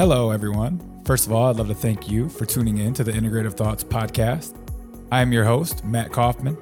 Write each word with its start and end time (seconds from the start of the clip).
Hello, 0.00 0.30
everyone. 0.30 0.80
First 1.04 1.26
of 1.26 1.32
all, 1.34 1.50
I'd 1.50 1.56
love 1.56 1.68
to 1.68 1.74
thank 1.74 2.08
you 2.08 2.30
for 2.30 2.46
tuning 2.46 2.78
in 2.78 2.94
to 2.94 3.04
the 3.04 3.12
Integrative 3.12 3.52
Thoughts 3.52 3.84
podcast. 3.84 4.56
I 5.12 5.20
am 5.20 5.30
your 5.30 5.44
host, 5.44 5.84
Matt 5.84 6.10
Kaufman, 6.10 6.56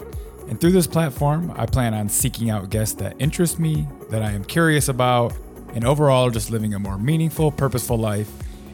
and 0.49 0.61
through 0.61 0.73
this 0.73 0.89
platform, 0.89 1.53
I 1.55 1.67
plan 1.67 1.95
on 1.95 2.09
seeking 2.09 2.51
out 2.51 2.69
guests 2.69 2.97
that 2.97 3.15
interest 3.21 3.61
me, 3.61 3.87
that 4.11 4.25
I 4.25 4.33
am 4.33 4.43
curious 4.43 4.89
about, 4.89 5.35
and 5.73 5.85
overall 5.85 6.31
just 6.31 6.51
living 6.51 6.75
a 6.75 6.81
more 6.81 6.99
meaningful, 6.99 7.53
purposeful 7.53 7.97
life 7.97 8.29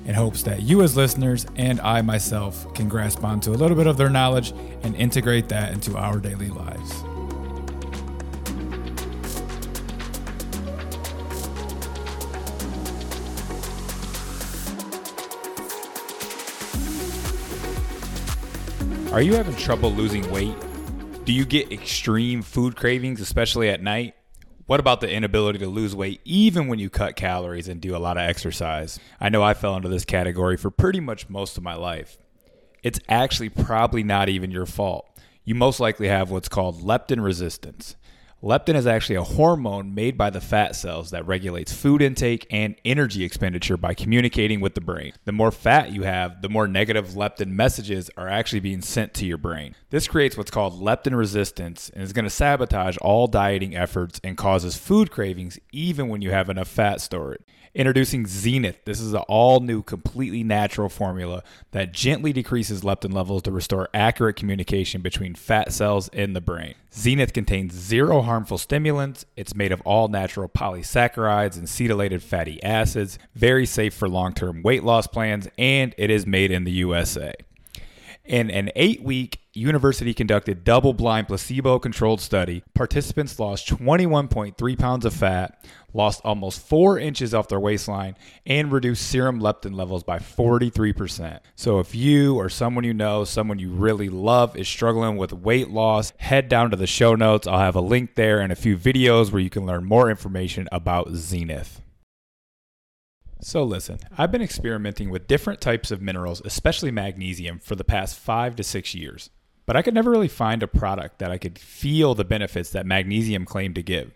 in 0.07 0.15
hopes 0.15 0.43
that 0.45 0.63
you, 0.63 0.81
as 0.81 0.97
listeners, 0.97 1.45
and 1.57 1.79
I 1.83 2.01
myself 2.01 2.73
can 2.73 2.89
grasp 2.89 3.23
onto 3.23 3.51
a 3.51 3.59
little 3.61 3.77
bit 3.77 3.87
of 3.87 3.99
their 3.99 4.09
knowledge 4.09 4.55
and 4.83 4.97
integrate 4.97 5.51
that 5.51 5.75
into 5.75 5.95
our 5.99 6.19
daily 6.19 6.49
lives. 6.49 7.05
Are 19.15 19.23
you 19.23 19.35
having 19.35 19.55
trouble 19.55 19.93
losing 19.93 20.29
weight? 20.33 20.57
Do 21.25 21.33
you 21.33 21.45
get 21.45 21.71
extreme 21.71 22.43
food 22.43 22.75
cravings, 22.75 23.21
especially 23.21 23.69
at 23.69 23.81
night? 23.81 24.17
What 24.67 24.81
about 24.81 25.01
the 25.01 25.09
inability 25.09 25.61
to 25.61 25.69
lose 25.69 25.95
weight 25.95 26.21
even 26.25 26.67
when 26.67 26.81
you 26.81 26.91
cut 26.91 27.15
calories 27.15 27.69
and 27.69 27.81
do 27.81 27.95
a 27.95 27.99
lot 27.99 28.17
of 28.17 28.29
exercise? 28.29 28.99
I 29.21 29.29
know 29.29 29.41
I 29.41 29.55
fell 29.55 29.77
into 29.77 29.89
this 29.89 30.05
category 30.05 30.57
for 30.57 30.69
pretty 30.69 30.99
much 30.99 31.29
most 31.29 31.57
of 31.57 31.63
my 31.63 31.77
life. 31.77 32.19
It's 32.83 32.99
actually 33.09 33.51
probably 33.51 34.03
not 34.03 34.29
even 34.29 34.51
your 34.51 34.67
fault. 34.67 35.09
You 35.45 35.55
most 35.55 35.79
likely 35.79 36.09
have 36.09 36.33
what's 36.33 36.49
called 36.49 36.83
leptin 36.83 37.23
resistance. 37.23 37.95
Leptin 38.45 38.75
is 38.75 38.87
actually 38.87 39.17
a 39.17 39.23
hormone 39.23 39.95
made 39.95 40.19
by 40.19 40.29
the 40.29 40.39
fat 40.39 40.77
cells 40.77 41.13
that 41.13 41.27
regulates 41.27 41.73
food 41.73 42.03
intake 42.03 42.47
and 42.51 42.77
energy 42.85 43.25
expenditure 43.25 43.79
by 43.79 43.95
communicating 43.95 44.61
with 44.61 44.75
the 44.75 44.83
brain. 44.83 45.15
The 45.25 45.33
more 45.33 45.51
fat 45.51 45.93
you 45.93 46.03
have, 46.03 46.43
the 46.43 46.51
more 46.51 46.69
negative 46.69 47.15
leptin 47.15 47.49
messages 47.49 48.11
are 48.19 48.29
actually 48.29 48.61
being 48.61 48.83
sent 48.83 49.15
to 49.15 49.25
your 49.25 49.39
brain. 49.39 49.75
This 49.89 50.07
creates 50.07 50.37
what's 50.37 50.51
called 50.51 50.79
leptin 50.79 51.17
resistance 51.17 51.89
and 51.89 52.03
is 52.03 52.13
going 52.13 52.27
to 52.27 52.31
sabotage 52.31 52.99
all 52.99 53.29
dieting 53.29 53.75
efforts 53.75 54.21
and 54.23 54.37
causes 54.37 54.77
food 54.77 55.11
cravings 55.11 55.59
even 55.73 56.09
when 56.09 56.21
you 56.21 56.31
have 56.31 56.51
enough 56.51 56.69
fat 56.69 57.01
stored. 57.01 57.43
Introducing 57.75 58.25
Zenith. 58.29 58.85
This 58.85 59.01
is 59.01 59.15
an 59.15 59.23
all 59.27 59.59
new, 59.59 59.83
completely 59.83 60.45
natural 60.45 60.89
formula 60.89 61.43
that 61.73 61.93
gently 61.93 62.33
decreases 62.33 62.83
leptin 62.83 63.13
levels 63.13 63.43
to 63.43 63.51
restore 63.51 63.89
accurate 63.93 64.37
communication 64.37 65.03
between 65.03 65.35
fat 65.35 65.73
cells 65.73 66.07
in 66.11 66.35
the 66.35 66.41
brain. 66.41 66.77
Zenith 66.93 67.33
contains 67.33 67.75
zero 67.75 68.23
harmful 68.23 68.59
stimulants. 68.59 69.27
It's 69.37 69.57
made 69.57 69.73
of 69.73 69.81
all 69.81 70.07
natural 70.07 70.49
polysaccharides 70.49 71.57
and 71.59 71.67
cetylated 71.67 72.23
fatty 72.23 72.63
acids, 72.63 73.19
very 73.35 73.67
safe 73.67 73.93
for 73.93 74.09
long 74.09 74.35
term 74.35 74.63
weight 74.63 74.85
loss 74.85 75.09
plans, 75.09 75.49
and 75.59 75.97
it 75.99 76.11
is 76.11 76.29
made 76.29 76.53
in 76.53 76.63
the 76.63 76.71
USA. 76.73 77.35
In 78.25 78.53
an 78.53 78.71
eight 78.77 79.03
week 79.03 79.41
university 79.57 80.13
conducted 80.13 80.65
double 80.65 80.93
blind 80.93 81.29
placebo 81.29 81.79
controlled 81.79 82.21
study, 82.21 82.63
participants 82.75 83.39
lost 83.39 83.69
21.3 83.69 84.79
pounds 84.79 85.05
of 85.05 85.15
fat, 85.15 85.65
lost 85.93 86.21
almost 86.25 86.67
four 86.67 86.99
inches 86.99 87.33
off 87.33 87.49
their 87.49 87.61
waistline, 87.61 88.17
and 88.47 88.73
reduced 88.73 89.09
serum 89.09 89.41
leptin 89.41 89.75
levels 89.75 90.03
by 90.03 90.19
43%. 90.19 91.41
So, 91.55 91.79
if 91.79 91.95
you 91.95 92.37
or 92.37 92.49
someone 92.49 92.85
you 92.85 92.95
know, 92.95 93.25
someone 93.25 93.59
you 93.59 93.71
really 93.71 94.09
love, 94.09 94.57
is 94.57 94.69
struggling 94.69 95.17
with 95.17 95.33
weight 95.33 95.71
loss, 95.71 96.13
head 96.19 96.49
down 96.49 96.71
to 96.71 96.77
the 96.77 96.87
show 96.87 97.15
notes. 97.15 97.47
I'll 97.47 97.59
have 97.59 97.77
a 97.77 97.81
link 97.81 98.15
there 98.17 98.41
and 98.41 98.53
a 98.53 98.57
few 98.57 98.77
videos 98.77 99.31
where 99.31 99.43
you 99.43 99.51
can 99.51 99.67
learn 99.67 99.85
more 99.85 100.11
information 100.11 100.69
about 100.73 101.13
Zenith. 101.15 101.81
So, 103.41 103.63
listen, 103.63 103.99
I've 104.17 104.33
been 104.33 104.41
experimenting 104.43 105.11
with 105.11 105.27
different 105.27 105.61
types 105.61 105.91
of 105.91 106.01
minerals, 106.01 106.41
especially 106.45 106.91
magnesium, 106.91 107.59
for 107.59 107.77
the 107.77 107.85
past 107.85 108.19
five 108.19 108.57
to 108.57 108.65
six 108.65 108.95
years. 108.95 109.31
But 109.67 109.77
I 109.77 109.83
could 109.83 109.95
never 109.95 110.11
really 110.11 110.29
find 110.29 110.63
a 110.63 110.69
product 110.69 111.19
that 111.19 111.31
I 111.31 111.39
could 111.39 111.59
feel 111.59 112.15
the 112.15 112.25
benefits 112.25 112.71
that 112.71 112.87
magnesium 112.87 113.45
claimed 113.45 113.75
to 113.77 113.83
give. 113.83 114.13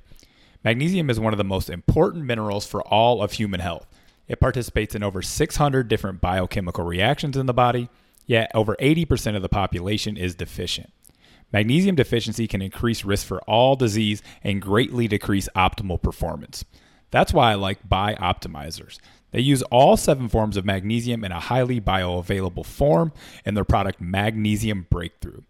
Magnesium 0.64 1.08
is 1.08 1.20
one 1.20 1.32
of 1.32 1.38
the 1.38 1.44
most 1.44 1.70
important 1.70 2.24
minerals 2.24 2.66
for 2.66 2.82
all 2.82 3.22
of 3.22 3.32
human 3.32 3.60
health. 3.60 3.86
It 4.26 4.40
participates 4.40 4.94
in 4.94 5.02
over 5.02 5.22
600 5.22 5.88
different 5.88 6.20
biochemical 6.20 6.84
reactions 6.84 7.36
in 7.36 7.46
the 7.46 7.54
body, 7.54 7.88
yet 8.26 8.50
over 8.54 8.76
80% 8.76 9.36
of 9.36 9.42
the 9.42 9.48
population 9.48 10.16
is 10.16 10.34
deficient. 10.34 10.92
Magnesium 11.50 11.96
deficiency 11.96 12.46
can 12.46 12.60
increase 12.60 13.04
risk 13.04 13.26
for 13.26 13.40
all 13.42 13.74
disease 13.74 14.22
and 14.42 14.60
greatly 14.60 15.08
decrease 15.08 15.48
optimal 15.56 16.00
performance. 16.02 16.64
That's 17.10 17.32
why 17.32 17.52
I 17.52 17.54
like 17.54 17.88
Bioptimizers. 17.88 18.98
They 19.30 19.40
use 19.40 19.62
all 19.64 19.96
seven 19.96 20.28
forms 20.28 20.56
of 20.56 20.64
magnesium 20.64 21.24
in 21.24 21.32
a 21.32 21.40
highly 21.40 21.80
bioavailable 21.80 22.64
form 22.64 23.12
in 23.44 23.54
their 23.54 23.64
product 23.64 24.00
Magnesium 24.00 24.86
Breakthrough. 24.90 25.42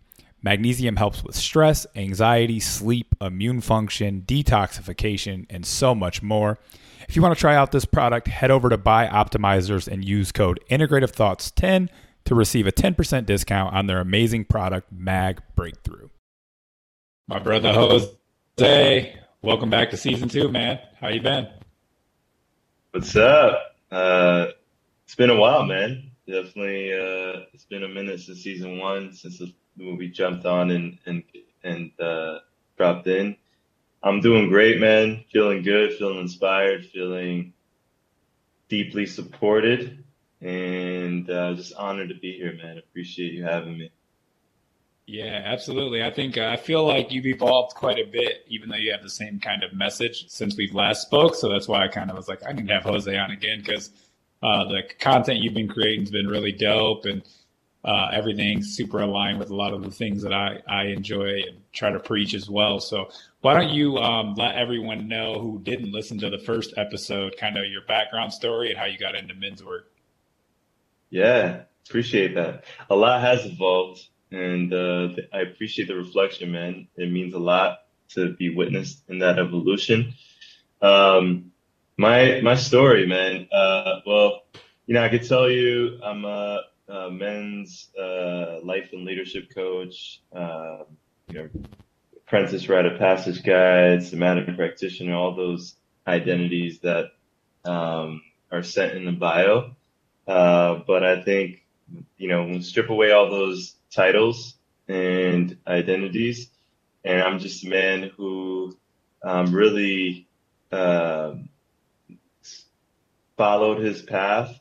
Magnesium 0.43 0.97
helps 0.97 1.25
with 1.25 1.35
stress, 1.35 1.87
anxiety, 1.97 2.61
sleep, 2.61 3.15
immune 3.21 3.61
function, 3.61 4.23
detoxification, 4.27 5.47
and 5.51 5.67
so 5.67 5.95
much 5.95 6.23
more. 6.23 6.59
If 7.09 7.17
you 7.17 7.23
want 7.23 7.35
to 7.35 7.41
try 7.41 7.57
out 7.57 7.73
this 7.73 7.85
product, 7.85 8.29
head 8.29 8.51
over 8.51 8.69
to 8.69 8.79
Bioptimizers 8.79 9.89
and 9.89 10.05
use 10.05 10.31
code 10.31 10.61
Integrative 10.71 11.11
Thoughts 11.11 11.51
10 11.51 11.91
to 12.27 12.35
receive 12.35 12.67
a 12.67 12.73
10% 12.73 13.27
discount 13.27 13.75
on 13.75 13.87
their 13.87 14.01
amazing 14.01 14.45
product, 14.45 14.93
Mag 14.93 15.41
Breakthrough. 15.57 16.09
My 17.27 17.39
brother 17.39 17.73
Jose, 17.73 19.19
welcome 19.43 19.71
back 19.71 19.91
to 19.91 19.97
season 19.97 20.29
two, 20.29 20.49
man. 20.49 20.79
How 21.01 21.09
you 21.09 21.21
been? 21.21 21.49
What's 22.93 23.15
up? 23.17 23.77
Uh, 23.91 24.47
it's 25.05 25.15
been 25.15 25.29
a 25.29 25.37
while, 25.37 25.65
man. 25.65 26.11
Definitely, 26.27 26.95
uh, 26.95 27.45
it's 27.53 27.67
been 27.67 27.85
a 27.85 27.89
minute 27.89 28.19
since 28.21 28.43
season 28.43 28.79
one, 28.79 29.13
since 29.13 29.39
the 29.39 29.53
movie 29.77 30.09
jumped 30.09 30.47
on 30.47 30.71
and 30.71 30.99
and 31.05 31.23
and 31.63 31.91
uh, 32.01 32.39
dropped 32.79 33.07
in. 33.07 33.37
I'm 34.03 34.21
doing 34.21 34.49
great, 34.49 34.81
man. 34.81 35.23
Feeling 35.31 35.63
good, 35.63 35.93
feeling 35.99 36.21
inspired, 36.21 36.87
feeling 36.87 37.53
deeply 38.71 39.05
supported, 39.05 40.03
and 40.41 41.29
uh, 41.29 41.53
just 41.55 41.75
honored 41.75 42.09
to 42.09 42.15
be 42.15 42.39
here, 42.39 42.55
man. 42.55 42.79
Appreciate 42.79 43.35
you 43.35 43.45
having 43.45 43.77
me. 43.77 43.91
Yeah, 45.11 45.41
absolutely. 45.43 46.03
I 46.03 46.11
think 46.11 46.37
uh, 46.37 46.49
I 46.49 46.57
feel 46.57 46.87
like 46.87 47.11
you've 47.11 47.25
evolved 47.25 47.75
quite 47.75 47.99
a 47.99 48.05
bit, 48.05 48.45
even 48.47 48.69
though 48.69 48.77
you 48.77 48.93
have 48.93 49.03
the 49.03 49.09
same 49.09 49.41
kind 49.41 49.63
of 49.63 49.73
message 49.73 50.29
since 50.29 50.55
we've 50.55 50.75
last 50.75 51.01
spoke. 51.01 51.35
So 51.35 51.49
that's 51.49 51.67
why 51.67 51.83
I 51.83 51.89
kind 51.89 52.11
of 52.11 52.17
was 52.19 52.29
like, 52.29 52.45
I 52.45 52.53
can 52.53 52.69
have 52.69 52.83
Jose 52.83 53.17
on 53.17 53.31
again 53.31 53.63
because 53.65 53.89
uh, 54.43 54.65
the 54.65 54.83
content 55.01 55.39
you've 55.39 55.55
been 55.55 55.67
creating 55.67 56.01
has 56.01 56.11
been 56.11 56.29
really 56.29 56.53
dope 56.53 57.07
and 57.07 57.23
uh, 57.87 58.11
everything's 58.13 58.77
super 58.77 59.01
aligned 59.01 59.39
with 59.39 59.49
a 59.49 59.57
lot 59.57 59.73
of 59.73 59.83
the 59.83 59.91
things 59.91 60.23
that 60.25 60.35
I, 60.35 60.59
I 60.69 60.89
enjoy 60.89 61.41
and 61.49 61.63
try 61.73 61.91
to 61.91 62.01
preach 62.01 62.35
as 62.35 62.51
well. 62.51 62.79
So 62.79 63.09
why 63.41 63.55
don't 63.55 63.71
you 63.71 63.97
um, 63.97 64.35
let 64.35 64.57
everyone 64.57 65.09
know 65.09 65.41
who 65.41 65.59
didn't 65.63 65.91
listen 65.91 66.19
to 66.19 66.29
the 66.29 66.39
first 66.39 66.75
episode, 66.77 67.35
kind 67.39 67.57
of 67.57 67.65
your 67.65 67.83
background 67.89 68.35
story 68.35 68.69
and 68.69 68.79
how 68.79 68.85
you 68.85 68.99
got 68.99 69.15
into 69.15 69.33
men's 69.33 69.65
work? 69.65 69.91
Yeah, 71.09 71.63
appreciate 71.89 72.35
that. 72.35 72.65
A 72.91 72.95
lot 72.95 73.23
has 73.23 73.47
evolved 73.47 74.07
and 74.31 74.73
uh, 74.73 75.09
I 75.33 75.41
appreciate 75.41 75.89
the 75.89 75.95
reflection, 75.95 76.53
man. 76.53 76.89
It 76.97 77.11
means 77.11 77.35
a 77.35 77.39
lot 77.39 77.79
to 78.11 78.33
be 78.33 78.55
witnessed 78.55 79.03
in 79.09 79.19
that 79.21 79.39
evolution. 79.39 80.15
Um, 80.81 81.53
my 81.97 82.41
my 82.43 82.55
story, 82.55 83.07
man. 83.07 83.49
Uh, 83.53 84.01
well, 84.07 84.43
you 84.87 84.95
know, 84.95 85.03
I 85.03 85.09
could 85.09 85.27
tell 85.27 85.51
you, 85.51 85.99
I'm 86.03 86.25
a, 86.25 86.61
a 86.89 87.11
men's 87.11 87.89
uh, 87.99 88.61
life 88.63 88.91
and 88.93 89.05
leadership 89.05 89.55
coach. 89.55 90.21
Uh, 90.35 90.85
you 91.29 91.35
know, 91.35 91.49
apprentice 92.17 92.69
rite 92.69 92.87
of 92.87 92.99
passage 92.99 93.43
guide, 93.43 94.03
somatic 94.03 94.55
practitioner, 94.57 95.15
all 95.15 95.35
those 95.35 95.75
identities 96.07 96.81
that 96.81 97.13
um, 97.65 98.23
are 98.51 98.63
set 98.63 98.97
in 98.97 99.05
the 99.05 99.13
bio. 99.13 99.73
Uh, 100.27 100.81
but 100.87 101.05
I 101.05 101.23
think, 101.23 101.65
you 102.17 102.29
know, 102.29 102.45
when 102.45 102.63
strip 102.63 102.91
away 102.91 103.13
all 103.13 103.31
those 103.31 103.75
titles 103.91 104.55
and 104.89 105.57
identities. 105.67 106.51
And 107.05 107.23
I'm 107.23 107.39
just 107.39 107.65
a 107.65 107.69
man 107.69 108.11
who 108.17 108.77
um, 109.23 109.53
really 109.53 110.27
uh, 110.73 111.35
followed 113.37 113.83
his 113.83 114.03
path, 114.03 114.59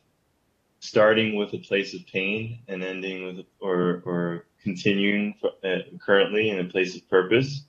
starting 0.80 1.36
with 1.36 1.52
a 1.52 1.58
place 1.58 1.94
of 1.94 2.06
pain 2.06 2.60
and 2.68 2.82
ending 2.82 3.24
with, 3.24 3.46
or, 3.60 4.02
or 4.04 4.46
continuing 4.62 5.34
for, 5.40 5.50
uh, 5.64 5.78
currently 6.04 6.50
in 6.50 6.60
a 6.60 6.64
place 6.64 6.96
of 6.96 7.08
purpose, 7.10 7.62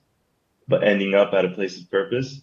but 0.68 0.84
ending 0.84 1.14
up 1.14 1.32
at 1.34 1.44
a 1.44 1.50
place 1.50 1.80
of 1.80 1.90
purpose. 1.90 2.40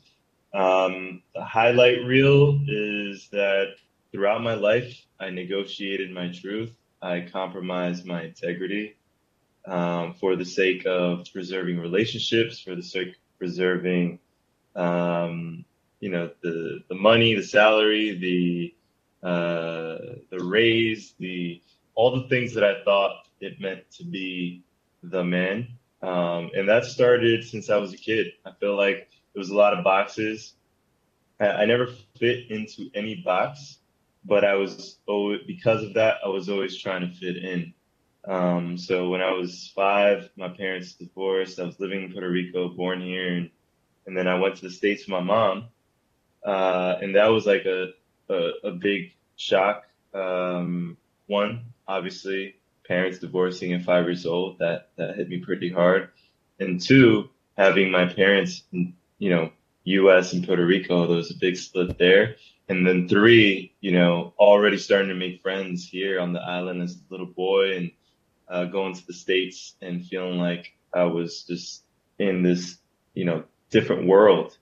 Um, 0.53 1.21
the 1.33 1.43
highlight 1.43 2.03
reel 2.05 2.59
is 2.67 3.29
that 3.31 3.75
throughout 4.11 4.41
my 4.41 4.55
life, 4.55 5.05
I 5.19 5.29
negotiated 5.29 6.11
my 6.11 6.31
truth. 6.31 6.75
I 7.01 7.27
compromised 7.31 8.05
my 8.05 8.23
integrity 8.23 8.96
um, 9.67 10.13
for 10.13 10.35
the 10.35 10.45
sake 10.45 10.85
of 10.85 11.25
preserving 11.31 11.79
relationships, 11.79 12.59
for 12.59 12.75
the 12.75 12.83
sake 12.83 13.09
of 13.09 13.37
preserving, 13.37 14.19
um, 14.75 15.65
you 15.99 16.09
know, 16.09 16.31
the, 16.41 16.79
the 16.89 16.95
money, 16.95 17.35
the 17.35 17.43
salary, 17.43 18.17
the 18.17 18.73
uh, 19.27 20.15
the 20.29 20.39
raise, 20.39 21.13
the 21.19 21.61
all 21.95 22.21
the 22.21 22.27
things 22.29 22.53
that 22.53 22.63
I 22.63 22.83
thought 22.83 23.27
it 23.41 23.59
meant 23.59 23.89
to 23.97 24.03
be 24.03 24.63
the 25.03 25.23
man. 25.23 25.67
Um, 26.01 26.51
and 26.55 26.69
that 26.69 26.85
started 26.85 27.43
since 27.43 27.69
I 27.69 27.77
was 27.77 27.93
a 27.93 27.97
kid. 27.97 28.27
I 28.45 28.51
feel 28.59 28.75
like 28.77 29.09
there 29.33 29.39
was 29.39 29.49
a 29.49 29.55
lot 29.55 29.73
of 29.73 29.83
boxes. 29.83 30.53
I, 31.39 31.47
I 31.47 31.65
never 31.65 31.87
fit 32.19 32.51
into 32.51 32.89
any 32.93 33.15
box, 33.15 33.79
but 34.23 34.45
I 34.45 34.53
was 34.53 34.99
always, 35.07 35.41
because 35.47 35.83
of 35.83 35.95
that, 35.95 36.17
I 36.23 36.27
was 36.29 36.49
always 36.49 36.77
trying 36.77 37.01
to 37.01 37.13
fit 37.13 37.37
in. 37.37 37.73
Um, 38.27 38.77
so 38.77 39.09
when 39.09 39.21
I 39.21 39.31
was 39.31 39.71
five, 39.73 40.29
my 40.35 40.49
parents 40.49 40.93
divorced. 40.93 41.59
I 41.59 41.63
was 41.63 41.79
living 41.79 42.03
in 42.03 42.11
Puerto 42.11 42.29
Rico, 42.29 42.67
born 42.67 43.01
here, 43.01 43.37
and, 43.37 43.49
and 44.05 44.17
then 44.17 44.27
I 44.27 44.37
went 44.37 44.57
to 44.57 44.63
the 44.63 44.69
States 44.69 45.03
with 45.03 45.09
my 45.09 45.21
mom. 45.21 45.69
Uh, 46.45 46.97
and 47.01 47.15
that 47.15 47.27
was 47.27 47.45
like 47.45 47.65
a, 47.65 47.93
a, 48.29 48.51
a 48.65 48.71
big 48.71 49.13
shock. 49.37 49.85
Um, 50.13 50.97
one, 51.27 51.65
obviously, 51.87 52.55
parents 52.85 53.19
divorcing 53.19 53.73
at 53.73 53.83
five 53.83 54.05
years 54.05 54.25
old, 54.25 54.59
that, 54.59 54.89
that 54.97 55.15
hit 55.15 55.29
me 55.29 55.37
pretty 55.39 55.69
hard. 55.71 56.09
And 56.59 56.81
two, 56.81 57.29
having 57.57 57.91
my 57.91 58.11
parents, 58.13 58.63
you 58.71 59.29
know, 59.29 59.51
US 59.85 60.33
and 60.33 60.45
Puerto 60.45 60.65
Rico, 60.65 61.07
there 61.07 61.15
was 61.15 61.31
a 61.31 61.37
big 61.37 61.55
split 61.55 61.97
there. 61.97 62.35
And 62.67 62.85
then 62.85 63.07
three, 63.07 63.73
you 63.79 63.91
know, 63.91 64.33
already 64.37 64.77
starting 64.77 65.07
to 65.09 65.15
make 65.15 65.41
friends 65.41 65.87
here 65.87 66.19
on 66.19 66.33
the 66.33 66.41
island 66.41 66.81
as 66.81 66.95
a 66.95 66.99
little 67.09 67.25
boy 67.25 67.77
and 67.77 67.91
uh, 68.49 68.65
going 68.65 68.93
to 68.95 69.05
the 69.05 69.13
States 69.13 69.75
and 69.81 70.05
feeling 70.05 70.39
like 70.39 70.73
I 70.93 71.03
was 71.03 71.43
just 71.43 71.83
in 72.19 72.43
this, 72.43 72.77
you 73.13 73.25
know, 73.25 73.43
different 73.69 74.07
world. 74.07 74.57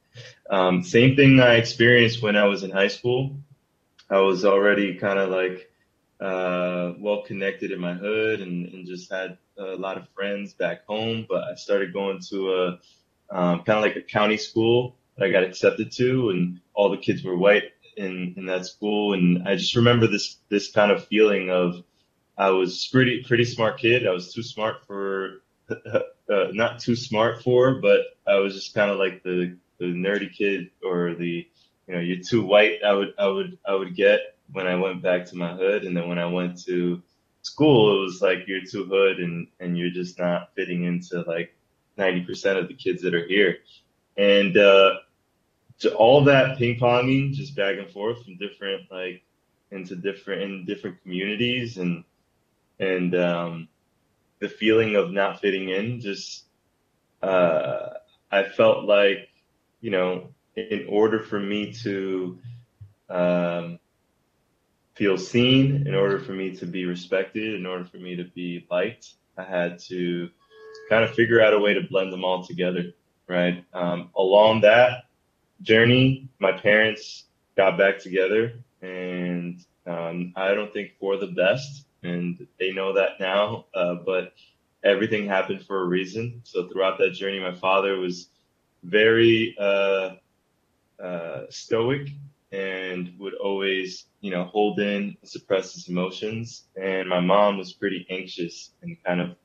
Um, 0.49 0.83
same 0.83 1.15
thing 1.15 1.39
I 1.39 1.55
experienced 1.55 2.21
when 2.21 2.35
I 2.35 2.45
was 2.45 2.63
in 2.63 2.71
high 2.71 2.87
school. 2.87 3.35
I 4.09 4.19
was 4.19 4.45
already 4.45 4.95
kind 4.95 5.19
of 5.19 5.29
like 5.29 5.69
uh, 6.19 6.93
well 6.99 7.23
connected 7.23 7.71
in 7.71 7.79
my 7.79 7.93
hood 7.93 8.41
and, 8.41 8.67
and, 8.67 8.87
just 8.87 9.11
had 9.11 9.37
a 9.57 9.75
lot 9.75 9.97
of 9.97 10.07
friends 10.15 10.53
back 10.53 10.85
home. 10.85 11.25
But 11.27 11.43
I 11.43 11.55
started 11.55 11.91
going 11.91 12.19
to 12.29 12.53
a 12.53 12.67
um, 13.29 13.63
kind 13.63 13.79
of 13.79 13.81
like 13.81 13.95
a 13.95 14.01
county 14.01 14.37
school 14.37 14.95
that 15.17 15.25
I 15.25 15.31
got 15.31 15.43
accepted 15.43 15.91
to, 15.93 16.29
and 16.29 16.61
all 16.73 16.89
the 16.89 16.97
kids 16.97 17.23
were 17.23 17.37
white 17.37 17.71
in 17.97 18.35
in 18.37 18.45
that 18.45 18.65
school. 18.65 19.13
And 19.13 19.47
I 19.47 19.55
just 19.55 19.75
remember 19.75 20.07
this 20.07 20.37
this 20.49 20.71
kind 20.71 20.91
of 20.91 21.05
feeling 21.07 21.49
of 21.49 21.83
I 22.37 22.49
was 22.49 22.87
pretty 22.87 23.23
pretty 23.23 23.45
smart 23.45 23.79
kid. 23.79 24.05
I 24.07 24.11
was 24.11 24.33
too 24.33 24.43
smart 24.43 24.85
for 24.85 25.41
uh, 25.69 26.47
not 26.51 26.79
too 26.79 26.95
smart 26.95 27.43
for, 27.43 27.75
but 27.81 28.01
I 28.27 28.35
was 28.37 28.53
just 28.53 28.73
kind 28.73 28.91
of 28.91 28.97
like 28.97 29.23
the 29.23 29.57
the 29.79 29.85
nerdy 29.85 30.31
kid 30.31 30.69
or 30.83 31.15
the 31.15 31.47
you 31.87 31.93
know 31.93 31.99
you're 31.99 32.23
too 32.23 32.45
white. 32.45 32.83
I 32.83 32.93
would 32.93 33.13
I 33.17 33.27
would 33.27 33.57
I 33.65 33.75
would 33.75 33.95
get 33.95 34.19
when 34.51 34.67
I 34.67 34.75
went 34.75 35.01
back 35.01 35.25
to 35.27 35.37
my 35.37 35.53
hood, 35.53 35.85
and 35.85 35.95
then 35.95 36.07
when 36.07 36.19
I 36.19 36.25
went 36.25 36.63
to 36.65 37.01
school, 37.41 37.97
it 37.97 38.03
was 38.03 38.21
like 38.21 38.47
you're 38.47 38.65
too 38.69 38.85
hood 38.85 39.19
and 39.19 39.47
and 39.59 39.77
you're 39.77 39.91
just 39.91 40.19
not 40.19 40.53
fitting 40.55 40.83
into 40.83 41.21
like 41.21 41.55
90% 41.97 42.57
of 42.57 42.67
the 42.67 42.73
kids 42.73 43.01
that 43.03 43.13
are 43.15 43.25
here. 43.25 43.59
And 44.17 44.57
uh, 44.57 44.95
to 45.79 45.95
all 45.95 46.25
that 46.25 46.57
ping 46.57 46.77
ponging, 46.79 47.33
just 47.33 47.55
back 47.55 47.77
and 47.77 47.89
forth 47.89 48.23
from 48.23 48.37
different 48.37 48.91
like 48.91 49.23
into 49.71 49.95
different 49.95 50.41
in 50.41 50.65
different 50.65 51.01
communities 51.01 51.77
and 51.77 52.03
and 52.79 53.15
um, 53.15 53.67
the 54.39 54.49
feeling 54.49 54.95
of 54.95 55.11
not 55.11 55.41
fitting 55.41 55.69
in 55.69 56.01
just 56.01 56.43
uh, 57.21 57.89
I 58.31 58.43
felt 58.43 58.85
like 58.85 59.29
you 59.81 59.91
know 59.91 60.29
in 60.55 60.85
order 60.89 61.19
for 61.19 61.39
me 61.39 61.73
to 61.83 62.39
um, 63.09 63.79
feel 64.95 65.17
seen, 65.17 65.87
in 65.87 65.93
order 65.93 66.19
for 66.19 66.31
me 66.31 66.55
to 66.55 66.65
be 66.65 66.85
respected, 66.85 67.53
in 67.55 67.65
order 67.65 67.85
for 67.85 67.97
me 67.97 68.15
to 68.15 68.23
be 68.23 68.65
liked, 68.71 69.13
I 69.37 69.43
had 69.43 69.79
to 69.89 70.29
kind 70.89 71.03
of 71.03 71.13
figure 71.13 71.41
out 71.41 71.53
a 71.53 71.59
way 71.59 71.73
to 71.73 71.81
blend 71.81 72.13
them 72.13 72.23
all 72.23 72.45
together, 72.45 72.93
right? 73.27 73.63
Um, 73.73 74.09
along 74.15 74.61
that 74.61 75.05
journey, 75.61 76.29
my 76.39 76.53
parents 76.53 77.25
got 77.57 77.77
back 77.77 77.99
together, 77.99 78.53
and 78.81 79.63
um, 79.85 80.33
I 80.35 80.53
don't 80.53 80.71
think 80.71 80.91
for 80.99 81.17
the 81.17 81.27
best 81.27 81.85
and 82.05 82.47
they 82.59 82.71
know 82.71 82.93
that 82.93 83.19
now. 83.19 83.65
Uh, 83.73 83.95
but 83.95 84.33
everything 84.83 85.27
happened 85.27 85.65
for 85.65 85.81
a 85.81 85.85
reason. 85.85 86.41
So 86.43 86.67
throughout 86.67 86.99
that 86.99 87.11
journey, 87.11 87.39
my 87.39 87.55
father 87.55 87.97
was 87.97 88.29
very 88.83 89.55
uh, 89.59 90.11
uh, 91.03 91.41
stoic 91.49 92.09
and 92.51 93.13
would 93.19 93.33
always, 93.33 94.05
you 94.21 94.31
know, 94.31 94.45
hold 94.45 94.79
in, 94.79 95.17
suppress 95.23 95.73
his 95.73 95.89
emotions. 95.89 96.63
And 96.81 97.09
my 97.09 97.19
mom 97.19 97.57
was 97.57 97.73
pretty 97.73 98.05
anxious 98.09 98.71
and 98.81 98.97
kind 99.03 99.21
of, 99.21 99.35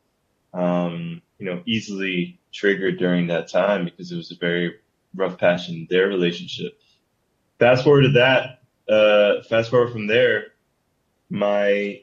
um, 0.52 1.22
you 1.38 1.46
know, 1.46 1.62
easily 1.66 2.38
triggered 2.52 2.98
during 2.98 3.28
that 3.28 3.48
time 3.48 3.84
because 3.84 4.12
it 4.12 4.16
was 4.16 4.30
a 4.30 4.36
very 4.36 4.76
rough 5.14 5.38
patch 5.38 5.68
in 5.68 5.86
their 5.88 6.06
relationship. 6.08 6.78
Fast 7.58 7.84
forward 7.84 8.02
to 8.02 8.12
that. 8.12 8.62
Uh, 8.88 9.42
fast 9.44 9.70
forward 9.70 9.92
from 9.92 10.06
there, 10.06 10.48
my 11.28 12.02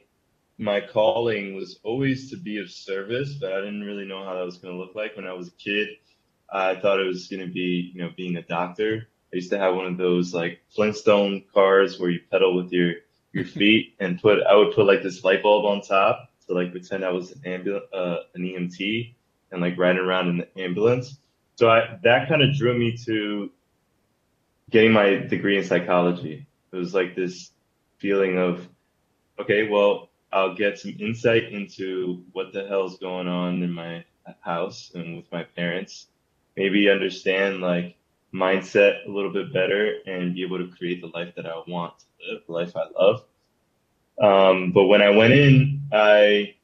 my 0.58 0.80
calling 0.80 1.54
was 1.54 1.78
always 1.84 2.30
to 2.30 2.36
be 2.36 2.58
of 2.58 2.70
service, 2.70 3.34
but 3.34 3.52
I 3.52 3.60
didn't 3.60 3.84
really 3.84 4.04
know 4.04 4.24
how 4.24 4.34
that 4.34 4.44
was 4.44 4.58
going 4.58 4.74
to 4.74 4.80
look 4.80 4.94
like 4.94 5.16
when 5.16 5.26
I 5.26 5.32
was 5.32 5.48
a 5.48 5.52
kid. 5.52 5.88
I 6.52 6.74
thought 6.74 7.00
it 7.00 7.06
was 7.06 7.28
going 7.28 7.46
to 7.46 7.52
be, 7.52 7.92
you 7.94 8.02
know, 8.02 8.10
being 8.16 8.36
a 8.36 8.42
doctor. 8.42 9.08
I 9.32 9.36
used 9.36 9.50
to 9.50 9.58
have 9.58 9.74
one 9.74 9.86
of 9.86 9.98
those 9.98 10.34
like 10.34 10.60
Flintstone 10.70 11.44
cars 11.54 11.98
where 11.98 12.10
you 12.10 12.20
pedal 12.30 12.56
with 12.56 12.72
your 12.72 12.94
your 13.32 13.44
feet 13.44 13.94
and 14.00 14.20
put. 14.20 14.42
I 14.42 14.56
would 14.56 14.74
put 14.74 14.86
like 14.86 15.02
this 15.02 15.22
light 15.22 15.42
bulb 15.42 15.66
on 15.66 15.82
top 15.82 16.30
to 16.46 16.54
like 16.54 16.72
pretend 16.72 17.04
I 17.04 17.10
was 17.10 17.30
an 17.32 17.42
ambulance, 17.44 17.84
uh, 17.92 18.16
an 18.34 18.42
EMT, 18.42 19.14
and 19.52 19.60
like 19.60 19.78
riding 19.78 20.00
around 20.02 20.28
in 20.28 20.36
the 20.38 20.62
ambulance. 20.62 21.18
So 21.56 21.68
I 21.68 21.98
that 22.02 22.28
kind 22.28 22.42
of 22.42 22.56
drew 22.56 22.76
me 22.76 22.96
to 23.04 23.50
getting 24.70 24.92
my 24.92 25.16
degree 25.16 25.58
in 25.58 25.64
psychology. 25.64 26.46
It 26.72 26.76
was 26.76 26.94
like 26.94 27.14
this 27.14 27.50
feeling 27.98 28.38
of, 28.38 28.66
okay, 29.38 29.68
well, 29.68 30.07
I'll 30.32 30.54
get 30.54 30.78
some 30.78 30.94
insight 30.98 31.52
into 31.52 32.24
what 32.32 32.52
the 32.52 32.66
hell's 32.66 32.98
going 32.98 33.28
on 33.28 33.62
in 33.62 33.72
my 33.72 34.04
house 34.40 34.90
and 34.94 35.16
with 35.16 35.30
my 35.32 35.44
parents. 35.44 36.06
Maybe 36.56 36.90
understand 36.90 37.60
like 37.60 37.96
mindset 38.34 39.06
a 39.06 39.10
little 39.10 39.32
bit 39.32 39.52
better 39.52 39.98
and 40.06 40.34
be 40.34 40.42
able 40.44 40.58
to 40.58 40.74
create 40.76 41.00
the 41.00 41.08
life 41.08 41.34
that 41.36 41.46
I 41.46 41.62
want 41.66 41.94
to 41.98 42.04
live, 42.32 42.42
the 42.46 42.52
life 42.52 42.72
I 42.76 42.88
love. 43.00 43.24
Um, 44.20 44.72
but 44.72 44.86
when 44.86 45.00
I 45.00 45.10
went 45.10 45.32
in, 45.32 45.82
I 45.92 46.54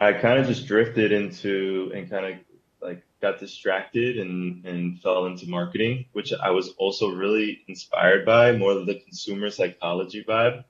I 0.00 0.12
kind 0.14 0.38
of 0.38 0.46
just 0.46 0.66
drifted 0.66 1.12
into 1.12 1.92
and 1.94 2.08
kind 2.08 2.26
of 2.26 2.34
like 2.80 3.02
got 3.20 3.38
distracted 3.38 4.18
and 4.18 4.64
and 4.64 5.00
fell 5.00 5.26
into 5.26 5.48
marketing, 5.48 6.06
which 6.12 6.32
I 6.32 6.50
was 6.50 6.70
also 6.78 7.10
really 7.10 7.60
inspired 7.68 8.24
by, 8.24 8.52
more 8.52 8.72
of 8.72 8.86
the 8.86 9.00
consumer 9.00 9.50
psychology 9.50 10.24
vibe. 10.26 10.64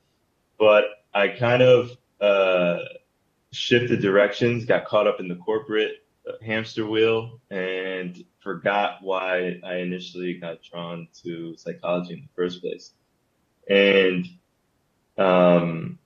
But 0.58 0.84
I 1.12 1.28
kind 1.28 1.62
of 1.62 1.90
uh, 2.20 2.78
shifted 3.52 4.00
directions, 4.00 4.64
got 4.64 4.84
caught 4.84 5.06
up 5.06 5.20
in 5.20 5.28
the 5.28 5.36
corporate 5.36 5.92
hamster 6.44 6.86
wheel, 6.86 7.40
and 7.50 8.24
forgot 8.40 8.98
why 9.02 9.60
I 9.64 9.76
initially 9.76 10.34
got 10.34 10.62
drawn 10.62 11.08
to 11.22 11.56
psychology 11.56 12.14
in 12.14 12.20
the 12.20 12.28
first 12.36 12.60
place. 12.60 12.92
And 13.68 14.26
um, 15.18 15.98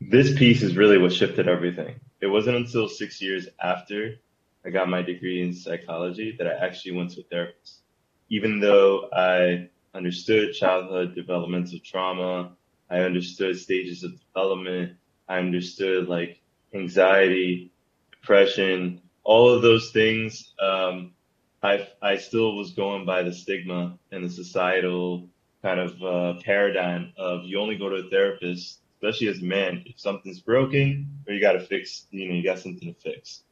this 0.00 0.36
piece 0.36 0.62
is 0.62 0.76
really 0.76 0.98
what 0.98 1.12
shifted 1.12 1.48
everything. 1.48 2.00
It 2.20 2.26
wasn't 2.26 2.56
until 2.56 2.88
six 2.88 3.20
years 3.20 3.48
after 3.62 4.16
I 4.64 4.70
got 4.70 4.88
my 4.88 5.02
degree 5.02 5.42
in 5.42 5.54
psychology 5.54 6.34
that 6.38 6.46
I 6.46 6.66
actually 6.66 6.92
went 6.92 7.12
to 7.12 7.20
a 7.20 7.24
therapist. 7.24 7.82
Even 8.28 8.58
though 8.58 9.08
I 9.12 9.68
understood 9.94 10.54
childhood 10.54 11.14
developmental 11.14 11.78
trauma, 11.84 12.56
I 12.90 13.00
understood 13.00 13.58
stages 13.58 14.04
of 14.04 14.12
development. 14.20 14.96
I 15.28 15.38
understood 15.38 16.08
like 16.08 16.40
anxiety, 16.74 17.72
depression, 18.10 19.00
all 19.24 19.50
of 19.50 19.62
those 19.62 19.90
things. 19.90 20.52
Um, 20.60 21.12
I, 21.62 21.88
I 22.00 22.16
still 22.18 22.56
was 22.56 22.72
going 22.72 23.04
by 23.06 23.22
the 23.22 23.32
stigma 23.32 23.98
and 24.12 24.24
the 24.24 24.30
societal 24.30 25.28
kind 25.62 25.80
of 25.80 26.02
uh, 26.02 26.40
paradigm 26.44 27.12
of 27.18 27.44
you 27.44 27.58
only 27.58 27.76
go 27.76 27.88
to 27.88 27.96
a 27.96 28.10
therapist, 28.10 28.80
especially 28.96 29.28
as 29.28 29.40
a 29.40 29.44
man, 29.44 29.82
if 29.86 29.98
something's 29.98 30.40
broken 30.40 31.08
or 31.26 31.34
you 31.34 31.40
got 31.40 31.52
to 31.52 31.60
fix, 31.60 32.06
you 32.10 32.28
know, 32.28 32.34
you 32.34 32.44
got 32.44 32.58
something 32.60 32.94
to 32.94 33.00
fix. 33.00 33.42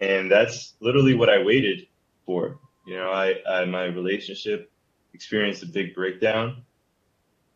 And 0.00 0.30
that's 0.30 0.74
literally 0.80 1.14
what 1.14 1.28
I 1.28 1.44
waited 1.44 1.86
for. 2.26 2.58
You 2.86 2.96
know, 2.96 3.10
I, 3.10 3.36
I 3.48 3.64
my 3.66 3.84
relationship 3.84 4.72
experienced 5.14 5.62
a 5.62 5.66
big 5.66 5.94
breakdown. 5.94 6.64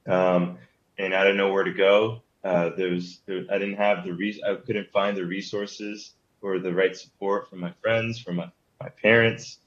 Um, 0.06 0.58
and 0.98 1.14
I 1.14 1.22
didn't 1.22 1.36
know 1.38 1.52
where 1.52 1.64
to 1.64 1.72
go. 1.72 2.22
Uh, 2.44 2.70
there 2.76 2.90
was, 2.90 3.20
there, 3.26 3.44
I 3.50 3.58
didn't 3.58 3.76
have 3.76 4.04
the 4.04 4.12
re- 4.12 4.42
I 4.46 4.54
couldn't 4.54 4.90
find 4.92 5.16
the 5.16 5.24
resources 5.24 6.14
or 6.42 6.58
the 6.58 6.72
right 6.72 6.96
support 6.96 7.50
from 7.50 7.60
my 7.60 7.72
friends, 7.82 8.20
from 8.20 8.36
my, 8.36 8.50
my 8.80 8.88
parents, 8.88 9.58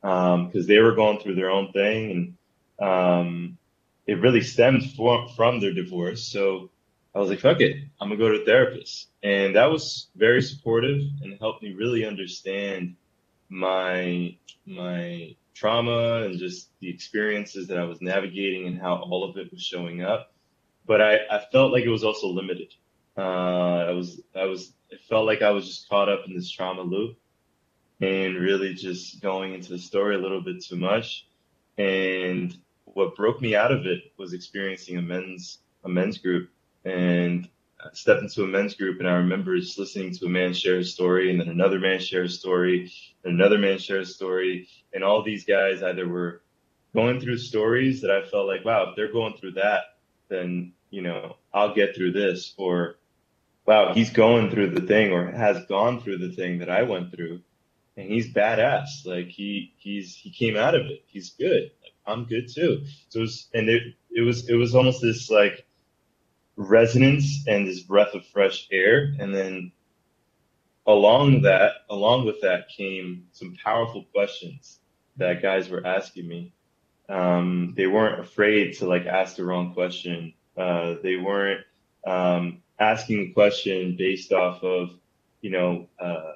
because 0.00 0.34
um, 0.34 0.66
they 0.66 0.78
were 0.78 0.94
going 0.94 1.20
through 1.20 1.36
their 1.36 1.50
own 1.50 1.72
thing. 1.72 2.36
And 2.80 2.88
um, 2.88 3.58
it 4.06 4.20
really 4.20 4.40
stemmed 4.40 4.92
from 4.94 5.28
from 5.28 5.60
their 5.60 5.72
divorce. 5.72 6.24
So 6.24 6.70
I 7.14 7.20
was 7.20 7.30
like, 7.30 7.40
fuck 7.40 7.60
it, 7.60 7.76
I'm 8.00 8.08
gonna 8.08 8.18
go 8.18 8.28
to 8.30 8.42
a 8.42 8.44
therapist, 8.44 9.08
and 9.22 9.54
that 9.56 9.70
was 9.70 10.08
very 10.16 10.42
supportive 10.42 11.00
and 11.22 11.38
helped 11.38 11.62
me 11.62 11.72
really 11.72 12.04
understand 12.04 12.96
my 13.48 14.36
my 14.66 15.36
trauma 15.54 16.22
and 16.24 16.38
just 16.38 16.68
the 16.80 16.88
experiences 16.90 17.68
that 17.68 17.78
I 17.78 17.84
was 17.84 18.00
navigating 18.00 18.66
and 18.66 18.80
how 18.80 18.96
all 18.96 19.22
of 19.28 19.36
it 19.36 19.52
was 19.52 19.62
showing 19.62 20.02
up. 20.02 20.33
But 20.86 21.00
I, 21.00 21.18
I 21.30 21.44
felt 21.52 21.72
like 21.72 21.84
it 21.84 21.90
was 21.90 22.04
also 22.04 22.28
limited. 22.28 22.74
Uh, 23.16 23.20
I 23.88 23.90
was 23.92 24.20
I 24.34 24.44
was 24.44 24.72
it 24.90 25.00
felt 25.08 25.26
like 25.26 25.42
I 25.42 25.50
was 25.50 25.66
just 25.66 25.88
caught 25.88 26.08
up 26.08 26.26
in 26.26 26.34
this 26.34 26.50
trauma 26.50 26.82
loop 26.82 27.16
and 28.00 28.36
really 28.36 28.74
just 28.74 29.20
going 29.22 29.54
into 29.54 29.70
the 29.70 29.78
story 29.78 30.16
a 30.16 30.18
little 30.18 30.40
bit 30.40 30.62
too 30.62 30.76
much. 30.76 31.26
And 31.78 32.56
what 32.84 33.16
broke 33.16 33.40
me 33.40 33.54
out 33.54 33.72
of 33.72 33.86
it 33.86 34.12
was 34.16 34.32
experiencing 34.32 34.98
a 34.98 35.02
men's 35.02 35.58
a 35.84 35.88
men's 35.88 36.18
group 36.18 36.50
and 36.84 37.48
I 37.82 37.88
stepped 37.92 38.22
into 38.22 38.44
a 38.44 38.46
men's 38.46 38.74
group 38.74 39.00
and 39.00 39.08
I 39.08 39.14
remember 39.14 39.58
just 39.58 39.78
listening 39.78 40.12
to 40.14 40.26
a 40.26 40.28
man 40.28 40.54
share 40.54 40.78
his 40.78 40.92
story 40.92 41.30
and 41.30 41.40
then 41.40 41.48
another 41.48 41.78
man 41.78 42.00
share 42.00 42.22
his 42.22 42.38
story 42.38 42.90
and 43.24 43.34
another 43.34 43.58
man 43.58 43.78
share 43.78 43.98
his 43.98 44.14
story 44.14 44.68
and 44.92 45.04
all 45.04 45.22
these 45.22 45.44
guys 45.44 45.82
either 45.82 46.08
were 46.08 46.42
going 46.94 47.20
through 47.20 47.38
stories 47.38 48.00
that 48.00 48.10
I 48.10 48.22
felt 48.22 48.46
like 48.46 48.64
wow 48.64 48.90
if 48.90 48.96
they're 48.96 49.12
going 49.12 49.34
through 49.34 49.52
that 49.52 49.93
then 50.34 50.72
you 50.90 51.02
know 51.02 51.36
I'll 51.52 51.74
get 51.74 51.94
through 51.94 52.12
this 52.12 52.54
or 52.56 52.96
wow 53.66 53.94
he's 53.94 54.10
going 54.10 54.50
through 54.50 54.70
the 54.70 54.86
thing 54.86 55.12
or 55.12 55.30
has 55.30 55.64
gone 55.66 56.00
through 56.00 56.18
the 56.18 56.34
thing 56.34 56.58
that 56.58 56.70
I 56.70 56.82
went 56.82 57.14
through 57.14 57.40
and 57.96 58.10
he's 58.10 58.32
badass 58.32 59.06
like 59.06 59.28
he 59.28 59.72
he's 59.78 60.14
he 60.16 60.30
came 60.30 60.56
out 60.56 60.74
of 60.74 60.86
it 60.86 61.04
he's 61.06 61.30
good 61.30 61.70
like, 61.82 61.92
I'm 62.06 62.24
good 62.24 62.48
too 62.52 62.84
so 63.08 63.20
it 63.20 63.22
was 63.22 63.48
and 63.54 63.68
it 63.68 63.82
it 64.10 64.22
was 64.22 64.48
it 64.48 64.54
was 64.56 64.74
almost 64.74 65.00
this 65.00 65.30
like 65.30 65.64
resonance 66.56 67.44
and 67.46 67.66
this 67.66 67.80
breath 67.80 68.14
of 68.14 68.26
fresh 68.26 68.68
air. 68.70 69.14
And 69.18 69.34
then 69.34 69.72
along 70.86 71.42
that, 71.42 71.72
along 71.90 72.26
with 72.26 72.40
that 72.42 72.68
came 72.68 73.26
some 73.32 73.56
powerful 73.62 74.04
questions 74.12 74.80
that 75.16 75.42
guys 75.42 75.68
were 75.68 75.86
asking 75.86 76.28
me. 76.28 76.52
Um, 77.08 77.74
they 77.76 77.86
weren't 77.86 78.20
afraid 78.20 78.78
to 78.78 78.86
like 78.86 79.06
ask 79.06 79.36
the 79.36 79.44
wrong 79.44 79.74
question. 79.74 80.34
Uh, 80.56 80.94
they 81.02 81.16
weren't 81.16 81.60
um, 82.06 82.62
asking 82.78 83.30
a 83.30 83.32
question 83.34 83.96
based 83.96 84.32
off 84.32 84.62
of, 84.62 84.90
you 85.40 85.50
know, 85.50 85.88
uh, 85.98 86.32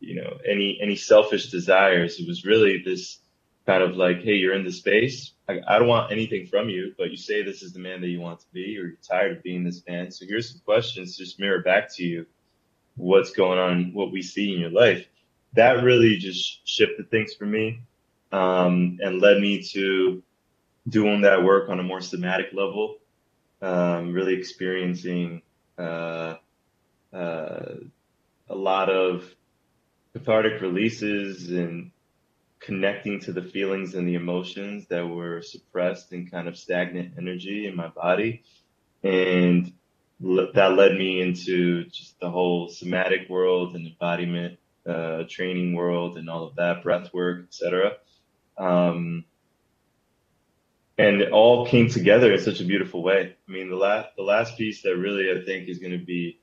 you 0.00 0.14
know, 0.14 0.38
any 0.48 0.78
any 0.80 0.96
selfish 0.96 1.50
desires. 1.50 2.20
It 2.20 2.28
was 2.28 2.44
really 2.44 2.82
this 2.84 3.18
kind 3.66 3.82
of 3.82 3.96
like, 3.96 4.22
hey, 4.22 4.34
you're 4.34 4.54
in 4.54 4.64
the 4.64 4.72
space. 4.72 5.32
I, 5.48 5.60
I 5.66 5.78
don't 5.78 5.88
want 5.88 6.12
anything 6.12 6.46
from 6.46 6.68
you, 6.68 6.94
but 6.96 7.10
you 7.10 7.16
say 7.16 7.42
this 7.42 7.62
is 7.62 7.72
the 7.72 7.80
man 7.80 8.00
that 8.00 8.08
you 8.08 8.20
want 8.20 8.40
to 8.40 8.46
be, 8.52 8.78
or 8.78 8.86
you're 8.86 8.96
tired 9.02 9.36
of 9.36 9.42
being 9.42 9.64
this 9.64 9.82
man. 9.86 10.10
So 10.10 10.24
here's 10.26 10.50
some 10.50 10.60
questions, 10.64 11.16
to 11.16 11.24
just 11.24 11.40
mirror 11.40 11.62
back 11.62 11.94
to 11.96 12.04
you 12.04 12.26
what's 12.96 13.32
going 13.32 13.58
on, 13.58 13.92
what 13.92 14.12
we 14.12 14.22
see 14.22 14.54
in 14.54 14.60
your 14.60 14.70
life. 14.70 15.06
That 15.54 15.82
really 15.82 16.16
just 16.18 16.66
shifted 16.66 17.10
things 17.10 17.34
for 17.34 17.46
me 17.46 17.80
um, 18.32 18.98
and 19.02 19.20
led 19.20 19.40
me 19.40 19.62
to 19.62 20.22
doing 20.88 21.22
that 21.22 21.42
work 21.42 21.68
on 21.68 21.80
a 21.80 21.82
more 21.82 22.00
somatic 22.00 22.46
level, 22.52 22.96
um, 23.62 24.12
really 24.12 24.34
experiencing 24.34 25.42
uh, 25.78 26.36
uh, 27.12 27.74
a 28.48 28.54
lot 28.54 28.88
of 28.88 29.24
cathartic 30.12 30.60
releases 30.62 31.50
and 31.50 31.90
connecting 32.60 33.20
to 33.20 33.32
the 33.32 33.42
feelings 33.42 33.94
and 33.94 34.08
the 34.08 34.14
emotions 34.14 34.86
that 34.88 35.06
were 35.06 35.42
suppressed 35.42 36.12
and 36.12 36.30
kind 36.30 36.48
of 36.48 36.56
stagnant 36.56 37.14
energy 37.18 37.66
in 37.66 37.76
my 37.76 37.88
body. 37.88 38.42
And 39.02 39.72
that 40.20 40.74
led 40.76 40.96
me 40.96 41.20
into 41.20 41.84
just 41.84 42.18
the 42.18 42.30
whole 42.30 42.68
somatic 42.68 43.28
world 43.28 43.76
and 43.76 43.86
embodiment 43.86 44.58
uh, 44.88 45.24
training 45.28 45.74
world 45.74 46.18
and 46.18 46.28
all 46.28 46.44
of 46.44 46.56
that, 46.56 46.82
breath 46.82 47.12
work, 47.12 47.44
etc. 47.44 47.92
Um, 48.58 49.24
and 50.98 51.20
it 51.22 51.30
all 51.30 51.66
came 51.66 51.88
together 51.88 52.32
in 52.32 52.40
such 52.40 52.60
a 52.60 52.64
beautiful 52.64 53.02
way. 53.02 53.36
I 53.48 53.52
mean, 53.52 53.70
the 53.70 53.76
last 53.76 54.08
the 54.16 54.24
last 54.24 54.58
piece 54.58 54.82
that 54.82 54.96
really 54.96 55.30
I 55.30 55.44
think 55.44 55.68
is 55.68 55.78
going 55.78 55.98
to 55.98 56.04
be 56.04 56.40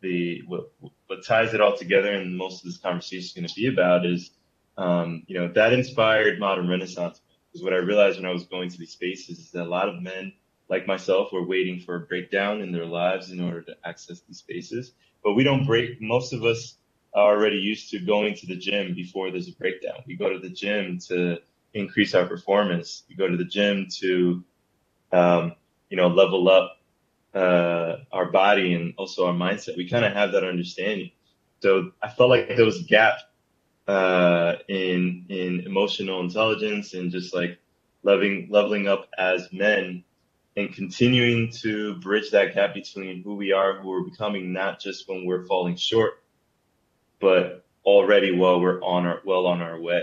the 0.00 0.42
what, 0.46 0.70
what 1.06 1.26
ties 1.26 1.54
it 1.54 1.60
all 1.60 1.76
together, 1.76 2.12
and 2.12 2.36
most 2.36 2.60
of 2.60 2.64
this 2.64 2.78
conversation 2.78 3.24
is 3.24 3.32
going 3.32 3.46
to 3.46 3.54
be 3.54 3.66
about 3.68 4.06
is 4.06 4.30
um, 4.76 5.24
you 5.26 5.38
know, 5.38 5.52
that 5.54 5.72
inspired 5.72 6.40
modern 6.40 6.68
Renaissance. 6.68 7.20
Because 7.50 7.62
what 7.62 7.74
I 7.74 7.76
realized 7.76 8.18
when 8.18 8.26
I 8.26 8.32
was 8.32 8.46
going 8.46 8.70
to 8.70 8.78
these 8.78 8.92
spaces 8.92 9.38
is 9.38 9.50
that 9.50 9.64
a 9.64 9.68
lot 9.68 9.88
of 9.88 10.02
men 10.02 10.32
like 10.68 10.86
myself 10.86 11.32
were 11.32 11.46
waiting 11.46 11.80
for 11.80 11.96
a 11.96 12.00
breakdown 12.00 12.62
in 12.62 12.72
their 12.72 12.86
lives 12.86 13.30
in 13.30 13.40
order 13.40 13.60
to 13.62 13.76
access 13.84 14.20
these 14.20 14.38
spaces. 14.38 14.92
But 15.22 15.34
we 15.34 15.44
don't 15.44 15.66
break. 15.66 16.00
Most 16.00 16.32
of 16.32 16.44
us 16.44 16.76
are 17.14 17.36
already 17.36 17.58
used 17.58 17.90
to 17.90 17.98
going 17.98 18.34
to 18.36 18.46
the 18.46 18.56
gym 18.56 18.94
before 18.94 19.30
there's 19.30 19.48
a 19.48 19.52
breakdown. 19.52 20.02
We 20.06 20.16
go 20.16 20.30
to 20.32 20.38
the 20.38 20.48
gym 20.48 20.98
to 21.08 21.38
increase 21.74 22.14
our 22.14 22.26
performance. 22.26 23.04
We 23.08 23.16
go 23.16 23.28
to 23.28 23.36
the 23.36 23.44
gym 23.44 23.88
to, 24.00 24.44
um, 25.12 25.52
you 25.90 25.96
know, 25.96 26.08
level 26.08 26.48
up 26.48 26.78
uh, 27.34 27.96
our 28.12 28.26
body 28.30 28.74
and 28.74 28.94
also 28.96 29.26
our 29.26 29.34
mindset. 29.34 29.76
We 29.76 29.88
kind 29.88 30.04
of 30.04 30.12
have 30.12 30.32
that 30.32 30.44
understanding. 30.44 31.10
So 31.60 31.92
I 32.02 32.08
felt 32.08 32.30
like 32.30 32.48
there 32.56 32.64
was 32.64 32.80
a 32.80 32.84
gap 32.84 33.14
uh, 33.86 34.54
in 34.68 35.26
in 35.28 35.60
emotional 35.66 36.20
intelligence 36.20 36.94
and 36.94 37.10
just 37.10 37.34
like 37.34 37.58
loving 38.02 38.48
leveling 38.50 38.88
up 38.88 39.08
as 39.18 39.48
men 39.52 40.04
and 40.56 40.74
continuing 40.74 41.50
to 41.50 41.94
bridge 41.96 42.30
that 42.30 42.54
gap 42.54 42.74
between 42.74 43.22
who 43.22 43.34
we 43.34 43.52
are, 43.52 43.80
who 43.80 43.88
we're 43.88 44.04
becoming, 44.04 44.52
not 44.52 44.80
just 44.80 45.08
when 45.08 45.24
we're 45.24 45.44
falling 45.44 45.76
short, 45.76 46.21
but 47.22 47.64
already 47.84 48.36
while 48.36 48.60
we're 48.60 48.82
on 48.82 49.06
our 49.06 49.22
well 49.24 49.46
on 49.46 49.62
our 49.62 49.80
way. 49.80 50.02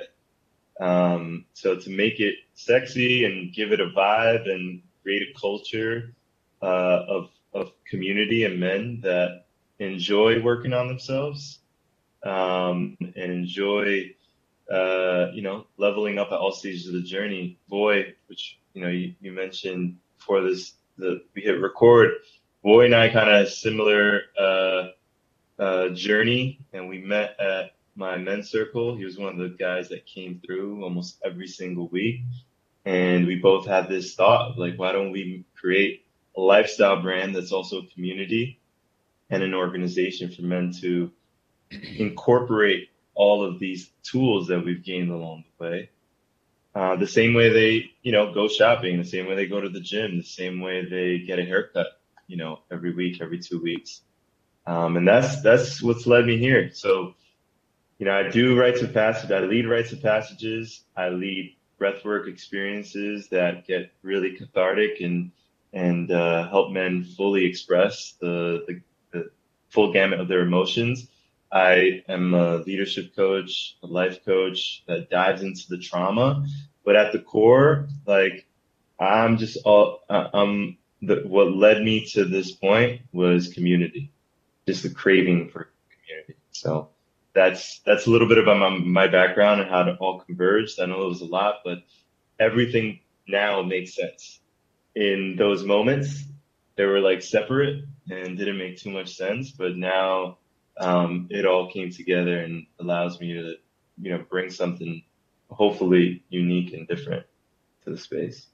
Um, 0.79 1.45
so 1.53 1.75
to 1.75 1.89
make 1.89 2.19
it 2.19 2.35
sexy 2.55 3.25
and 3.25 3.53
give 3.53 3.73
it 3.73 3.81
a 3.81 3.89
vibe 3.89 4.49
and 4.49 4.81
create 5.03 5.23
a 5.23 5.39
culture 5.39 6.13
uh, 6.61 7.03
of 7.07 7.29
of 7.53 7.71
community 7.85 8.45
and 8.45 8.59
men 8.59 9.01
that 9.03 9.45
enjoy 9.79 10.41
working 10.41 10.73
on 10.73 10.88
themselves 10.88 11.59
um, 12.23 12.97
and 12.99 13.31
enjoy, 13.31 14.11
uh, 14.71 15.27
you 15.33 15.41
know, 15.41 15.65
leveling 15.77 16.17
up 16.17 16.27
at 16.31 16.38
all 16.38 16.51
stages 16.51 16.88
of 16.88 16.93
the 16.93 17.01
journey. 17.01 17.57
Boy, 17.67 18.13
which 18.27 18.57
you 18.73 18.81
know 18.81 18.89
you, 18.89 19.13
you 19.19 19.33
mentioned 19.33 19.97
before 20.17 20.41
this, 20.41 20.73
the 20.97 21.21
we 21.35 21.41
hit 21.41 21.59
record. 21.59 22.11
Boy 22.63 22.85
and 22.85 22.95
I 22.95 23.09
kind 23.09 23.29
of 23.29 23.49
similar 23.49 24.21
uh, 24.39 24.88
uh, 25.59 25.89
journey, 25.89 26.59
and 26.73 26.87
we 26.87 26.99
met 26.99 27.39
at 27.39 27.71
my 27.95 28.17
men's 28.17 28.49
circle. 28.49 28.95
He 28.95 29.05
was 29.05 29.17
one 29.17 29.33
of 29.33 29.37
the 29.39 29.55
guys 29.57 29.89
that 29.89 30.05
came 30.05 30.41
through 30.45 30.83
almost 30.83 31.19
every 31.23 31.47
single 31.47 31.87
week, 31.89 32.21
and 32.85 33.27
we 33.27 33.35
both 33.35 33.67
had 33.67 33.89
this 33.89 34.15
thought 34.15 34.57
like, 34.57 34.77
why 34.77 34.91
don't 34.93 35.11
we 35.11 35.45
create 35.55 36.05
a 36.37 36.41
lifestyle 36.41 37.01
brand 37.01 37.35
that's 37.35 37.51
also 37.51 37.79
a 37.79 37.87
community 37.87 38.59
and 39.29 39.43
an 39.43 39.53
organization 39.53 40.31
for 40.31 40.43
men 40.43 40.73
to 40.81 41.11
incorporate 41.97 42.89
all 43.13 43.43
of 43.43 43.59
these 43.59 43.91
tools 44.03 44.47
that 44.47 44.63
we've 44.63 44.83
gained 44.83 45.11
along 45.11 45.43
the 45.59 45.65
way. 45.65 45.89
Uh, 46.73 46.95
the 46.95 47.07
same 47.07 47.33
way 47.33 47.49
they, 47.49 47.91
you 48.03 48.11
know, 48.11 48.33
go 48.33 48.47
shopping, 48.47 48.97
the 48.97 49.03
same 49.03 49.27
way 49.27 49.35
they 49.35 49.47
go 49.47 49.59
to 49.59 49.69
the 49.69 49.81
gym, 49.81 50.17
the 50.17 50.23
same 50.23 50.61
way 50.61 50.85
they 50.85 51.19
get 51.19 51.39
a 51.39 51.43
haircut, 51.43 51.87
you 52.27 52.37
know, 52.37 52.59
every 52.71 52.93
week, 52.93 53.21
every 53.21 53.39
two 53.39 53.61
weeks. 53.61 54.01
Um, 54.69 54.97
and 54.97 55.07
that's, 55.07 55.41
that's 55.41 55.81
what's 55.81 56.05
led 56.05 56.25
me 56.25 56.38
here. 56.38 56.69
So, 56.73 57.15
you 57.97 58.05
know, 58.05 58.13
I 58.13 58.29
do 58.29 58.59
rites 58.59 58.81
of 58.81 58.93
passage. 58.93 59.31
I 59.31 59.39
lead 59.39 59.67
rites 59.67 59.91
of 59.91 60.01
passages. 60.01 60.83
I 60.95 61.09
lead 61.09 61.55
breathwork 61.79 62.27
experiences 62.27 63.29
that 63.29 63.65
get 63.65 63.91
really 64.03 64.35
cathartic 64.35 65.01
and, 65.01 65.31
and, 65.73 66.11
uh, 66.11 66.47
help 66.49 66.71
men 66.71 67.03
fully 67.03 67.45
express 67.45 68.15
the, 68.19 68.63
the, 68.67 68.81
the 69.11 69.31
full 69.69 69.91
gamut 69.91 70.19
of 70.19 70.27
their 70.27 70.41
emotions 70.41 71.07
I 71.51 72.03
am 72.07 72.33
a 72.33 72.57
leadership 72.57 73.15
coach, 73.15 73.75
a 73.81 73.88
life 73.88 74.23
coach 74.23 74.83
that 74.88 75.09
dives 75.09 75.41
into 75.41 75.67
the 75.67 75.79
trauma, 75.79 76.45
but 76.85 76.95
at 76.95 77.11
the 77.11 77.19
core, 77.19 77.88
like 78.05 78.45
I'm 78.99 79.38
just 79.38 79.57
all 79.65 80.01
I'm 80.09 80.77
the 81.01 81.23
what 81.25 81.51
led 81.51 81.81
me 81.81 82.05
to 82.13 82.25
this 82.25 82.51
point 82.51 83.01
was 83.11 83.51
community, 83.51 84.11
just 84.69 84.83
the 84.83 84.89
craving 84.89 85.49
for 85.49 85.69
community. 85.89 86.35
So 86.51 86.89
that's 87.33 87.79
that's 87.85 88.05
a 88.05 88.09
little 88.11 88.27
bit 88.27 88.38
about 88.38 88.59
my, 88.59 88.69
my 88.69 89.07
background 89.07 89.61
and 89.61 89.69
how 89.69 89.81
it 89.81 89.97
all 89.99 90.19
converged. 90.19 90.79
I 90.79 90.85
know 90.85 91.01
it 91.05 91.09
was 91.09 91.21
a 91.21 91.25
lot, 91.25 91.61
but 91.65 91.79
everything 92.39 92.99
now 93.27 93.63
makes 93.63 93.95
sense. 93.95 94.39
In 94.95 95.35
those 95.38 95.63
moments, 95.63 96.23
they 96.75 96.85
were 96.85 96.99
like 96.99 97.23
separate 97.23 97.83
and 98.11 98.38
didn't 98.38 98.59
make 98.59 98.77
too 98.77 98.91
much 98.91 99.15
sense, 99.15 99.51
but 99.51 99.75
now 99.75 100.38
um, 100.79 101.27
it 101.31 101.45
all 101.47 101.71
came 101.71 101.91
together 101.91 102.39
and 102.39 102.67
allows 102.79 103.19
me 103.19 103.33
to, 103.33 103.55
you 104.01 104.11
know, 104.11 104.23
bring 104.29 104.51
something 104.51 105.03
hopefully 105.49 106.23
unique 106.29 106.73
and 106.73 106.88
different 106.88 107.25
to 107.83 107.89
the 107.89 107.97
space. 107.97 108.47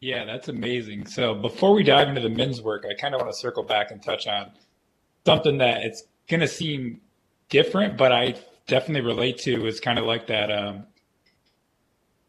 Yeah, 0.00 0.24
that's 0.24 0.48
amazing. 0.48 1.06
So 1.06 1.34
before 1.34 1.72
we 1.74 1.82
dive 1.82 2.08
into 2.08 2.20
the 2.20 2.28
men's 2.28 2.62
work, 2.62 2.84
I 2.88 2.94
kind 2.94 3.14
of 3.14 3.20
want 3.20 3.32
to 3.32 3.38
circle 3.38 3.64
back 3.64 3.90
and 3.90 4.02
touch 4.02 4.26
on 4.26 4.52
something 5.26 5.58
that 5.58 5.82
it's 5.82 6.04
going 6.28 6.40
to 6.40 6.48
seem 6.48 7.00
different, 7.48 7.96
but 7.96 8.12
I 8.12 8.36
definitely 8.66 9.06
relate 9.06 9.38
to. 9.38 9.66
Is 9.66 9.80
kind 9.80 9.98
of 9.98 10.04
like 10.04 10.26
that 10.28 10.50
um, 10.50 10.84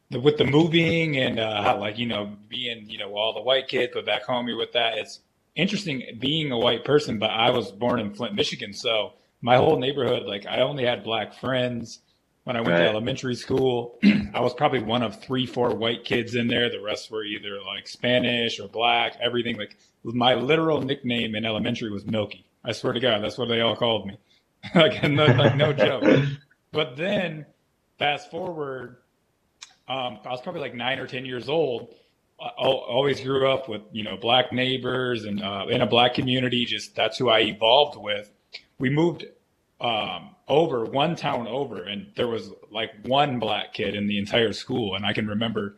the, 0.10 0.20
with 0.20 0.38
the 0.38 0.46
moving 0.46 1.18
and 1.18 1.40
uh, 1.40 1.64
how, 1.64 1.80
like 1.80 1.98
you 1.98 2.08
know 2.08 2.36
being 2.48 2.90
you 2.90 2.98
know 2.98 3.16
all 3.16 3.34
the 3.34 3.42
white 3.42 3.68
kids, 3.68 3.92
but 3.94 4.06
back 4.06 4.24
home 4.24 4.48
you're 4.48 4.58
with 4.58 4.74
that. 4.74 4.98
It's 4.98 5.20
interesting 5.56 6.18
being 6.20 6.52
a 6.52 6.58
white 6.58 6.86
person, 6.86 7.20
but 7.20 7.32
I 7.32 7.50
was 7.52 7.72
born 7.72 8.00
in 8.00 8.14
Flint, 8.14 8.36
Michigan, 8.36 8.74
so 8.74 9.14
my 9.42 9.58
whole 9.58 9.78
neighborhood, 9.78 10.24
like 10.24 10.46
I 10.46 10.62
only 10.62 10.86
had 10.86 11.04
black 11.04 11.34
friends 11.34 12.00
when 12.44 12.56
I 12.56 12.62
went 12.62 12.74
right. 12.74 12.80
to 12.80 12.90
elementary 12.90 13.36
school. 13.36 14.00
I 14.34 14.40
was 14.40 14.54
probably 14.54 14.82
one 14.82 15.04
of 15.04 15.22
three, 15.22 15.46
four 15.46 15.76
white 15.76 16.04
kids 16.04 16.36
in 16.36 16.48
there. 16.48 16.70
The 16.70 16.82
rest 16.82 17.12
were 17.12 17.24
either 17.24 17.62
like 17.66 17.88
Spanish 17.88 18.60
or 18.60 18.68
black, 18.68 19.18
everything. 19.22 19.58
Like 19.58 19.78
my 20.04 20.34
literal 20.34 20.82
nickname 20.82 21.36
in 21.36 21.46
elementary 21.46 21.92
was 21.92 22.06
Milky. 22.06 22.46
I 22.64 22.72
swear 22.72 22.94
to 22.94 23.00
God, 23.00 23.24
that's 23.24 23.38
what 23.38 23.48
they 23.48 23.62
all 23.62 23.76
called 23.76 24.08
me. 24.08 24.18
like, 24.76 25.04
no, 25.04 25.26
like 25.26 25.56
no 25.56 25.74
joke. 25.74 26.04
But 26.72 26.98
then 26.98 27.48
fast 27.98 28.30
forward, 28.30 28.98
um, 29.88 30.20
I 30.24 30.30
was 30.30 30.40
probably 30.42 30.62
like 30.62 30.76
nine 30.76 31.00
or 31.00 31.08
10 31.08 31.26
years 31.26 31.50
old. 31.50 31.96
I 32.40 32.50
always 32.58 33.20
grew 33.22 33.52
up 33.52 33.68
with, 33.68 33.82
you 33.92 34.04
know, 34.04 34.18
black 34.18 34.54
neighbors 34.54 35.26
and 35.26 35.42
uh, 35.42 35.66
in 35.68 35.82
a 35.82 35.88
black 35.88 36.14
community. 36.14 36.66
Just 36.66 36.96
that's 36.96 37.18
who 37.18 37.28
I 37.28 37.40
evolved 37.40 37.98
with. 37.98 38.32
We 38.78 38.90
moved 38.90 39.26
um, 39.82 40.36
over 40.48 40.86
one 40.86 41.16
town 41.16 41.48
over, 41.48 41.84
and 41.84 42.12
there 42.16 42.28
was 42.28 42.52
like 42.72 42.92
one 43.04 43.40
black 43.40 43.74
kid 43.74 43.96
in 43.96 44.08
the 44.08 44.18
entire 44.18 44.54
school. 44.54 44.96
And 44.96 45.06
I 45.06 45.12
can 45.12 45.28
remember 45.28 45.76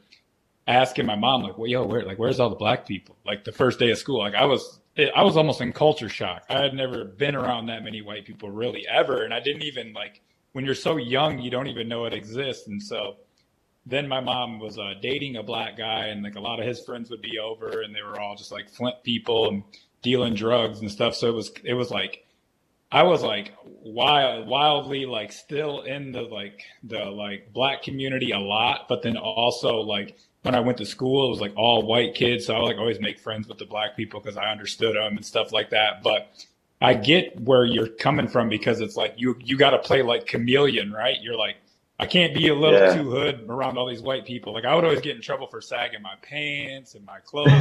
asking 0.67 1.07
my 1.07 1.15
mom, 1.15 1.41
like, 1.41 1.57
"Well, 1.57 1.67
yo, 1.67 1.83
where, 1.85 2.03
like, 2.03 2.19
where's 2.19 2.39
all 2.39 2.49
the 2.49 2.55
black 2.55 2.85
people?" 2.85 3.15
Like 3.25 3.43
the 3.43 3.51
first 3.51 3.79
day 3.79 3.89
of 3.89 3.97
school, 3.97 4.19
like 4.19 4.35
I 4.35 4.45
was, 4.45 4.80
I 4.97 5.23
was 5.23 5.37
almost 5.37 5.61
in 5.61 5.71
culture 5.71 6.09
shock. 6.09 6.43
I 6.49 6.61
had 6.61 6.73
never 6.73 7.05
been 7.05 7.35
around 7.35 7.67
that 7.67 7.83
many 7.83 8.01
white 8.01 8.25
people 8.25 8.51
really 8.51 8.85
ever, 8.87 9.23
and 9.23 9.33
I 9.33 9.39
didn't 9.39 9.63
even 9.63 9.93
like 9.93 10.21
when 10.51 10.65
you're 10.65 10.75
so 10.75 10.97
young, 10.97 11.39
you 11.39 11.49
don't 11.49 11.67
even 11.67 11.87
know 11.87 12.05
it 12.05 12.13
exists. 12.13 12.67
And 12.67 12.81
so 12.81 13.15
then 13.85 14.07
my 14.07 14.19
mom 14.19 14.59
was 14.59 14.77
uh, 14.77 14.93
dating 15.01 15.37
a 15.37 15.43
black 15.43 15.77
guy, 15.77 16.07
and 16.07 16.23
like 16.23 16.35
a 16.35 16.41
lot 16.41 16.59
of 16.59 16.67
his 16.67 16.83
friends 16.83 17.09
would 17.09 17.21
be 17.21 17.39
over, 17.39 17.81
and 17.81 17.95
they 17.95 18.01
were 18.01 18.19
all 18.19 18.35
just 18.35 18.51
like 18.51 18.69
Flint 18.69 19.01
people 19.03 19.49
and 19.49 19.63
dealing 20.01 20.33
drugs 20.33 20.81
and 20.81 20.91
stuff. 20.91 21.15
So 21.15 21.29
it 21.29 21.33
was, 21.33 21.51
it 21.63 21.73
was 21.73 21.89
like 21.89 22.25
I 22.91 23.03
was 23.03 23.23
like 23.23 23.53
wild, 23.63 24.47
wildly 24.47 25.05
like 25.05 25.31
still 25.31 25.81
in 25.81 26.11
the 26.11 26.23
like 26.23 26.63
the 26.83 27.05
like 27.05 27.53
black 27.53 27.83
community 27.83 28.31
a 28.31 28.39
lot, 28.39 28.87
but 28.89 29.01
then 29.01 29.15
also 29.15 29.77
like 29.77 30.17
when 30.43 30.55
I 30.55 30.59
went 30.59 30.77
to 30.79 30.85
school, 30.85 31.27
it 31.27 31.29
was 31.29 31.41
like 31.41 31.53
all 31.55 31.83
white 31.83 32.15
kids, 32.15 32.45
so 32.45 32.55
I 32.55 32.59
like 32.59 32.77
always 32.77 32.99
make 32.99 33.19
friends 33.19 33.47
with 33.47 33.57
the 33.57 33.65
black 33.65 33.95
people 33.95 34.19
because 34.19 34.37
I 34.37 34.51
understood 34.51 34.95
them 34.95 35.17
and 35.17 35.25
stuff 35.25 35.51
like 35.51 35.69
that. 35.69 36.03
But 36.03 36.45
I 36.81 36.95
get 36.95 37.39
where 37.39 37.65
you're 37.65 37.87
coming 37.87 38.27
from 38.27 38.49
because 38.49 38.81
it's 38.81 38.95
like 38.95 39.13
you 39.17 39.37
you 39.39 39.57
got 39.57 39.71
to 39.71 39.79
play 39.79 40.01
like 40.01 40.25
chameleon, 40.25 40.91
right? 40.91 41.17
You're 41.21 41.37
like 41.37 41.57
I 41.99 42.07
can't 42.07 42.33
be 42.33 42.47
a 42.47 42.55
little 42.55 42.79
yeah. 42.79 42.95
too 42.95 43.11
hood 43.11 43.45
around 43.47 43.77
all 43.77 43.87
these 43.87 44.01
white 44.01 44.25
people. 44.25 44.53
Like 44.53 44.65
I 44.65 44.73
would 44.73 44.83
always 44.83 45.01
get 45.01 45.15
in 45.15 45.21
trouble 45.21 45.47
for 45.47 45.61
sagging 45.61 46.01
my 46.01 46.15
pants 46.21 46.95
and 46.95 47.05
my 47.05 47.19
clothes, 47.25 47.51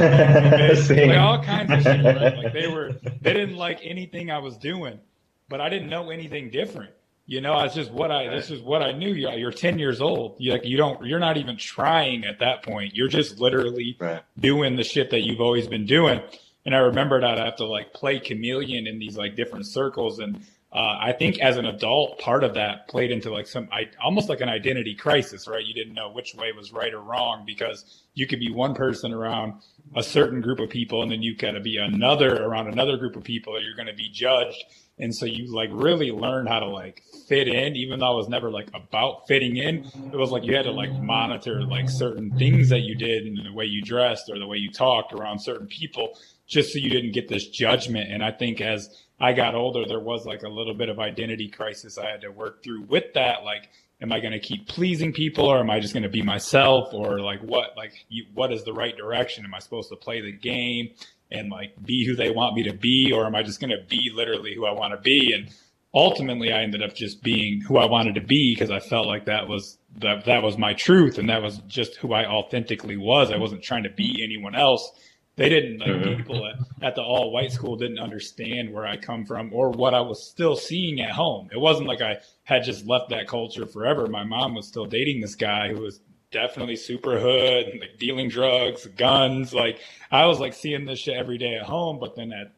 like 0.89 1.17
all 1.17 1.43
kinds 1.43 1.71
of 1.71 1.83
shit. 1.83 2.03
Right? 2.03 2.37
Like 2.37 2.53
they 2.53 2.67
were 2.67 2.93
they 3.21 3.33
didn't 3.33 3.57
like 3.57 3.79
anything 3.83 4.31
I 4.31 4.39
was 4.39 4.57
doing 4.57 4.99
but 5.51 5.59
I 5.59 5.69
didn't 5.69 5.89
know 5.89 6.09
anything 6.09 6.49
different. 6.49 6.91
You 7.31 7.39
know, 7.39 7.57
it's 7.61 7.75
just 7.75 7.91
what 7.91 8.11
I 8.11 8.27
this 8.27 8.51
is 8.51 8.61
what 8.61 8.81
I 8.81 8.91
knew. 8.91 9.13
You're 9.13 9.53
10 9.53 9.79
years 9.79 10.01
old. 10.01 10.35
You 10.37 10.51
like 10.51 10.65
you 10.65 10.75
don't 10.75 11.05
you're 11.05 11.17
not 11.17 11.37
even 11.37 11.55
trying 11.55 12.25
at 12.25 12.39
that 12.39 12.61
point. 12.61 12.93
You're 12.93 13.07
just 13.07 13.39
literally 13.39 13.95
right. 14.01 14.21
doing 14.37 14.75
the 14.75 14.83
shit 14.83 15.11
that 15.11 15.21
you've 15.21 15.39
always 15.39 15.65
been 15.65 15.85
doing. 15.85 16.19
And 16.65 16.75
I 16.75 16.79
remembered 16.79 17.23
I'd 17.23 17.37
have 17.37 17.55
to 17.55 17.65
like 17.65 17.93
play 17.93 18.19
chameleon 18.19 18.85
in 18.85 18.99
these 18.99 19.15
like 19.15 19.37
different 19.37 19.65
circles. 19.65 20.19
And 20.19 20.41
uh, 20.73 20.97
I 20.99 21.13
think 21.13 21.39
as 21.39 21.55
an 21.55 21.65
adult, 21.65 22.19
part 22.19 22.43
of 22.43 22.55
that 22.55 22.89
played 22.89 23.11
into 23.11 23.31
like 23.31 23.47
some 23.47 23.69
I, 23.71 23.83
almost 24.03 24.27
like 24.27 24.41
an 24.41 24.49
identity 24.49 24.93
crisis, 24.93 25.47
right? 25.47 25.65
You 25.65 25.73
didn't 25.73 25.93
know 25.93 26.11
which 26.11 26.35
way 26.35 26.51
was 26.51 26.73
right 26.73 26.93
or 26.93 26.99
wrong 26.99 27.45
because 27.47 28.03
you 28.13 28.27
could 28.27 28.39
be 28.39 28.51
one 28.51 28.75
person 28.75 29.13
around 29.13 29.53
a 29.95 30.03
certain 30.03 30.41
group 30.41 30.59
of 30.59 30.69
people, 30.69 31.01
and 31.01 31.09
then 31.09 31.21
you 31.21 31.37
got 31.37 31.51
to 31.51 31.61
be 31.61 31.77
another 31.77 32.43
around 32.43 32.67
another 32.67 32.97
group 32.97 33.15
of 33.15 33.23
people, 33.23 33.55
or 33.55 33.61
you're 33.61 33.75
going 33.75 33.87
to 33.87 33.93
be 33.93 34.09
judged 34.09 34.65
and 35.01 35.13
so 35.13 35.25
you 35.25 35.53
like 35.53 35.69
really 35.73 36.11
learn 36.11 36.45
how 36.45 36.59
to 36.59 36.67
like 36.67 37.03
fit 37.27 37.47
in, 37.47 37.75
even 37.75 37.99
though 37.99 38.11
I 38.11 38.15
was 38.15 38.29
never 38.29 38.51
like 38.51 38.69
about 38.73 39.27
fitting 39.27 39.57
in. 39.57 39.85
It 40.13 40.15
was 40.15 40.29
like 40.29 40.43
you 40.43 40.55
had 40.55 40.65
to 40.65 40.71
like 40.71 40.93
monitor 40.93 41.63
like 41.63 41.89
certain 41.89 42.31
things 42.37 42.69
that 42.69 42.81
you 42.81 42.95
did 42.95 43.25
and 43.25 43.37
the 43.43 43.51
way 43.51 43.65
you 43.65 43.81
dressed 43.81 44.29
or 44.29 44.37
the 44.37 44.47
way 44.47 44.57
you 44.57 44.71
talked 44.71 45.11
around 45.11 45.39
certain 45.39 45.67
people, 45.67 46.17
just 46.47 46.71
so 46.71 46.79
you 46.79 46.91
didn't 46.91 47.13
get 47.13 47.27
this 47.27 47.47
judgment. 47.47 48.11
And 48.11 48.23
I 48.23 48.31
think 48.31 48.61
as 48.61 48.95
I 49.19 49.33
got 49.33 49.55
older, 49.55 49.85
there 49.87 49.99
was 49.99 50.25
like 50.25 50.43
a 50.43 50.49
little 50.49 50.75
bit 50.75 50.89
of 50.89 50.99
identity 50.99 51.49
crisis 51.49 51.97
I 51.97 52.09
had 52.09 52.21
to 52.21 52.29
work 52.29 52.63
through 52.63 52.83
with 52.83 53.13
that. 53.15 53.43
Like, 53.43 53.69
am 54.01 54.11
I 54.11 54.19
going 54.19 54.33
to 54.33 54.39
keep 54.39 54.67
pleasing 54.67 55.13
people 55.13 55.45
or 55.45 55.59
am 55.59 55.71
I 55.71 55.79
just 55.79 55.93
going 55.93 56.03
to 56.03 56.09
be 56.09 56.21
myself 56.21 56.93
or 56.93 57.19
like 57.21 57.41
what, 57.41 57.75
like 57.75 58.05
you, 58.09 58.25
what 58.35 58.53
is 58.53 58.63
the 58.65 58.73
right 58.73 58.95
direction? 58.95 59.45
Am 59.45 59.53
I 59.55 59.59
supposed 59.59 59.89
to 59.89 59.95
play 59.95 60.21
the 60.21 60.31
game? 60.31 60.91
And 61.31 61.49
like 61.49 61.73
be 61.83 62.05
who 62.05 62.15
they 62.15 62.31
want 62.31 62.55
me 62.55 62.63
to 62.63 62.73
be 62.73 63.11
or 63.13 63.25
am 63.25 63.35
i 63.35 63.43
just 63.43 63.59
going 63.59 63.69
to 63.69 63.83
be 63.87 64.11
literally 64.13 64.53
who 64.55 64.65
i 64.65 64.71
want 64.71 64.93
to 64.93 65.01
be? 65.01 65.33
And 65.33 65.49
ultimately 65.93 66.51
i 66.51 66.61
ended 66.61 66.81
up 66.81 66.95
just 66.95 67.21
being 67.21 67.61
who 67.61 67.77
i 67.77 67.85
wanted 67.85 68.15
to 68.15 68.21
be 68.21 68.53
because 68.53 68.71
i 68.71 68.79
felt 68.79 69.07
like 69.07 69.25
that 69.25 69.47
was 69.47 69.77
that 69.97 70.25
that 70.25 70.41
was 70.41 70.57
my 70.57 70.73
truth 70.73 71.17
and 71.17 71.29
that 71.29 71.41
was 71.41 71.57
just 71.67 71.95
who 71.97 72.13
i 72.13 72.25
authentically 72.25 72.97
was. 72.97 73.31
I 73.31 73.37
wasn't 73.37 73.63
trying 73.63 73.83
to 73.83 73.89
be 73.89 74.21
anyone 74.23 74.55
else. 74.55 74.89
They 75.37 75.49
didn't 75.49 75.79
like 75.79 75.89
mm-hmm. 75.89 76.17
people 76.17 76.45
at, 76.45 76.55
at 76.81 76.95
the 76.95 77.01
all 77.01 77.31
white 77.31 77.51
school 77.51 77.75
didn't 77.75 77.99
understand 77.99 78.73
where 78.73 78.85
i 78.85 78.97
come 78.97 79.25
from 79.25 79.53
or 79.53 79.69
what 79.71 79.93
i 79.93 80.01
was 80.01 80.29
still 80.29 80.55
seeing 80.55 81.01
at 81.01 81.11
home. 81.11 81.49
It 81.51 81.59
wasn't 81.59 81.87
like 81.87 82.01
i 82.01 82.17
had 82.43 82.63
just 82.63 82.85
left 82.85 83.09
that 83.09 83.27
culture 83.27 83.65
forever. 83.65 84.07
My 84.07 84.23
mom 84.23 84.55
was 84.55 84.67
still 84.67 84.85
dating 84.85 85.21
this 85.21 85.35
guy 85.35 85.69
who 85.69 85.81
was 85.81 85.99
definitely 86.31 86.75
super 86.75 87.19
hood, 87.19 87.77
like 87.79 87.97
dealing 87.99 88.29
drugs, 88.29 88.85
guns. 88.97 89.53
Like 89.53 89.79
I 90.09 90.25
was 90.25 90.39
like 90.39 90.53
seeing 90.53 90.85
this 90.85 90.99
shit 90.99 91.15
every 91.15 91.37
day 91.37 91.55
at 91.55 91.63
home, 91.63 91.99
but 91.99 92.15
then 92.15 92.31
at 92.31 92.51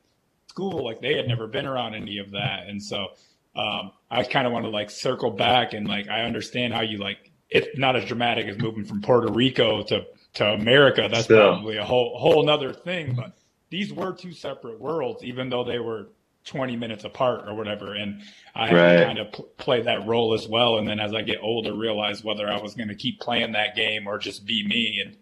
school, 0.47 0.83
like 0.83 1.01
they 1.01 1.15
had 1.15 1.27
never 1.27 1.47
been 1.47 1.65
around 1.65 1.95
any 1.95 2.19
of 2.19 2.31
that, 2.31 2.67
and 2.67 2.81
so 2.81 3.07
um, 3.55 3.91
I 4.09 4.23
kind 4.23 4.47
of 4.47 4.53
want 4.53 4.65
to 4.65 4.69
like 4.69 4.89
circle 4.89 5.31
back 5.31 5.73
and 5.73 5.87
like 5.87 6.07
I 6.07 6.21
understand 6.21 6.73
how 6.73 6.81
you 6.81 6.97
like 6.97 7.31
it's 7.49 7.77
not 7.77 7.95
as 7.95 8.05
dramatic 8.05 8.47
as 8.47 8.57
moving 8.57 8.85
from 8.85 9.01
Puerto 9.01 9.31
Rico 9.31 9.83
to 9.83 10.05
to 10.35 10.45
America. 10.45 11.07
That's 11.11 11.27
probably 11.27 11.77
a 11.77 11.83
whole 11.83 12.17
whole 12.17 12.41
another 12.41 12.73
thing, 12.73 13.13
but 13.15 13.37
these 13.69 13.93
were 13.93 14.13
two 14.13 14.33
separate 14.33 14.79
worlds, 14.79 15.23
even 15.23 15.49
though 15.49 15.63
they 15.63 15.79
were 15.79 16.07
20 16.45 16.75
minutes 16.75 17.03
apart 17.03 17.47
or 17.47 17.55
whatever. 17.55 17.93
And 17.93 18.21
I 18.53 18.67
had 18.67 18.75
right. 18.75 18.97
to 18.97 19.05
kind 19.05 19.19
of 19.19 19.31
pl- 19.31 19.49
play 19.57 19.81
that 19.83 20.05
role 20.05 20.33
as 20.33 20.47
well. 20.47 20.77
And 20.77 20.87
then 20.87 20.99
as 20.99 21.13
I 21.13 21.21
get 21.21 21.39
older, 21.41 21.73
realize 21.73 22.23
whether 22.23 22.49
I 22.49 22.61
was 22.61 22.75
going 22.75 22.89
to 22.89 22.95
keep 22.95 23.19
playing 23.19 23.53
that 23.53 23.75
game 23.75 24.07
or 24.07 24.17
just 24.17 24.45
be 24.45 24.67
me. 24.67 25.01
And 25.05 25.17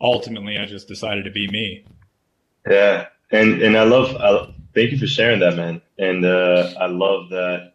ultimately, 0.00 0.58
I 0.58 0.64
just 0.64 0.88
decided 0.88 1.24
to 1.24 1.30
be 1.30 1.48
me. 1.48 1.84
Yeah. 2.68 3.08
And, 3.30 3.62
and 3.62 3.76
I 3.76 3.84
love, 3.84 4.16
I, 4.16 4.54
thank 4.74 4.90
you 4.90 4.98
for 4.98 5.06
sharing 5.06 5.40
that, 5.40 5.56
man. 5.56 5.82
And 5.98 6.24
uh, 6.24 6.72
I 6.80 6.86
love 6.86 7.28
that 7.30 7.74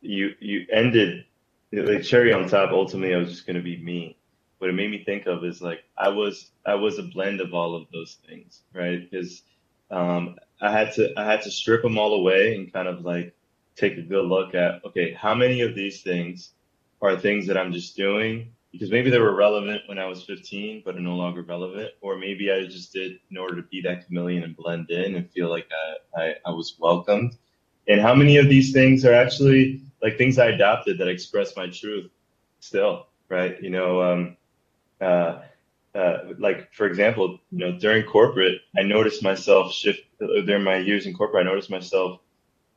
you, 0.00 0.34
you 0.38 0.66
ended 0.70 1.24
like 1.72 2.02
cherry 2.02 2.32
on 2.32 2.48
top. 2.48 2.70
Ultimately, 2.72 3.14
I 3.14 3.18
was 3.18 3.30
just 3.30 3.46
going 3.46 3.56
to 3.56 3.62
be 3.62 3.78
me. 3.78 4.18
What 4.58 4.70
it 4.70 4.74
made 4.74 4.90
me 4.90 5.02
think 5.02 5.26
of 5.26 5.44
is 5.44 5.62
like, 5.62 5.82
I 5.96 6.08
was, 6.10 6.50
I 6.66 6.74
was 6.74 6.98
a 6.98 7.02
blend 7.02 7.40
of 7.40 7.54
all 7.54 7.74
of 7.74 7.86
those 7.92 8.18
things, 8.28 8.60
right? 8.74 9.10
Because 9.10 9.42
um, 9.90 10.36
I 10.62 10.70
had 10.70 10.92
to 10.94 11.12
I 11.18 11.24
had 11.24 11.42
to 11.42 11.50
strip 11.50 11.82
them 11.82 11.98
all 11.98 12.14
away 12.14 12.54
and 12.54 12.72
kind 12.72 12.88
of 12.88 13.04
like 13.04 13.34
take 13.76 13.98
a 13.98 14.02
good 14.02 14.24
look 14.24 14.54
at 14.54 14.84
okay, 14.86 15.12
how 15.12 15.34
many 15.34 15.62
of 15.62 15.74
these 15.74 16.02
things 16.02 16.52
are 17.02 17.16
things 17.16 17.48
that 17.48 17.58
I'm 17.58 17.72
just 17.72 17.96
doing 17.96 18.52
because 18.72 18.90
maybe 18.90 19.10
they 19.10 19.18
were 19.18 19.34
relevant 19.34 19.82
when 19.86 19.98
I 19.98 20.06
was 20.06 20.24
15, 20.24 20.82
but 20.84 20.96
are 20.96 21.00
no 21.00 21.14
longer 21.14 21.42
relevant, 21.42 21.90
or 22.00 22.16
maybe 22.16 22.50
I 22.50 22.64
just 22.64 22.92
did 22.92 23.18
in 23.30 23.36
order 23.36 23.56
to 23.56 23.62
be 23.62 23.82
that 23.82 24.06
chameleon 24.06 24.44
and 24.44 24.56
blend 24.56 24.90
in 24.90 25.14
and 25.14 25.30
feel 25.30 25.50
like 25.50 25.68
I, 26.16 26.22
I, 26.22 26.34
I 26.46 26.50
was 26.50 26.76
welcomed. 26.78 27.36
And 27.86 28.00
how 28.00 28.14
many 28.14 28.38
of 28.38 28.48
these 28.48 28.72
things 28.72 29.04
are 29.04 29.12
actually 29.12 29.82
like 30.02 30.16
things 30.16 30.38
I 30.38 30.46
adopted 30.46 30.98
that 30.98 31.08
express 31.08 31.54
my 31.54 31.68
truth 31.68 32.10
still, 32.60 33.08
right? 33.28 33.62
You 33.62 33.70
know, 33.70 34.02
um, 34.02 34.36
uh, 35.00 35.40
uh, 35.94 36.18
like 36.38 36.72
for 36.74 36.86
example, 36.86 37.38
you 37.50 37.58
know, 37.58 37.78
during 37.78 38.04
corporate, 38.04 38.60
I 38.76 38.82
noticed 38.82 39.22
myself 39.22 39.72
shift 39.74 40.00
during 40.20 40.64
my 40.64 40.78
years 40.78 41.06
in 41.06 41.14
corporate. 41.14 41.46
I 41.46 41.50
noticed 41.50 41.70
myself 41.70 42.20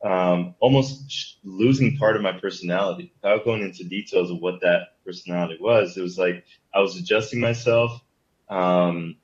um, 0.04 0.54
almost 0.60 1.10
sh- 1.10 1.34
losing 1.44 1.96
part 1.96 2.16
of 2.16 2.22
my 2.22 2.32
personality. 2.32 3.12
Without 3.22 3.44
going 3.44 3.62
into 3.62 3.84
details 3.84 4.30
of 4.30 4.40
what 4.40 4.60
that 4.62 4.88
personality 5.04 5.58
was, 5.60 5.96
it 5.96 6.02
was 6.02 6.18
like 6.18 6.44
I 6.74 6.80
was 6.80 6.96
adjusting 6.98 7.40
myself, 7.40 8.00
um, 8.48 9.16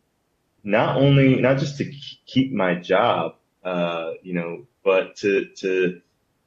not 0.65 0.97
only 0.99 1.37
not 1.41 1.59
just 1.59 1.79
to 1.79 1.93
keep 2.27 2.53
my 2.53 2.77
job, 2.77 3.37
uh, 3.65 4.13
you 4.23 4.35
know, 4.35 4.67
but 4.85 5.17
to 5.19 5.49
to 5.59 6.01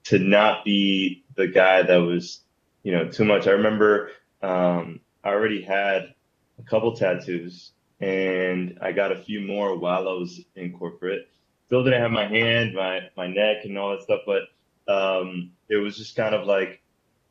to 0.05 0.19
not 0.19 0.65
be 0.65 1.23
the 1.35 1.47
guy 1.47 1.83
that 1.83 1.97
was, 1.97 2.41
you 2.83 2.93
know, 2.93 3.09
too 3.09 3.25
much. 3.25 3.47
I 3.47 3.51
remember 3.51 4.11
um, 4.41 5.01
I 5.23 5.29
already 5.29 5.61
had 5.63 6.14
a 6.59 6.63
couple 6.63 6.95
tattoos 6.95 7.71
and 7.99 8.77
I 8.81 8.91
got 8.91 9.11
a 9.11 9.17
few 9.17 9.41
more 9.41 9.77
while 9.77 10.07
I 10.07 10.13
was 10.13 10.41
in 10.55 10.77
corporate. 10.77 11.29
Still 11.67 11.83
didn't 11.83 12.01
have 12.01 12.11
my 12.11 12.27
hand, 12.27 12.75
my 12.75 13.09
my 13.15 13.27
neck, 13.27 13.65
and 13.65 13.77
all 13.77 13.91
that 13.91 14.03
stuff, 14.03 14.21
but 14.25 14.43
um, 14.91 15.51
it 15.69 15.77
was 15.77 15.97
just 15.97 16.15
kind 16.15 16.35
of 16.35 16.45
like 16.45 16.81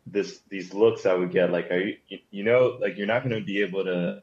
this 0.07 0.41
these 0.49 0.75
looks 0.75 1.07
I 1.07 1.15
would 1.15 1.31
get. 1.31 1.53
Like, 1.53 1.71
are 1.71 1.81
you 1.81 1.97
you 2.31 2.45
know 2.45 2.79
like 2.81 2.97
you're 2.97 3.07
not 3.07 3.23
going 3.23 3.39
to 3.39 3.45
be 3.45 3.63
able 3.63 3.85
to. 3.85 4.23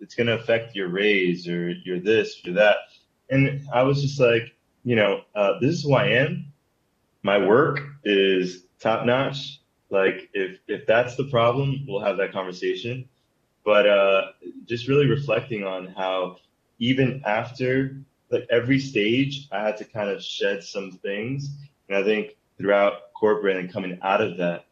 It's 0.00 0.16
going 0.16 0.26
to 0.26 0.34
affect 0.34 0.74
your 0.74 0.88
raise 0.88 1.46
or 1.46 1.70
your 1.70 2.00
this 2.00 2.42
or 2.46 2.54
that, 2.54 2.76
and 3.30 3.68
I 3.72 3.84
was 3.84 4.02
just 4.02 4.18
like, 4.18 4.52
you 4.82 4.96
know, 4.96 5.20
uh, 5.32 5.60
this 5.60 5.76
is 5.76 5.84
who 5.84 5.94
I 5.94 6.08
am. 6.08 6.52
My 7.22 7.38
work 7.38 7.80
is 8.02 8.64
top 8.80 9.06
notch. 9.06 9.60
Like, 9.90 10.28
if 10.34 10.58
if 10.66 10.86
that's 10.86 11.14
the 11.14 11.28
problem, 11.30 11.84
we'll 11.86 12.02
have 12.02 12.16
that 12.16 12.32
conversation 12.32 13.08
but 13.64 13.86
uh, 13.86 14.22
just 14.66 14.88
really 14.88 15.06
reflecting 15.06 15.64
on 15.64 15.88
how 15.88 16.36
even 16.78 17.22
after 17.24 17.96
like 18.30 18.46
every 18.50 18.78
stage, 18.80 19.48
I 19.52 19.62
had 19.62 19.76
to 19.78 19.84
kind 19.84 20.10
of 20.10 20.22
shed 20.22 20.64
some 20.64 20.92
things, 20.92 21.50
and 21.88 21.96
I 21.96 22.02
think 22.02 22.36
throughout 22.58 23.12
corporate 23.14 23.56
and 23.56 23.72
coming 23.72 23.98
out 24.02 24.20
of 24.20 24.38
that, 24.38 24.64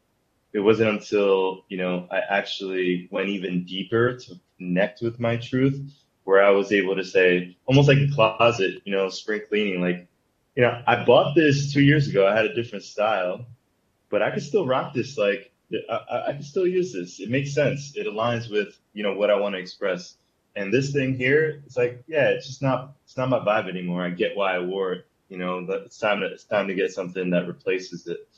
it 0.52 0.60
wasn't 0.60 0.90
until 0.90 1.64
you 1.68 1.76
know 1.76 2.08
I 2.10 2.20
actually 2.20 3.08
went 3.10 3.28
even 3.28 3.64
deeper 3.64 4.16
to 4.16 4.34
connect 4.58 5.02
with 5.02 5.20
my 5.20 5.36
truth, 5.36 5.80
where 6.24 6.42
I 6.42 6.50
was 6.50 6.72
able 6.72 6.96
to 6.96 7.04
say 7.04 7.56
almost 7.66 7.88
like 7.88 7.98
a 7.98 8.08
closet, 8.12 8.82
you 8.84 8.92
know, 8.92 9.08
spring 9.08 9.42
cleaning, 9.48 9.80
like 9.80 10.08
you 10.56 10.62
know, 10.62 10.82
I 10.86 11.04
bought 11.04 11.34
this 11.34 11.72
two 11.72 11.82
years 11.82 12.08
ago. 12.08 12.26
I 12.26 12.34
had 12.34 12.46
a 12.46 12.54
different 12.54 12.84
style, 12.84 13.46
but 14.10 14.22
I 14.22 14.30
could 14.30 14.42
still 14.42 14.66
rock 14.66 14.94
this 14.94 15.16
like 15.16 15.52
I, 15.90 16.28
I 16.28 16.32
can 16.32 16.42
still 16.42 16.66
use 16.66 16.92
this. 16.92 17.20
It 17.20 17.30
makes 17.30 17.54
sense. 17.54 17.92
It 17.96 18.06
aligns 18.06 18.50
with 18.50 18.78
you 18.92 19.02
know 19.02 19.14
what 19.14 19.30
I 19.30 19.38
want 19.38 19.54
to 19.54 19.60
express. 19.60 20.16
And 20.56 20.72
this 20.72 20.92
thing 20.92 21.16
here, 21.16 21.62
it's 21.64 21.76
like, 21.76 22.02
yeah, 22.08 22.30
it's 22.30 22.46
just 22.46 22.62
not 22.62 22.92
it's 23.04 23.16
not 23.16 23.28
my 23.28 23.38
vibe 23.38 23.68
anymore. 23.68 24.04
I 24.04 24.10
get 24.10 24.36
why 24.36 24.56
I 24.56 24.60
wore 24.60 24.92
it. 24.92 25.06
You 25.28 25.38
know, 25.38 25.64
it's 25.68 25.98
time 25.98 26.20
to 26.20 26.26
it's 26.26 26.44
time 26.44 26.68
to 26.68 26.74
get 26.74 26.90
something 26.90 27.30
that 27.30 27.46
replaces 27.46 28.06
it. 28.06 28.28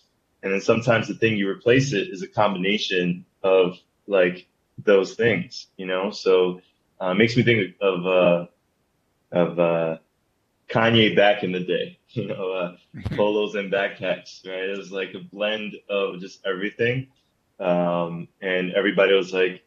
And 0.42 0.53
then 0.53 0.61
sometimes 0.61 1.09
the 1.09 1.14
thing 1.14 1.37
you 1.37 1.49
replace 1.49 1.92
it 1.92 2.09
is 2.09 2.23
a 2.23 2.29
combination 2.29 3.25
of 3.42 3.79
like 4.07 4.47
those 4.79 5.14
things. 5.14 5.68
You 5.77 5.87
know, 5.87 6.11
so 6.11 6.61
uh, 7.01 7.12
it 7.12 7.14
makes 7.14 7.37
me 7.37 7.45
think 7.45 7.77
of 7.81 8.07
uh, 8.07 8.47
of 9.33 9.59
uh, 9.59 9.97
Kanye 10.68 11.16
back 11.16 11.42
in 11.42 11.53
the 11.53 11.61
day. 11.61 11.99
You 12.12 12.27
know, 12.29 12.53
uh, 12.53 12.77
polos 13.16 13.55
and 13.55 13.73
backpacks, 13.73 14.47
right? 14.47 14.68
It 14.68 14.77
was 14.77 14.92
like 14.92 15.14
a 15.14 15.18
blend 15.18 15.77
of 15.88 16.21
just 16.21 16.45
everything 16.45 17.09
um, 17.62 18.29
and 18.40 18.72
everybody 18.72 19.14
was 19.14 19.33
like, 19.33 19.62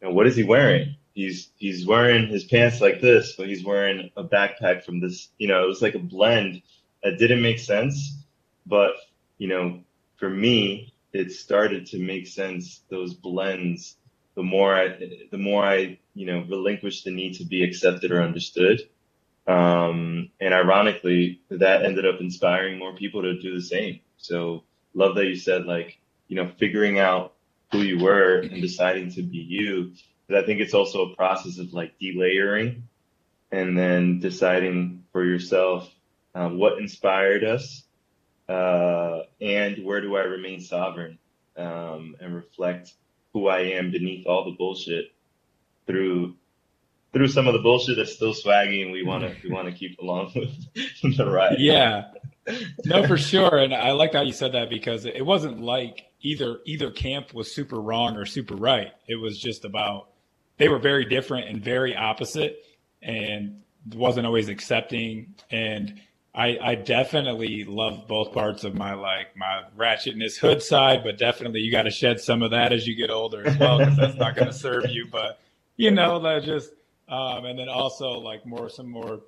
"What 0.00 0.26
is 0.26 0.36
he 0.36 0.44
wearing?" 0.44 0.96
He's 1.14 1.50
he's 1.56 1.86
wearing 1.86 2.28
his 2.28 2.44
pants 2.44 2.80
like 2.80 3.00
this, 3.00 3.34
but 3.36 3.48
he's 3.48 3.64
wearing 3.64 4.10
a 4.16 4.24
backpack 4.24 4.84
from 4.84 5.00
this. 5.00 5.28
You 5.38 5.48
know, 5.48 5.64
it 5.64 5.68
was 5.68 5.82
like 5.82 5.94
a 5.94 6.00
blend 6.00 6.62
that 7.02 7.18
didn't 7.18 7.42
make 7.42 7.58
sense, 7.58 8.16
but 8.66 8.94
you 9.38 9.48
know, 9.48 9.80
for 10.16 10.30
me, 10.30 10.94
it 11.12 11.32
started 11.32 11.86
to 11.86 11.98
make 11.98 12.26
sense. 12.26 12.82
Those 12.88 13.14
blends, 13.14 13.96
the 14.34 14.42
more 14.42 14.74
I, 14.74 14.96
the 15.30 15.38
more 15.38 15.64
I, 15.64 15.98
you 16.14 16.26
know, 16.26 16.44
relinquished 16.48 17.04
the 17.04 17.10
need 17.10 17.34
to 17.34 17.44
be 17.44 17.64
accepted 17.64 18.12
or 18.12 18.22
understood. 18.22 18.80
Um, 19.46 20.30
and 20.40 20.54
ironically, 20.54 21.40
that 21.50 21.84
ended 21.84 22.06
up 22.06 22.20
inspiring 22.20 22.78
more 22.78 22.94
people 22.94 23.22
to 23.22 23.40
do 23.40 23.54
the 23.54 23.62
same. 23.62 24.00
So 24.16 24.64
love 24.94 25.16
that 25.16 25.26
you 25.26 25.36
said 25.36 25.66
like 25.66 25.98
you 26.34 26.42
know, 26.42 26.50
figuring 26.58 26.98
out 26.98 27.34
who 27.70 27.78
you 27.78 28.02
were 28.02 28.40
and 28.40 28.60
deciding 28.60 29.12
to 29.12 29.22
be 29.22 29.38
you. 29.38 29.92
But 30.26 30.38
I 30.38 30.44
think 30.44 30.60
it's 30.60 30.74
also 30.74 31.12
a 31.12 31.14
process 31.14 31.58
of 31.58 31.72
like 31.72 31.94
delayering 32.00 32.82
and 33.52 33.78
then 33.78 34.18
deciding 34.18 35.04
for 35.12 35.24
yourself 35.24 35.88
um, 36.34 36.58
what 36.58 36.78
inspired 36.78 37.44
us 37.44 37.84
uh, 38.48 39.20
and 39.40 39.84
where 39.84 40.00
do 40.00 40.16
I 40.16 40.22
remain 40.22 40.60
sovereign 40.60 41.18
um, 41.56 42.16
and 42.20 42.34
reflect 42.34 42.92
who 43.32 43.46
I 43.46 43.60
am 43.76 43.92
beneath 43.92 44.26
all 44.26 44.44
the 44.44 44.56
bullshit 44.56 45.12
through 45.86 46.34
through 47.12 47.28
some 47.28 47.46
of 47.46 47.52
the 47.52 47.60
bullshit 47.60 47.96
that's 47.96 48.12
still 48.12 48.34
swaggy 48.34 48.82
and 48.82 48.90
we 48.90 49.04
want 49.04 49.22
to 49.22 49.36
we 49.44 49.54
want 49.54 49.68
to 49.68 49.72
keep 49.72 50.00
along 50.00 50.32
with 51.04 51.16
the 51.16 51.30
ride. 51.30 51.60
Yeah, 51.60 52.06
no, 52.84 53.06
for 53.06 53.16
sure. 53.16 53.56
And 53.56 53.72
I 53.72 53.92
like 53.92 54.14
how 54.14 54.22
you 54.22 54.32
said 54.32 54.52
that 54.52 54.68
because 54.68 55.06
it 55.06 55.24
wasn't 55.24 55.60
like 55.60 56.06
either 56.24 56.58
either 56.64 56.90
camp 56.90 57.32
was 57.32 57.54
super 57.54 57.80
wrong 57.80 58.16
or 58.16 58.26
super 58.26 58.56
right. 58.56 58.92
It 59.06 59.16
was 59.16 59.38
just 59.38 59.64
about 59.64 60.08
they 60.56 60.68
were 60.68 60.78
very 60.78 61.04
different 61.04 61.48
and 61.48 61.62
very 61.62 61.94
opposite, 61.94 62.64
and 63.02 63.60
wasn't 63.94 64.26
always 64.26 64.48
accepting. 64.48 65.34
And 65.50 66.00
I, 66.34 66.58
I 66.60 66.74
definitely 66.74 67.64
love 67.64 68.08
both 68.08 68.32
parts 68.32 68.64
of 68.64 68.74
my 68.74 68.94
like 68.94 69.36
my 69.36 69.62
ratchetness 69.76 70.38
hood 70.38 70.62
side, 70.62 71.04
but 71.04 71.18
definitely 71.18 71.60
you 71.60 71.70
got 71.70 71.82
to 71.82 71.90
shed 71.90 72.20
some 72.20 72.42
of 72.42 72.50
that 72.50 72.72
as 72.72 72.86
you 72.86 72.96
get 72.96 73.10
older 73.10 73.46
as 73.46 73.56
well 73.58 73.78
because 73.78 73.96
that's 73.96 74.16
not 74.16 74.34
going 74.34 74.48
to 74.48 74.54
serve 74.54 74.90
you. 74.90 75.06
But 75.12 75.38
you 75.76 75.90
know 75.90 76.18
that 76.20 76.42
just 76.42 76.70
um, 77.08 77.44
and 77.44 77.58
then 77.58 77.68
also 77.68 78.12
like 78.12 78.46
more 78.46 78.68
some 78.70 78.88
more 78.88 79.20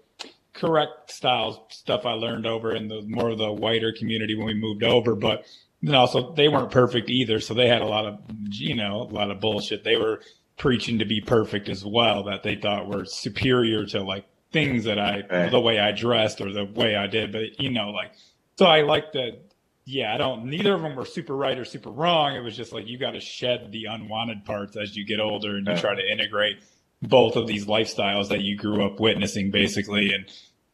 correct 0.54 1.10
styles 1.10 1.60
stuff 1.68 2.06
I 2.06 2.12
learned 2.12 2.46
over 2.46 2.74
in 2.74 2.88
the 2.88 3.02
more 3.02 3.28
of 3.28 3.38
the 3.38 3.52
whiter 3.52 3.92
community 3.92 4.34
when 4.34 4.46
we 4.46 4.54
moved 4.54 4.82
over, 4.82 5.14
but 5.14 5.44
then 5.82 5.94
also 5.94 6.32
they 6.34 6.48
weren't 6.48 6.70
perfect 6.70 7.10
either. 7.10 7.40
So 7.40 7.54
they 7.54 7.68
had 7.68 7.82
a 7.82 7.86
lot 7.86 8.06
of, 8.06 8.18
you 8.50 8.74
know, 8.74 9.02
a 9.02 9.12
lot 9.12 9.30
of 9.30 9.40
bullshit. 9.40 9.84
They 9.84 9.96
were 9.96 10.20
preaching 10.56 10.98
to 10.98 11.04
be 11.04 11.20
perfect 11.20 11.68
as 11.68 11.84
well 11.84 12.24
that 12.24 12.42
they 12.42 12.56
thought 12.56 12.88
were 12.88 13.04
superior 13.04 13.84
to 13.86 14.02
like 14.02 14.24
things 14.52 14.84
that 14.84 14.98
I, 14.98 15.22
right. 15.30 15.50
the 15.50 15.60
way 15.60 15.78
I 15.78 15.92
dressed 15.92 16.40
or 16.40 16.52
the 16.52 16.64
way 16.64 16.96
I 16.96 17.06
did. 17.06 17.32
But, 17.32 17.60
you 17.60 17.70
know, 17.70 17.90
like, 17.90 18.12
so 18.58 18.66
I 18.66 18.82
like 18.82 19.12
that. 19.12 19.42
Yeah, 19.84 20.12
I 20.12 20.16
don't, 20.16 20.46
neither 20.46 20.74
of 20.74 20.82
them 20.82 20.96
were 20.96 21.04
super 21.04 21.36
right 21.36 21.56
or 21.56 21.64
super 21.64 21.90
wrong. 21.90 22.34
It 22.34 22.40
was 22.40 22.56
just 22.56 22.72
like 22.72 22.88
you 22.88 22.98
got 22.98 23.12
to 23.12 23.20
shed 23.20 23.70
the 23.70 23.84
unwanted 23.84 24.44
parts 24.44 24.76
as 24.76 24.96
you 24.96 25.06
get 25.06 25.20
older 25.20 25.56
and 25.56 25.66
you 25.66 25.76
try 25.76 25.94
to 25.94 26.12
integrate 26.12 26.56
both 27.02 27.36
of 27.36 27.46
these 27.46 27.66
lifestyles 27.66 28.30
that 28.30 28.40
you 28.40 28.56
grew 28.56 28.84
up 28.84 28.98
witnessing 28.98 29.52
basically. 29.52 30.12
And, 30.12 30.26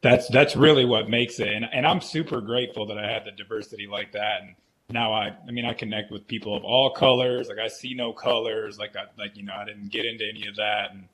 that's 0.03 0.27
that's 0.27 0.55
really 0.55 0.85
what 0.85 1.09
makes 1.09 1.39
it 1.39 1.47
and, 1.47 1.65
and 1.71 1.87
i'm 1.87 2.01
super 2.01 2.41
grateful 2.41 2.85
that 2.87 2.99
i 2.99 3.09
had 3.09 3.25
the 3.25 3.31
diversity 3.31 3.87
like 3.89 4.11
that 4.11 4.41
and 4.41 4.55
now 4.93 5.11
i 5.13 5.35
i 5.47 5.51
mean 5.51 5.65
i 5.65 5.73
connect 5.73 6.11
with 6.11 6.27
people 6.27 6.55
of 6.55 6.63
all 6.63 6.91
colors. 6.91 7.49
Like 7.49 7.59
i 7.59 7.67
see 7.67 7.93
no 7.93 8.13
colors. 8.13 8.77
Like 8.77 8.95
i 8.95 9.03
like 9.17 9.35
you 9.35 9.43
know 9.43 9.53
i 9.53 9.65
didn't 9.65 9.91
get 9.91 10.05
into 10.05 10.25
any 10.27 10.47
of 10.47 10.55
that. 10.55 10.91
And 10.91 11.07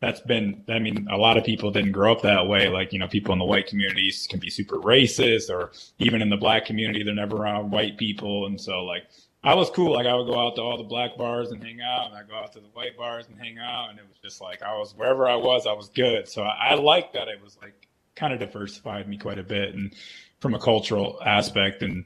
that's 0.00 0.20
been 0.20 0.62
i 0.68 0.78
mean 0.78 1.06
a 1.10 1.16
lot 1.16 1.36
of 1.36 1.44
people 1.44 1.70
didn't 1.70 1.92
grow 1.92 2.12
up 2.12 2.22
that 2.22 2.46
way. 2.46 2.68
Like 2.68 2.92
you 2.92 2.98
know 2.98 3.08
people 3.08 3.32
in 3.32 3.38
the 3.38 3.44
white 3.44 3.66
communities 3.66 4.26
can 4.30 4.40
be 4.40 4.50
super 4.50 4.78
racist 4.78 5.50
or 5.50 5.72
even 5.98 6.22
in 6.22 6.30
the 6.30 6.36
black 6.36 6.64
community 6.64 7.02
they're 7.02 7.14
never 7.14 7.36
around 7.36 7.70
white 7.70 7.98
people. 7.98 8.46
And 8.46 8.60
so 8.60 8.84
like 8.84 9.04
I 9.42 9.54
was 9.54 9.68
cool. 9.68 9.92
Like 9.92 10.06
I 10.06 10.14
would 10.14 10.26
go 10.26 10.38
out 10.38 10.56
to 10.56 10.62
all 10.62 10.78
the 10.78 10.84
black 10.84 11.18
bars 11.18 11.50
and 11.50 11.62
hang 11.62 11.78
out, 11.82 12.06
and 12.06 12.14
I 12.16 12.22
go 12.22 12.34
out 12.34 12.54
to 12.54 12.60
the 12.60 12.68
white 12.68 12.96
bars 12.96 13.26
and 13.28 13.38
hang 13.38 13.58
out, 13.58 13.90
and 13.90 13.98
it 13.98 14.06
was 14.08 14.16
just 14.22 14.40
like 14.40 14.62
I 14.62 14.72
was 14.78 14.94
wherever 14.96 15.28
I 15.28 15.36
was, 15.36 15.66
I 15.66 15.72
was 15.72 15.90
good. 15.90 16.28
So 16.28 16.42
I, 16.42 16.70
I 16.70 16.74
like 16.76 17.12
that 17.12 17.28
it 17.28 17.42
was 17.42 17.58
like 17.60 17.86
kind 18.16 18.32
of 18.32 18.38
diversified 18.38 19.08
me 19.08 19.18
quite 19.18 19.38
a 19.38 19.42
bit 19.42 19.74
and 19.74 19.94
from 20.40 20.54
a 20.54 20.58
cultural 20.58 21.18
aspect 21.24 21.82
and 21.82 22.04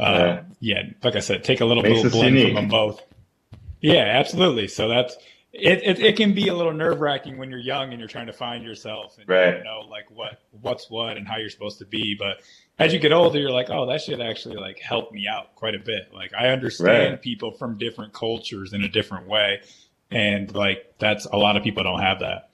uh, 0.00 0.42
yeah. 0.60 0.82
like 1.02 1.16
I 1.16 1.20
said, 1.20 1.44
take 1.44 1.60
a 1.60 1.64
little, 1.64 1.82
little 1.82 2.10
blend 2.10 2.36
unique. 2.36 2.54
from 2.54 2.54
them 2.54 2.68
both. 2.68 3.02
Yeah, 3.80 4.04
absolutely. 4.04 4.68
So 4.68 4.88
that's 4.88 5.16
it, 5.52 5.82
it, 5.82 5.98
it 5.98 6.16
can 6.16 6.32
be 6.32 6.48
a 6.48 6.54
little 6.54 6.72
nerve 6.72 7.00
wracking 7.00 7.36
when 7.36 7.50
you're 7.50 7.58
young 7.58 7.90
and 7.90 7.98
you're 7.98 8.08
trying 8.08 8.26
to 8.26 8.32
find 8.32 8.62
yourself 8.62 9.18
and 9.18 9.28
right. 9.28 9.58
you 9.58 9.64
know 9.64 9.80
like 9.88 10.08
what 10.10 10.40
what's 10.60 10.88
what 10.88 11.16
and 11.16 11.26
how 11.26 11.38
you're 11.38 11.50
supposed 11.50 11.78
to 11.78 11.86
be. 11.86 12.14
But 12.16 12.42
as 12.78 12.92
you 12.92 13.00
get 13.00 13.12
older, 13.12 13.38
you're 13.38 13.50
like, 13.50 13.68
oh, 13.68 13.86
that 13.86 14.00
should 14.00 14.20
actually 14.20 14.56
like 14.56 14.78
help 14.78 15.12
me 15.12 15.26
out 15.26 15.56
quite 15.56 15.74
a 15.74 15.80
bit. 15.80 16.10
Like 16.14 16.32
I 16.38 16.48
understand 16.48 17.12
right. 17.12 17.22
people 17.22 17.52
from 17.52 17.78
different 17.78 18.12
cultures 18.12 18.72
in 18.72 18.82
a 18.82 18.88
different 18.88 19.26
way, 19.26 19.62
and 20.10 20.54
like 20.54 20.94
that's 20.98 21.24
a 21.26 21.36
lot 21.36 21.56
of 21.56 21.64
people 21.64 21.82
don't 21.82 22.00
have 22.00 22.20
that. 22.20 22.50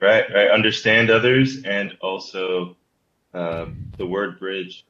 Right, 0.00 0.24
right. 0.32 0.50
Understand 0.50 1.10
others, 1.10 1.62
and 1.64 1.96
also 2.00 2.76
um, 3.34 3.92
the 3.98 4.06
word 4.06 4.38
bridge 4.38 4.86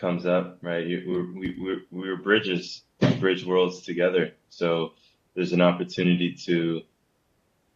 comes 0.00 0.26
up. 0.26 0.58
Right, 0.62 0.86
we're, 1.06 1.32
we, 1.32 1.56
we're 1.58 1.82
we're 1.90 2.16
bridges, 2.16 2.82
bridge 3.20 3.44
worlds 3.44 3.82
together. 3.82 4.32
So 4.48 4.92
there's 5.34 5.52
an 5.52 5.60
opportunity 5.60 6.34
to 6.46 6.82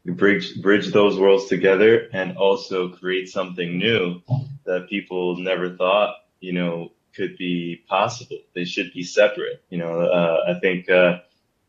bridge 0.06 0.60
bridge 0.60 0.92
those 0.92 1.18
worlds 1.18 1.46
together, 1.46 2.08
and 2.12 2.36
also 2.36 2.88
create 2.88 3.28
something 3.28 3.78
new 3.78 4.22
that 4.64 4.88
people 4.88 5.36
never 5.36 5.76
thought, 5.76 6.16
you 6.40 6.52
know, 6.52 6.92
could 7.14 7.36
be 7.36 7.82
possible. 7.88 8.38
They 8.54 8.64
should 8.64 8.92
be 8.92 9.02
separate. 9.02 9.62
You 9.70 9.78
know, 9.78 10.00
uh, 10.00 10.54
I 10.56 10.60
think 10.60 10.88
uh, 10.88 11.18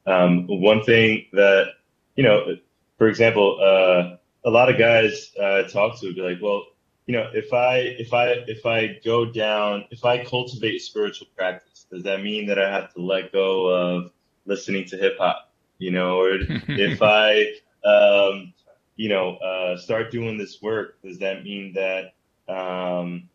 um, 0.08 0.48
one 0.48 0.84
thing 0.84 1.26
that 1.34 1.68
you 2.16 2.24
know, 2.24 2.56
for 2.98 3.08
example. 3.08 3.60
Uh, 3.62 4.18
a 4.46 4.52
lot 4.52 4.70
of 4.70 4.78
guys 4.78 5.32
uh, 5.42 5.64
talk 5.64 6.00
to 6.00 6.06
would 6.06 6.16
be 6.16 6.22
like, 6.22 6.38
well, 6.40 6.66
you 7.06 7.14
know, 7.14 7.30
if 7.34 7.54
I 7.54 7.78
if 7.78 8.14
I 8.14 8.30
if 8.48 8.66
I 8.66 9.00
go 9.04 9.26
down, 9.26 9.86
if 9.92 10.06
I 10.06 10.24
cultivate 10.24 10.80
spiritual 10.80 11.28
practice, 11.36 11.86
does 11.92 12.04
that 12.04 12.22
mean 12.24 12.48
that 12.48 12.60
I 12.60 12.72
have 12.72 12.94
to 12.94 13.02
let 13.02 13.32
go 13.32 13.68
of 13.68 14.12
listening 14.46 14.86
to 14.86 14.98
hip 14.98 15.18
hop? 15.20 15.52
You 15.78 15.92
know, 15.92 16.20
or 16.20 16.32
if 16.68 17.02
I 17.02 17.46
um, 17.86 18.54
you 18.96 19.10
know, 19.10 19.36
uh, 19.38 19.78
start 19.78 20.12
doing 20.12 20.38
this 20.38 20.62
work, 20.62 21.02
does 21.02 21.20
that 21.20 21.44
mean 21.44 21.74
that, 21.74 22.14
um, 22.52 23.30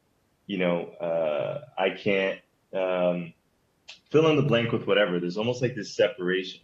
you 0.47 0.59
know, 0.59 0.87
uh, 1.01 1.65
I 1.79 1.91
can't 1.91 2.41
um, 2.73 3.33
fill 4.11 4.29
in 4.29 4.37
the 4.37 4.43
blank 4.43 4.73
with 4.73 4.87
whatever? 4.87 5.21
There's 5.21 5.37
almost 5.37 5.63
like 5.63 5.75
this 5.75 5.95
separation. 5.95 6.61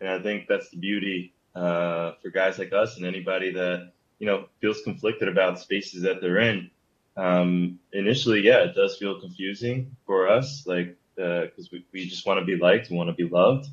And 0.00 0.08
I 0.08 0.20
think 0.20 0.46
that's 0.48 0.70
the 0.70 0.76
beauty 0.76 1.34
uh, 1.54 2.12
for 2.22 2.30
guys 2.30 2.58
like 2.58 2.72
us 2.72 2.96
and 2.96 3.04
anybody 3.04 3.52
that, 3.52 3.92
you 4.18 4.26
know, 4.26 4.46
feels 4.60 4.82
conflicted 4.82 5.28
about 5.28 5.60
spaces 5.60 6.02
that 6.02 6.20
they're 6.20 6.38
in. 6.38 6.70
Um, 7.16 7.80
initially, 7.92 8.40
yeah, 8.42 8.58
it 8.64 8.74
does 8.74 8.96
feel 8.96 9.20
confusing 9.20 9.96
for 10.06 10.28
us, 10.28 10.64
like, 10.66 10.96
because 11.16 11.66
uh, 11.66 11.70
we, 11.72 11.84
we 11.92 12.08
just 12.08 12.26
want 12.26 12.38
to 12.38 12.46
be 12.46 12.56
liked, 12.56 12.90
we 12.90 12.96
want 12.96 13.10
to 13.10 13.14
be 13.14 13.28
loved. 13.28 13.66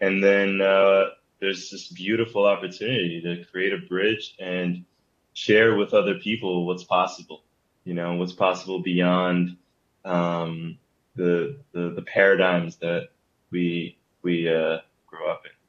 And 0.00 0.22
then 0.22 0.60
uh, 0.60 1.04
there's 1.40 1.70
this 1.70 1.88
beautiful 1.88 2.46
opportunity 2.46 3.22
to 3.22 3.44
create 3.50 3.72
a 3.72 3.78
bridge 3.78 4.34
and 4.38 4.84
share 5.32 5.76
with 5.76 5.94
other 5.94 6.16
people 6.16 6.66
what's 6.66 6.84
possible, 6.84 7.42
you 7.84 7.94
know, 7.94 8.14
what's 8.16 8.32
possible 8.32 8.80
beyond 8.80 9.56
um, 10.04 10.78
the, 11.16 11.56
the, 11.72 11.90
the 11.90 12.02
paradigms 12.02 12.76
that 12.76 13.08
we 13.50 13.96
we 14.22 14.48
uh, 14.48 14.78
grow 15.06 15.30
up 15.30 15.42
in. 15.44 15.61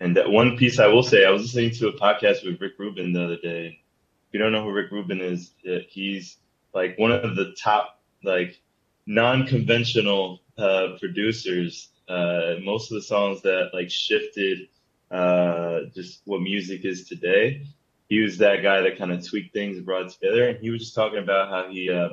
And 0.00 0.16
that 0.16 0.30
one 0.30 0.56
piece 0.56 0.78
I 0.78 0.88
will 0.88 1.02
say, 1.02 1.24
I 1.24 1.30
was 1.30 1.42
listening 1.42 1.70
to 1.72 1.88
a 1.88 1.98
podcast 1.98 2.44
with 2.44 2.60
Rick 2.60 2.74
Rubin 2.78 3.12
the 3.12 3.24
other 3.24 3.38
day. 3.38 3.80
If 4.28 4.34
you 4.34 4.40
don't 4.40 4.52
know 4.52 4.62
who 4.62 4.72
Rick 4.72 4.90
Rubin 4.90 5.20
is, 5.20 5.52
uh, 5.66 5.78
he's 5.88 6.36
like 6.74 6.98
one 6.98 7.12
of 7.12 7.36
the 7.36 7.54
top 7.58 8.00
like 8.22 8.60
non-conventional 9.06 10.40
uh, 10.58 10.88
producers. 11.00 11.88
Uh, 12.08 12.56
most 12.62 12.90
of 12.90 12.96
the 12.96 13.02
songs 13.02 13.42
that 13.42 13.70
like 13.72 13.90
shifted 13.90 14.68
uh, 15.10 15.80
just 15.94 16.20
what 16.24 16.40
music 16.40 16.84
is 16.84 17.08
today. 17.08 17.66
He 18.08 18.20
was 18.20 18.38
that 18.38 18.62
guy 18.62 18.82
that 18.82 18.98
kind 18.98 19.12
of 19.12 19.26
tweaked 19.26 19.52
things 19.52 19.80
brought 19.80 20.10
together. 20.10 20.48
And 20.48 20.58
he 20.60 20.70
was 20.70 20.82
just 20.82 20.94
talking 20.94 21.18
about 21.18 21.48
how 21.48 21.70
he 21.70 21.90
uh, 21.90 22.10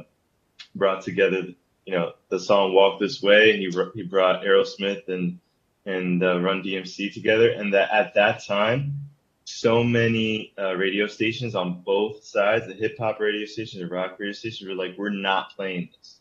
brought 0.74 1.02
together, 1.02 1.48
you 1.86 1.94
know, 1.94 2.14
the 2.30 2.40
song 2.40 2.74
"Walk 2.74 3.00
This 3.00 3.22
Way," 3.22 3.52
and 3.52 3.60
he 3.60 3.70
he 3.94 4.04
brought 4.04 4.44
Aerosmith 4.44 5.08
and 5.10 5.40
and 5.86 6.24
uh, 6.24 6.40
Run 6.40 6.64
DMC 6.64 7.14
together, 7.14 7.50
and 7.50 7.74
that 7.74 7.92
at 7.92 8.14
that 8.16 8.46
time, 8.46 9.00
so 9.46 9.84
many 9.84 10.54
uh, 10.58 10.76
radio 10.76 11.08
stations 11.08 11.56
on 11.56 11.82
both 11.82 12.24
sides, 12.24 12.68
the 12.68 12.74
hip 12.74 12.98
hop 12.98 13.20
radio 13.20 13.46
stations, 13.46 13.82
the 13.82 13.88
rock 13.88 14.18
radio 14.20 14.34
stations, 14.34 14.68
were 14.68 14.76
like, 14.76 14.98
"We're 14.98 15.10
not 15.10 15.56
playing 15.56 15.90
this. 15.98 16.20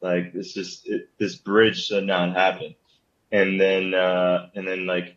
Like, 0.00 0.32
this 0.32 0.52
just 0.52 0.88
this 1.18 1.36
bridge 1.36 1.86
should 1.86 2.04
not 2.04 2.34
happen." 2.34 2.74
And 3.30 3.60
then 3.60 3.94
uh, 3.94 4.50
and 4.54 4.66
then 4.66 4.86
like 4.86 5.16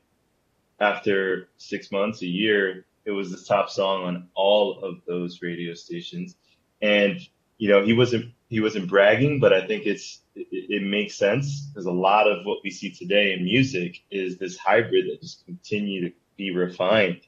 after 0.79 1.49
six 1.57 1.91
months, 1.91 2.21
a 2.21 2.27
year, 2.27 2.85
it 3.05 3.11
was 3.11 3.31
the 3.31 3.43
top 3.45 3.69
song 3.69 4.03
on 4.03 4.29
all 4.35 4.83
of 4.83 5.01
those 5.05 5.41
radio 5.41 5.73
stations. 5.73 6.35
And, 6.81 7.19
you 7.59 7.69
know, 7.69 7.83
he 7.83 7.93
wasn't, 7.93 8.33
he 8.49 8.59
wasn't 8.61 8.89
bragging, 8.89 9.39
but 9.39 9.53
I 9.53 9.67
think 9.67 9.85
it's, 9.85 10.21
it, 10.35 10.47
it 10.51 10.83
makes 10.83 11.15
sense 11.15 11.67
because 11.67 11.85
a 11.85 11.91
lot 11.91 12.27
of 12.27 12.45
what 12.45 12.59
we 12.63 12.71
see 12.71 12.89
today 12.89 13.33
in 13.33 13.43
music 13.43 14.01
is 14.09 14.37
this 14.37 14.57
hybrid 14.57 15.05
that 15.05 15.21
just 15.21 15.45
continue 15.45 16.09
to 16.09 16.15
be 16.37 16.49
refined 16.55 17.21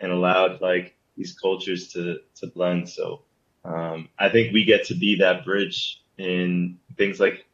and 0.00 0.10
allowed 0.10 0.62
like 0.62 0.96
these 1.16 1.34
cultures 1.34 1.88
to, 1.88 2.20
to 2.36 2.46
blend. 2.46 2.88
So, 2.88 3.22
um, 3.64 4.08
I 4.18 4.30
think 4.30 4.54
we 4.54 4.64
get 4.64 4.86
to 4.86 4.94
be 4.94 5.16
that 5.18 5.44
bridge 5.44 6.00
in 6.16 6.78
things 6.96 7.20
like 7.20 7.44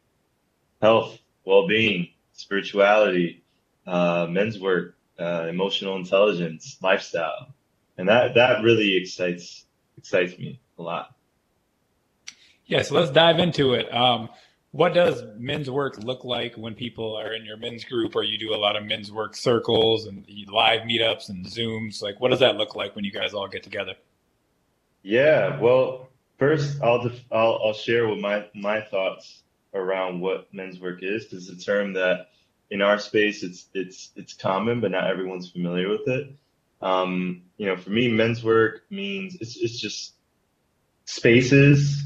health, 0.81 1.17
well-being, 1.45 2.09
spirituality, 2.33 3.43
uh, 3.85 4.27
men's 4.29 4.59
work, 4.59 4.95
uh, 5.19 5.47
emotional 5.49 5.97
intelligence, 5.97 6.77
lifestyle, 6.81 7.53
and 7.97 8.07
that 8.07 8.35
that 8.35 8.63
really 8.63 8.95
excites 8.95 9.65
excites 9.97 10.37
me 10.37 10.59
a 10.77 10.81
lot. 10.81 11.13
Yeah, 12.69 12.83
so 12.83 12.95
let's 12.95 13.09
dive 13.09 13.39
into 13.39 13.73
it. 13.73 13.93
Um, 13.93 14.29
what 14.71 14.93
does 14.93 15.23
men's 15.37 15.69
work 15.71 15.97
look 16.03 16.23
like 16.23 16.53
when 16.55 16.75
people 16.75 17.15
are 17.17 17.33
in 17.33 17.43
your 17.43 17.57
men's 17.57 17.83
group, 17.83 18.15
or 18.15 18.21
you 18.21 18.37
do 18.37 18.53
a 18.53 18.57
lot 18.57 18.75
of 18.75 18.85
men's 18.85 19.11
work 19.11 19.35
circles 19.35 20.05
and 20.05 20.23
live 20.47 20.81
meetups 20.81 21.29
and 21.29 21.43
Zooms? 21.45 22.03
Like, 22.03 22.19
what 22.21 22.29
does 22.29 22.39
that 22.41 22.57
look 22.57 22.75
like 22.75 22.95
when 22.95 23.03
you 23.03 23.11
guys 23.11 23.33
all 23.33 23.47
get 23.47 23.63
together? 23.63 23.95
Yeah, 25.01 25.59
well, 25.59 26.09
first 26.37 26.79
I'll 26.83 27.01
def- 27.01 27.25
I'll, 27.31 27.59
I'll 27.65 27.73
share 27.73 28.07
with 28.07 28.19
my 28.19 28.45
my 28.53 28.81
thoughts 28.81 29.41
around 29.73 30.21
what 30.21 30.53
men's 30.53 30.79
work 30.79 30.99
is 31.01 31.31
it's 31.33 31.49
a 31.49 31.57
term 31.57 31.93
that 31.93 32.29
in 32.69 32.83
our 32.83 32.99
space, 32.99 33.41
it's 33.41 33.65
it's 33.73 34.11
it's 34.15 34.33
common, 34.33 34.79
but 34.79 34.91
not 34.91 35.07
everyone's 35.07 35.49
familiar 35.49 35.89
with 35.89 36.07
it. 36.07 36.31
Um, 36.81 37.41
you 37.57 37.65
know, 37.65 37.75
for 37.75 37.89
me, 37.89 38.09
men's 38.09 38.43
work 38.43 38.83
means 38.91 39.37
it's 39.41 39.57
it's 39.57 39.79
just 39.79 40.13
spaces, 41.05 42.03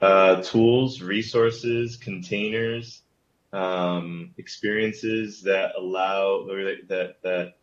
uh, 0.00 0.42
tools, 0.42 1.00
resources, 1.00 1.96
containers, 1.96 3.02
um, 3.52 4.34
experiences 4.36 5.42
that 5.42 5.72
allow 5.78 6.46
or 6.48 6.76
that 6.88 7.16
that 7.22 7.54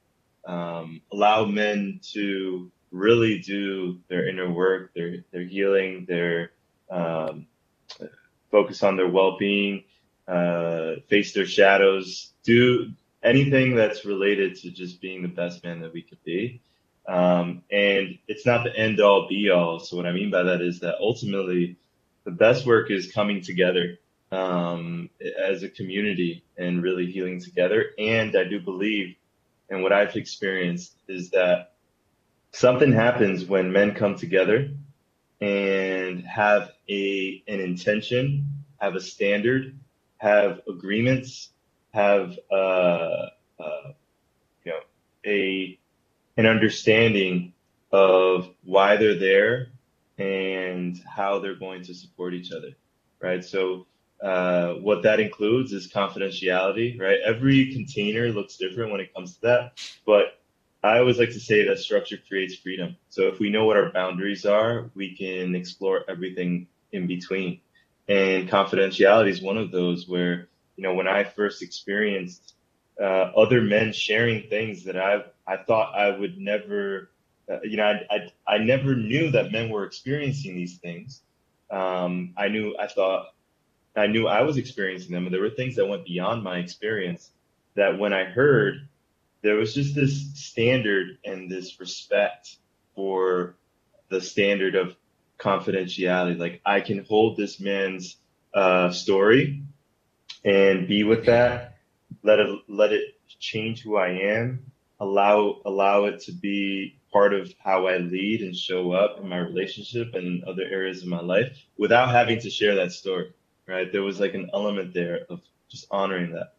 um, 0.45 1.01
allow 1.11 1.45
men 1.45 1.99
to 2.13 2.71
really 2.91 3.39
do 3.39 3.99
their 4.07 4.27
inner 4.27 4.49
work, 4.51 4.93
their 4.93 5.23
their 5.31 5.43
healing, 5.43 6.05
their 6.07 6.51
um, 6.89 7.47
focus 8.49 8.83
on 8.83 8.97
their 8.97 9.07
well-being, 9.07 9.83
uh, 10.27 10.95
face 11.07 11.33
their 11.33 11.45
shadows, 11.45 12.33
do 12.43 12.91
anything 13.23 13.75
that's 13.75 14.05
related 14.05 14.55
to 14.57 14.71
just 14.71 15.01
being 15.01 15.21
the 15.21 15.27
best 15.27 15.63
man 15.63 15.81
that 15.81 15.93
we 15.93 16.01
could 16.01 16.23
be. 16.23 16.61
Um, 17.07 17.63
and 17.71 18.17
it's 18.27 18.45
not 18.45 18.63
the 18.63 18.75
end 18.75 18.99
all 18.99 19.27
be 19.27 19.49
all. 19.49 19.79
So 19.79 19.97
what 19.97 20.05
I 20.05 20.11
mean 20.11 20.31
by 20.31 20.43
that 20.43 20.61
is 20.61 20.79
that 20.81 20.95
ultimately 20.99 21.77
the 22.23 22.31
best 22.31 22.65
work 22.65 22.91
is 22.91 23.11
coming 23.11 23.41
together 23.41 23.97
um, 24.31 25.09
as 25.39 25.63
a 25.63 25.69
community 25.69 26.43
and 26.57 26.81
really 26.81 27.11
healing 27.11 27.41
together. 27.41 27.85
And 27.97 28.35
I 28.35 28.43
do 28.43 28.59
believe, 28.59 29.15
and 29.69 29.83
what 29.83 29.91
I've 29.91 30.15
experienced 30.15 30.95
is 31.07 31.31
that 31.31 31.73
something 32.51 32.93
happens 32.93 33.45
when 33.45 33.71
men 33.71 33.95
come 33.95 34.15
together 34.15 34.69
and 35.39 36.23
have 36.25 36.71
a 36.89 37.43
an 37.47 37.59
intention, 37.59 38.63
have 38.79 38.95
a 38.95 39.01
standard, 39.01 39.79
have 40.17 40.61
agreements, 40.67 41.49
have 41.93 42.37
uh, 42.51 43.27
uh, 43.59 43.91
you 44.63 44.71
know 44.71 44.79
a 45.25 45.79
an 46.37 46.45
understanding 46.45 47.53
of 47.91 48.49
why 48.63 48.95
they're 48.95 49.19
there 49.19 49.67
and 50.17 51.01
how 51.07 51.39
they're 51.39 51.55
going 51.55 51.83
to 51.83 51.93
support 51.93 52.33
each 52.33 52.51
other, 52.51 52.71
right? 53.21 53.43
So 53.43 53.87
uh, 54.23 54.73
what 54.75 55.03
that 55.03 55.19
includes 55.19 55.73
is 55.73 55.91
confidentiality, 55.91 56.99
right? 56.99 57.19
Every 57.25 57.73
container 57.73 58.29
looks 58.29 58.57
different 58.57 58.91
when 58.91 59.01
it 59.01 59.13
comes 59.13 59.35
to 59.35 59.41
that, 59.41 59.81
but 60.05 60.39
I 60.83 60.97
always 60.99 61.19
like 61.19 61.31
to 61.33 61.39
say 61.39 61.67
that 61.67 61.79
structure 61.79 62.17
creates 62.27 62.55
freedom. 62.55 62.97
So 63.09 63.27
if 63.27 63.39
we 63.39 63.51
know 63.51 63.65
what 63.65 63.77
our 63.77 63.91
boundaries 63.91 64.45
are, 64.45 64.89
we 64.95 65.15
can 65.15 65.55
explore 65.55 66.03
everything 66.09 66.67
in 66.91 67.07
between. 67.07 67.61
And 68.07 68.49
confidentiality 68.49 69.29
is 69.29 69.41
one 69.41 69.57
of 69.57 69.71
those 69.71 70.07
where, 70.07 70.49
you 70.75 70.83
know, 70.83 70.95
when 70.95 71.07
I 71.07 71.23
first 71.23 71.61
experienced 71.61 72.55
uh, 72.99 73.03
other 73.37 73.61
men 73.61 73.93
sharing 73.93 74.49
things 74.49 74.85
that 74.85 74.97
I 74.97 75.23
I 75.47 75.57
thought 75.57 75.95
I 75.95 76.17
would 76.17 76.39
never, 76.39 77.10
uh, 77.51 77.59
you 77.63 77.77
know, 77.77 77.83
I, 77.83 78.15
I, 78.15 78.55
I 78.55 78.57
never 78.59 78.95
knew 78.95 79.31
that 79.31 79.51
men 79.51 79.69
were 79.69 79.85
experiencing 79.85 80.55
these 80.55 80.77
things. 80.77 81.21
Um, 81.69 82.33
I 82.37 82.47
knew 82.47 82.75
I 82.79 82.87
thought 82.87 83.33
I 83.95 84.07
knew 84.07 84.27
I 84.27 84.41
was 84.43 84.57
experiencing 84.57 85.11
them, 85.13 85.25
and 85.25 85.33
there 85.33 85.41
were 85.41 85.49
things 85.49 85.75
that 85.75 85.87
went 85.87 86.05
beyond 86.05 86.43
my 86.43 86.57
experience. 86.59 87.29
That 87.75 87.97
when 87.97 88.13
I 88.13 88.25
heard, 88.25 88.87
there 89.41 89.55
was 89.55 89.73
just 89.73 89.95
this 89.95 90.33
standard 90.35 91.17
and 91.25 91.49
this 91.49 91.79
respect 91.79 92.55
for 92.95 93.55
the 94.09 94.21
standard 94.21 94.75
of 94.75 94.95
confidentiality. 95.39 96.37
Like 96.37 96.61
I 96.65 96.81
can 96.81 97.03
hold 97.05 97.37
this 97.37 97.59
man's 97.59 98.17
uh, 98.53 98.91
story 98.91 99.63
and 100.45 100.87
be 100.87 101.03
with 101.03 101.25
that. 101.25 101.77
Let 102.23 102.39
it 102.39 102.49
let 102.67 102.91
it 102.91 103.15
change 103.39 103.81
who 103.81 103.97
I 103.97 104.09
am. 104.09 104.71
Allow 104.99 105.61
allow 105.65 106.05
it 106.05 106.21
to 106.21 106.31
be 106.31 106.99
part 107.11 107.33
of 107.33 107.53
how 107.63 107.87
I 107.87 107.97
lead 107.97 108.41
and 108.41 108.55
show 108.55 108.91
up 108.91 109.19
in 109.19 109.27
my 109.27 109.37
relationship 109.37 110.13
and 110.13 110.43
other 110.43 110.63
areas 110.63 111.01
of 111.01 111.09
my 111.09 111.21
life 111.21 111.57
without 111.77 112.09
having 112.09 112.39
to 112.41 112.49
share 112.49 112.75
that 112.75 112.91
story. 112.91 113.33
Right? 113.67 113.91
There 113.91 114.03
was 114.03 114.19
like 114.19 114.33
an 114.33 114.49
element 114.53 114.93
there 114.93 115.25
of 115.29 115.41
just 115.69 115.87
honoring 115.91 116.33
that 116.33 116.53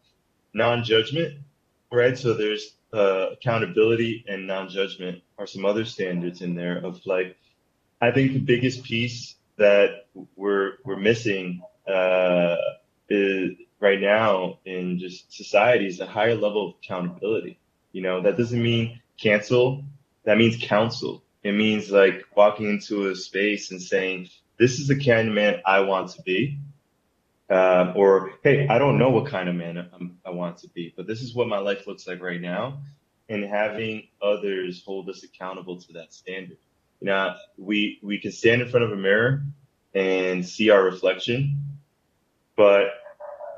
non-judgment. 0.53 1.39
Right? 1.91 2.17
So 2.17 2.33
there's 2.33 2.75
uh, 2.93 3.31
accountability 3.33 4.25
and 4.27 4.47
non-judgment 4.47 5.21
are 5.37 5.47
some 5.47 5.65
other 5.65 5.85
standards 5.85 6.41
in 6.41 6.55
there 6.55 6.77
of 6.77 7.05
like 7.05 7.35
I 8.01 8.11
think 8.11 8.33
the 8.33 8.39
biggest 8.39 8.83
piece 8.83 9.35
that 9.57 10.07
we're 10.35 10.73
we're 10.83 10.97
missing 10.97 11.61
uh, 11.87 12.55
is 13.09 13.51
right 13.79 13.99
now 13.99 14.59
in 14.65 14.99
just 14.99 15.33
society 15.33 15.87
is 15.87 15.99
a 15.99 16.05
higher 16.05 16.35
level 16.35 16.69
of 16.69 16.75
accountability. 16.83 17.59
You 17.91 18.01
know, 18.01 18.21
that 18.21 18.37
doesn't 18.37 18.61
mean 18.61 18.99
cancel. 19.17 19.83
That 20.25 20.37
means 20.37 20.57
counsel. 20.61 21.23
It 21.43 21.53
means 21.53 21.91
like 21.91 22.23
walking 22.35 22.69
into 22.69 23.09
a 23.09 23.15
space 23.15 23.71
and 23.71 23.81
saying, 23.81 24.29
"This 24.57 24.79
is 24.79 24.87
the 24.87 25.03
kind 25.03 25.29
of 25.29 25.33
man 25.33 25.61
I 25.65 25.81
want 25.81 26.11
to 26.11 26.21
be," 26.21 26.59
uh, 27.49 27.93
or 27.95 28.33
"Hey, 28.43 28.67
I 28.67 28.77
don't 28.79 28.97
know 28.97 29.09
what 29.09 29.27
kind 29.27 29.49
of 29.49 29.55
man 29.55 29.77
I'm, 29.93 30.19
I 30.25 30.31
want 30.31 30.59
to 30.59 30.69
be, 30.69 30.93
but 30.95 31.07
this 31.07 31.21
is 31.21 31.35
what 31.35 31.47
my 31.47 31.59
life 31.59 31.87
looks 31.87 32.07
like 32.07 32.21
right 32.21 32.39
now," 32.39 32.79
and 33.29 33.43
having 33.43 34.07
others 34.21 34.83
hold 34.85 35.09
us 35.09 35.23
accountable 35.23 35.81
to 35.81 35.93
that 35.93 36.13
standard. 36.13 36.57
Know, 37.01 37.35
we 37.57 37.99
we 38.01 38.19
can 38.19 38.31
stand 38.31 38.61
in 38.61 38.69
front 38.69 38.85
of 38.85 38.93
a 38.93 38.95
mirror 38.95 39.43
and 39.93 40.47
see 40.47 40.69
our 40.69 40.81
reflection, 40.83 41.77
but 42.55 42.85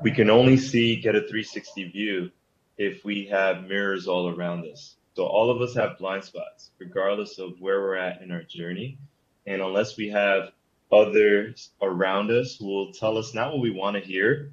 we 0.02 0.10
can 0.10 0.30
only 0.30 0.56
see 0.56 0.96
get 0.96 1.14
a 1.14 1.20
360 1.20 1.84
view 1.90 2.30
if 2.76 3.04
we 3.04 3.26
have 3.26 3.64
mirrors 3.68 4.08
all 4.08 4.28
around 4.28 4.66
us. 4.66 4.95
So 5.16 5.24
all 5.24 5.50
of 5.50 5.62
us 5.62 5.74
have 5.76 5.96
blind 5.96 6.24
spots, 6.24 6.72
regardless 6.78 7.38
of 7.38 7.58
where 7.58 7.80
we're 7.80 7.96
at 7.96 8.20
in 8.20 8.30
our 8.30 8.42
journey. 8.42 8.98
And 9.46 9.62
unless 9.62 9.96
we 9.96 10.10
have 10.10 10.52
others 10.92 11.70
around 11.80 12.30
us 12.30 12.56
who 12.56 12.66
will 12.66 12.92
tell 12.92 13.16
us 13.16 13.32
not 13.32 13.52
what 13.52 13.62
we 13.62 13.70
want 13.70 13.96
to 13.96 14.02
hear, 14.02 14.52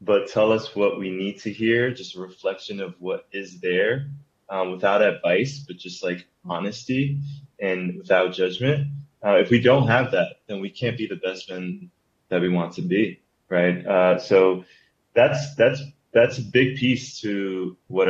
but 0.00 0.28
tell 0.28 0.52
us 0.52 0.74
what 0.74 0.98
we 0.98 1.10
need 1.10 1.38
to 1.40 1.52
hear, 1.52 1.92
just 1.92 2.16
a 2.16 2.20
reflection 2.20 2.80
of 2.80 2.94
what 2.98 3.26
is 3.30 3.60
there, 3.60 4.06
um, 4.48 4.72
without 4.72 5.02
advice, 5.02 5.58
but 5.58 5.76
just 5.76 6.02
like 6.02 6.26
honesty 6.46 7.18
and 7.60 7.98
without 7.98 8.32
judgment. 8.32 8.88
Uh, 9.22 9.36
if 9.36 9.50
we 9.50 9.60
don't 9.60 9.86
have 9.86 10.12
that, 10.12 10.36
then 10.46 10.62
we 10.62 10.70
can't 10.70 10.96
be 10.96 11.06
the 11.06 11.16
best 11.16 11.50
men 11.50 11.90
that 12.30 12.40
we 12.40 12.48
want 12.48 12.72
to 12.72 12.82
be, 12.82 13.20
right? 13.50 13.86
Uh, 13.86 14.18
so 14.18 14.64
that's 15.12 15.54
that's 15.56 15.82
that's 16.12 16.38
a 16.38 16.42
big 16.42 16.76
piece 16.76 17.20
to 17.20 17.76
what 17.88 18.08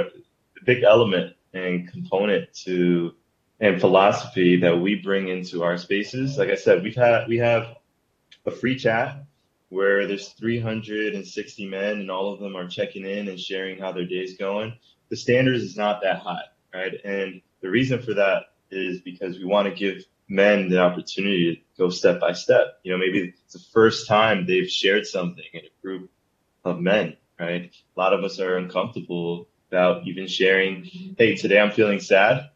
big 0.64 0.82
element 0.82 1.36
and 1.52 1.90
component 1.90 2.52
to 2.52 3.12
and 3.60 3.80
philosophy 3.80 4.56
that 4.56 4.80
we 4.80 4.96
bring 4.96 5.28
into 5.28 5.62
our 5.62 5.76
spaces. 5.78 6.36
Like 6.36 6.48
I 6.48 6.56
said, 6.56 6.82
we've 6.82 6.96
had 6.96 7.28
we 7.28 7.38
have 7.38 7.76
a 8.44 8.50
free 8.50 8.76
chat 8.76 9.24
where 9.68 10.06
there's 10.06 10.28
360 10.30 11.66
men 11.68 12.00
and 12.00 12.10
all 12.10 12.32
of 12.32 12.40
them 12.40 12.56
are 12.56 12.68
checking 12.68 13.06
in 13.06 13.28
and 13.28 13.38
sharing 13.38 13.78
how 13.78 13.92
their 13.92 14.04
day's 14.04 14.36
going. 14.36 14.74
The 15.08 15.16
standards 15.16 15.62
is 15.62 15.76
not 15.76 16.02
that 16.02 16.18
high, 16.18 16.44
right? 16.74 16.92
And 17.04 17.40
the 17.60 17.70
reason 17.70 18.02
for 18.02 18.14
that 18.14 18.54
is 18.70 19.00
because 19.00 19.38
we 19.38 19.44
want 19.44 19.68
to 19.68 19.74
give 19.74 20.04
men 20.28 20.68
the 20.68 20.80
opportunity 20.80 21.56
to 21.56 21.82
go 21.82 21.88
step 21.90 22.20
by 22.20 22.32
step. 22.32 22.80
You 22.82 22.92
know, 22.92 22.98
maybe 22.98 23.32
it's 23.44 23.52
the 23.52 23.64
first 23.72 24.08
time 24.08 24.46
they've 24.46 24.68
shared 24.68 25.06
something 25.06 25.44
in 25.52 25.60
a 25.60 25.82
group 25.82 26.10
of 26.64 26.80
men 26.80 27.16
right? 27.42 27.72
A 27.96 28.00
lot 28.00 28.12
of 28.12 28.24
us 28.24 28.38
are 28.38 28.56
uncomfortable 28.56 29.48
about 29.72 30.06
even 30.06 30.26
sharing, 30.26 30.84
hey, 31.16 31.34
today 31.34 31.58
I'm 31.58 31.70
feeling 31.70 31.98
sad, 31.98 32.50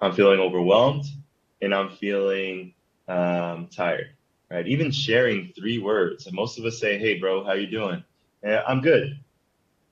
I'm 0.00 0.12
feeling 0.14 0.40
overwhelmed, 0.40 1.04
and 1.60 1.74
I'm 1.74 1.90
feeling 1.90 2.72
um, 3.06 3.68
tired, 3.68 4.08
right? 4.50 4.66
Even 4.66 4.90
sharing 4.90 5.52
three 5.54 5.78
words. 5.78 6.26
And 6.26 6.34
most 6.34 6.58
of 6.58 6.64
us 6.64 6.80
say, 6.80 6.98
hey, 6.98 7.18
bro, 7.18 7.44
how 7.44 7.52
you 7.52 7.66
doing? 7.66 8.02
Yeah, 8.42 8.62
I'm 8.66 8.80
good. 8.80 9.20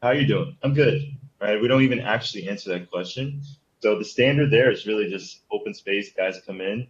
How 0.02 0.12
you 0.12 0.26
doing? 0.26 0.56
I'm 0.62 0.72
good, 0.72 1.02
right? 1.42 1.60
We 1.60 1.68
don't 1.68 1.82
even 1.82 2.00
actually 2.00 2.48
answer 2.48 2.70
that 2.70 2.90
question. 2.90 3.42
So 3.80 3.98
the 3.98 4.04
standard 4.06 4.50
there 4.50 4.70
is 4.70 4.86
really 4.86 5.10
just 5.10 5.42
open 5.52 5.74
space. 5.74 6.10
Guys 6.14 6.40
come 6.46 6.62
in, 6.62 6.86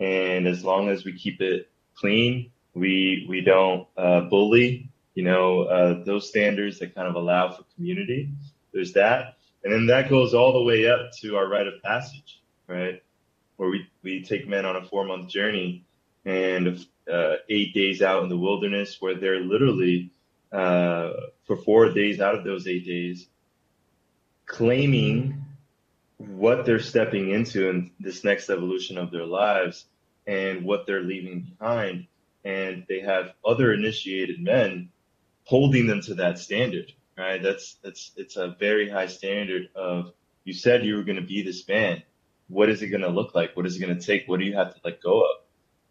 and 0.00 0.46
as 0.48 0.64
long 0.64 0.88
as 0.88 1.04
we 1.04 1.12
keep 1.12 1.42
it 1.42 1.68
clean, 1.94 2.52
we 2.72 3.26
we 3.28 3.42
don't 3.42 3.86
uh, 3.98 4.22
bully 4.22 4.88
you 5.16 5.24
know, 5.24 5.62
uh, 5.62 6.04
those 6.04 6.28
standards 6.28 6.78
that 6.78 6.94
kind 6.94 7.08
of 7.08 7.14
allow 7.14 7.50
for 7.50 7.64
community. 7.74 8.28
There's 8.76 8.92
that. 8.92 9.38
And 9.64 9.72
then 9.72 9.86
that 9.86 10.10
goes 10.10 10.34
all 10.34 10.52
the 10.52 10.62
way 10.62 10.86
up 10.86 11.12
to 11.22 11.36
our 11.36 11.48
rite 11.48 11.66
of 11.66 11.82
passage, 11.82 12.42
right? 12.68 13.02
Where 13.56 13.70
we, 13.70 13.86
we 14.02 14.22
take 14.22 14.46
men 14.46 14.66
on 14.66 14.76
a 14.76 14.84
four 14.84 15.06
month 15.06 15.30
journey 15.30 15.86
and 16.26 16.84
uh, 17.10 17.36
eight 17.48 17.72
days 17.72 18.02
out 18.02 18.22
in 18.22 18.28
the 18.28 18.36
wilderness 18.36 18.98
where 19.00 19.14
they're 19.14 19.40
literally 19.40 20.10
uh, 20.52 21.10
for 21.46 21.56
four 21.56 21.88
days 21.94 22.20
out 22.20 22.34
of 22.34 22.44
those 22.44 22.66
eight 22.66 22.84
days 22.84 23.26
claiming 24.44 25.42
what 26.18 26.66
they're 26.66 26.78
stepping 26.78 27.30
into 27.30 27.70
in 27.70 27.90
this 27.98 28.24
next 28.24 28.50
evolution 28.50 28.98
of 28.98 29.10
their 29.10 29.24
lives 29.24 29.86
and 30.26 30.64
what 30.66 30.86
they're 30.86 31.02
leaving 31.02 31.54
behind. 31.58 32.06
And 32.44 32.84
they 32.90 33.00
have 33.00 33.32
other 33.42 33.72
initiated 33.72 34.38
men 34.38 34.90
holding 35.44 35.86
them 35.86 36.02
to 36.02 36.16
that 36.16 36.38
standard, 36.38 36.92
right? 37.16 37.42
That's 37.42 37.76
that's 37.82 38.12
it's 38.16 38.36
a 38.36 38.56
very 38.58 38.88
high 38.88 39.06
standard 39.06 39.68
of 39.74 40.12
you 40.44 40.52
said 40.52 40.84
you 40.84 40.96
were 40.96 41.02
going 41.02 41.16
to 41.16 41.26
be 41.26 41.42
this 41.42 41.66
man. 41.66 42.02
What 42.48 42.68
is 42.68 42.82
it 42.82 42.88
going 42.88 43.02
to 43.02 43.08
look 43.08 43.34
like? 43.34 43.56
What 43.56 43.66
is 43.66 43.76
it 43.76 43.80
going 43.80 43.98
to 43.98 44.04
take? 44.04 44.28
What 44.28 44.38
do 44.38 44.46
you 44.46 44.54
have 44.54 44.74
to 44.74 44.80
let 44.84 45.02
go 45.02 45.22
of? 45.22 45.36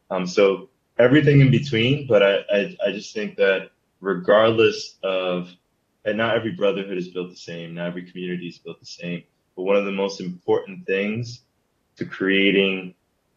Um, 0.10 0.28
so 0.28 0.70
everything 0.98 1.42
in 1.42 1.52
between, 1.52 2.08
but 2.08 2.24
I, 2.24 2.36
I, 2.50 2.78
I 2.88 2.92
just 2.92 3.14
think 3.14 3.36
that 3.38 3.72
regardless 4.00 4.96
of, 5.04 5.50
and 6.06 6.18
not 6.18 6.38
every 6.38 6.52
brotherhood 6.52 6.98
is 6.98 7.10
built 7.10 7.32
the 7.32 7.36
same, 7.36 7.74
not 7.74 7.88
every 7.88 8.10
community 8.10 8.48
is 8.48 8.58
built 8.58 8.80
the 8.80 8.86
same, 8.86 9.24
but 9.56 9.64
one 9.64 9.76
of 9.76 9.86
the 9.86 9.92
most 9.92 10.22
important 10.22 10.86
things 10.86 11.42
to 11.98 12.06
creating 12.06 12.94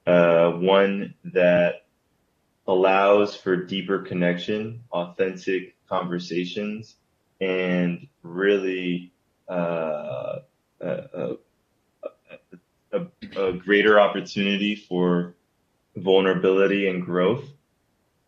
uh, 0.07 0.53
one 0.53 1.14
that 1.24 1.87
allows 2.68 3.35
for 3.35 3.57
deeper 3.57 4.01
connection, 4.01 4.85
authentic 4.92 5.74
conversations 5.88 6.94
and 7.40 8.07
really 8.22 9.12
uh, 9.48 10.40
a, 10.81 11.37
a, 12.92 13.07
a, 13.37 13.53
greater 13.53 13.98
opportunity 14.01 14.74
for 14.74 15.35
vulnerability 15.96 16.88
and 16.88 17.05
growth 17.05 17.44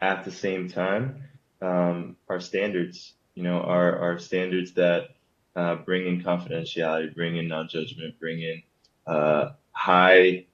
at 0.00 0.24
the 0.24 0.30
same 0.30 0.68
time 0.68 1.22
um, 1.60 2.16
our 2.28 2.40
standards 2.40 3.14
you 3.34 3.42
know 3.42 3.60
our, 3.60 3.98
our 3.98 4.18
standards 4.18 4.72
that 4.72 5.10
uh, 5.56 5.74
bring 5.76 6.06
in 6.06 6.22
confidentiality 6.22 7.14
bring 7.14 7.36
in 7.36 7.48
non-judgment 7.48 8.18
bring 8.18 8.40
in 8.40 8.62
uh, 9.06 9.50
high 9.72 10.46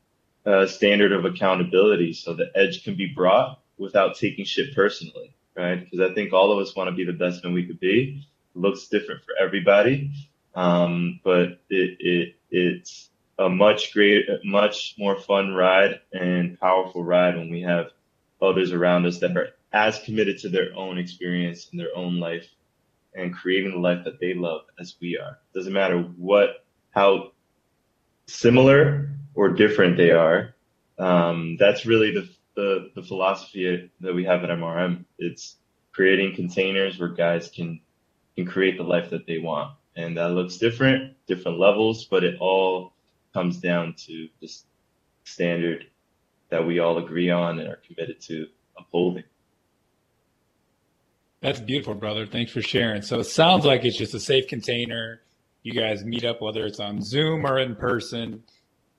uh, 0.46 0.66
standard 0.66 1.12
of 1.12 1.24
accountability 1.24 2.12
so 2.12 2.34
the 2.34 2.50
edge 2.54 2.84
can 2.84 2.96
be 2.96 3.06
brought 3.06 3.60
without 3.78 4.16
taking 4.16 4.44
shit 4.44 4.74
personally 4.74 5.36
right? 5.56 5.82
Because 5.82 6.10
I 6.10 6.14
think 6.14 6.32
all 6.32 6.52
of 6.52 6.58
us 6.58 6.76
want 6.76 6.88
to 6.88 6.94
be 6.94 7.04
the 7.04 7.12
best 7.12 7.42
man 7.42 7.54
we 7.54 7.66
could 7.66 7.80
be. 7.80 8.26
Looks 8.56 8.88
different 8.88 9.22
for 9.24 9.34
everybody, 9.40 10.12
um, 10.54 11.20
but 11.22 11.60
it, 11.68 11.96
it 12.00 12.36
it's 12.50 13.10
a 13.38 13.48
much 13.48 13.92
greater, 13.92 14.38
much 14.44 14.94
more 14.98 15.18
fun 15.20 15.54
ride 15.54 16.00
and 16.12 16.58
powerful 16.58 17.04
ride 17.04 17.36
when 17.36 17.50
we 17.50 17.62
have 17.62 17.90
others 18.40 18.72
around 18.72 19.04
us 19.04 19.18
that 19.20 19.36
are 19.36 19.50
as 19.72 20.00
committed 20.00 20.38
to 20.38 20.48
their 20.48 20.74
own 20.74 20.96
experience 20.96 21.68
and 21.70 21.78
their 21.78 21.94
own 21.94 22.18
life 22.18 22.48
and 23.14 23.34
creating 23.34 23.72
the 23.72 23.78
life 23.78 24.04
that 24.04 24.20
they 24.20 24.32
love 24.32 24.62
as 24.80 24.94
we 25.00 25.18
are. 25.18 25.38
Doesn't 25.54 25.72
matter 25.72 25.98
what, 26.00 26.64
how 26.90 27.32
similar 28.26 29.10
or 29.34 29.50
different 29.50 29.96
they 29.96 30.12
are. 30.12 30.54
Um, 30.98 31.56
that's 31.58 31.84
really 31.84 32.12
the 32.12 32.28
the, 32.56 32.90
the 32.94 33.02
philosophy 33.02 33.90
that 34.00 34.14
we 34.14 34.24
have 34.24 34.42
at 34.42 34.50
MRM. 34.50 35.04
It's 35.18 35.56
creating 35.92 36.34
containers 36.34 36.98
where 36.98 37.10
guys 37.10 37.50
can 37.50 37.80
can 38.36 38.46
create 38.46 38.76
the 38.76 38.84
life 38.84 39.10
that 39.10 39.26
they 39.26 39.38
want. 39.38 39.72
And 39.96 40.16
that 40.16 40.32
looks 40.32 40.58
different, 40.58 41.14
different 41.26 41.58
levels, 41.58 42.04
but 42.04 42.22
it 42.22 42.36
all 42.38 42.92
comes 43.32 43.58
down 43.58 43.94
to 44.06 44.28
this 44.40 44.64
standard 45.24 45.86
that 46.50 46.66
we 46.66 46.78
all 46.78 46.98
agree 46.98 47.30
on 47.30 47.58
and 47.58 47.68
are 47.68 47.80
committed 47.86 48.20
to 48.22 48.46
upholding. 48.78 49.24
That's 51.40 51.60
beautiful, 51.60 51.94
brother. 51.94 52.26
Thanks 52.26 52.52
for 52.52 52.62
sharing. 52.62 53.02
So 53.02 53.20
it 53.20 53.24
sounds 53.24 53.64
like 53.64 53.84
it's 53.84 53.96
just 53.96 54.14
a 54.14 54.20
safe 54.20 54.48
container. 54.48 55.22
You 55.62 55.72
guys 55.72 56.04
meet 56.04 56.24
up, 56.24 56.40
whether 56.40 56.64
it's 56.66 56.80
on 56.80 57.02
Zoom 57.02 57.46
or 57.46 57.58
in 57.58 57.74
person 57.74 58.42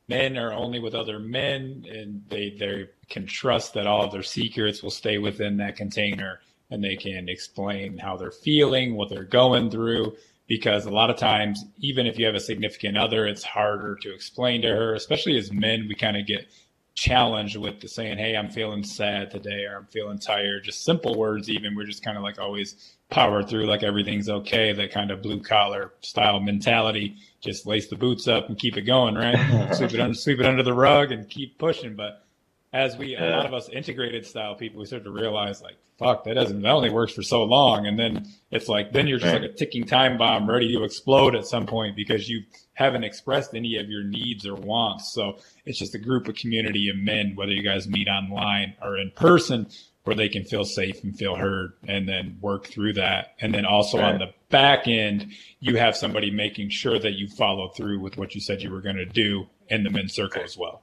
men 0.08 0.38
are 0.38 0.54
only 0.54 0.80
with 0.80 0.96
other 0.96 1.20
men 1.20 1.86
and 1.90 2.24
they 2.30 2.56
they 2.58 2.88
can 3.10 3.26
trust 3.26 3.74
that 3.74 3.88
all 3.88 4.06
of 4.06 4.12
their 4.12 4.24
secrets 4.24 4.82
will 4.82 4.92
stay 4.92 5.18
within 5.18 5.58
that 5.58 5.76
container 5.76 6.40
and 6.70 6.84
they 6.84 6.96
can 6.96 7.30
explain 7.30 7.98
how 7.98 8.18
they're 8.18 8.32
feeling 8.32 8.96
what 8.96 9.10
they're 9.10 9.24
going 9.24 9.70
through 9.70 10.16
because 10.48 10.86
a 10.86 10.92
lot 10.92 11.10
of 11.10 11.18
times 11.18 11.64
even 11.80 12.06
if 12.06 12.18
you 12.18 12.26
have 12.26 12.36
a 12.36 12.40
significant 12.40 12.98
other 12.98 13.26
it's 13.26 13.44
harder 13.44 13.96
to 13.96 14.14
explain 14.14 14.62
to 14.62 14.70
her 14.70 14.94
especially 14.94 15.38
as 15.38 15.52
men 15.52 15.86
we 15.88 15.96
kind 15.96 16.18
of 16.18 16.26
get 16.26 16.48
challenged 16.96 17.58
with 17.58 17.80
the 17.80 17.88
saying 17.88 18.18
hey 18.18 18.36
i'm 18.36 18.50
feeling 18.50 18.84
sad 18.84 19.30
today 19.30 19.66
or 19.66 19.78
i'm 19.78 19.86
feeling 19.86 20.18
tired 20.18 20.64
just 20.64 20.84
simple 20.84 21.16
words 21.16 21.50
even 21.50 21.76
we're 21.76 21.86
just 21.86 22.04
kind 22.04 22.18
of 22.18 22.24
like 22.24 22.40
always 22.40 22.98
power 23.10 23.42
through 23.42 23.66
like 23.66 23.84
everything's 23.84 24.30
okay, 24.30 24.74
that 24.74 24.92
kind 24.92 25.12
of 25.12 25.22
blue 25.22 25.42
collar 25.42 25.94
style 26.02 26.40
mentality. 26.40 27.16
Just 27.42 27.66
lace 27.66 27.88
the 27.88 27.96
boots 27.96 28.28
up 28.28 28.50
and 28.50 28.60
keep 28.60 28.78
it 28.78 28.82
going, 28.82 29.16
right? 29.16 29.74
sweep 29.76 29.94
it 29.94 30.00
under, 30.00 30.14
sweep 30.14 30.40
it 30.40 30.46
under 30.46 30.64
the 30.64 30.74
rug 30.74 31.12
and 31.12 31.30
keep 31.30 31.58
pushing. 31.58 31.96
But 31.96 32.26
as 32.74 32.98
we 32.98 33.14
yeah. 33.14 33.30
a 33.30 33.38
lot 33.38 33.46
of 33.46 33.54
us 33.54 33.70
integrated 33.70 34.26
style 34.26 34.56
people, 34.56 34.80
we 34.80 34.86
start 34.86 35.04
to 35.06 35.12
realize 35.12 35.62
like, 35.62 35.78
fuck, 35.98 36.24
that 36.26 36.34
doesn't 36.34 36.62
that 36.62 36.70
only 36.70 36.90
works 36.90 37.14
for 37.14 37.24
so 37.24 37.44
long, 37.44 37.88
and 37.88 37.98
then 37.98 38.28
it's 38.52 38.68
like 38.68 38.92
then 38.92 39.08
you're 39.08 39.20
just 39.20 39.34
right. 39.34 39.42
like 39.42 39.52
a 39.52 39.54
ticking 39.54 39.86
time 39.86 40.18
bomb 40.18 40.50
ready 40.50 40.74
to 40.74 40.84
explode 40.84 41.36
at 41.36 41.46
some 41.46 41.66
point 41.66 41.96
because 41.96 42.30
you 42.30 42.44
haven't 42.74 43.04
expressed 43.04 43.56
any 43.56 43.78
of 43.78 43.90
your 43.90 44.04
needs 44.04 44.46
or 44.46 44.56
wants. 44.56 45.14
So 45.14 45.38
it's 45.66 45.80
just 45.80 45.96
a 45.96 46.00
group 46.00 46.28
of 46.28 46.36
community 46.36 46.90
of 46.90 46.98
men, 46.98 47.34
whether 47.36 47.52
you 47.52 47.64
guys 47.64 47.88
meet 47.88 48.08
online 48.08 48.76
or 48.82 48.98
in 48.98 49.12
person, 49.12 49.68
where 50.04 50.16
they 50.16 50.30
can 50.30 50.46
feel 50.46 50.64
safe 50.64 51.04
and 51.04 51.18
feel 51.18 51.36
heard 51.36 51.74
and 51.88 52.08
then 52.08 52.38
work 52.40 52.68
through 52.68 52.94
that. 52.94 53.36
And 53.42 53.54
then 53.54 53.66
also 53.66 53.98
right. 53.98 54.14
on 54.14 54.20
the 54.20 54.34
back 54.50 54.88
end, 54.88 55.34
you 55.60 55.78
have 55.78 55.98
somebody 55.98 56.32
making 56.32 56.70
sure 56.70 56.98
that 56.98 57.14
you 57.14 57.28
follow 57.28 57.70
through 57.70 58.00
with 58.00 58.18
what 58.18 58.34
you 58.34 58.40
said 58.40 58.62
you 58.62 58.72
were 58.72 58.82
going 58.82 58.96
to 58.96 59.06
do 59.06 59.48
in 59.68 59.84
the 59.84 59.90
men's 59.90 60.14
circle 60.14 60.42
as 60.44 60.58
well. 60.58 60.82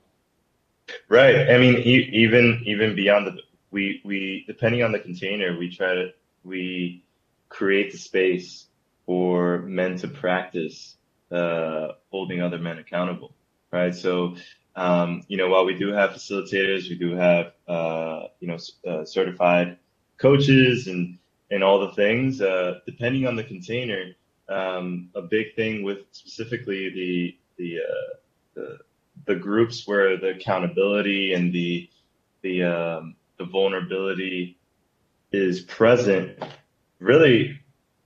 Right. 1.08 1.50
I 1.50 1.58
mean, 1.58 1.76
e- 1.78 2.10
even 2.12 2.62
even 2.66 2.94
beyond 2.94 3.26
the 3.26 3.42
we 3.70 4.00
we 4.04 4.44
depending 4.46 4.82
on 4.82 4.92
the 4.92 4.98
container, 5.00 5.56
we 5.58 5.74
try 5.74 5.94
to 5.94 6.10
we 6.44 7.04
create 7.48 7.92
the 7.92 7.98
space 7.98 8.66
for 9.06 9.60
men 9.60 9.96
to 9.98 10.08
practice 10.08 10.96
uh, 11.30 11.88
holding 12.10 12.42
other 12.42 12.58
men 12.58 12.78
accountable. 12.78 13.34
Right. 13.70 13.94
So 13.94 14.36
um, 14.76 15.22
you 15.28 15.36
know, 15.36 15.48
while 15.48 15.64
we 15.64 15.74
do 15.74 15.92
have 15.92 16.10
facilitators, 16.10 16.88
we 16.88 16.96
do 16.96 17.14
have 17.16 17.52
uh, 17.68 18.24
you 18.40 18.48
know 18.48 18.58
uh, 18.86 19.04
certified 19.04 19.78
coaches 20.18 20.86
and 20.86 21.18
and 21.50 21.62
all 21.62 21.80
the 21.80 21.92
things. 21.92 22.40
Uh, 22.40 22.80
depending 22.86 23.26
on 23.26 23.36
the 23.36 23.44
container, 23.44 24.14
um, 24.48 25.10
a 25.14 25.22
big 25.22 25.54
thing 25.54 25.82
with 25.82 25.98
specifically 26.12 26.90
the 26.90 27.38
the 27.56 27.78
uh, 27.78 28.14
the 28.54 28.78
the 29.26 29.34
groups 29.34 29.86
where 29.86 30.16
the 30.16 30.30
accountability 30.30 31.32
and 31.32 31.52
the 31.52 31.88
the 32.42 32.62
um, 32.62 33.16
the 33.38 33.44
vulnerability 33.44 34.58
is 35.32 35.62
present, 35.62 36.38
really, 36.98 37.60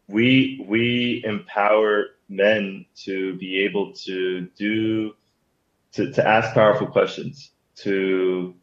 we 0.07 0.65
we 0.67 1.23
empower 1.25 2.07
men 2.29 2.87
to 2.95 3.35
be 3.37 3.65
able 3.65 3.93
to 3.93 4.49
do 4.57 5.15
to, 5.93 6.13
to 6.13 6.27
ask 6.27 6.55
powerful 6.55 6.87
questions, 6.87 7.51
to 7.77 8.55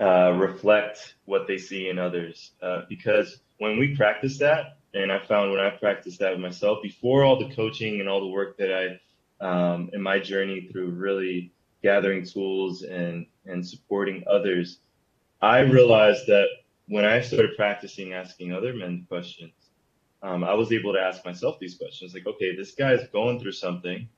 uh, 0.00 0.32
reflect 0.32 1.14
what 1.24 1.46
they 1.46 1.58
see 1.58 1.88
in 1.88 1.98
others. 1.98 2.52
Uh, 2.60 2.82
because 2.88 3.40
when 3.58 3.78
we 3.78 3.96
practice 3.96 4.38
that, 4.38 4.78
and 4.94 5.12
I 5.12 5.18
found 5.26 5.50
when 5.50 5.60
I 5.60 5.70
practiced 5.70 6.20
that 6.20 6.38
myself, 6.40 6.78
before 6.82 7.24
all 7.24 7.38
the 7.38 7.54
coaching 7.54 8.00
and 8.00 8.08
all 8.08 8.20
the 8.20 8.26
work 8.26 8.56
that 8.58 8.72
I 8.72 9.00
um, 9.40 9.90
in 9.92 10.02
my 10.02 10.18
journey 10.18 10.68
through 10.70 10.90
really 10.90 11.52
gathering 11.82 12.24
tools 12.24 12.82
and 12.82 13.26
and 13.46 13.66
supporting 13.66 14.24
others, 14.30 14.78
I 15.40 15.60
realized 15.60 16.26
that 16.26 16.46
when 16.86 17.04
I 17.04 17.20
started 17.20 17.56
practicing 17.56 18.12
asking 18.12 18.52
other 18.52 18.72
men 18.74 19.06
questions, 19.08 19.52
um, 20.22 20.42
I 20.44 20.54
was 20.54 20.72
able 20.72 20.94
to 20.94 21.00
ask 21.00 21.24
myself 21.24 21.58
these 21.58 21.76
questions 21.76 22.14
like, 22.14 22.26
okay, 22.26 22.56
this 22.56 22.74
guy's 22.74 23.06
going 23.08 23.40
through 23.40 23.52
something, 23.52 24.08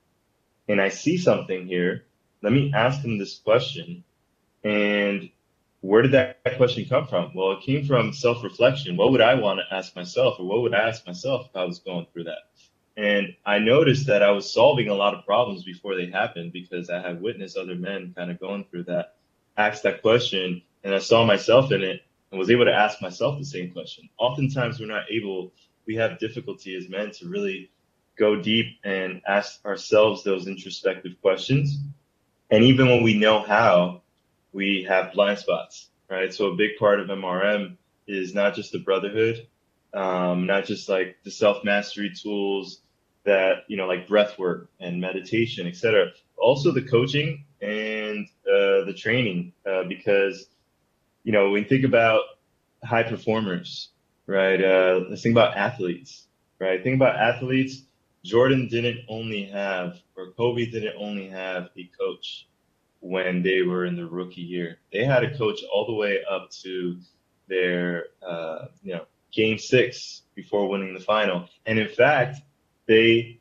and 0.68 0.80
I 0.80 0.88
see 0.88 1.18
something 1.18 1.66
here. 1.66 2.06
Let 2.42 2.52
me 2.52 2.72
ask 2.74 3.02
him 3.04 3.18
this 3.18 3.38
question, 3.38 4.04
and 4.64 5.30
where 5.80 6.02
did 6.02 6.12
that 6.12 6.56
question 6.56 6.86
come 6.86 7.06
from? 7.06 7.32
Well, 7.34 7.52
it 7.52 7.62
came 7.62 7.86
from 7.86 8.12
self 8.12 8.42
reflection. 8.42 8.96
What 8.96 9.12
would 9.12 9.20
I 9.20 9.34
want 9.34 9.60
to 9.60 9.74
ask 9.74 9.94
myself, 9.96 10.38
or 10.38 10.46
what 10.46 10.62
would 10.62 10.74
I 10.74 10.88
ask 10.88 11.06
myself 11.06 11.46
if 11.50 11.56
I 11.56 11.64
was 11.64 11.78
going 11.80 12.06
through 12.12 12.24
that? 12.24 12.49
And 12.96 13.34
I 13.46 13.58
noticed 13.58 14.06
that 14.08 14.22
I 14.22 14.30
was 14.32 14.52
solving 14.52 14.88
a 14.88 14.94
lot 14.94 15.14
of 15.14 15.24
problems 15.24 15.64
before 15.64 15.96
they 15.96 16.10
happened 16.10 16.52
because 16.52 16.90
I 16.90 17.00
had 17.00 17.22
witnessed 17.22 17.56
other 17.56 17.74
men 17.74 18.12
kind 18.16 18.30
of 18.30 18.40
going 18.40 18.64
through 18.64 18.84
that, 18.84 19.14
asked 19.56 19.84
that 19.84 20.02
question, 20.02 20.62
and 20.84 20.94
I 20.94 20.98
saw 20.98 21.24
myself 21.24 21.72
in 21.72 21.82
it 21.82 22.02
and 22.30 22.38
was 22.38 22.50
able 22.50 22.64
to 22.64 22.74
ask 22.74 23.00
myself 23.00 23.38
the 23.38 23.44
same 23.44 23.72
question. 23.72 24.08
Oftentimes, 24.18 24.80
we're 24.80 24.86
not 24.86 25.04
able, 25.10 25.52
we 25.86 25.96
have 25.96 26.18
difficulty 26.18 26.76
as 26.76 26.88
men 26.88 27.10
to 27.12 27.28
really 27.28 27.70
go 28.18 28.40
deep 28.40 28.66
and 28.84 29.22
ask 29.26 29.64
ourselves 29.64 30.22
those 30.22 30.46
introspective 30.46 31.20
questions. 31.22 31.78
And 32.50 32.64
even 32.64 32.88
when 32.88 33.02
we 33.02 33.18
know 33.18 33.42
how, 33.42 34.02
we 34.52 34.84
have 34.88 35.12
blind 35.12 35.38
spots, 35.38 35.88
right? 36.08 36.32
So 36.32 36.46
a 36.46 36.56
big 36.56 36.76
part 36.78 37.00
of 37.00 37.08
MRM 37.08 37.76
is 38.06 38.34
not 38.34 38.54
just 38.54 38.72
the 38.72 38.78
brotherhood, 38.78 39.46
um, 39.94 40.46
not 40.46 40.64
just 40.64 40.88
like 40.88 41.16
the 41.24 41.30
self 41.30 41.64
mastery 41.64 42.12
tools 42.14 42.80
that 43.24 43.64
you 43.68 43.76
know 43.76 43.86
like 43.86 44.08
breath 44.08 44.38
work 44.38 44.70
and 44.80 45.00
meditation 45.00 45.66
etc 45.66 46.08
also 46.38 46.72
the 46.72 46.82
coaching 46.82 47.44
and 47.60 48.26
uh, 48.46 48.84
the 48.84 48.94
training 48.96 49.52
uh, 49.70 49.82
because 49.84 50.46
you 51.24 51.32
know 51.32 51.50
when 51.50 51.62
you 51.62 51.68
think 51.68 51.84
about 51.84 52.22
high 52.84 53.02
performers 53.02 53.90
right? 54.26 54.62
Uh, 54.62 55.00
let's 55.08 55.22
think 55.22 55.34
about 55.34 55.56
athletes 55.56 56.26
right? 56.60 56.82
Think 56.82 56.96
about 56.96 57.16
athletes. 57.16 57.82
Jordan 58.24 58.68
didn't 58.68 59.00
only 59.08 59.44
have 59.46 59.98
or 60.16 60.32
kobe 60.32 60.66
didn't 60.66 60.94
only 60.98 61.26
have 61.28 61.70
a 61.76 61.90
coach 61.98 62.46
when 63.00 63.42
they 63.42 63.62
were 63.62 63.86
in 63.86 63.96
the 63.96 64.06
rookie 64.06 64.42
year. 64.42 64.78
They 64.92 65.04
had 65.04 65.24
a 65.24 65.36
coach 65.36 65.60
all 65.72 65.86
the 65.86 65.94
way 65.94 66.20
up 66.30 66.50
to 66.62 66.98
their 67.48 68.04
uh, 68.26 68.66
you 68.82 68.94
know 68.94 69.06
game 69.32 69.58
six 69.58 70.22
before 70.34 70.68
winning 70.68 70.94
the 70.94 71.00
final 71.00 71.48
and 71.66 71.78
in 71.78 71.88
fact 71.88 72.38
they 72.86 73.40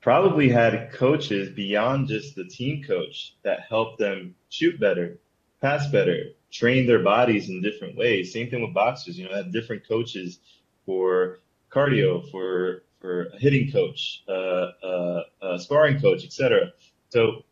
probably 0.00 0.48
had 0.48 0.92
coaches 0.92 1.50
beyond 1.50 2.08
just 2.08 2.34
the 2.34 2.44
team 2.44 2.82
coach 2.82 3.34
that 3.42 3.60
helped 3.68 3.98
them 3.98 4.34
shoot 4.48 4.80
better, 4.80 5.18
pass 5.60 5.86
better, 5.90 6.30
train 6.50 6.86
their 6.86 7.02
bodies 7.02 7.48
in 7.48 7.62
different 7.62 7.96
ways. 7.96 8.32
Same 8.32 8.50
thing 8.50 8.62
with 8.62 8.74
boxers, 8.74 9.18
you 9.18 9.28
know, 9.28 9.34
have 9.34 9.52
different 9.52 9.86
coaches 9.86 10.38
for 10.86 11.40
cardio, 11.70 12.28
for 12.30 12.82
for 13.00 13.26
a 13.26 13.38
hitting 13.38 13.72
coach, 13.72 14.22
uh, 14.28 14.32
uh, 14.32 15.22
a 15.40 15.58
sparring 15.58 16.00
coach, 16.00 16.24
etc. 16.24 16.72
So 17.08 17.44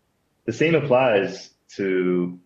the 0.45 0.53
same 0.53 0.75
applies 0.75 1.51
to 1.77 2.39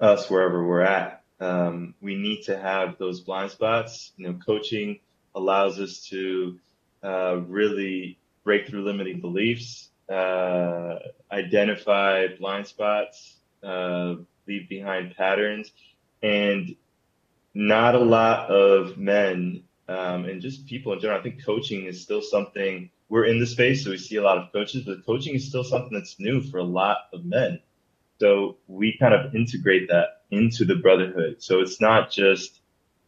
us 0.00 0.28
wherever 0.28 0.66
we're 0.66 0.80
at. 0.80 1.19
Um, 1.40 1.94
we 2.00 2.16
need 2.16 2.42
to 2.44 2.58
have 2.58 2.98
those 2.98 3.20
blind 3.20 3.50
spots. 3.50 4.12
You 4.16 4.28
know, 4.28 4.38
coaching 4.44 5.00
allows 5.34 5.78
us 5.80 6.06
to 6.10 6.58
uh, 7.02 7.36
really 7.46 8.18
break 8.44 8.68
through 8.68 8.84
limiting 8.84 9.20
beliefs, 9.20 9.88
uh, 10.08 10.96
identify 11.30 12.26
blind 12.38 12.66
spots, 12.66 13.36
uh, 13.62 14.16
leave 14.46 14.68
behind 14.68 15.16
patterns, 15.16 15.72
and 16.22 16.76
not 17.54 17.94
a 17.94 17.98
lot 17.98 18.50
of 18.50 18.98
men 18.98 19.62
um, 19.88 20.24
and 20.24 20.40
just 20.40 20.66
people 20.66 20.92
in 20.92 21.00
general. 21.00 21.18
I 21.18 21.22
think 21.22 21.44
coaching 21.44 21.86
is 21.86 22.02
still 22.02 22.22
something 22.22 22.90
we're 23.08 23.24
in 23.24 23.40
the 23.40 23.46
space, 23.46 23.82
so 23.82 23.90
we 23.90 23.98
see 23.98 24.16
a 24.16 24.22
lot 24.22 24.38
of 24.38 24.52
coaches, 24.52 24.84
but 24.84 25.04
coaching 25.04 25.34
is 25.34 25.48
still 25.48 25.64
something 25.64 25.92
that's 25.92 26.20
new 26.20 26.40
for 26.42 26.58
a 26.58 26.64
lot 26.64 26.98
of 27.12 27.24
men. 27.24 27.60
So 28.20 28.58
we 28.68 28.96
kind 28.98 29.14
of 29.14 29.34
integrate 29.34 29.88
that 29.88 30.22
into 30.30 30.66
the 30.66 30.74
brotherhood. 30.74 31.42
So 31.42 31.60
it's 31.60 31.80
not 31.80 32.10
just, 32.10 32.60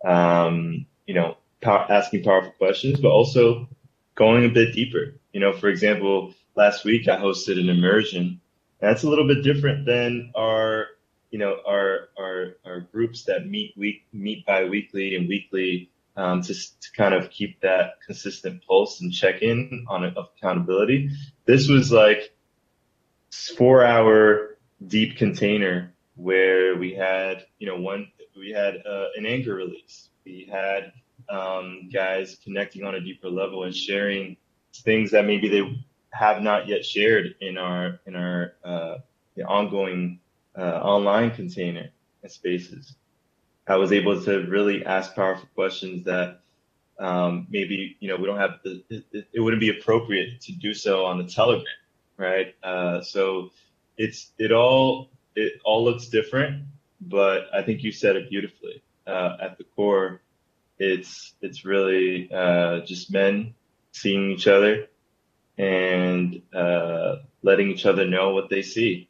um, 0.05 0.87
you 1.07 1.15
know, 1.15 1.37
asking 1.63 2.25
powerful 2.25 2.53
questions, 2.53 2.99
but 2.99 3.11
also 3.11 3.69
going 4.15 4.47
a 4.47 4.49
bit 4.49 4.75
deeper. 4.75 5.15
You 5.35 5.41
know, 5.41 5.53
for 5.53 5.69
example, 5.69 6.33
last 6.57 6.85
week 6.85 7.09
I 7.09 7.19
hosted 7.19 7.61
an 7.61 7.69
immersion. 7.69 8.41
That's 8.81 9.03
a 9.03 9.09
little 9.09 9.29
bit 9.29 9.45
different 9.45 9.85
than 9.85 10.33
our, 10.35 10.87
you 11.31 11.39
know, 11.39 11.57
our 11.67 12.09
our 12.19 12.57
our 12.65 12.81
groups 12.81 13.25
that 13.25 13.47
meet 13.47 13.75
week 13.77 14.05
meet 14.15 14.47
bi-weekly 14.47 15.15
and 15.15 15.29
weekly 15.29 15.91
um, 16.17 16.41
to 16.43 16.55
to 16.55 16.93
kind 16.97 17.15
of 17.15 17.31
keep 17.31 17.61
that 17.61 18.01
consistent 18.05 18.67
pulse 18.67 19.01
and 19.03 19.13
check 19.13 19.43
in 19.43 19.85
on 19.89 20.05
accountability. 20.05 21.11
This 21.45 21.69
was 21.69 21.93
like 21.93 22.35
four 23.31 23.85
hour 23.85 24.52
deep 24.89 25.17
container 25.17 25.93
where 26.17 26.77
we 26.77 26.95
had, 26.95 27.47
you 27.59 27.67
know, 27.67 27.81
one 27.81 28.11
we 28.37 28.51
had 28.51 28.77
uh, 28.87 29.07
an 29.17 29.27
anger 29.27 29.55
release. 29.55 30.09
We 30.25 30.49
had 30.51 30.93
um, 31.29 31.91
guys 31.93 32.39
connecting 32.43 32.85
on 32.85 32.95
a 32.95 33.01
deeper 33.01 33.29
level 33.29 33.65
and 33.65 33.75
sharing 33.75 34.37
things 34.75 35.11
that 35.11 35.27
maybe 35.27 35.49
they 35.49 35.85
have 36.13 36.43
not 36.43 36.69
yet 36.69 36.85
shared 36.85 37.35
in 37.41 37.59
our 37.59 38.01
in 38.07 38.17
our 38.17 38.55
uh, 38.65 38.97
ongoing 39.47 40.21
uh, 40.57 40.63
online 40.63 41.31
container 41.31 41.91
spaces. 42.27 42.95
I 43.67 43.77
was 43.77 43.93
able 43.93 44.23
to 44.23 44.47
really 44.47 44.85
ask 44.85 45.15
powerful 45.15 45.49
questions 45.55 46.05
that 46.05 46.41
um, 46.99 47.47
maybe 47.51 47.97
you 48.01 48.09
know 48.09 48.17
we 48.17 48.27
don't 48.27 48.39
have 48.39 48.61
the, 48.65 48.83
it, 48.91 49.27
it, 49.33 49.41
wouldn't 49.41 49.61
be 49.61 49.71
appropriate 49.71 50.41
to 50.43 50.53
do 50.53 50.75
so 50.75 51.05
on 51.07 51.19
the 51.19 51.25
telegram, 51.25 51.65
right? 52.17 52.55
Uh, 52.63 53.01
so 53.01 53.51
it's 53.97 54.31
it 54.39 54.53
all 54.53 55.11
it 55.35 55.61
all 55.65 55.85
looks 55.85 56.09
different, 56.09 56.65
but 57.01 57.47
I 57.55 57.63
think 57.63 57.83
you 57.83 57.93
said 57.93 58.17
it 58.17 58.31
beautifully. 58.31 58.83
Uh, 59.07 59.37
at 59.41 59.59
the 59.59 59.65
core, 59.65 60.23
it's 60.79 61.35
it's 61.41 61.65
really 61.65 62.31
uh, 62.33 62.81
just 62.81 63.13
men 63.13 63.55
seeing 63.93 64.31
each 64.31 64.47
other 64.47 64.89
and 65.59 66.43
uh, 66.55 67.17
letting 67.43 67.71
each 67.71 67.87
other 67.87 68.07
know 68.07 68.31
what 68.31 68.49
they 68.49 68.63
see, 68.63 69.09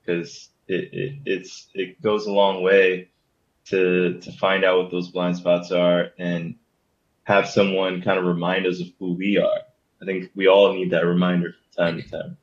because 0.00 0.48
it, 0.68 0.88
it 0.92 1.18
it's 1.26 1.68
it 1.74 2.00
goes 2.00 2.26
a 2.26 2.32
long 2.32 2.62
way 2.62 3.08
to 3.66 4.18
to 4.20 4.32
find 4.32 4.64
out 4.64 4.78
what 4.78 4.90
those 4.90 5.10
blind 5.10 5.36
spots 5.36 5.70
are 5.70 6.10
and 6.18 6.56
have 7.24 7.48
someone 7.48 8.02
kind 8.02 8.18
of 8.18 8.24
remind 8.24 8.66
us 8.66 8.80
of 8.80 8.88
who 8.98 9.12
we 9.12 9.38
are. 9.38 9.60
I 10.00 10.04
think 10.04 10.30
we 10.34 10.48
all 10.48 10.74
need 10.74 10.90
that 10.90 11.06
reminder 11.06 11.52
from 11.52 11.84
time 11.84 12.02
to 12.02 12.08
time. 12.08 12.36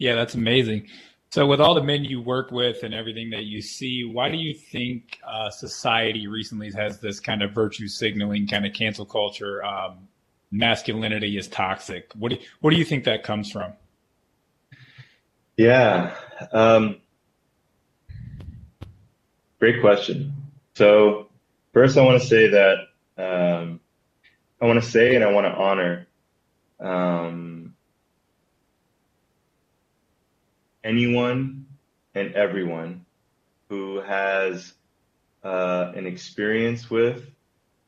Yeah, 0.00 0.14
that's 0.14 0.34
amazing. 0.34 0.88
So, 1.30 1.46
with 1.46 1.60
all 1.60 1.74
the 1.74 1.82
men 1.82 2.04
you 2.04 2.22
work 2.22 2.50
with 2.50 2.82
and 2.82 2.94
everything 2.94 3.30
that 3.30 3.44
you 3.44 3.60
see, 3.60 4.02
why 4.04 4.30
do 4.30 4.38
you 4.38 4.54
think 4.54 5.18
uh, 5.24 5.50
society 5.50 6.26
recently 6.26 6.72
has 6.72 6.98
this 7.00 7.20
kind 7.20 7.42
of 7.42 7.52
virtue 7.52 7.86
signaling, 7.86 8.48
kind 8.48 8.64
of 8.64 8.72
cancel 8.72 9.04
culture? 9.04 9.62
Um, 9.62 10.08
masculinity 10.50 11.36
is 11.36 11.48
toxic. 11.48 12.10
What 12.18 12.30
do 12.30 12.36
you, 12.36 12.42
what 12.60 12.70
do 12.70 12.78
you 12.78 12.84
think 12.84 13.04
that 13.04 13.22
comes 13.22 13.52
from? 13.52 13.74
Yeah, 15.58 16.14
um, 16.50 16.96
great 19.58 19.82
question. 19.82 20.32
So, 20.76 21.28
first, 21.74 21.98
I 21.98 22.04
want 22.04 22.22
to 22.22 22.26
say 22.26 22.48
that 22.48 22.78
um, 23.18 23.80
I 24.62 24.64
want 24.64 24.82
to 24.82 24.90
say 24.90 25.14
and 25.14 25.22
I 25.22 25.30
want 25.30 25.46
to 25.46 25.52
honor 25.52 26.06
um, 26.80 27.74
anyone 30.84 31.66
and 32.14 32.34
everyone 32.34 33.04
who 33.68 34.00
has 34.00 34.72
uh, 35.44 35.92
an 35.94 36.06
experience 36.06 36.90
with 36.90 37.24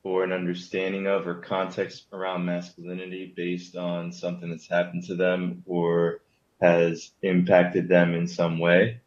or 0.05 0.25
an 0.25 0.33
understanding 0.33 1.07
of 1.07 1.27
or 1.27 1.37
context 1.37 2.07
around 2.13 2.45
masculinity 2.45 3.33
based 3.37 3.77
on 3.77 4.13
something 4.13 4.51
that's 4.51 4.69
happened 4.69 5.05
to 5.05 5.15
them 5.15 5.63
or 5.67 6.21
has 6.61 7.11
impacted 7.23 7.89
them 7.89 8.15
in 8.15 8.27
some 8.27 8.59
way. 8.59 9.01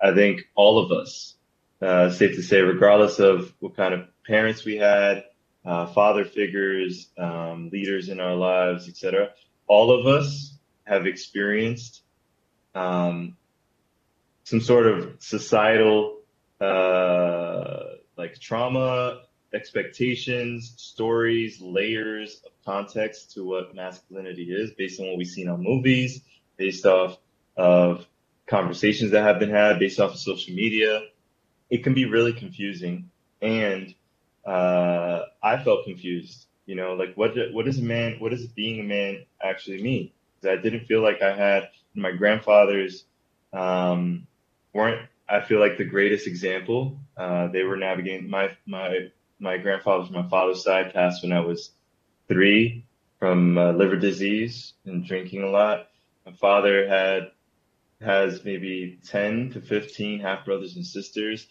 I 0.00 0.14
think 0.14 0.48
all 0.54 0.78
of 0.78 0.92
us, 0.92 1.34
uh, 1.80 2.10
safe 2.10 2.36
to 2.36 2.42
say, 2.42 2.60
regardless 2.60 3.18
of 3.18 3.52
what 3.60 3.76
kind 3.76 3.94
of 3.94 4.08
parents 4.26 4.64
we 4.64 4.76
had, 4.76 5.24
uh, 5.64 5.86
father 5.86 6.24
figures, 6.24 7.08
um, 7.18 7.70
leaders 7.72 8.08
in 8.08 8.20
our 8.20 8.34
lives, 8.34 8.88
etc., 8.88 9.30
all 9.66 9.98
of 9.98 10.06
us 10.06 10.58
have 10.84 11.06
experienced 11.06 12.02
um, 12.74 13.36
some 14.44 14.60
sort 14.60 14.86
of 14.86 15.16
societal 15.18 16.18
uh, 16.60 17.96
like 18.16 18.38
trauma, 18.38 19.22
expectations, 19.52 20.74
stories, 20.76 21.60
layers 21.60 22.40
of 22.44 22.52
context 22.64 23.32
to 23.32 23.44
what 23.44 23.74
masculinity 23.74 24.44
is 24.44 24.70
based 24.72 25.00
on 25.00 25.06
what 25.06 25.18
we've 25.18 25.26
seen 25.26 25.48
on 25.48 25.62
movies, 25.62 26.22
based 26.56 26.86
off 26.86 27.18
of 27.56 28.06
conversations 28.46 29.10
that 29.12 29.24
have 29.24 29.38
been 29.38 29.50
had, 29.50 29.78
based 29.78 30.00
off 30.00 30.12
of 30.12 30.18
social 30.18 30.54
media. 30.54 31.02
It 31.70 31.84
can 31.84 31.94
be 31.94 32.04
really 32.04 32.32
confusing. 32.32 33.10
And 33.40 33.94
uh, 34.44 35.22
I 35.42 35.62
felt 35.62 35.84
confused. 35.84 36.46
You 36.66 36.76
know, 36.76 36.92
like 36.94 37.14
what 37.16 37.34
what 37.52 37.66
does 37.66 37.78
a 37.78 37.82
man, 37.82 38.16
what 38.20 38.30
does 38.30 38.46
being 38.46 38.80
a 38.80 38.84
man 38.84 39.24
actually 39.42 39.82
mean? 39.82 40.12
I 40.44 40.56
didn't 40.56 40.86
feel 40.86 41.02
like 41.02 41.22
I 41.22 41.34
had 41.34 41.70
my 41.94 42.12
grandfathers 42.12 43.04
um, 43.52 44.26
weren't 44.72 45.08
I 45.28 45.40
feel 45.40 45.60
like 45.60 45.78
the 45.78 45.84
greatest 45.84 46.26
example. 46.26 46.98
Uh, 47.16 47.48
they 47.48 47.62
were 47.62 47.76
navigating 47.76 48.28
my 48.28 48.50
my 48.66 49.08
my 49.38 49.56
grandfather 49.56 50.04
from 50.04 50.14
my 50.14 50.28
father's 50.28 50.62
side 50.62 50.92
passed 50.92 51.22
when 51.22 51.32
I 51.32 51.40
was 51.40 51.70
three 52.28 52.84
from 53.18 53.56
uh, 53.56 53.72
liver 53.72 53.96
disease 53.96 54.74
and 54.84 55.06
drinking 55.06 55.42
a 55.42 55.48
lot. 55.48 55.88
My 56.26 56.32
father 56.32 56.86
had 56.86 57.30
has 58.00 58.44
maybe 58.44 58.98
10 59.06 59.52
to 59.52 59.60
15 59.60 60.20
half 60.20 60.44
brothers 60.44 60.76
and 60.76 60.84
sisters. 60.84 61.46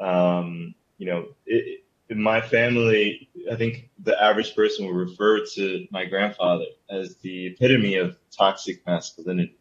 Um, 0.00 0.74
you 0.98 1.06
know, 1.06 1.26
it, 1.44 1.84
in 2.08 2.22
my 2.22 2.40
family, 2.40 3.28
I 3.50 3.56
think 3.56 3.90
the 3.98 4.20
average 4.22 4.54
person 4.54 4.86
would 4.86 4.94
refer 4.94 5.44
to 5.54 5.86
my 5.90 6.04
grandfather 6.04 6.66
as 6.88 7.16
the 7.16 7.48
epitome 7.48 7.96
of 7.96 8.16
toxic 8.30 8.86
masculinity. 8.86 9.58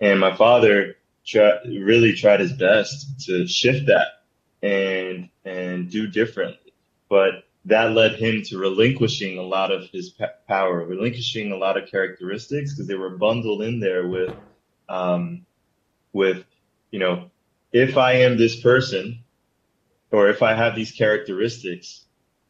And 0.00 0.20
my 0.20 0.36
father 0.36 0.96
try, 1.26 1.58
really 1.64 2.14
tried 2.14 2.40
his 2.40 2.52
best 2.52 3.26
to 3.26 3.46
shift 3.46 3.86
that 3.86 4.22
and 4.62 5.28
and 5.44 5.90
do 5.90 6.06
differently. 6.06 6.72
But 7.08 7.44
that 7.64 7.92
led 7.92 8.14
him 8.14 8.42
to 8.44 8.58
relinquishing 8.58 9.38
a 9.38 9.42
lot 9.42 9.70
of 9.70 9.88
his 9.90 10.14
power, 10.46 10.84
relinquishing 10.84 11.52
a 11.52 11.56
lot 11.56 11.76
of 11.76 11.90
characteristics 11.90 12.72
because 12.72 12.86
they 12.86 12.94
were 12.94 13.16
bundled 13.16 13.62
in 13.62 13.80
there 13.80 14.06
with, 14.06 14.34
um, 14.88 15.44
with, 16.12 16.44
you 16.90 16.98
know, 16.98 17.30
if 17.72 17.96
I 17.98 18.12
am 18.20 18.38
this 18.38 18.60
person, 18.60 19.22
or 20.10 20.30
if 20.30 20.42
I 20.42 20.54
have 20.54 20.74
these 20.74 20.92
characteristics, 20.92 22.04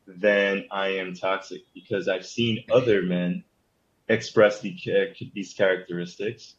then 0.06 0.66
I 0.70 0.98
am 0.98 1.14
toxic 1.14 1.62
because 1.74 2.06
I've 2.06 2.26
seen 2.26 2.64
other 2.70 3.02
men 3.02 3.42
express 4.08 4.60
the, 4.60 4.76
these 5.34 5.54
characteristics 5.54 6.54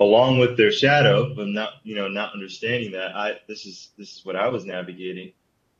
along 0.00 0.38
with 0.38 0.56
their 0.56 0.72
shadow, 0.72 1.34
but 1.34 1.46
not 1.46 1.74
you 1.84 1.94
know 1.94 2.08
not 2.08 2.32
understanding 2.32 2.92
that 2.92 3.14
I 3.14 3.38
this 3.46 3.66
is 3.66 3.90
this 3.96 4.16
is 4.16 4.24
what 4.24 4.34
I 4.34 4.48
was 4.48 4.64
navigating. 4.64 5.32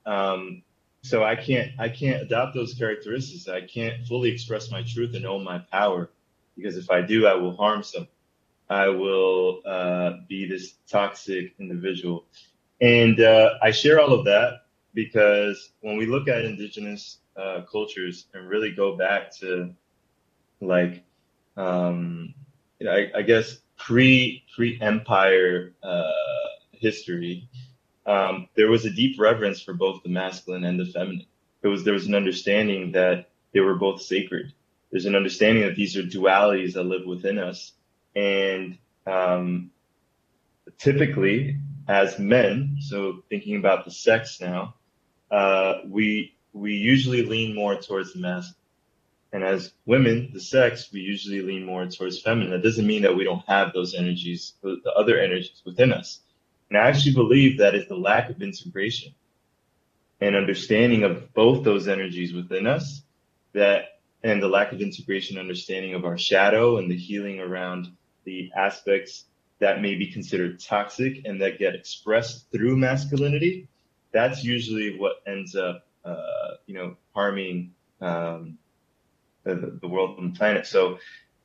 Um, 0.07 0.63
so 1.03 1.25
I 1.25 1.35
can't 1.35 1.73
I 1.79 1.89
can't 1.89 2.23
adopt 2.23 2.55
those 2.55 2.75
characteristics. 2.75 3.49
I 3.49 3.63
can't 3.63 4.07
fully 4.07 4.31
express 4.31 4.71
my 4.71 4.83
truth 4.83 5.15
and 5.15 5.27
own 5.27 5.43
my 5.43 5.59
power 5.73 6.11
because 6.57 6.77
if 6.77 6.91
I 6.91 7.01
do, 7.01 7.27
I 7.27 7.35
will 7.35 7.57
harm 7.57 7.83
some. 7.83 8.07
I 8.69 8.89
will 8.89 9.63
uh, 9.67 10.13
be 10.29 10.47
this 10.47 10.75
toxic 10.89 11.55
individual, 11.59 12.27
and 12.81 13.19
uh, 13.21 13.55
I 13.63 13.73
share 13.73 13.99
all 13.99 14.13
of 14.13 14.25
that 14.27 14.67
because 14.95 15.73
when 15.81 15.97
we 15.97 16.07
look 16.07 16.29
at 16.29 16.45
indigenous 16.45 17.19
uh, 17.37 17.63
cultures 17.63 18.27
and 18.35 18.49
really 18.49 18.71
go 18.71 18.97
back 18.97 19.35
to 19.39 19.75
like 20.61 21.03
um, 21.57 22.35
I, 22.89 23.11
I 23.15 23.23
guess 23.23 23.59
pre 23.81 24.45
pre 24.55 24.79
empire 24.81 25.73
uh, 25.83 26.13
history, 26.73 27.49
um, 28.07 28.49
there 28.55 28.71
was 28.71 28.85
a 28.85 28.91
deep 28.91 29.19
reverence 29.19 29.61
for 29.61 29.75
both 29.75 30.03
the 30.03 30.09
masculine 30.09 30.65
and 30.65 30.79
the 30.79 30.87
feminine. 30.87 31.27
It 31.63 31.69
was 31.69 31.85
there 31.85 31.95
was 31.95 32.07
an 32.07 32.15
understanding 32.15 32.93
that 32.93 33.31
they 33.53 33.61
were 33.61 33.75
both 33.75 34.03
sacred. 34.03 34.53
There's 34.91 35.07
an 35.07 35.15
understanding 35.17 35.65
that 35.65 35.77
these 35.77 35.97
are 35.97 36.03
dualities 36.03 36.75
that 36.75 36.85
live 36.85 37.07
within 37.07 37.39
us, 37.39 37.73
and 38.15 38.79
um, 39.07 39.71
typically 40.79 41.57
as 41.89 42.19
men, 42.19 42.79
so 42.81 43.23
thinking 43.29 43.57
about 43.57 43.85
the 43.85 43.91
sex 43.91 44.41
now, 44.41 44.75
uh, 45.31 45.81
we 45.87 46.35
we 46.53 46.75
usually 46.75 47.25
lean 47.25 47.55
more 47.55 47.81
towards 47.81 48.13
the 48.13 48.21
masculine 48.21 48.60
and 49.33 49.45
as 49.45 49.73
women, 49.87 50.31
the 50.33 50.41
sex, 50.41 50.91
we 50.93 51.01
usually 51.01 51.43
lean 51.43 51.65
more 51.65 51.87
towards 51.87 52.21
feminine. 52.21 52.51
That 52.51 52.63
doesn't 52.63 52.87
mean 52.87 53.03
that 53.03 53.17
we 53.17 53.25
don't 53.25 53.47
have 53.47 53.73
those 53.73 53.95
energies, 53.95 54.55
the 54.63 54.93
other 54.97 55.19
energies 55.19 55.63
within 55.65 55.93
us. 55.93 56.21
And 56.69 56.79
I 56.79 56.89
actually 56.89 57.15
believe 57.15 57.59
that 57.59 57.75
is 57.75 57.87
the 57.87 57.97
lack 57.97 58.31
of 58.31 58.43
integration 58.43 59.15
and 60.21 60.35
understanding 60.35 61.05
of 61.05 61.33
both 61.33 61.65
those 61.65 61.89
energies 61.89 62.33
within 62.33 62.67
us 62.67 63.03
that 63.53 64.01
and 64.23 64.43
the 64.43 64.49
lack 64.49 64.73
of 64.73 64.81
integration 64.81 65.39
understanding 65.39 65.95
of 65.95 66.05
our 66.05 66.19
shadow 66.19 66.77
and 66.77 66.91
the 66.91 66.97
healing 66.97 67.41
around 67.41 67.89
the 68.25 68.51
aspects 68.55 69.25
that 69.61 69.81
may 69.81 69.95
be 69.95 70.13
considered 70.13 70.61
toxic 70.61 71.23
and 71.25 71.41
that 71.41 71.59
get 71.59 71.75
expressed 71.75 72.51
through 72.53 72.77
masculinity 72.77 73.67
that's 74.13 74.45
usually 74.45 74.99
what 74.99 75.23
ends 75.27 75.57
up 75.57 75.87
uh, 76.05 76.55
you 76.67 76.75
know 76.75 76.97
harming 77.15 77.73
um, 78.01 78.59
the, 79.45 79.79
the 79.81 79.89
world 79.89 80.19
and 80.19 80.35
the 80.35 80.39
planet. 80.39 80.67
So 80.67 80.99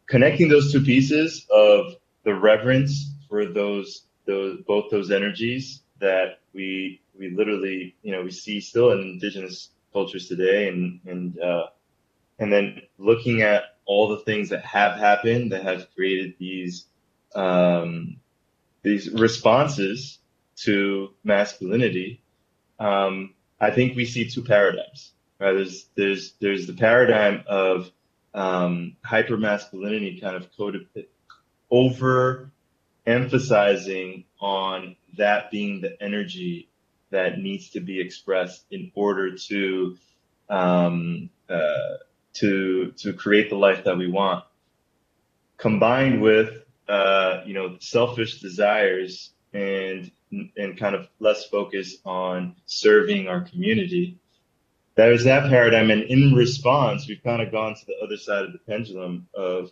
connecting 0.07 0.49
those 0.49 0.71
two 0.71 0.81
pieces 0.81 1.45
of 1.49 1.95
the 2.23 2.33
reverence 2.33 3.11
for 3.29 3.45
those 3.45 4.03
those 4.25 4.59
both 4.67 4.89
those 4.91 5.11
energies 5.11 5.81
that 5.99 6.39
we 6.53 7.01
we 7.17 7.29
literally 7.29 7.95
you 8.01 8.11
know 8.11 8.23
we 8.23 8.31
see 8.31 8.59
still 8.59 8.91
in 8.91 8.99
indigenous 8.99 9.69
cultures 9.93 10.27
today 10.27 10.67
and 10.67 10.99
and 11.05 11.39
uh, 11.39 11.67
and 12.39 12.51
then 12.51 12.81
looking 12.97 13.41
at 13.41 13.63
all 13.85 14.09
the 14.09 14.19
things 14.19 14.49
that 14.49 14.65
have 14.65 14.97
happened 14.97 15.51
that 15.51 15.63
have 15.63 15.87
created 15.95 16.35
these 16.39 16.85
um, 17.35 18.17
these 18.81 19.09
responses 19.11 20.19
to 20.57 21.09
masculinity 21.23 22.21
um, 22.79 23.33
I 23.59 23.71
think 23.71 23.95
we 23.95 24.05
see 24.05 24.29
two 24.29 24.43
paradigms 24.43 25.11
Right? 25.39 25.53
There's 25.53 25.86
there's 25.95 26.33
there's 26.39 26.67
the 26.67 26.73
paradigm 26.73 27.43
of 27.47 27.91
um, 28.33 28.97
hyper 29.03 29.38
masculinity 29.38 30.19
kind 30.19 30.36
of 30.36 30.47
over 31.71 32.51
emphasizing 33.05 34.25
on 34.39 34.95
that 35.17 35.51
being 35.51 35.81
the 35.81 36.01
energy 36.01 36.69
that 37.11 37.38
needs 37.38 37.69
to 37.71 37.79
be 37.79 38.01
expressed 38.01 38.65
in 38.71 38.91
order 38.95 39.38
to 39.38 39.97
um, 40.49 41.29
uh, 41.49 41.97
to 42.33 42.91
to 42.97 43.13
create 43.13 43.49
the 43.49 43.55
life 43.55 43.86
that 43.86 43.97
we 43.97 44.07
want, 44.07 44.43
combined 45.57 46.21
with 46.21 46.65
uh, 46.88 47.41
you 47.45 47.53
know, 47.53 47.77
selfish 47.79 48.41
desires 48.41 49.31
and 49.53 50.11
and 50.57 50.77
kind 50.77 50.95
of 50.95 51.07
less 51.19 51.45
focus 51.45 51.97
on 52.05 52.55
serving 52.65 53.27
our 53.27 53.41
community. 53.41 54.19
There's 54.95 55.25
that 55.25 55.49
paradigm, 55.49 55.91
and 55.91 56.03
in 56.03 56.33
response, 56.33 57.07
we've 57.07 57.23
kind 57.23 57.41
of 57.41 57.51
gone 57.51 57.75
to 57.75 57.85
the 57.85 57.95
other 58.01 58.17
side 58.17 58.45
of 58.45 58.53
the 58.53 58.59
pendulum 58.59 59.27
of 59.33 59.71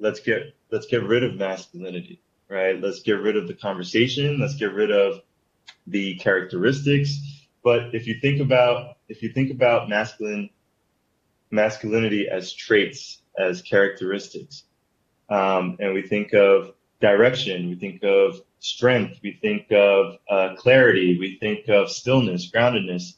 let's 0.00 0.20
get 0.20 0.54
let's 0.70 0.86
get 0.86 1.04
rid 1.04 1.22
of 1.22 1.36
masculinity, 1.36 2.20
right? 2.48 2.80
Let's 2.80 3.00
get 3.00 3.20
rid 3.20 3.36
of 3.36 3.46
the 3.46 3.54
conversation. 3.54 4.40
Let's 4.40 4.56
get 4.56 4.72
rid 4.72 4.90
of 4.90 5.22
the 5.86 6.16
characteristics. 6.16 7.18
But 7.62 7.94
if 7.94 8.06
you 8.06 8.18
think 8.20 8.40
about 8.40 8.96
if 9.08 9.22
you 9.22 9.32
think 9.32 9.50
about 9.50 9.88
masculine 9.88 10.50
masculinity 11.50 12.28
as 12.28 12.52
traits, 12.52 13.22
as 13.38 13.62
characteristics, 13.62 14.64
um, 15.30 15.76
and 15.78 15.94
we 15.94 16.02
think 16.02 16.32
of 16.34 16.74
direction, 17.00 17.68
we 17.68 17.76
think 17.76 18.02
of 18.02 18.40
strength, 18.58 19.20
we 19.22 19.38
think 19.40 19.70
of 19.70 20.18
uh, 20.28 20.54
clarity, 20.56 21.18
we 21.18 21.38
think 21.38 21.68
of 21.68 21.90
stillness, 21.90 22.50
groundedness. 22.50 23.14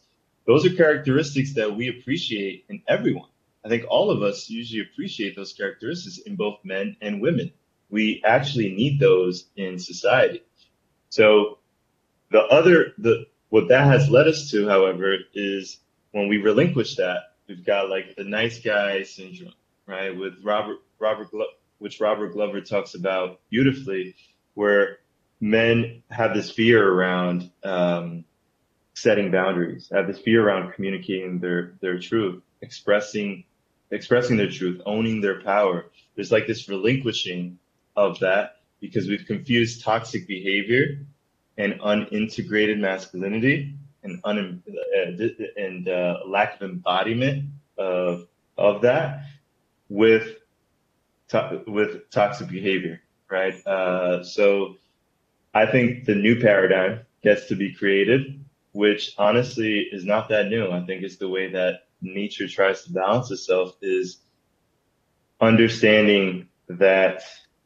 Those 0.46 0.64
are 0.64 0.70
characteristics 0.70 1.54
that 1.54 1.74
we 1.74 1.88
appreciate 1.88 2.64
in 2.68 2.82
everyone. 2.86 3.28
I 3.64 3.68
think 3.68 3.84
all 3.88 4.10
of 4.10 4.22
us 4.22 4.48
usually 4.48 4.82
appreciate 4.82 5.34
those 5.34 5.52
characteristics 5.52 6.18
in 6.18 6.36
both 6.36 6.58
men 6.64 6.96
and 7.00 7.20
women. 7.20 7.52
We 7.90 8.22
actually 8.24 8.74
need 8.74 9.00
those 9.00 9.46
in 9.56 9.78
society. 9.78 10.42
So 11.08 11.58
the 12.30 12.40
other, 12.40 12.92
the 12.98 13.26
what 13.48 13.68
that 13.68 13.86
has 13.86 14.08
led 14.08 14.28
us 14.28 14.50
to, 14.50 14.68
however, 14.68 15.16
is 15.34 15.78
when 16.12 16.28
we 16.28 16.38
relinquish 16.38 16.96
that, 16.96 17.34
we've 17.48 17.64
got 17.64 17.90
like 17.90 18.16
the 18.16 18.24
nice 18.24 18.60
guy 18.60 19.02
syndrome, 19.02 19.54
right? 19.86 20.16
With 20.16 20.34
Robert 20.44 20.78
Robert 20.98 21.30
Glo- 21.30 21.46
which 21.78 22.00
Robert 22.00 22.32
Glover 22.32 22.60
talks 22.60 22.94
about 22.94 23.40
beautifully, 23.50 24.14
where 24.54 24.98
men 25.40 26.02
have 26.10 26.34
this 26.34 26.50
fear 26.50 26.86
around 26.86 27.50
um, 27.62 28.24
setting 28.96 29.30
boundaries, 29.30 29.90
have 29.92 30.06
this 30.08 30.18
fear 30.18 30.46
around 30.48 30.72
communicating 30.72 31.38
their 31.38 31.74
their 31.80 31.98
truth, 32.00 32.42
expressing 32.62 33.44
expressing 33.90 34.36
their 34.36 34.50
truth, 34.50 34.80
owning 34.86 35.20
their 35.20 35.40
power. 35.42 35.86
There's 36.16 36.32
like 36.32 36.46
this 36.46 36.68
relinquishing 36.68 37.58
of 37.94 38.20
that 38.20 38.56
because 38.80 39.06
we've 39.08 39.26
confused 39.26 39.84
toxic 39.84 40.26
behavior 40.26 41.00
and 41.58 41.74
unintegrated 41.80 42.78
masculinity 42.80 43.74
and 44.02 44.20
un, 44.24 44.62
uh, 44.68 45.26
and 45.56 45.88
uh, 45.88 46.18
lack 46.26 46.60
of 46.60 46.70
embodiment 46.70 47.50
of 47.78 48.26
of 48.58 48.82
that 48.82 49.24
with 49.90 50.36
to- 51.28 51.62
with 51.66 52.10
toxic 52.10 52.48
behavior, 52.48 53.02
right? 53.30 53.54
Uh, 53.66 54.24
so 54.24 54.76
I 55.54 55.66
think 55.66 56.04
the 56.06 56.14
new 56.14 56.40
paradigm 56.40 57.00
gets 57.22 57.46
to 57.48 57.56
be 57.56 57.74
created, 57.74 58.44
which 58.76 59.14
honestly 59.16 59.88
is 59.90 60.04
not 60.04 60.28
that 60.28 60.48
new. 60.48 60.70
I 60.70 60.84
think 60.84 61.02
it's 61.02 61.16
the 61.16 61.28
way 61.28 61.50
that 61.52 61.86
nature 62.02 62.46
tries 62.46 62.84
to 62.84 62.92
balance 62.92 63.30
itself 63.30 63.74
is 63.80 64.18
understanding 65.40 66.48
that 66.68 67.22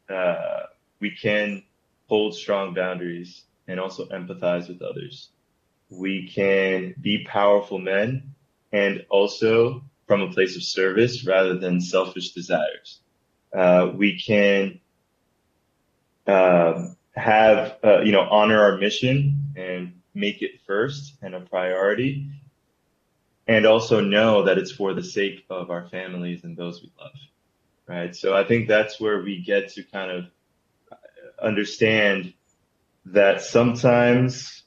uh, 0.09 0.67
we 1.01 1.11
can 1.11 1.63
hold 2.07 2.33
strong 2.33 2.73
boundaries 2.73 3.43
and 3.67 3.77
also 3.77 4.05
empathize 4.05 4.69
with 4.69 4.81
others. 4.81 5.29
We 5.89 6.29
can 6.29 6.95
be 7.01 7.25
powerful 7.25 7.79
men 7.79 8.33
and 8.71 9.05
also 9.09 9.83
from 10.07 10.21
a 10.21 10.31
place 10.31 10.55
of 10.55 10.63
service 10.63 11.25
rather 11.25 11.57
than 11.59 11.81
selfish 11.81 12.31
desires. 12.31 13.01
Uh, 13.53 13.91
we 13.93 14.17
can 14.17 14.79
uh, 16.25 16.87
have, 17.13 17.77
you 18.05 18.13
know, 18.13 18.21
honor 18.21 18.61
our 18.61 18.77
mission 18.77 19.51
and 19.57 20.00
make 20.13 20.41
it 20.41 20.61
first 20.65 21.13
and 21.21 21.35
a 21.35 21.41
priority. 21.41 22.27
And 23.47 23.65
also 23.65 24.01
know 24.01 24.45
that 24.45 24.57
it's 24.57 24.71
for 24.71 24.93
the 24.93 25.03
sake 25.03 25.45
of 25.49 25.71
our 25.71 25.87
families 25.89 26.43
and 26.43 26.55
those 26.55 26.81
we 26.81 26.91
love. 26.99 27.11
Right. 27.87 28.15
So 28.15 28.33
I 28.33 28.45
think 28.45 28.67
that's 28.67 28.99
where 28.99 29.21
we 29.21 29.41
get 29.41 29.69
to 29.73 29.83
kind 29.83 30.11
of 30.11 30.25
understand 31.41 32.33
that 33.07 33.41
sometimes 33.41 34.63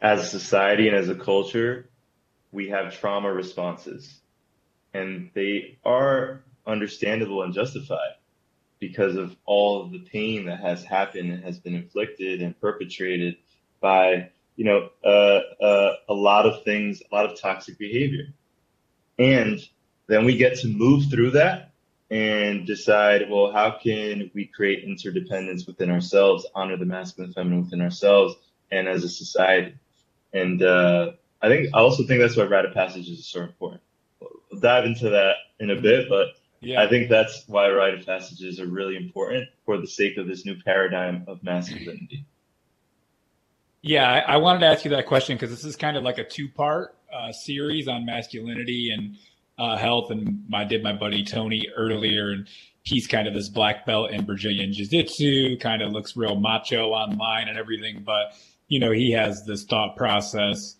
as 0.00 0.20
a 0.20 0.26
society 0.26 0.88
and 0.88 0.96
as 0.96 1.08
a 1.08 1.14
culture, 1.14 1.88
we 2.52 2.68
have 2.68 2.98
trauma 2.98 3.32
responses 3.32 4.20
and 4.92 5.30
they 5.34 5.78
are 5.84 6.44
understandable 6.66 7.42
and 7.42 7.52
justified 7.52 8.14
because 8.78 9.16
of 9.16 9.34
all 9.44 9.82
of 9.82 9.92
the 9.92 10.00
pain 10.00 10.46
that 10.46 10.60
has 10.60 10.84
happened 10.84 11.32
and 11.32 11.44
has 11.44 11.58
been 11.58 11.74
inflicted 11.74 12.42
and 12.42 12.58
perpetrated 12.60 13.36
by, 13.84 14.30
you 14.56 14.64
know, 14.64 14.88
uh, 15.04 15.40
uh, 15.62 15.96
a 16.08 16.14
lot 16.14 16.46
of 16.46 16.64
things, 16.64 17.02
a 17.02 17.14
lot 17.14 17.30
of 17.30 17.38
toxic 17.38 17.76
behavior. 17.76 18.28
And 19.18 19.60
then 20.06 20.24
we 20.24 20.38
get 20.38 20.58
to 20.60 20.68
move 20.68 21.10
through 21.10 21.32
that 21.32 21.72
and 22.10 22.66
decide, 22.66 23.28
well, 23.28 23.52
how 23.52 23.72
can 23.72 24.30
we 24.34 24.46
create 24.46 24.84
interdependence 24.84 25.66
within 25.66 25.90
ourselves, 25.90 26.46
honor 26.54 26.78
the 26.78 26.86
masculine 26.86 27.26
and 27.26 27.34
feminine 27.34 27.64
within 27.64 27.82
ourselves 27.82 28.36
and 28.70 28.88
as 28.88 29.04
a 29.04 29.08
society. 29.08 29.74
And 30.32 30.62
uh, 30.62 31.12
I 31.42 31.48
think 31.48 31.68
I 31.74 31.80
also 31.80 32.04
think 32.04 32.20
that's 32.20 32.36
why 32.36 32.44
rite 32.44 32.64
of 32.64 32.72
passage 32.72 33.08
is 33.10 33.26
so 33.26 33.42
important. 33.42 33.82
We'll 34.18 34.60
dive 34.60 34.86
into 34.86 35.10
that 35.10 35.34
in 35.60 35.70
a 35.70 35.80
bit, 35.80 36.08
but 36.08 36.28
yeah. 36.60 36.82
I 36.82 36.88
think 36.88 37.10
that's 37.10 37.44
why 37.46 37.70
rite 37.70 37.98
of 37.98 38.06
passages 38.06 38.60
are 38.60 38.66
really 38.66 38.96
important 38.96 39.48
for 39.66 39.76
the 39.76 39.86
sake 39.86 40.16
of 40.16 40.26
this 40.26 40.46
new 40.46 40.56
paradigm 40.64 41.24
of 41.28 41.42
masculinity. 41.42 42.24
Yeah, 43.86 44.10
I, 44.10 44.20
I 44.20 44.36
wanted 44.38 44.60
to 44.60 44.66
ask 44.66 44.86
you 44.86 44.92
that 44.92 45.04
question 45.04 45.36
because 45.36 45.50
this 45.50 45.62
is 45.62 45.76
kind 45.76 45.98
of 45.98 46.02
like 46.02 46.16
a 46.16 46.24
two-part 46.24 46.96
uh, 47.14 47.32
series 47.32 47.86
on 47.86 48.06
masculinity 48.06 48.88
and 48.90 49.16
uh, 49.58 49.76
health, 49.76 50.10
and 50.10 50.42
I 50.54 50.64
did 50.64 50.82
my 50.82 50.94
buddy 50.94 51.22
Tony 51.22 51.68
earlier, 51.76 52.30
and 52.30 52.48
he's 52.82 53.06
kind 53.06 53.28
of 53.28 53.34
this 53.34 53.50
black 53.50 53.84
belt 53.84 54.10
in 54.10 54.24
Brazilian 54.24 54.72
Jiu-Jitsu, 54.72 55.58
kind 55.58 55.82
of 55.82 55.92
looks 55.92 56.16
real 56.16 56.34
macho 56.34 56.92
online 56.92 57.48
and 57.48 57.58
everything, 57.58 58.02
but 58.06 58.32
you 58.68 58.80
know 58.80 58.90
he 58.90 59.12
has 59.12 59.44
this 59.44 59.64
thought 59.64 59.96
process 59.96 60.76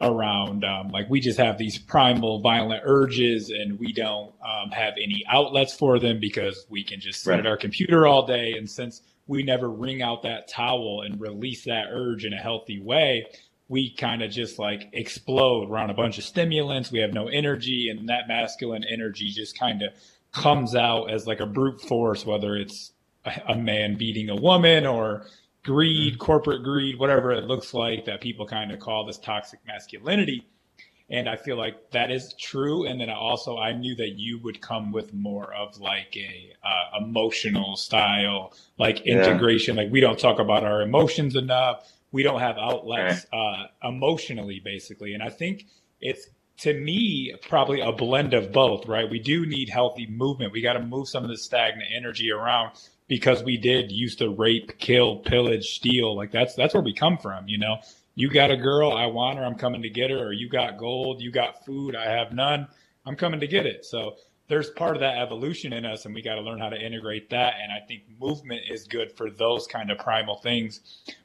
around 0.00 0.64
um, 0.64 0.88
like 0.88 1.08
we 1.08 1.20
just 1.20 1.38
have 1.38 1.56
these 1.56 1.78
primal 1.78 2.40
violent 2.40 2.82
urges 2.84 3.50
and 3.50 3.78
we 3.78 3.92
don't 3.92 4.34
um, 4.42 4.70
have 4.70 4.94
any 4.94 5.22
outlets 5.28 5.72
for 5.74 6.00
them 6.00 6.18
because 6.18 6.66
we 6.68 6.82
can 6.82 6.98
just 6.98 7.22
sit 7.22 7.30
right. 7.30 7.40
at 7.40 7.46
our 7.46 7.56
computer 7.56 8.08
all 8.08 8.26
day 8.26 8.54
and 8.56 8.68
since 8.68 9.02
we 9.30 9.44
never 9.44 9.70
wring 9.70 10.02
out 10.02 10.22
that 10.24 10.48
towel 10.48 11.02
and 11.06 11.20
release 11.20 11.64
that 11.64 11.86
urge 11.92 12.24
in 12.24 12.32
a 12.32 12.36
healthy 12.36 12.80
way. 12.80 13.24
We 13.68 13.94
kind 13.94 14.24
of 14.24 14.32
just 14.32 14.58
like 14.58 14.88
explode. 14.92 15.70
Around 15.70 15.90
a 15.90 15.94
bunch 15.94 16.18
of 16.18 16.24
stimulants. 16.24 16.90
We 16.90 16.98
have 16.98 17.14
no 17.14 17.28
energy 17.28 17.90
and 17.90 18.08
that 18.08 18.26
masculine 18.26 18.82
energy 18.82 19.28
just 19.28 19.56
kind 19.56 19.82
of 19.82 19.92
comes 20.32 20.74
out 20.74 21.12
as 21.12 21.28
like 21.28 21.38
a 21.38 21.46
brute 21.46 21.80
force 21.80 22.26
whether 22.26 22.56
it's 22.56 22.92
a 23.48 23.54
man 23.54 23.96
beating 23.96 24.30
a 24.30 24.34
woman 24.34 24.84
or 24.84 25.26
greed, 25.64 26.18
corporate 26.18 26.64
greed, 26.64 26.98
whatever 26.98 27.30
it 27.30 27.44
looks 27.44 27.72
like 27.72 28.06
that 28.06 28.20
people 28.20 28.46
kind 28.46 28.72
of 28.72 28.80
call 28.80 29.06
this 29.06 29.18
toxic 29.18 29.60
masculinity. 29.64 30.44
And 31.10 31.28
I 31.28 31.36
feel 31.36 31.56
like 31.56 31.90
that 31.90 32.12
is 32.12 32.34
true. 32.38 32.86
And 32.86 33.00
then 33.00 33.10
also, 33.10 33.58
I 33.58 33.72
knew 33.72 33.96
that 33.96 34.10
you 34.10 34.38
would 34.44 34.60
come 34.60 34.92
with 34.92 35.12
more 35.12 35.52
of 35.52 35.78
like 35.80 36.16
a 36.16 36.52
uh, 36.64 37.04
emotional 37.04 37.76
style, 37.76 38.52
like 38.78 39.00
integration. 39.00 39.76
Yeah. 39.76 39.82
Like 39.82 39.92
we 39.92 40.00
don't 40.00 40.18
talk 40.18 40.38
about 40.38 40.62
our 40.62 40.82
emotions 40.82 41.34
enough. 41.34 41.90
We 42.12 42.22
don't 42.22 42.40
have 42.40 42.58
outlets 42.58 43.26
uh, 43.32 43.64
emotionally, 43.82 44.60
basically. 44.64 45.14
And 45.14 45.22
I 45.22 45.30
think 45.30 45.66
it's 46.00 46.28
to 46.58 46.74
me 46.74 47.34
probably 47.48 47.80
a 47.80 47.90
blend 47.90 48.32
of 48.32 48.52
both. 48.52 48.86
Right? 48.86 49.10
We 49.10 49.18
do 49.18 49.46
need 49.46 49.68
healthy 49.68 50.06
movement. 50.06 50.52
We 50.52 50.62
got 50.62 50.74
to 50.74 50.82
move 50.82 51.08
some 51.08 51.24
of 51.24 51.30
the 51.30 51.38
stagnant 51.38 51.88
energy 51.92 52.30
around 52.30 52.72
because 53.08 53.42
we 53.42 53.56
did 53.56 53.90
used 53.90 54.20
to 54.20 54.30
rape, 54.30 54.78
kill, 54.78 55.16
pillage, 55.16 55.74
steal. 55.74 56.16
Like 56.16 56.30
that's 56.30 56.54
that's 56.54 56.72
where 56.72 56.82
we 56.84 56.94
come 56.94 57.18
from, 57.18 57.48
you 57.48 57.58
know. 57.58 57.78
You 58.20 58.28
got 58.28 58.50
a 58.50 58.56
girl, 58.58 58.92
I 58.92 59.06
want 59.06 59.38
her, 59.38 59.44
I'm 59.46 59.54
coming 59.54 59.80
to 59.80 59.88
get 59.88 60.10
her, 60.10 60.18
or 60.18 60.34
you 60.34 60.50
got 60.50 60.76
gold, 60.76 61.22
you 61.22 61.30
got 61.30 61.64
food, 61.64 61.96
I 61.96 62.04
have 62.10 62.34
none, 62.34 62.68
I'm 63.06 63.16
coming 63.16 63.40
to 63.40 63.46
get 63.46 63.64
it. 63.64 63.86
So 63.86 64.16
there's 64.46 64.68
part 64.68 64.94
of 64.94 65.00
that 65.00 65.16
evolution 65.16 65.72
in 65.72 65.86
us 65.86 66.04
and 66.04 66.14
we 66.14 66.20
got 66.20 66.34
to 66.34 66.42
learn 66.42 66.58
how 66.58 66.68
to 66.68 66.76
integrate 66.76 67.30
that 67.30 67.54
and 67.62 67.72
i 67.72 67.78
think 67.86 68.02
movement 68.18 68.60
is 68.68 68.82
good 68.84 69.16
for 69.16 69.30
those 69.30 69.66
kind 69.66 69.90
of 69.90 69.96
primal 69.96 70.36
things. 70.36 70.80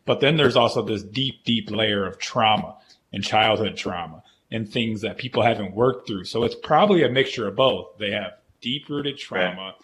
But 0.05 0.21
then 0.21 0.37
there's 0.37 0.55
also 0.55 0.83
this 0.83 1.03
deep 1.03 1.43
deep 1.43 1.69
layer 1.69 2.07
of 2.07 2.17
trauma 2.17 2.77
and 3.11 3.21
childhood 3.21 3.75
trauma 3.75 4.23
and 4.49 4.71
things 4.71 5.01
that 5.01 5.17
people 5.17 5.43
haven't 5.43 5.75
worked 5.75 6.07
through. 6.07 6.23
So 6.23 6.45
it's 6.45 6.55
probably 6.55 7.03
a 7.03 7.09
mixture 7.09 7.47
of 7.47 7.57
both. 7.57 7.97
They 7.97 8.11
have 8.11 8.35
deep 8.61 8.87
rooted 8.87 9.17
trauma. 9.17 9.75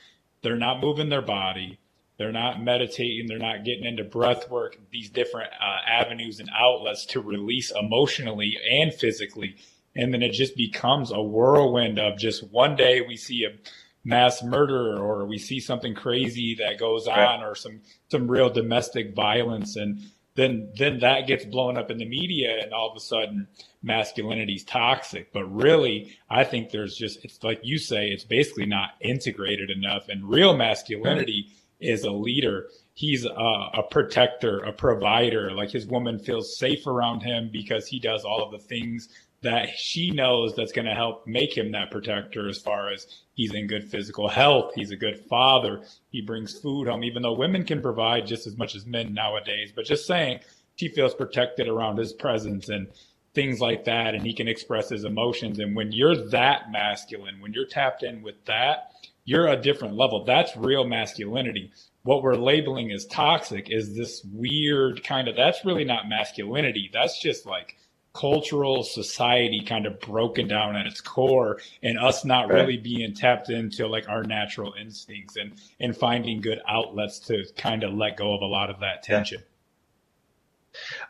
They're 0.43 0.55
not 0.55 0.79
moving 0.79 1.09
their 1.09 1.21
body 1.21 1.77
they're 2.17 2.31
not 2.31 2.61
meditating. 2.61 3.27
They're 3.27 3.39
not 3.39 3.65
getting 3.65 3.85
into 3.85 4.03
breath 4.03 4.49
work, 4.49 4.77
these 4.91 5.09
different 5.09 5.49
uh, 5.59 5.89
avenues 5.89 6.39
and 6.39 6.49
outlets 6.55 7.05
to 7.07 7.21
release 7.21 7.71
emotionally 7.71 8.57
and 8.69 8.93
physically. 8.93 9.55
And 9.95 10.13
then 10.13 10.21
it 10.21 10.31
just 10.33 10.55
becomes 10.55 11.11
a 11.11 11.21
whirlwind 11.21 11.99
of 11.99 12.17
just 12.17 12.43
one 12.51 12.75
day 12.75 13.01
we 13.01 13.17
see 13.17 13.45
a 13.45 13.57
mass 14.03 14.43
murder 14.43 14.97
or 14.97 15.25
we 15.25 15.37
see 15.37 15.59
something 15.59 15.95
crazy 15.95 16.55
that 16.59 16.79
goes 16.79 17.07
on 17.07 17.43
or 17.43 17.55
some 17.55 17.81
some 18.09 18.29
real 18.29 18.49
domestic 18.49 19.15
violence. 19.15 19.75
And 19.75 20.01
then 20.35 20.71
then 20.77 20.99
that 20.99 21.27
gets 21.27 21.45
blown 21.45 21.77
up 21.77 21.91
in 21.91 21.97
the 21.97 22.05
media 22.05 22.61
and 22.61 22.73
all 22.73 22.89
of 22.89 22.95
a 22.95 22.99
sudden 22.99 23.47
masculinity's 23.83 24.63
toxic. 24.63 25.33
But 25.33 25.45
really 25.45 26.17
i 26.29 26.43
think 26.43 26.69
there's 26.69 26.95
just 26.95 27.25
it's 27.25 27.43
like 27.43 27.59
you 27.63 27.77
say 27.77 28.07
it's 28.07 28.23
basically 28.23 28.65
not 28.65 28.91
integrated 29.01 29.69
enough. 29.69 30.07
And 30.07 30.29
real 30.29 30.55
masculinity 30.55 31.51
is 31.81 32.03
a 32.03 32.11
leader 32.11 32.67
he's 32.93 33.25
a, 33.25 33.29
a, 33.29 33.83
protector 33.89 34.59
a 34.59 34.71
provider 34.71 35.51
like 35.51 35.71
his 35.71 35.87
woman 35.87 36.19
feels 36.19 36.57
safe 36.57 36.85
around 36.87 37.21
him 37.21 37.49
because 37.51 37.87
he 37.87 37.99
does 37.99 38.23
all 38.23 38.43
of 38.43 38.51
the 38.51 38.67
things 38.67 39.09
that 39.41 39.69
she 39.75 40.11
knows 40.11 40.55
that's 40.55 40.71
going 40.71 40.85
to 40.85 40.93
help 40.93 41.25
make 41.25 41.55
him 41.55 41.71
that 41.71 41.89
protector 41.89 42.47
as 42.47 42.59
far 42.59 42.91
as 42.91 43.07
he's 43.33 43.53
in 43.53 43.67
good 43.67 43.89
physical 43.89 44.27
health. 44.27 44.73
He's 44.75 44.91
a 44.91 44.95
good 44.95 45.19
father. 45.27 45.81
He 46.09 46.21
brings 46.21 46.59
food 46.59 46.87
home, 46.87 47.03
even 47.03 47.23
though 47.23 47.33
women 47.33 47.65
can 47.65 47.81
provide 47.81 48.27
just 48.27 48.45
as 48.45 48.57
much 48.57 48.75
as 48.75 48.85
men 48.85 49.13
nowadays. 49.13 49.71
But 49.75 49.85
just 49.85 50.05
saying, 50.05 50.41
she 50.75 50.89
feels 50.89 51.15
protected 51.15 51.67
around 51.67 51.97
his 51.97 52.13
presence 52.13 52.69
and 52.69 52.87
things 53.33 53.59
like 53.59 53.85
that. 53.85 54.13
And 54.13 54.23
he 54.23 54.33
can 54.33 54.47
express 54.47 54.89
his 54.89 55.05
emotions. 55.05 55.57
And 55.57 55.75
when 55.75 55.91
you're 55.91 56.29
that 56.29 56.71
masculine, 56.71 57.41
when 57.41 57.53
you're 57.53 57.65
tapped 57.65 58.03
in 58.03 58.21
with 58.21 58.45
that, 58.45 58.91
you're 59.25 59.47
a 59.47 59.55
different 59.55 59.95
level. 59.95 60.23
That's 60.25 60.55
real 60.57 60.85
masculinity. 60.85 61.71
What 62.03 62.23
we're 62.23 62.35
labeling 62.35 62.91
as 62.91 63.05
toxic 63.05 63.69
is 63.69 63.95
this 63.95 64.25
weird 64.31 65.03
kind 65.03 65.27
of, 65.27 65.35
that's 65.35 65.63
really 65.63 65.85
not 65.85 66.09
masculinity. 66.09 66.89
That's 66.91 67.21
just 67.21 67.45
like, 67.45 67.77
cultural 68.13 68.83
society 68.83 69.63
kind 69.65 69.85
of 69.85 69.99
broken 70.01 70.47
down 70.47 70.75
at 70.75 70.85
its 70.85 70.99
core 70.99 71.59
and 71.81 71.97
us 71.97 72.25
not 72.25 72.49
right. 72.49 72.55
really 72.55 72.77
being 72.77 73.13
tapped 73.13 73.49
into 73.49 73.87
like 73.87 74.09
our 74.09 74.23
natural 74.23 74.73
instincts 74.79 75.37
and 75.37 75.53
and 75.79 75.95
finding 75.95 76.41
good 76.41 76.59
outlets 76.67 77.19
to 77.19 77.45
kind 77.55 77.83
of 77.83 77.93
let 77.93 78.17
go 78.17 78.33
of 78.33 78.41
a 78.41 78.45
lot 78.45 78.69
of 78.69 78.81
that 78.81 79.01
tension 79.01 79.41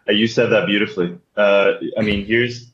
yeah. 0.05 0.13
you 0.13 0.27
said 0.27 0.47
that 0.51 0.67
beautifully 0.67 1.17
uh, 1.37 1.73
i 1.97 2.01
mean 2.01 2.23
here's 2.23 2.71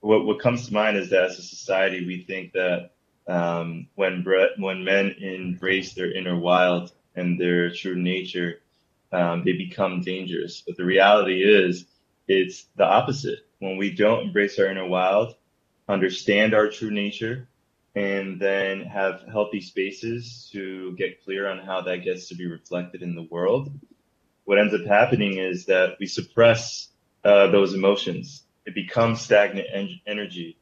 what 0.00 0.26
what 0.26 0.38
comes 0.38 0.66
to 0.66 0.74
mind 0.74 0.98
is 0.98 1.08
that 1.08 1.24
as 1.24 1.38
a 1.38 1.42
society 1.42 2.06
we 2.06 2.22
think 2.24 2.52
that 2.52 2.90
um, 3.28 3.88
when 3.96 4.22
bre- 4.22 4.54
when 4.58 4.84
men 4.84 5.16
embrace 5.20 5.94
their 5.94 6.12
inner 6.12 6.38
wild 6.38 6.92
and 7.16 7.40
their 7.40 7.70
true 7.72 7.96
nature 7.96 8.60
um, 9.12 9.42
they 9.44 9.52
become 9.52 10.02
dangerous 10.02 10.62
but 10.66 10.76
the 10.76 10.84
reality 10.84 11.42
is 11.42 11.86
it's 12.28 12.66
the 12.76 12.84
opposite 12.86 13.40
when 13.58 13.76
we 13.76 13.92
don't 13.94 14.24
embrace 14.26 14.58
our 14.58 14.66
inner 14.66 14.86
wild, 14.88 15.36
understand 15.88 16.54
our 16.54 16.68
true 16.68 16.90
nature, 16.90 17.48
and 17.94 18.40
then 18.40 18.82
have 18.82 19.22
healthy 19.30 19.60
spaces 19.60 20.50
to 20.52 20.96
get 20.96 21.22
clear 21.24 21.48
on 21.48 21.58
how 21.58 21.82
that 21.82 21.98
gets 22.04 22.28
to 22.28 22.34
be 22.34 22.46
reflected 22.46 23.02
in 23.02 23.14
the 23.14 23.22
world, 23.30 23.72
what 24.44 24.58
ends 24.58 24.74
up 24.74 24.86
happening 24.86 25.38
is 25.38 25.66
that 25.66 25.96
we 26.00 26.06
suppress 26.06 26.88
uh, 27.24 27.48
those 27.48 27.74
emotions. 27.74 28.44
It 28.66 28.74
becomes 28.74 29.20
stagnant 29.22 29.68
en- 29.72 30.00
energy. 30.06 30.58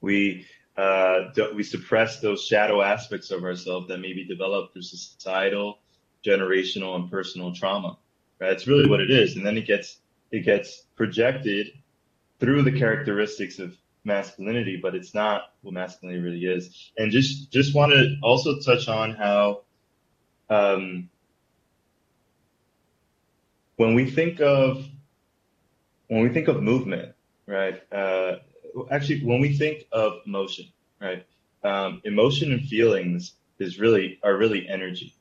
We 0.00 0.46
uh, 0.76 1.30
we 1.54 1.62
suppress 1.62 2.20
those 2.20 2.44
shadow 2.44 2.82
aspects 2.82 3.30
of 3.30 3.44
ourselves 3.44 3.88
that 3.88 3.98
may 3.98 4.12
be 4.12 4.24
developed 4.24 4.72
through 4.72 4.82
societal, 4.82 5.78
generational, 6.24 6.96
and 6.96 7.10
personal 7.10 7.54
trauma. 7.54 7.96
Right? 8.40 8.52
It's 8.52 8.66
really 8.66 8.88
what 8.88 9.00
it 9.00 9.10
is, 9.10 9.36
and 9.36 9.46
then 9.46 9.56
it 9.56 9.66
gets 9.66 9.98
it 10.30 10.44
gets 10.44 10.84
projected 10.96 11.68
through 12.40 12.62
the 12.62 12.72
characteristics 12.72 13.58
of 13.58 13.74
masculinity, 14.04 14.78
but 14.80 14.94
it's 14.94 15.14
not 15.14 15.52
what 15.62 15.72
masculinity 15.74 16.22
really 16.22 16.44
is. 16.44 16.92
And 16.98 17.10
just 17.10 17.50
just 17.50 17.74
want 17.74 17.92
to 17.92 18.16
also 18.22 18.58
touch 18.60 18.88
on 18.88 19.12
how 19.12 19.62
um, 20.50 21.08
when 23.76 23.94
we 23.94 24.10
think 24.10 24.40
of 24.40 24.84
when 26.08 26.22
we 26.22 26.28
think 26.28 26.48
of 26.48 26.62
movement, 26.62 27.14
right? 27.46 27.82
Uh, 27.92 28.36
actually, 28.90 29.24
when 29.24 29.40
we 29.40 29.56
think 29.56 29.86
of 29.92 30.26
motion, 30.26 30.66
right? 31.00 31.24
Um, 31.64 32.00
emotion 32.04 32.52
and 32.52 32.62
feelings 32.66 33.32
is 33.58 33.78
really 33.78 34.18
are 34.22 34.36
really 34.36 34.68
energy, 34.68 35.14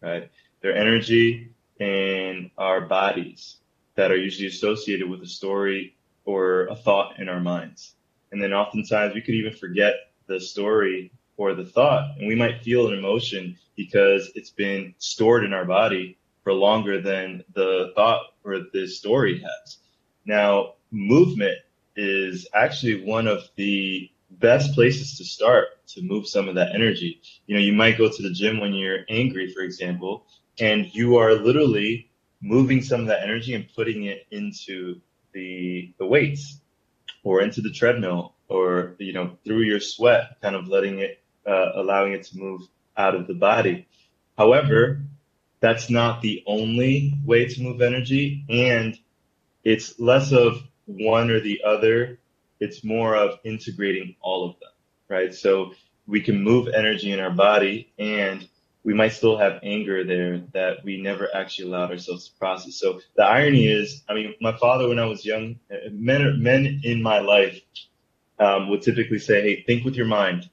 right? 0.00 0.30
They're 0.60 0.76
energy 0.76 1.50
in 1.78 2.50
our 2.58 2.82
bodies 2.82 3.56
that 3.94 4.10
are 4.10 4.16
usually 4.16 4.46
associated 4.46 5.08
with 5.08 5.22
a 5.22 5.26
story 5.26 5.96
or 6.24 6.66
a 6.66 6.76
thought 6.76 7.18
in 7.18 7.28
our 7.28 7.40
minds. 7.40 7.94
And 8.32 8.40
then 8.40 8.52
oftentimes 8.52 9.14
we 9.14 9.22
could 9.22 9.34
even 9.34 9.52
forget 9.52 9.94
the 10.26 10.40
story 10.40 11.10
or 11.36 11.54
the 11.54 11.64
thought, 11.64 12.18
and 12.18 12.28
we 12.28 12.34
might 12.34 12.62
feel 12.62 12.88
an 12.88 12.94
emotion 12.98 13.58
because 13.76 14.30
it's 14.34 14.50
been 14.50 14.94
stored 14.98 15.44
in 15.44 15.52
our 15.54 15.64
body 15.64 16.18
for 16.44 16.52
longer 16.52 17.00
than 17.00 17.42
the 17.54 17.92
thought 17.94 18.20
or 18.44 18.60
the 18.72 18.86
story 18.86 19.40
has. 19.40 19.78
Now, 20.26 20.74
movement 20.90 21.58
is 22.00 22.48
actually 22.54 23.04
one 23.04 23.26
of 23.26 23.42
the 23.56 24.10
best 24.30 24.74
places 24.74 25.18
to 25.18 25.24
start 25.24 25.66
to 25.88 26.02
move 26.02 26.26
some 26.26 26.48
of 26.48 26.54
that 26.54 26.74
energy. 26.74 27.20
You 27.46 27.56
know, 27.56 27.60
you 27.60 27.72
might 27.72 27.98
go 27.98 28.08
to 28.08 28.22
the 28.22 28.30
gym 28.32 28.60
when 28.60 28.72
you're 28.72 29.04
angry, 29.08 29.52
for 29.52 29.62
example, 29.62 30.24
and 30.58 30.86
you 30.94 31.16
are 31.16 31.34
literally 31.34 32.10
moving 32.40 32.82
some 32.82 33.02
of 33.02 33.06
that 33.08 33.22
energy 33.22 33.54
and 33.54 33.66
putting 33.74 34.04
it 34.04 34.26
into 34.30 35.00
the 35.32 35.92
the 35.98 36.06
weights 36.06 36.60
or 37.22 37.42
into 37.42 37.60
the 37.60 37.70
treadmill 37.70 38.34
or 38.48 38.96
you 38.98 39.12
know 39.12 39.36
through 39.44 39.60
your 39.62 39.80
sweat 39.80 40.36
kind 40.42 40.56
of 40.56 40.66
letting 40.68 40.98
it 40.98 41.20
uh, 41.46 41.72
allowing 41.74 42.12
it 42.12 42.24
to 42.24 42.38
move 42.38 42.62
out 42.96 43.14
of 43.14 43.26
the 43.26 43.34
body 43.34 43.86
however 44.36 45.02
that's 45.60 45.90
not 45.90 46.22
the 46.22 46.42
only 46.46 47.14
way 47.24 47.46
to 47.46 47.62
move 47.62 47.82
energy 47.82 48.44
and 48.48 48.98
it's 49.62 50.00
less 50.00 50.32
of 50.32 50.62
one 50.98 51.30
or 51.30 51.40
the 51.40 51.60
other 51.64 52.18
it's 52.60 52.84
more 52.84 53.16
of 53.16 53.38
integrating 53.44 54.16
all 54.20 54.48
of 54.48 54.58
them 54.60 54.70
right 55.08 55.34
so 55.34 55.72
we 56.06 56.20
can 56.20 56.42
move 56.42 56.68
energy 56.68 57.12
in 57.12 57.20
our 57.20 57.30
body 57.30 57.92
and 57.98 58.48
we 58.82 58.94
might 58.94 59.12
still 59.12 59.36
have 59.38 59.60
anger 59.62 60.04
there 60.04 60.42
that 60.52 60.84
we 60.84 61.00
never 61.00 61.28
actually 61.34 61.68
allowed 61.68 61.90
ourselves 61.90 62.28
to 62.28 62.38
process. 62.38 62.76
So 62.76 63.00
the 63.16 63.24
irony 63.24 63.66
is, 63.66 64.02
I 64.08 64.14
mean, 64.14 64.34
my 64.40 64.56
father, 64.56 64.88
when 64.88 64.98
I 64.98 65.04
was 65.04 65.24
young, 65.24 65.60
men, 65.92 66.42
men 66.42 66.80
in 66.82 67.02
my 67.02 67.18
life 67.20 67.60
um, 68.38 68.70
would 68.70 68.82
typically 68.82 69.18
say, 69.18 69.42
"Hey, 69.42 69.62
think 69.66 69.84
with 69.84 69.96
your 69.96 70.06
mind. 70.06 70.48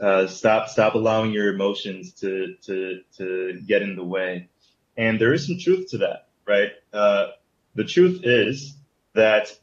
Uh, 0.00 0.26
stop, 0.26 0.68
stop 0.68 0.94
allowing 0.94 1.32
your 1.32 1.52
emotions 1.52 2.12
to 2.14 2.54
to 2.66 3.00
to 3.18 3.60
get 3.66 3.82
in 3.82 3.96
the 3.96 4.04
way." 4.04 4.48
And 4.96 5.20
there 5.20 5.34
is 5.34 5.46
some 5.46 5.58
truth 5.58 5.90
to 5.90 5.98
that, 5.98 6.28
right? 6.46 6.70
Uh, 6.92 7.28
the 7.74 7.84
truth 7.84 8.20
is 8.22 8.76
that 9.14 9.58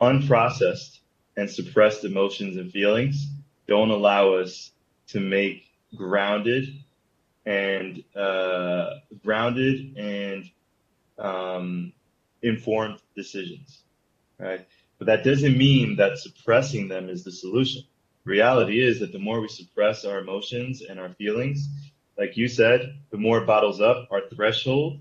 unprocessed 0.00 0.98
and 1.36 1.50
suppressed 1.50 2.04
emotions 2.04 2.56
and 2.56 2.72
feelings 2.72 3.26
don't 3.66 3.90
allow 3.90 4.34
us 4.34 4.70
to 5.08 5.20
make 5.20 5.64
grounded 5.94 6.68
and 7.44 8.02
uh, 8.14 8.90
grounded 9.24 9.96
and 9.96 10.50
um, 11.18 11.92
informed 12.42 12.98
decisions, 13.14 13.82
right? 14.38 14.66
But 14.98 15.06
that 15.06 15.24
doesn't 15.24 15.56
mean 15.56 15.96
that 15.96 16.18
suppressing 16.18 16.88
them 16.88 17.08
is 17.08 17.24
the 17.24 17.32
solution. 17.32 17.82
Reality 18.24 18.82
is 18.82 19.00
that 19.00 19.12
the 19.12 19.18
more 19.18 19.40
we 19.40 19.48
suppress 19.48 20.04
our 20.04 20.18
emotions 20.18 20.82
and 20.82 20.98
our 20.98 21.10
feelings, 21.10 21.68
like 22.18 22.36
you 22.36 22.48
said, 22.48 22.96
the 23.10 23.18
more 23.18 23.38
it 23.38 23.46
bottles 23.46 23.80
up 23.80 24.08
our 24.10 24.22
threshold 24.34 24.98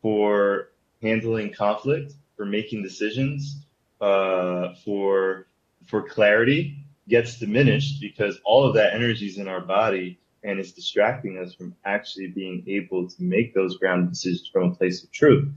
for 0.00 0.68
handling 1.02 1.52
conflict, 1.52 2.14
for 2.36 2.46
making 2.46 2.82
decisions, 2.82 3.65
uh, 4.00 4.74
for 4.84 5.46
for 5.86 6.08
clarity, 6.08 6.84
gets 7.08 7.38
diminished 7.38 8.00
because 8.00 8.40
all 8.44 8.64
of 8.64 8.74
that 8.74 8.94
energy 8.94 9.26
is 9.26 9.38
in 9.38 9.48
our 9.48 9.60
body 9.60 10.18
and 10.42 10.58
it's 10.58 10.72
distracting 10.72 11.38
us 11.38 11.54
from 11.54 11.74
actually 11.84 12.28
being 12.28 12.64
able 12.66 13.08
to 13.08 13.22
make 13.22 13.54
those 13.54 13.78
grounded 13.78 14.10
decisions 14.10 14.48
from 14.52 14.70
a 14.70 14.74
place 14.74 15.02
of 15.02 15.10
truth. 15.12 15.48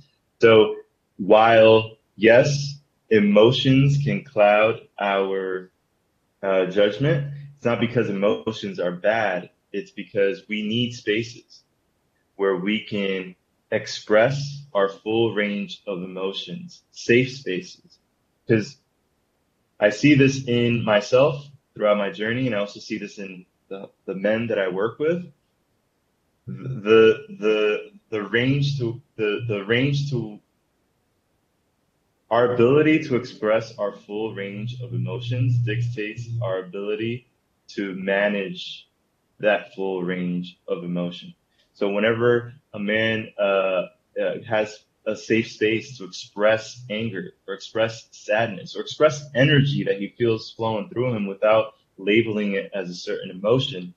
So 0.42 0.76
while 1.18 1.98
yes, 2.16 2.80
emotions 3.10 4.00
can 4.04 4.24
cloud 4.24 4.82
our 5.00 5.72
uh, 6.42 6.66
judgment, 6.68 7.34
it's 7.56 7.66
not 7.66 7.80
because 7.80 8.10
emotions 8.10 8.80
are 8.80 8.92
bad. 8.92 9.50
It's 9.72 9.92
because 9.92 10.44
we 10.48 10.68
need 10.68 10.94
spaces 10.94 11.64
where 12.36 12.56
we 12.56 12.86
can 12.86 13.36
express 13.72 14.64
our 14.74 14.90
full 14.90 15.36
range 15.36 15.82
of 15.86 16.02
emotions, 16.02 16.84
safe 16.92 17.32
spaces. 17.32 17.99
Because 18.50 18.78
I 19.80 19.90
see 19.92 20.16
this 20.16 20.44
in 20.48 20.84
myself 20.84 21.46
throughout 21.76 21.98
my 21.98 22.10
journey, 22.10 22.48
and 22.48 22.56
I 22.56 22.60
also 22.60 22.80
see 22.80 22.98
this 22.98 23.20
in 23.20 23.46
the, 23.70 23.90
the 24.06 24.16
men 24.16 24.48
that 24.48 24.58
I 24.58 24.70
work 24.70 24.98
with. 24.98 25.32
The 26.48 27.26
the 27.40 27.92
the 28.10 28.24
range 28.24 28.80
to 28.80 29.00
the 29.18 29.42
the 29.48 29.64
range 29.66 30.10
to 30.10 30.40
our 32.32 32.56
ability 32.56 33.04
to 33.04 33.18
express 33.18 33.78
our 33.78 33.92
full 33.92 34.34
range 34.34 34.82
of 34.82 34.94
emotions 34.94 35.60
dictates 35.60 36.28
our 36.42 36.58
ability 36.64 37.28
to 37.76 37.94
manage 37.94 38.88
that 39.40 39.76
full 39.76 40.02
range 40.02 40.58
of 40.68 40.84
emotion. 40.84 41.36
So 41.74 41.90
whenever 41.92 42.54
a 42.74 42.80
man 42.80 43.32
uh, 43.40 43.44
uh, 44.20 44.42
has 44.48 44.80
a 45.06 45.16
safe 45.16 45.52
space 45.52 45.98
to 45.98 46.06
express 46.06 46.84
anger 46.90 47.34
or 47.48 47.54
express 47.54 48.08
sadness 48.12 48.76
or 48.76 48.82
express 48.82 49.26
energy 49.36 49.86
that 49.86 50.00
he 50.00 50.14
feels 50.18 50.52
flowing 50.52 50.90
through 50.90 51.16
him 51.16 51.28
without 51.28 51.74
labeling 51.98 52.54
it 52.54 52.72
as 52.74 52.90
a 52.90 52.96
certain 52.96 53.32
emotion 53.32 53.94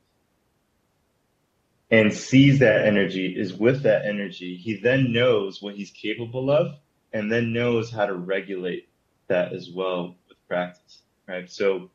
and 1.90 2.12
sees 2.12 2.60
that 2.60 2.86
energy, 2.86 3.26
is 3.38 3.54
with 3.54 3.82
that 3.82 4.06
energy, 4.06 4.56
he 4.56 4.76
then 4.76 5.12
knows 5.12 5.62
what 5.62 5.76
he's 5.76 5.90
capable 5.90 6.50
of 6.50 6.76
and 7.12 7.30
then 7.30 7.52
knows 7.52 7.90
how 7.90 8.06
to 8.06 8.14
regulate 8.14 8.88
that 9.28 9.52
as 9.52 9.70
well 9.70 10.16
with 10.28 10.38
practice, 10.48 11.02
right? 11.28 11.50
So 11.50 11.90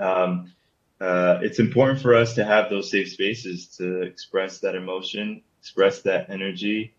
um, 0.00 0.54
uh, 1.00 1.40
it's 1.42 1.58
important 1.58 2.00
for 2.00 2.14
us 2.14 2.36
to 2.36 2.46
have 2.46 2.70
those 2.70 2.90
safe 2.90 3.12
spaces 3.12 3.68
to 3.78 4.02
express 4.02 4.60
that 4.60 4.74
emotion, 4.74 5.42
express 5.60 6.02
that 6.02 6.30
energy, 6.30 6.95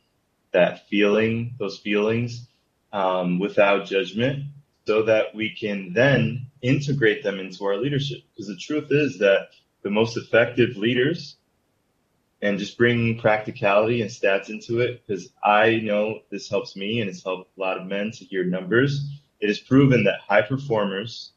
that 0.52 0.88
feeling, 0.88 1.56
those 1.60 1.78
feelings 1.78 2.48
um, 2.94 3.40
without 3.40 3.86
judgment, 3.86 4.46
so 4.86 5.04
that 5.04 5.36
we 5.36 5.56
can 5.56 5.94
then 5.94 6.48
integrate 6.62 7.24
them 7.24 7.40
into 7.40 7.66
our 7.66 7.78
leadership. 7.78 8.20
Because 8.34 8.48
the 8.48 8.58
truth 8.58 8.88
is 8.92 9.20
that 9.20 9.50
the 9.84 9.90
most 9.90 10.18
effective 10.18 10.78
leaders, 10.78 11.36
and 12.42 12.60
just 12.60 12.78
bringing 12.78 13.20
practicality 13.20 14.02
and 14.02 14.12
stats 14.12 14.50
into 14.50 14.80
it, 14.80 15.02
because 15.06 15.30
I 15.44 15.78
know 15.78 16.20
this 16.30 16.50
helps 16.50 16.76
me 16.76 17.02
and 17.02 17.10
it's 17.10 17.24
helped 17.24 17.50
a 17.58 17.60
lot 17.60 17.80
of 17.80 17.88
men 17.88 18.12
to 18.12 18.26
hear 18.26 18.44
numbers. 18.44 19.10
It 19.40 19.50
is 19.50 19.60
proven 19.60 20.04
that 20.04 20.20
high 20.20 20.44
performers 20.44 21.32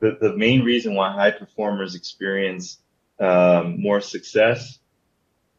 the, 0.00 0.18
the 0.20 0.36
main 0.36 0.62
reason 0.62 0.94
why 0.94 1.12
high 1.12 1.30
performers 1.30 1.94
experience 1.94 2.78
um, 3.18 3.80
more 3.80 4.00
success 4.00 4.78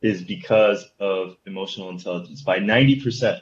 is 0.08 0.24
because 0.24 0.90
of 1.00 1.38
emotional 1.46 1.90
intelligence 1.90 2.42
by 2.42 2.60
90%. 2.60 3.42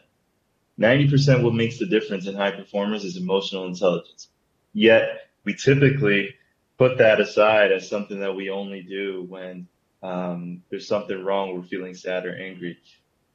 90% 0.80 1.44
what 1.44 1.54
makes 1.54 1.80
the 1.80 1.86
difference 1.86 2.28
in 2.28 2.36
high 2.36 2.52
performers 2.52 3.06
is 3.06 3.18
emotional 3.18 3.66
intelligence. 3.68 4.30
Yet 4.74 5.30
we 5.46 5.54
typically 5.56 6.36
put 6.78 6.98
that 6.98 7.22
aside 7.22 7.72
as 7.72 7.88
something 7.88 8.20
that 8.20 8.36
we 8.36 8.50
only 8.50 8.82
do 8.82 9.26
when 9.30 9.68
um, 10.04 10.64
there's 10.70 10.88
something 10.88 11.24
wrong, 11.24 11.56
we're 11.56 11.64
feeling 11.64 11.94
sad 11.94 12.26
or 12.26 12.36
angry. 12.36 12.78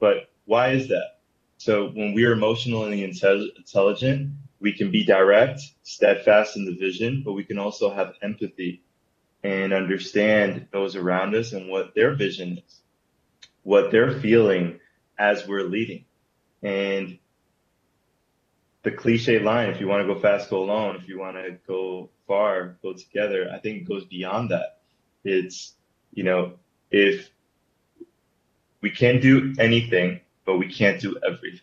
But 0.01 0.31
why 0.45 0.71
is 0.71 0.89
that? 0.89 1.21
So 1.59 1.89
when 1.89 2.15
we're 2.15 2.33
emotionally 2.33 3.05
intelligent, 3.05 4.33
we 4.61 4.73
can 4.73 4.91
be 4.91 5.05
direct, 5.05 5.61
steadfast 5.83 6.57
in 6.57 6.67
the 6.67 6.77
vision, 6.77 7.23
but 7.25 7.33
we 7.33 7.45
can 7.45 7.59
also 7.59 7.93
have 7.93 8.15
empathy 8.23 8.83
and 9.43 9.73
understand 9.73 10.67
those 10.73 10.97
around 10.97 11.35
us 11.35 11.53
and 11.53 11.69
what 11.71 11.95
their 11.95 12.15
vision 12.15 12.61
is, 12.67 12.80
what 13.63 13.91
they're 13.91 14.19
feeling 14.21 14.81
as 15.19 15.47
we're 15.47 15.65
leading. 15.65 16.05
And 16.63 17.19
the 18.83 18.91
cliche 18.91 19.39
line, 19.39 19.71
if 19.71 19.81
you 19.81 19.89
want 19.89 20.07
to 20.07 20.15
go 20.15 20.19
fast, 20.21 20.51
go 20.51 20.63
alone. 20.63 20.97
If 20.97 21.09
you 21.09 21.19
want 21.19 21.37
to 21.37 21.59
go 21.67 22.11
far, 22.27 22.79
go 22.83 22.93
together. 22.93 23.51
I 23.53 23.59
think 23.59 23.89
goes 23.89 24.05
beyond 24.05 24.51
that. 24.51 24.81
It's, 25.25 25.75
you 26.13 26.25
know, 26.25 26.55
if 26.91 27.31
we 28.81 28.91
can 28.91 29.21
do 29.21 29.55
anything, 29.59 30.21
but 30.47 30.57
we 30.57 30.73
can't 30.73 31.01
do 31.01 31.17
everything. 31.27 31.61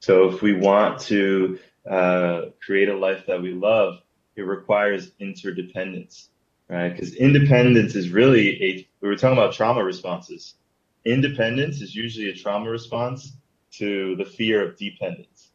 So 0.00 0.28
if 0.28 0.42
we 0.42 0.52
want 0.52 1.00
to 1.02 1.58
uh, 1.88 2.42
create 2.64 2.88
a 2.88 2.96
life 2.96 3.24
that 3.26 3.40
we 3.40 3.52
love, 3.52 4.00
it 4.36 4.42
requires 4.42 5.10
interdependence, 5.18 6.28
right? 6.68 6.90
Because 6.90 7.14
independence 7.14 7.94
is 7.94 8.10
really 8.10 8.62
a, 8.62 8.88
we 9.00 9.08
were 9.08 9.16
talking 9.16 9.38
about 9.38 9.54
trauma 9.54 9.82
responses. 9.82 10.54
Independence 11.06 11.82
is 11.82 11.94
usually 11.94 12.30
a 12.30 12.34
trauma 12.34 12.68
response 12.68 13.32
to 13.74 14.16
the 14.16 14.24
fear 14.24 14.68
of 14.68 14.76
dependence. 14.76 15.52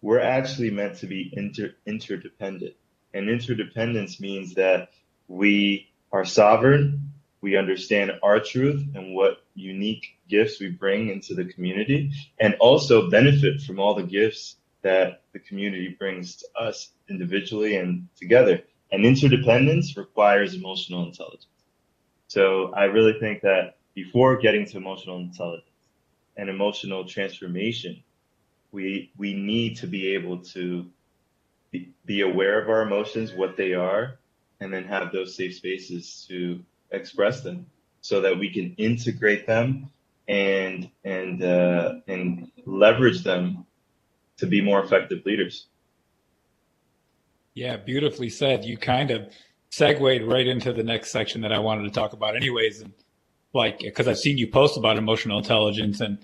We're 0.00 0.20
actually 0.20 0.70
meant 0.70 0.98
to 0.98 1.08
be 1.08 1.28
inter, 1.32 1.74
interdependent. 1.86 2.74
And 3.12 3.28
interdependence 3.28 4.20
means 4.20 4.54
that 4.54 4.90
we 5.26 5.90
are 6.12 6.24
sovereign, 6.24 7.14
we 7.40 7.56
understand 7.56 8.12
our 8.22 8.38
truth 8.38 8.86
and 8.94 9.12
what 9.12 9.42
unique 9.56 10.06
gifts 10.28 10.60
we 10.60 10.68
bring 10.68 11.08
into 11.08 11.34
the 11.34 11.46
community, 11.46 12.12
and 12.38 12.54
also 12.60 13.10
benefit 13.10 13.60
from 13.60 13.80
all 13.80 13.96
the 13.96 14.04
gifts 14.04 14.54
that 14.82 15.22
the 15.32 15.40
community 15.40 15.96
brings 15.98 16.36
to 16.36 16.46
us 16.60 16.92
individually 17.08 17.74
and 17.74 18.06
together. 18.16 18.62
And 18.92 19.04
interdependence 19.04 19.96
requires 19.96 20.54
emotional 20.54 21.04
intelligence. 21.04 21.48
So 22.28 22.72
I 22.72 22.84
really 22.84 23.18
think 23.18 23.42
that 23.42 23.78
before 23.94 24.36
getting 24.36 24.66
to 24.66 24.76
emotional 24.76 25.18
intelligence 25.18 25.68
and 26.36 26.48
emotional 26.48 27.04
transformation, 27.04 28.02
we 28.70 29.10
we 29.18 29.34
need 29.34 29.76
to 29.76 29.86
be 29.86 30.14
able 30.14 30.38
to 30.38 30.86
be, 31.70 31.90
be 32.06 32.20
aware 32.22 32.60
of 32.60 32.68
our 32.68 32.82
emotions, 32.82 33.32
what 33.32 33.56
they 33.56 33.74
are, 33.74 34.18
and 34.60 34.72
then 34.72 34.84
have 34.84 35.12
those 35.12 35.34
safe 35.34 35.54
spaces 35.54 36.26
to 36.28 36.62
express 36.90 37.42
them 37.42 37.66
so 38.00 38.20
that 38.20 38.38
we 38.38 38.50
can 38.50 38.74
integrate 38.76 39.46
them 39.46 39.90
and 40.28 40.90
and 41.04 41.42
uh, 41.42 41.94
and 42.08 42.50
leverage 42.64 43.22
them 43.22 43.66
to 44.38 44.46
be 44.46 44.60
more 44.60 44.82
effective 44.82 45.24
leaders. 45.26 45.66
Yeah, 47.54 47.76
beautifully 47.76 48.30
said. 48.30 48.64
You 48.64 48.78
kind 48.78 49.10
of 49.10 49.30
segued 49.70 50.22
right 50.22 50.46
into 50.46 50.72
the 50.72 50.82
next 50.82 51.10
section 51.10 51.42
that 51.42 51.52
I 51.52 51.58
wanted 51.58 51.84
to 51.84 51.90
talk 51.90 52.12
about, 52.12 52.34
anyways. 52.34 52.80
And 52.80 52.92
like, 53.52 53.80
because 53.80 54.08
I've 54.08 54.18
seen 54.18 54.38
you 54.38 54.46
post 54.46 54.76
about 54.76 54.96
emotional 54.96 55.38
intelligence, 55.38 56.00
and 56.00 56.18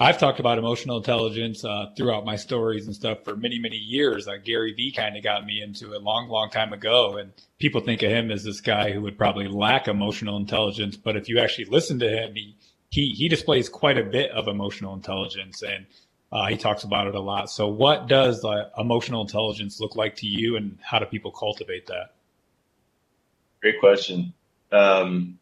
I've 0.00 0.18
talked 0.18 0.38
about 0.38 0.58
emotional 0.58 0.96
intelligence 0.96 1.64
uh, 1.64 1.86
throughout 1.96 2.24
my 2.24 2.36
stories 2.36 2.86
and 2.86 2.94
stuff 2.94 3.24
for 3.24 3.36
many, 3.36 3.58
many 3.58 3.76
years. 3.76 4.28
Uh, 4.28 4.36
Gary 4.42 4.72
Vee 4.72 4.92
kind 4.92 5.16
of 5.16 5.24
got 5.24 5.44
me 5.44 5.60
into 5.60 5.92
it 5.92 6.02
long, 6.02 6.28
long 6.28 6.50
time 6.50 6.72
ago, 6.72 7.16
and 7.16 7.32
people 7.58 7.80
think 7.80 8.02
of 8.02 8.10
him 8.10 8.30
as 8.30 8.44
this 8.44 8.60
guy 8.60 8.92
who 8.92 9.00
would 9.02 9.18
probably 9.18 9.48
lack 9.48 9.88
emotional 9.88 10.36
intelligence. 10.36 10.96
But 10.96 11.16
if 11.16 11.28
you 11.28 11.40
actually 11.40 11.66
listen 11.66 11.98
to 11.98 12.08
him, 12.08 12.34
he 12.34 12.54
he 12.90 13.10
he 13.10 13.28
displays 13.28 13.68
quite 13.68 13.98
a 13.98 14.04
bit 14.04 14.30
of 14.30 14.48
emotional 14.48 14.94
intelligence 14.94 15.62
and 15.62 15.84
uh, 16.30 16.46
he 16.46 16.56
talks 16.56 16.84
about 16.84 17.06
it 17.06 17.14
a 17.14 17.20
lot. 17.20 17.50
So, 17.50 17.68
what 17.68 18.06
does 18.06 18.44
uh, 18.44 18.68
emotional 18.76 19.22
intelligence 19.22 19.80
look 19.80 19.96
like 19.96 20.16
to 20.16 20.26
you, 20.26 20.56
and 20.56 20.78
how 20.82 20.98
do 20.98 21.06
people 21.06 21.30
cultivate 21.30 21.86
that? 21.86 22.12
Great 23.60 23.80
question. 23.80 24.34
Um, 24.70 25.38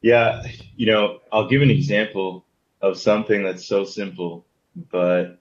yeah, 0.00 0.42
you 0.76 0.86
know, 0.86 1.20
I'll 1.32 1.48
give 1.48 1.62
an 1.62 1.70
example 1.70 2.44
of 2.80 2.98
something 2.98 3.42
that's 3.42 3.66
so 3.66 3.84
simple, 3.84 4.46
but 4.90 5.38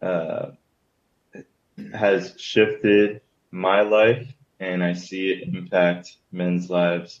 uh, 0.00 0.52
has 1.94 2.34
shifted 2.38 3.20
my 3.50 3.82
life, 3.82 4.32
and 4.60 4.82
I 4.84 4.92
see 4.92 5.30
it 5.32 5.54
impact 5.54 6.16
men's 6.30 6.70
lives 6.70 7.20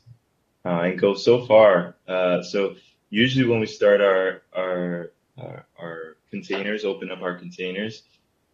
uh, 0.64 0.80
and 0.80 0.98
go 0.98 1.14
so 1.14 1.46
far. 1.46 1.96
Uh, 2.06 2.42
so, 2.42 2.76
usually 3.10 3.48
when 3.48 3.60
we 3.60 3.66
start 3.66 4.00
our 4.00 4.42
our 4.56 5.12
our, 5.38 5.66
our 5.78 6.16
containers, 6.30 6.84
open 6.84 7.10
up 7.10 7.22
our 7.22 7.38
containers. 7.38 8.02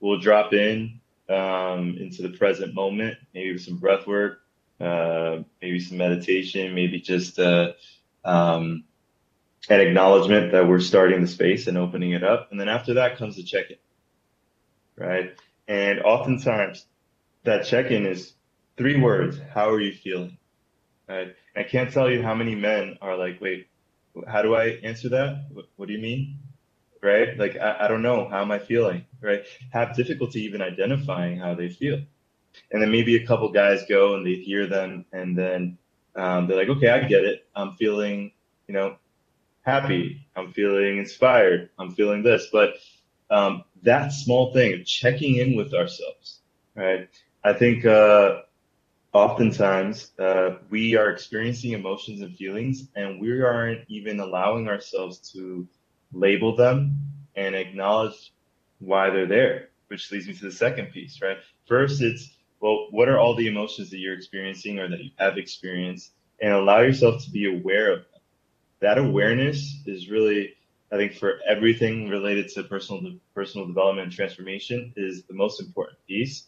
We'll 0.01 0.21
drop 0.21 0.53
in 0.53 1.01
um, 1.29 1.97
into 1.99 2.23
the 2.23 2.31
present 2.31 2.75
moment, 2.75 3.19
maybe 3.35 3.53
with 3.53 3.63
some 3.63 3.77
breath 3.79 4.07
work, 4.07 4.41
uh, 4.81 5.39
maybe 5.61 5.81
some 5.81 5.99
meditation, 5.99 6.75
maybe 6.75 7.01
just 7.01 7.39
uh, 7.39 7.73
um, 8.27 8.85
an 9.69 9.81
acknowledgement 9.81 10.53
that 10.53 10.69
we're 10.69 10.81
starting 10.81 11.23
the 11.23 11.29
space 11.29 11.67
and 11.67 11.79
opening 11.79 12.13
it 12.13 12.25
up. 12.25 12.49
And 12.51 12.61
then 12.61 12.69
after 12.69 12.95
that 12.95 13.19
comes 13.19 13.37
the 13.37 13.43
check 13.43 13.71
in, 13.71 13.77
right? 14.97 15.37
And 15.69 16.01
oftentimes 16.01 16.87
that 17.45 17.67
check 17.67 17.91
in 17.91 18.07
is 18.07 18.35
three 18.77 19.01
words 19.01 19.39
How 19.55 19.71
are 19.71 19.81
you 19.81 19.93
feeling? 19.93 20.39
Right? 21.09 21.35
I 21.57 21.63
can't 21.63 21.93
tell 21.93 22.11
you 22.11 22.23
how 22.23 22.35
many 22.35 22.55
men 22.55 22.99
are 23.01 23.17
like, 23.17 23.41
wait, 23.41 23.69
how 24.27 24.43
do 24.43 24.55
I 24.55 24.79
answer 24.83 25.09
that? 25.11 25.47
What, 25.53 25.67
what 25.77 25.89
do 25.89 25.95
you 25.95 26.01
mean? 26.01 26.39
right? 27.03 27.39
Like, 27.39 27.57
I, 27.57 27.85
I 27.85 27.89
don't 27.89 28.03
know. 28.03 28.29
How 28.29 28.43
am 28.43 28.51
I 28.51 28.59
feeling? 28.59 29.07
Right? 29.21 29.45
Have 29.73 29.97
difficulty 29.97 30.43
even 30.43 30.61
identifying 30.61 31.39
how 31.39 31.55
they 31.55 31.69
feel. 31.69 32.03
And 32.73 32.83
then 32.83 32.91
maybe 32.91 33.17
a 33.17 33.27
couple 33.27 33.51
guys 33.53 33.85
go 33.89 34.15
and 34.15 34.27
they 34.27 34.35
hear 34.35 34.67
them 34.67 35.05
and 35.13 35.37
then 35.37 35.79
um, 36.17 36.47
they're 36.47 36.57
like, 36.57 36.69
okay, 36.69 36.89
I 36.89 37.07
get 37.07 37.25
it. 37.25 37.47
I'm 37.55 37.75
feeling, 37.77 38.33
you 38.67 38.75
know, 38.75 38.97
happy. 39.63 40.27
I'm 40.35 40.53
feeling 40.53 40.99
inspired. 40.99 41.71
I'm 41.79 41.93
feeling 41.93 42.23
this. 42.23 42.49
But 42.53 42.75
um, 43.31 43.65
that 43.83 44.13
small 44.13 44.53
thing 44.53 44.75
of 44.75 44.87
checking 44.87 45.37
in 45.37 45.57
with 45.57 45.75
ourselves, 45.75 46.41
right? 46.75 47.09
I 47.45 47.53
think 47.53 47.85
uh, 47.85 48.43
oftentimes 49.13 50.11
uh, 50.19 50.57
we 50.71 50.97
are 50.97 51.11
experiencing 51.11 51.73
emotions 51.73 52.21
and 52.23 52.37
feelings 52.37 52.89
and 52.95 53.21
we 53.21 53.41
aren't 53.41 53.83
even 53.89 54.21
allowing 54.21 54.69
ourselves 54.69 55.33
to 55.33 55.67
label 56.13 56.57
them 56.57 56.97
and 57.35 57.55
acknowledge 57.55 58.33
why 58.79 59.11
they're 59.11 59.27
there, 59.27 59.69
which 59.89 60.11
leads 60.11 60.27
me 60.27 60.35
to 60.35 60.45
the 60.47 60.53
second 60.53 60.87
piece, 60.93 61.21
right? 61.21 61.39
First, 61.67 62.03
it's 62.03 62.31
well, 62.67 62.89
what 62.91 63.09
are 63.09 63.17
all 63.17 63.37
the 63.37 63.47
emotions 63.47 63.91
that 63.91 63.99
you're 63.99 64.15
experiencing 64.15 64.81
or 64.81 64.89
that 64.89 64.99
you 64.99 65.13
have 65.21 65.39
experienced? 65.39 66.11
And 66.43 66.53
allow 66.53 66.81
yourself 66.81 67.23
to 67.23 67.31
be 67.31 67.47
aware 67.47 67.93
of 67.93 67.99
them. 68.01 68.21
That 68.81 68.99
awareness 68.99 69.83
is 69.87 70.11
really, 70.11 70.55
I 70.93 70.97
think, 70.97 71.15
for 71.15 71.39
everything 71.49 72.09
related 72.09 72.49
to 72.55 72.65
personal 72.65 73.21
personal 73.37 73.69
development 73.69 74.09
and 74.09 74.13
transformation, 74.13 74.93
is 74.97 75.23
the 75.27 75.35
most 75.35 75.61
important 75.61 75.99
piece. 76.09 76.43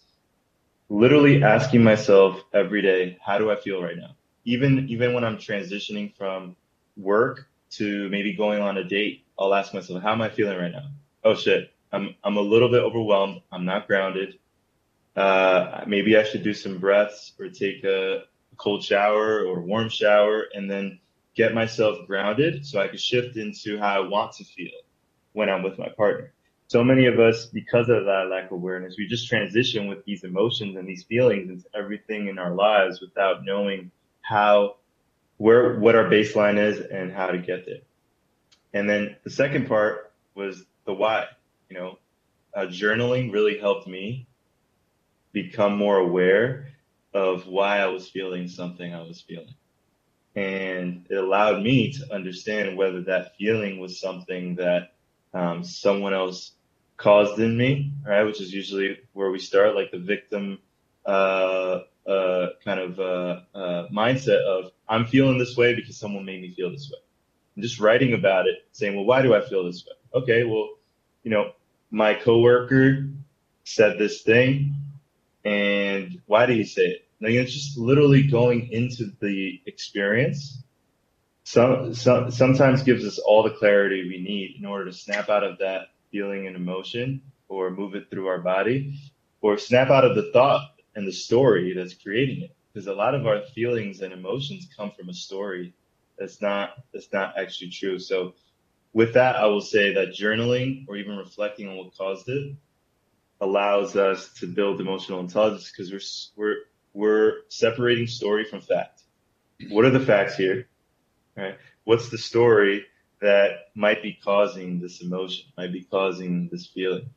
Literally 0.89 1.45
asking 1.45 1.85
myself 1.85 2.43
every 2.53 2.83
day, 2.83 3.16
how 3.25 3.39
do 3.39 3.53
I 3.53 3.57
feel 3.57 3.81
right 3.81 3.97
now? 3.97 4.16
Even 4.45 4.89
even 4.89 5.14
when 5.14 5.23
I'm 5.23 5.39
transitioning 5.39 6.16
from 6.16 6.57
work 6.97 7.47
to 7.79 8.09
maybe 8.09 8.35
going 8.35 8.61
on 8.61 8.77
a 8.77 8.83
date, 8.83 9.25
I'll 9.39 9.55
ask 9.55 9.73
myself, 9.73 10.03
how 10.03 10.12
am 10.14 10.23
I 10.23 10.31
feeling 10.31 10.59
right 10.59 10.73
now? 10.73 10.91
Oh 11.23 11.37
shit, 11.37 11.73
I'm 11.93 12.16
I'm 12.25 12.37
a 12.37 12.49
little 12.53 12.71
bit 12.71 12.83
overwhelmed. 12.83 13.43
I'm 13.53 13.64
not 13.64 13.87
grounded. 13.87 14.41
Uh, 15.17 15.85
maybe 15.87 16.17
I 16.17 16.23
should 16.23 16.45
do 16.45 16.55
some 16.55 16.79
breaths 16.79 17.33
or 17.39 17.49
take 17.49 17.85
a 17.85 18.25
cold 18.57 18.85
shower 18.85 19.45
or 19.45 19.61
warm 19.61 19.89
shower 19.89 20.45
and 20.53 20.71
then 20.71 21.01
get 21.35 21.55
myself 21.55 22.07
grounded 22.07 22.67
so 22.67 22.81
I 22.81 22.89
can 22.89 22.99
shift 22.99 23.37
into 23.37 23.79
how 23.79 24.03
I 24.03 24.09
want 24.09 24.33
to 24.35 24.45
feel 24.45 24.73
when 25.33 25.49
I'm 25.49 25.63
with 25.63 25.79
my 25.79 25.89
partner. 25.89 26.33
So 26.69 26.85
many 26.85 27.07
of 27.07 27.19
us, 27.19 27.47
because 27.47 27.89
of 27.89 28.05
that 28.05 28.29
lack 28.31 28.47
of 28.47 28.53
awareness, 28.53 28.97
we 28.99 29.07
just 29.07 29.27
transition 29.27 29.87
with 29.87 30.05
these 30.05 30.23
emotions 30.23 30.77
and 30.77 30.87
these 30.87 31.05
feelings 31.05 31.49
into 31.49 31.65
everything 31.75 32.29
in 32.29 32.39
our 32.39 32.55
lives 32.55 33.01
without 33.01 33.45
knowing 33.45 33.91
how, 34.21 34.77
where, 35.39 35.81
what 35.81 35.97
our 35.97 36.05
baseline 36.05 36.59
is 36.59 36.79
and 36.81 37.11
how 37.11 37.29
to 37.29 37.39
get 37.39 37.65
there. 37.65 37.81
And 38.75 38.89
then 38.89 39.17
the 39.25 39.31
second 39.31 39.67
part 39.67 40.13
was 40.35 40.63
the 40.85 40.93
why. 40.93 41.25
You 41.71 41.79
know, 41.79 41.99
uh, 42.55 42.67
journaling 42.67 43.33
really 43.33 43.59
helped 43.59 43.89
me 43.89 44.28
become 45.43 45.76
more 45.76 45.99
aware 45.99 46.68
of 47.14 47.47
why 47.47 47.78
I 47.78 47.86
was 47.86 48.09
feeling 48.09 48.49
something 48.49 48.93
I 48.93 49.03
was 49.03 49.20
feeling. 49.20 49.55
And 50.34 51.07
it 51.09 51.16
allowed 51.16 51.62
me 51.62 51.93
to 51.93 52.14
understand 52.14 52.76
whether 52.76 53.03
that 53.03 53.36
feeling 53.36 53.80
was 53.80 54.01
something 54.01 54.57
that 54.57 54.95
um, 55.34 55.64
someone 55.64 56.14
else 56.14 56.53
caused 56.97 57.39
in 57.39 57.57
me, 57.57 57.93
right? 58.07 58.24
Which 58.24 58.41
is 58.41 58.53
usually 58.53 58.99
where 59.12 59.30
we 59.30 59.39
start, 59.39 59.74
like 59.74 59.91
the 59.91 59.99
victim 59.99 60.59
uh, 61.07 61.80
uh, 62.07 62.47
kind 62.64 62.80
of 62.80 63.01
uh, 63.01 63.41
uh 63.55 63.89
mindset 63.89 64.41
of 64.43 64.72
I'm 64.89 65.07
feeling 65.07 65.39
this 65.39 65.57
way 65.57 65.74
because 65.74 65.97
someone 65.97 66.24
made 66.24 66.41
me 66.41 66.53
feel 66.55 66.70
this 66.70 66.91
way. 66.91 66.99
And 67.55 67.62
just 67.62 67.80
writing 67.80 68.14
about 68.14 68.47
it, 68.47 68.66
saying, 68.72 68.95
well, 68.95 69.05
why 69.05 69.22
do 69.22 69.34
I 69.34 69.41
feel 69.41 69.64
this 69.64 69.84
way? 69.86 70.20
Okay, 70.22 70.45
well, 70.45 70.70
you 71.22 71.30
know, 71.30 71.53
my 71.91 72.14
coworker 72.14 73.09
said 73.64 73.99
this 73.99 74.22
thing, 74.22 74.74
and 75.45 76.20
why 76.26 76.47
do 76.47 76.55
you 76.55 76.64
say 76.64 76.82
it? 76.82 77.09
Like 77.20 77.32
it's 77.32 77.53
just 77.53 77.78
literally 77.78 78.22
going 78.22 78.68
into 78.70 79.11
the 79.20 79.61
experience. 79.66 80.62
Some, 81.45 81.95
some 81.95 82.30
sometimes 82.30 82.82
gives 82.82 83.05
us 83.05 83.18
all 83.18 83.43
the 83.43 83.51
clarity 83.51 84.07
we 84.09 84.22
need 84.22 84.57
in 84.59 84.66
order 84.66 84.84
to 84.84 84.93
snap 84.93 85.28
out 85.28 85.45
of 85.45 85.59
that 85.59 85.89
feeling 86.12 86.47
and 86.47 86.57
emotion, 86.57 87.22
or 87.49 87.70
move 87.70 87.95
it 87.95 88.11
through 88.11 88.26
our 88.26 88.39
body, 88.39 88.99
or 89.41 89.57
snap 89.59 89.89
out 89.91 90.05
of 90.05 90.14
the 90.14 90.30
thought 90.32 90.74
and 90.95 91.07
the 91.07 91.12
story 91.12 91.74
that's 91.74 91.95
creating 91.95 92.43
it. 92.43 92.55
Because 92.72 92.86
a 92.86 92.95
lot 92.95 93.14
of 93.14 93.26
our 93.26 93.43
feelings 93.55 94.01
and 94.01 94.12
emotions 94.12 94.68
come 94.76 94.93
from 94.93 95.09
a 95.09 95.14
story 95.14 95.72
that's 96.18 96.43
not 96.43 96.74
that's 96.93 97.12
not 97.12 97.39
actually 97.39 97.70
true. 97.70 97.99
So 97.99 98.34
with 98.93 99.14
that, 99.14 99.36
I 99.36 99.47
will 99.47 99.61
say 99.61 99.95
that 99.95 100.09
journaling 100.14 100.86
or 100.89 100.97
even 100.97 101.16
reflecting 101.16 101.68
on 101.68 101.76
what 101.76 101.97
caused 101.97 102.28
it 102.28 102.55
allows 103.41 103.97
us 103.97 104.32
to 104.41 104.47
build 104.47 104.80
emotional 104.80 105.20
intelligence 105.20 105.70
because 105.70 105.93
we're 106.36 106.45
we're 106.45 106.57
we're 106.95 107.32
separating 107.49 108.07
story 108.07 108.45
from 108.45 108.61
fact. 108.61 109.03
What 109.68 109.84
are 109.84 109.91
the 109.91 110.01
facts 110.01 110.36
here? 110.36 110.68
Right? 111.36 111.57
What's 111.84 112.09
the 112.09 112.18
story 112.18 112.86
that 113.20 113.70
might 113.74 114.03
be 114.03 114.18
causing 114.22 114.80
this 114.80 115.01
emotion, 115.01 115.47
might 115.57 115.72
be 115.72 115.82
causing 115.82 116.49
this 116.51 116.66
feeling? 116.66 117.11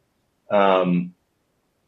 Um, 0.49 1.13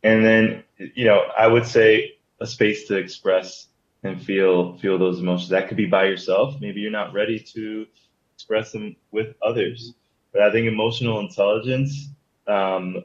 and 0.03 0.23
then, 0.23 0.63
you 0.77 1.05
know, 1.05 1.21
I 1.37 1.47
would 1.47 1.65
say 1.65 2.17
a 2.39 2.45
space 2.45 2.87
to 2.87 2.97
express 2.97 3.67
and 4.03 4.21
feel 4.21 4.77
feel 4.77 4.97
those 4.97 5.19
emotions. 5.19 5.49
That 5.49 5.67
could 5.67 5.77
be 5.77 5.85
by 5.85 6.05
yourself. 6.05 6.55
Maybe 6.59 6.81
you're 6.81 6.91
not 6.91 7.13
ready 7.13 7.39
to 7.53 7.87
express 8.35 8.71
them 8.71 8.95
with 9.11 9.35
others. 9.41 9.93
But 10.33 10.41
I 10.41 10.51
think 10.51 10.67
emotional 10.67 11.19
intelligence, 11.19 12.09
um, 12.47 13.03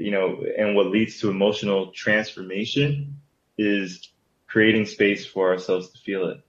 you 0.00 0.10
know, 0.10 0.44
and 0.58 0.74
what 0.74 0.86
leads 0.86 1.20
to 1.20 1.30
emotional 1.30 1.92
transformation 1.92 3.20
is 3.58 4.10
creating 4.46 4.86
space 4.86 5.26
for 5.26 5.52
ourselves 5.52 5.90
to 5.90 5.98
feel 5.98 6.28
it. 6.28 6.40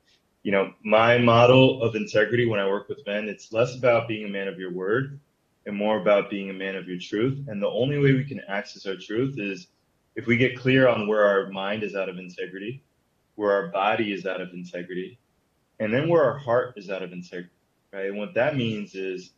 You 0.44 0.52
know, 0.52 0.74
my 0.84 1.18
model 1.18 1.84
of 1.84 1.96
integrity 1.96 2.48
when 2.48 2.60
I 2.60 2.68
work 2.68 2.90
with 2.90 3.06
men, 3.06 3.30
it's 3.30 3.52
less 3.52 3.76
about 3.76 4.08
being 4.08 4.26
a 4.26 4.30
man 4.30 4.48
of 4.48 4.60
your 4.60 4.72
word 4.72 5.20
and 5.66 5.76
more 5.76 6.02
about 6.02 6.30
being 6.32 6.50
a 6.50 6.54
man 6.54 6.76
of 6.76 6.88
your 6.88 6.98
truth. 7.00 7.48
And 7.48 7.62
the 7.62 7.70
only 7.70 8.00
way 8.00 8.14
we 8.14 8.24
can 8.24 8.42
access 8.48 8.88
our 8.88 8.96
truth 8.96 9.38
is 9.38 9.68
if 10.16 10.26
we 10.26 10.38
get 10.38 10.58
clear 10.58 10.88
on 10.88 11.08
where 11.08 11.26
our 11.26 11.50
mind 11.50 11.84
is 11.84 11.96
out 11.96 12.10
of 12.10 12.18
integrity, 12.18 12.82
where 13.36 13.52
our 13.52 13.68
body 13.68 14.12
is 14.12 14.26
out 14.26 14.42
of 14.42 14.54
integrity, 14.54 15.20
and 15.80 15.94
then 15.94 16.10
where 16.10 16.24
our 16.24 16.38
heart 16.38 16.74
is 16.78 16.90
out 16.90 17.04
of 17.04 17.14
integrity 17.14 17.52
right? 17.92 18.06
And 18.06 18.18
what 18.18 18.34
that 18.36 18.56
means 18.56 18.96
is 18.96 19.32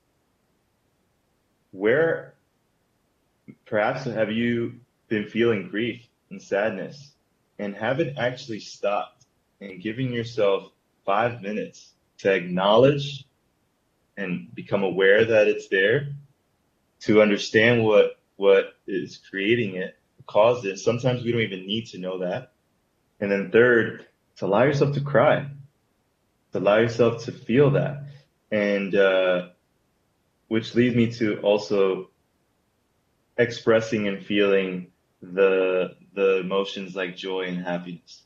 where 1.71 2.32
perhaps 3.65 4.05
have 4.05 4.31
you 4.31 4.79
been 5.07 5.27
feeling 5.27 5.69
grief 5.69 6.05
and 6.29 6.41
sadness 6.41 7.11
and 7.59 7.75
haven't 7.75 8.17
actually 8.17 8.59
stopped 8.59 9.25
and 9.61 9.81
giving 9.81 10.11
yourself 10.11 10.71
five 11.05 11.41
minutes 11.41 11.91
to 12.19 12.33
acknowledge 12.33 13.25
and 14.17 14.53
become 14.53 14.83
aware 14.83 15.25
that 15.25 15.47
it's 15.47 15.67
there, 15.67 16.13
to 17.01 17.21
understand 17.21 17.83
what 17.83 18.19
what 18.35 18.75
is 18.87 19.19
creating 19.29 19.75
it, 19.75 19.97
caused 20.25 20.65
it. 20.65 20.79
Sometimes 20.79 21.23
we 21.23 21.31
don't 21.31 21.41
even 21.41 21.67
need 21.67 21.87
to 21.87 21.97
know 21.99 22.19
that. 22.19 22.51
And 23.19 23.31
then 23.31 23.51
third, 23.51 24.07
to 24.37 24.45
allow 24.45 24.63
yourself 24.63 24.93
to 24.95 25.01
cry, 25.01 25.47
to 26.51 26.59
allow 26.59 26.77
yourself 26.77 27.25
to 27.25 27.31
feel 27.31 27.71
that 27.71 28.03
and 28.53 28.93
uh, 28.95 29.47
which 30.47 30.75
leads 30.75 30.95
me 30.95 31.11
to 31.11 31.39
also 31.39 32.11
expressing 33.37 34.07
and 34.07 34.25
feeling 34.25 34.87
the 35.21 35.95
the 36.15 36.39
emotions 36.39 36.95
like 36.95 37.15
joy 37.15 37.43
and 37.43 37.63
happiness. 37.63 38.23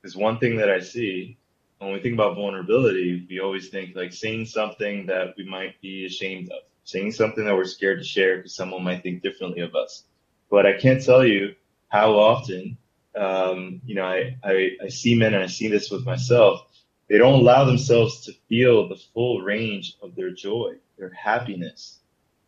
Because 0.00 0.16
one 0.16 0.38
thing 0.38 0.56
that 0.56 0.70
I 0.70 0.80
see 0.80 1.38
when 1.78 1.92
we 1.92 2.00
think 2.00 2.14
about 2.14 2.36
vulnerability, 2.36 3.26
we 3.30 3.40
always 3.40 3.68
think 3.68 3.94
like 3.96 4.12
saying 4.12 4.46
something 4.46 5.06
that 5.06 5.34
we 5.36 5.44
might 5.44 5.80
be 5.80 6.06
ashamed 6.06 6.50
of, 6.50 6.58
saying 6.84 7.12
something 7.12 7.44
that 7.44 7.54
we're 7.54 7.64
scared 7.64 8.00
to 8.00 8.04
share 8.04 8.38
because 8.38 8.56
someone 8.56 8.84
might 8.84 9.02
think 9.02 9.22
differently 9.22 9.62
of 9.62 9.74
us. 9.76 10.04
But 10.50 10.66
I 10.66 10.78
can't 10.78 11.04
tell 11.04 11.24
you 11.24 11.54
how 11.88 12.14
often, 12.18 12.78
um, 13.16 13.80
you 13.86 13.94
know, 13.94 14.04
I, 14.04 14.36
I, 14.42 14.70
I 14.84 14.88
see 14.88 15.14
men 15.16 15.34
and 15.34 15.44
I 15.44 15.46
see 15.46 15.68
this 15.68 15.90
with 15.90 16.04
myself 16.04 16.62
they 17.08 17.18
don't 17.18 17.40
allow 17.40 17.64
themselves 17.64 18.22
to 18.26 18.32
feel 18.48 18.88
the 18.88 18.96
full 19.14 19.40
range 19.42 19.96
of 20.02 20.14
their 20.14 20.30
joy, 20.30 20.76
their 20.98 21.10
happiness, 21.10 22.00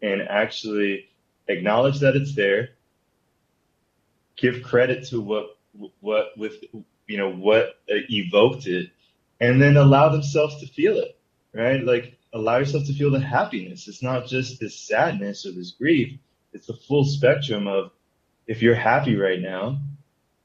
and 0.02 0.22
actually 0.22 1.09
acknowledge 1.50 2.00
that 2.00 2.16
it's 2.16 2.34
there. 2.34 2.70
Give 4.36 4.62
credit 4.62 5.06
to 5.08 5.20
what 5.20 5.58
what 6.00 6.36
with 6.36 6.64
you 7.06 7.18
know 7.18 7.30
what 7.32 7.78
uh, 7.90 8.02
evoked 8.08 8.66
it, 8.66 8.90
and 9.40 9.60
then 9.60 9.76
allow 9.76 10.08
themselves 10.08 10.60
to 10.60 10.66
feel 10.66 10.96
it. 10.98 11.16
Right, 11.52 11.82
like 11.82 12.18
allow 12.32 12.58
yourself 12.58 12.86
to 12.86 12.94
feel 12.94 13.10
the 13.10 13.20
happiness. 13.20 13.88
It's 13.88 14.02
not 14.02 14.26
just 14.26 14.60
this 14.60 14.78
sadness 14.78 15.46
or 15.46 15.52
this 15.52 15.72
grief. 15.72 16.18
It's 16.52 16.66
the 16.66 16.74
full 16.74 17.04
spectrum 17.04 17.66
of 17.66 17.90
if 18.46 18.62
you're 18.62 18.74
happy 18.74 19.16
right 19.16 19.40
now, 19.40 19.80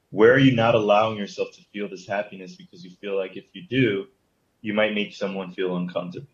where 0.10 0.34
are 0.34 0.40
you 0.40 0.56
not 0.56 0.76
allowing 0.76 1.18
yourself 1.18 1.50
to 1.56 1.62
feel 1.74 1.90
this 1.90 2.08
happiness 2.08 2.56
because 2.56 2.84
you 2.84 2.92
feel 3.02 3.18
like 3.18 3.36
if 3.36 3.46
you 3.54 3.64
do, 3.70 4.08
you 4.62 4.74
might 4.74 4.94
make 4.94 5.14
someone 5.14 5.52
feel 5.52 5.76
uncomfortable. 5.76 6.28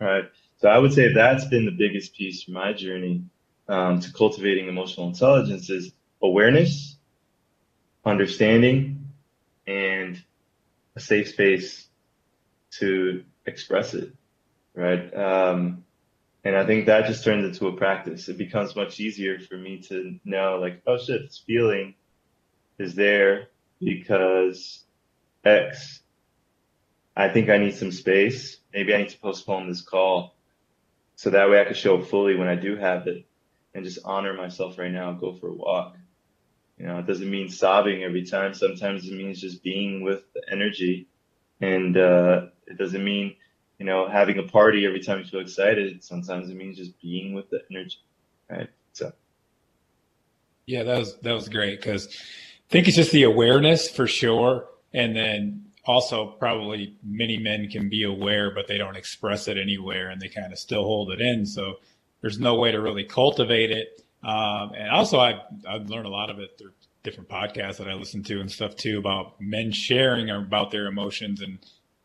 Right. 0.00 0.24
So 0.58 0.68
I 0.68 0.78
would 0.78 0.92
say 0.92 1.12
that's 1.12 1.46
been 1.46 1.64
the 1.64 1.70
biggest 1.70 2.14
piece 2.14 2.42
for 2.42 2.50
my 2.52 2.72
journey 2.72 3.24
um, 3.68 4.00
to 4.00 4.12
cultivating 4.12 4.68
emotional 4.68 5.08
intelligence 5.08 5.70
is 5.70 5.92
awareness, 6.22 6.96
understanding, 8.04 9.08
and 9.66 10.22
a 10.94 11.00
safe 11.00 11.28
space 11.28 11.86
to 12.78 13.24
express 13.44 13.94
it. 13.94 14.12
Right. 14.74 15.12
Um, 15.14 15.84
and 16.44 16.56
I 16.56 16.64
think 16.64 16.86
that 16.86 17.06
just 17.06 17.24
turns 17.24 17.44
into 17.44 17.66
a 17.66 17.76
practice. 17.76 18.28
It 18.28 18.38
becomes 18.38 18.76
much 18.76 19.00
easier 19.00 19.40
for 19.40 19.56
me 19.56 19.78
to 19.88 20.18
know, 20.24 20.58
like, 20.60 20.82
oh 20.86 20.98
shit, 20.98 21.22
this 21.22 21.42
feeling 21.44 21.94
is 22.78 22.94
there 22.94 23.48
because 23.80 24.84
X. 25.44 26.00
I 27.16 27.30
think 27.30 27.48
I 27.48 27.56
need 27.56 27.74
some 27.74 27.90
space. 27.90 28.58
Maybe 28.72 28.94
I 28.94 28.98
need 28.98 29.08
to 29.08 29.18
postpone 29.18 29.68
this 29.68 29.80
call 29.80 30.36
so 31.16 31.30
that 31.30 31.48
way 31.48 31.60
I 31.60 31.64
can 31.64 31.74
show 31.74 32.02
fully 32.02 32.36
when 32.36 32.46
I 32.46 32.54
do 32.54 32.76
have 32.76 33.06
it 33.06 33.25
and 33.76 33.84
just 33.84 33.98
honor 34.06 34.32
myself 34.32 34.78
right 34.78 34.90
now 34.90 35.12
go 35.12 35.34
for 35.34 35.48
a 35.48 35.54
walk. 35.54 35.96
You 36.78 36.86
know, 36.86 36.98
it 36.98 37.06
doesn't 37.06 37.30
mean 37.30 37.50
sobbing 37.50 38.02
every 38.02 38.24
time. 38.24 38.54
Sometimes 38.54 39.06
it 39.06 39.12
means 39.12 39.38
just 39.38 39.62
being 39.62 40.02
with 40.02 40.22
the 40.32 40.42
energy. 40.50 41.08
And 41.60 41.96
uh, 41.96 42.46
it 42.66 42.78
doesn't 42.78 43.04
mean, 43.04 43.36
you 43.78 43.84
know, 43.84 44.08
having 44.08 44.38
a 44.38 44.44
party 44.44 44.86
every 44.86 45.00
time 45.00 45.18
you 45.18 45.26
feel 45.26 45.40
excited. 45.40 46.02
Sometimes 46.02 46.48
it 46.48 46.56
means 46.56 46.78
just 46.78 47.00
being 47.00 47.34
with 47.34 47.50
the 47.50 47.60
energy. 47.70 47.98
Right. 48.50 48.70
So. 48.94 49.12
Yeah, 50.64 50.82
that 50.82 50.98
was 50.98 51.16
that 51.20 51.32
was 51.32 51.48
great 51.48 51.78
because 51.78 52.08
I 52.08 52.70
think 52.70 52.88
it's 52.88 52.96
just 52.96 53.12
the 53.12 53.24
awareness 53.24 53.90
for 53.90 54.06
sure. 54.06 54.68
And 54.92 55.14
then 55.14 55.66
also 55.84 56.28
probably 56.38 56.96
many 57.04 57.36
men 57.36 57.68
can 57.68 57.90
be 57.90 58.04
aware, 58.04 58.54
but 58.54 58.68
they 58.68 58.78
don't 58.78 58.96
express 58.96 59.48
it 59.48 59.58
anywhere 59.58 60.08
and 60.08 60.20
they 60.20 60.28
kind 60.28 60.52
of 60.52 60.58
still 60.58 60.84
hold 60.84 61.10
it 61.10 61.20
in. 61.20 61.44
So 61.44 61.76
there's 62.20 62.38
no 62.38 62.56
way 62.56 62.72
to 62.72 62.80
really 62.80 63.04
cultivate 63.04 63.70
it. 63.70 64.02
Um, 64.22 64.72
and 64.76 64.90
also, 64.90 65.18
I 65.18 65.42
I've 65.68 65.88
learned 65.88 66.06
a 66.06 66.10
lot 66.10 66.30
of 66.30 66.38
it 66.38 66.56
through 66.58 66.72
different 67.02 67.28
podcasts 67.28 67.76
that 67.76 67.88
I 67.88 67.94
listen 67.94 68.24
to 68.24 68.40
and 68.40 68.50
stuff 68.50 68.74
too 68.74 68.98
about 68.98 69.40
men 69.40 69.70
sharing 69.70 70.28
about 70.28 70.72
their 70.72 70.86
emotions 70.86 71.40
and 71.40 71.58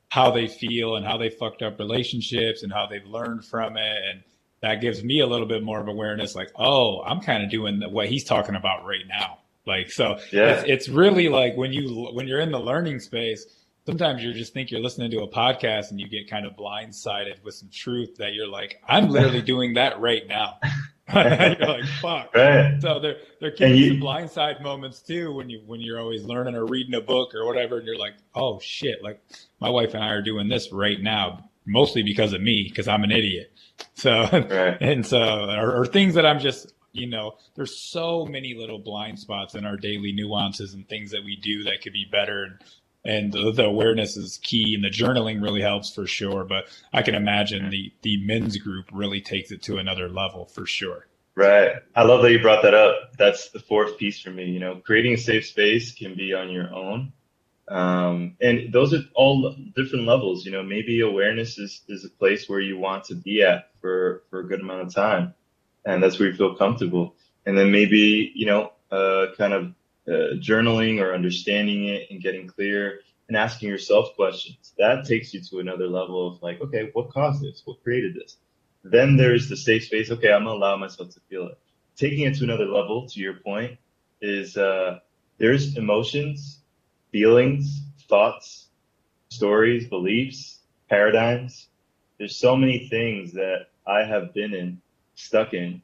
how 0.09 0.29
they 0.29 0.47
feel 0.47 0.95
and 0.95 1.05
how 1.05 1.17
they 1.17 1.29
fucked 1.29 1.63
up 1.63 1.79
relationships 1.79 2.63
and 2.63 2.71
how 2.71 2.85
they've 2.85 3.05
learned 3.05 3.45
from 3.45 3.77
it. 3.77 3.97
And 4.11 4.23
that 4.61 4.81
gives 4.81 5.03
me 5.03 5.21
a 5.21 5.25
little 5.25 5.47
bit 5.47 5.63
more 5.63 5.79
of 5.79 5.87
awareness, 5.87 6.35
like, 6.35 6.51
oh, 6.55 7.01
I'm 7.01 7.21
kind 7.21 7.43
of 7.43 7.49
doing 7.49 7.81
what 7.91 8.09
he's 8.09 8.23
talking 8.23 8.55
about 8.55 8.85
right 8.85 9.07
now. 9.07 9.39
Like, 9.65 9.91
so 9.91 10.19
yeah. 10.31 10.51
it's, 10.51 10.69
it's 10.69 10.89
really 10.89 11.29
like 11.29 11.55
when 11.55 11.73
you 11.73 12.09
when 12.13 12.27
you're 12.27 12.39
in 12.39 12.51
the 12.51 12.59
learning 12.59 12.99
space 12.99 13.45
sometimes 13.85 14.23
you 14.23 14.33
just 14.33 14.53
think 14.53 14.71
you're 14.71 14.81
listening 14.81 15.11
to 15.11 15.21
a 15.21 15.27
podcast 15.27 15.91
and 15.91 15.99
you 15.99 16.07
get 16.07 16.29
kind 16.29 16.45
of 16.45 16.53
blindsided 16.53 17.43
with 17.43 17.55
some 17.55 17.69
truth 17.71 18.15
that 18.17 18.33
you're 18.33 18.47
like, 18.47 18.81
I'm 18.87 19.09
literally 19.09 19.41
doing 19.53 19.75
that 19.75 19.99
right 19.99 20.27
now. 20.27 20.59
you're 21.13 21.67
like, 21.67 21.85
fuck. 22.01 22.33
Right. 22.33 22.77
So 22.81 22.99
there 22.99 23.17
there 23.41 23.51
can 23.51 23.73
be 23.73 23.89
some 23.89 23.97
blindside 23.97 24.61
moments 24.61 25.01
too 25.01 25.33
when 25.33 25.49
you 25.49 25.61
when 25.65 25.81
you're 25.81 25.99
always 25.99 26.23
learning 26.23 26.55
or 26.55 26.65
reading 26.65 26.93
a 26.93 27.01
book 27.01 27.35
or 27.35 27.45
whatever, 27.45 27.77
and 27.77 27.85
you're 27.85 27.97
like, 27.97 28.13
oh 28.33 28.59
shit, 28.61 29.03
like 29.03 29.21
my 29.59 29.69
wife 29.69 29.93
and 29.93 30.01
I 30.01 30.11
are 30.11 30.21
doing 30.21 30.47
this 30.47 30.71
right 30.71 31.01
now, 31.01 31.49
mostly 31.65 32.01
because 32.03 32.31
of 32.31 32.41
me, 32.41 32.65
because 32.69 32.87
I'm 32.87 33.03
an 33.03 33.11
idiot. 33.11 33.51
So 33.95 34.21
right. 34.31 34.77
and 34.79 35.05
so 35.05 35.49
or, 35.49 35.81
or 35.81 35.85
things 35.85 36.13
that 36.13 36.25
I'm 36.25 36.39
just 36.39 36.73
you 36.93 37.07
know, 37.07 37.37
there's 37.55 37.77
so 37.77 38.25
many 38.25 38.53
little 38.53 38.79
blind 38.79 39.17
spots 39.19 39.55
in 39.55 39.65
our 39.65 39.77
daily 39.77 40.11
nuances 40.11 40.73
and 40.73 40.87
things 40.87 41.11
that 41.11 41.23
we 41.23 41.37
do 41.37 41.63
that 41.63 41.81
could 41.81 41.93
be 41.93 42.05
better. 42.11 42.43
And 42.43 42.59
and 43.03 43.33
the, 43.33 43.51
the, 43.51 43.65
awareness 43.65 44.15
is 44.15 44.39
key 44.43 44.75
and 44.75 44.83
the 44.83 44.89
journaling 44.89 45.41
really 45.41 45.61
helps 45.61 45.93
for 45.93 46.05
sure 46.05 46.43
but 46.43 46.65
i 46.93 47.01
can 47.01 47.15
imagine 47.15 47.69
the 47.69 47.91
the 48.01 48.23
men's 48.25 48.57
group 48.57 48.85
really 48.91 49.21
takes 49.21 49.51
it 49.51 49.61
to 49.61 49.77
another 49.77 50.09
level 50.09 50.45
for 50.45 50.65
sure. 50.65 51.07
Right. 51.33 51.75
I 51.95 52.03
love 52.03 52.23
that 52.23 52.31
you 52.33 52.41
brought 52.41 52.61
that 52.63 52.73
up. 52.73 53.13
That's 53.17 53.51
the 53.51 53.59
fourth 53.59 53.97
piece 53.97 54.19
for 54.19 54.29
me 54.29 54.45
you 54.45 54.59
know 54.59 54.75
creating 54.75 55.13
a 55.13 55.17
safe 55.17 55.45
space 55.45 55.93
can 55.93 56.15
be 56.15 56.33
on 56.33 56.49
your 56.49 56.73
own. 56.73 57.13
Um, 57.67 58.35
and 58.41 58.73
those 58.73 58.93
are 58.93 59.03
all 59.13 59.55
different 59.75 60.05
levels 60.05 60.45
you 60.45 60.51
know 60.51 60.63
maybe 60.63 60.99
awareness 61.01 61.57
is, 61.57 61.81
is 61.87 62.03
a 62.03 62.09
place 62.09 62.49
where 62.49 62.59
you 62.59 62.77
want 62.77 63.05
to 63.05 63.15
be 63.15 63.43
at 63.43 63.69
for 63.79 64.23
for 64.29 64.39
a 64.41 64.47
good 64.47 64.59
amount 64.59 64.81
of 64.81 64.93
time 64.93 65.33
and 65.85 66.01
that's 66.01 66.19
where 66.19 66.29
you 66.29 66.35
feel 66.35 66.55
comfortable. 66.55 67.15
And 67.45 67.57
then 67.57 67.71
maybe 67.71 68.31
you 68.35 68.45
know 68.45 68.73
uh, 68.91 69.27
kind 69.37 69.53
of 69.53 69.73
uh, 70.11 70.35
journaling 70.35 70.99
or 71.01 71.13
understanding 71.13 71.87
it 71.87 72.07
and 72.11 72.21
getting 72.21 72.47
clear 72.47 72.99
and 73.27 73.37
asking 73.37 73.69
yourself 73.69 74.15
questions. 74.15 74.73
That 74.77 75.05
takes 75.05 75.33
you 75.33 75.41
to 75.41 75.59
another 75.59 75.87
level 75.87 76.27
of 76.27 76.41
like, 76.41 76.59
okay, 76.59 76.89
what 76.91 77.11
caused 77.11 77.41
this? 77.41 77.61
What 77.63 77.81
created 77.81 78.15
this? 78.15 78.35
Then 78.83 79.15
there's 79.15 79.47
the 79.47 79.55
safe 79.55 79.85
space. 79.85 80.11
Okay, 80.11 80.31
I'm 80.31 80.43
gonna 80.43 80.57
allow 80.57 80.75
myself 80.75 81.11
to 81.11 81.21
feel 81.29 81.47
it. 81.47 81.57
Taking 81.95 82.25
it 82.25 82.35
to 82.37 82.43
another 82.43 82.65
level, 82.65 83.07
to 83.07 83.19
your 83.19 83.35
point, 83.35 83.77
is 84.21 84.57
uh, 84.57 84.99
there's 85.37 85.77
emotions, 85.77 86.59
feelings, 87.11 87.81
thoughts, 88.09 88.67
stories, 89.29 89.87
beliefs, 89.87 90.59
paradigms. 90.89 91.67
There's 92.17 92.35
so 92.35 92.55
many 92.55 92.89
things 92.89 93.33
that 93.33 93.67
I 93.87 94.03
have 94.03 94.33
been 94.33 94.53
in, 94.53 94.81
stuck 95.15 95.53
in, 95.53 95.81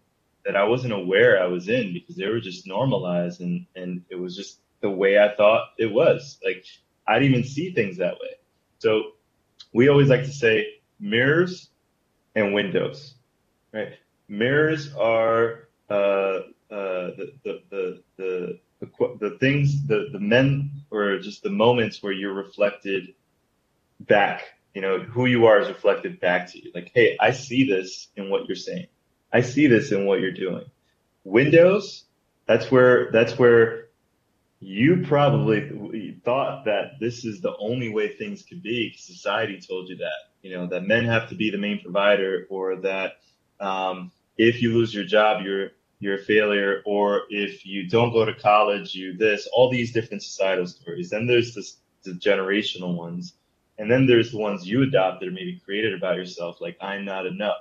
that 0.48 0.56
I 0.56 0.64
wasn't 0.64 0.94
aware 0.94 1.44
I 1.44 1.48
was 1.48 1.68
in 1.68 1.92
because 1.94 2.16
they 2.16 2.26
were 2.26 2.40
just 2.40 2.66
normalized 2.66 3.42
and 3.42 3.68
and 3.76 4.02
it 4.10 4.16
was 4.16 4.36
just 4.36 4.60
the 4.80 4.90
way 4.90 5.20
I 5.20 5.36
thought 5.36 5.74
it 5.78 5.92
was. 5.92 6.40
Like 6.44 6.66
I 7.06 7.20
didn't 7.20 7.36
even 7.36 7.44
see 7.44 7.74
things 7.74 7.98
that 7.98 8.14
way. 8.14 8.36
So 8.80 9.12
we 9.74 9.90
always 9.90 10.08
like 10.08 10.24
to 10.24 10.32
say 10.32 10.80
mirrors 11.02 11.70
and 12.34 12.54
windows, 12.54 13.16
right? 13.74 13.94
Mirrors 14.30 14.94
are 14.96 15.68
uh, 15.90 15.94
uh, 15.94 17.12
the, 17.18 17.34
the, 17.44 17.62
the, 17.70 18.04
the, 18.18 18.60
the, 18.80 19.18
the 19.20 19.38
things, 19.40 19.86
the, 19.88 20.08
the 20.14 20.20
men 20.20 20.72
or 20.92 21.20
just 21.20 21.44
the 21.44 21.50
moments 21.50 22.02
where 22.02 22.14
you're 22.14 22.34
reflected 22.34 23.16
back, 24.00 24.44
you 24.74 24.82
know, 24.82 25.00
who 25.00 25.26
you 25.26 25.46
are 25.48 25.60
is 25.60 25.68
reflected 25.68 26.20
back 26.20 26.52
to 26.52 26.64
you. 26.64 26.72
Like, 26.74 26.92
hey, 26.94 27.18
I 27.20 27.32
see 27.32 27.68
this 27.68 28.08
in 28.16 28.30
what 28.30 28.48
you're 28.48 28.56
saying. 28.56 28.88
I 29.32 29.42
see 29.42 29.68
this 29.68 29.92
in 29.92 30.06
what 30.06 30.20
you're 30.20 30.32
doing. 30.32 30.66
Windows, 31.24 32.06
that's 32.46 32.72
where 32.72 33.12
that's 33.12 33.38
where 33.38 33.88
you 34.60 35.04
probably 35.08 36.20
thought 36.24 36.66
that 36.66 37.00
this 37.00 37.26
is 37.26 37.42
the 37.42 37.56
only 37.60 37.90
way 37.90 38.16
things 38.16 38.44
could 38.44 38.64
be. 38.64 38.96
Society 38.98 39.60
told 39.60 39.90
you 39.90 39.98
that, 39.98 40.32
you 40.42 40.56
know, 40.56 40.68
that 40.68 40.88
men 40.88 41.06
have 41.06 41.30
to 41.30 41.36
be 41.36 41.52
the 41.52 41.58
main 41.58 41.82
provider, 41.82 42.48
or 42.50 42.78
that 42.78 43.18
um, 43.60 44.12
if 44.38 44.62
you 44.62 44.74
lose 44.74 44.94
your 44.94 45.04
job, 45.04 45.44
you're 45.44 45.72
you're 46.00 46.16
a 46.16 46.24
failure, 46.24 46.82
or 46.86 47.24
if 47.30 47.66
you 47.66 47.90
don't 47.90 48.14
go 48.14 48.24
to 48.24 48.34
college, 48.34 48.96
you 48.96 49.18
this. 49.18 49.48
All 49.52 49.70
these 49.70 49.92
different 49.92 50.24
societal 50.24 50.68
stories. 50.68 51.10
Then 51.10 51.26
there's 51.26 51.56
this, 51.56 51.78
the 52.04 52.12
generational 52.12 52.96
ones, 52.96 53.34
and 53.78 53.92
then 53.92 54.06
there's 54.06 54.32
the 54.32 54.38
ones 54.38 54.68
you 54.68 54.84
adopted 54.84 55.28
or 55.28 55.32
maybe 55.32 55.62
created 55.66 55.94
about 55.94 56.16
yourself, 56.16 56.62
like 56.62 56.78
I'm 56.82 57.04
not 57.04 57.26
enough 57.26 57.58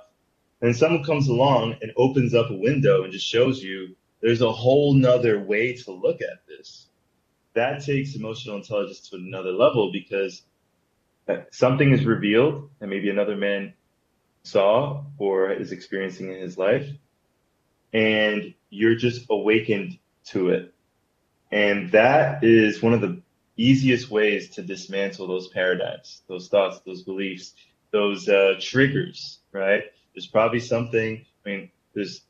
and 0.61 0.75
someone 0.75 1.03
comes 1.03 1.27
along 1.27 1.75
and 1.81 1.91
opens 1.97 2.33
up 2.33 2.49
a 2.49 2.55
window 2.55 3.03
and 3.03 3.13
just 3.13 3.27
shows 3.27 3.61
you 3.61 3.95
there's 4.21 4.41
a 4.41 4.51
whole 4.51 4.93
nother 4.93 5.39
way 5.39 5.73
to 5.73 5.91
look 5.91 6.21
at 6.21 6.47
this. 6.47 6.87
That 7.53 7.83
takes 7.83 8.15
emotional 8.15 8.57
intelligence 8.57 9.09
to 9.09 9.17
another 9.17 9.51
level 9.51 9.91
because 9.91 10.43
something 11.51 11.91
is 11.91 12.05
revealed 12.05 12.69
and 12.81 12.89
maybe 12.89 13.09
another 13.09 13.35
man 13.35 13.73
saw 14.43 15.03
or 15.17 15.51
is 15.51 15.71
experiencing 15.71 16.31
in 16.31 16.39
his 16.39 16.57
life. 16.57 16.87
And 17.93 18.53
you're 18.69 18.95
just 18.95 19.25
awakened 19.29 19.97
to 20.27 20.49
it. 20.49 20.73
And 21.51 21.91
that 21.91 22.43
is 22.43 22.81
one 22.81 22.93
of 22.93 23.01
the 23.01 23.21
easiest 23.55 24.09
ways 24.09 24.49
to 24.51 24.61
dismantle 24.61 25.27
those 25.27 25.47
paradigms, 25.47 26.21
those 26.27 26.47
thoughts, 26.47 26.79
those 26.85 27.03
beliefs, 27.03 27.53
those 27.91 28.27
uh, 28.27 28.55
triggers, 28.59 29.39
right? 29.51 29.83
There's 30.17 30.25
probably 30.25 30.61
something, 30.61 31.23
I 31.45 31.47
mean, 31.47 31.69
there's 31.93 32.21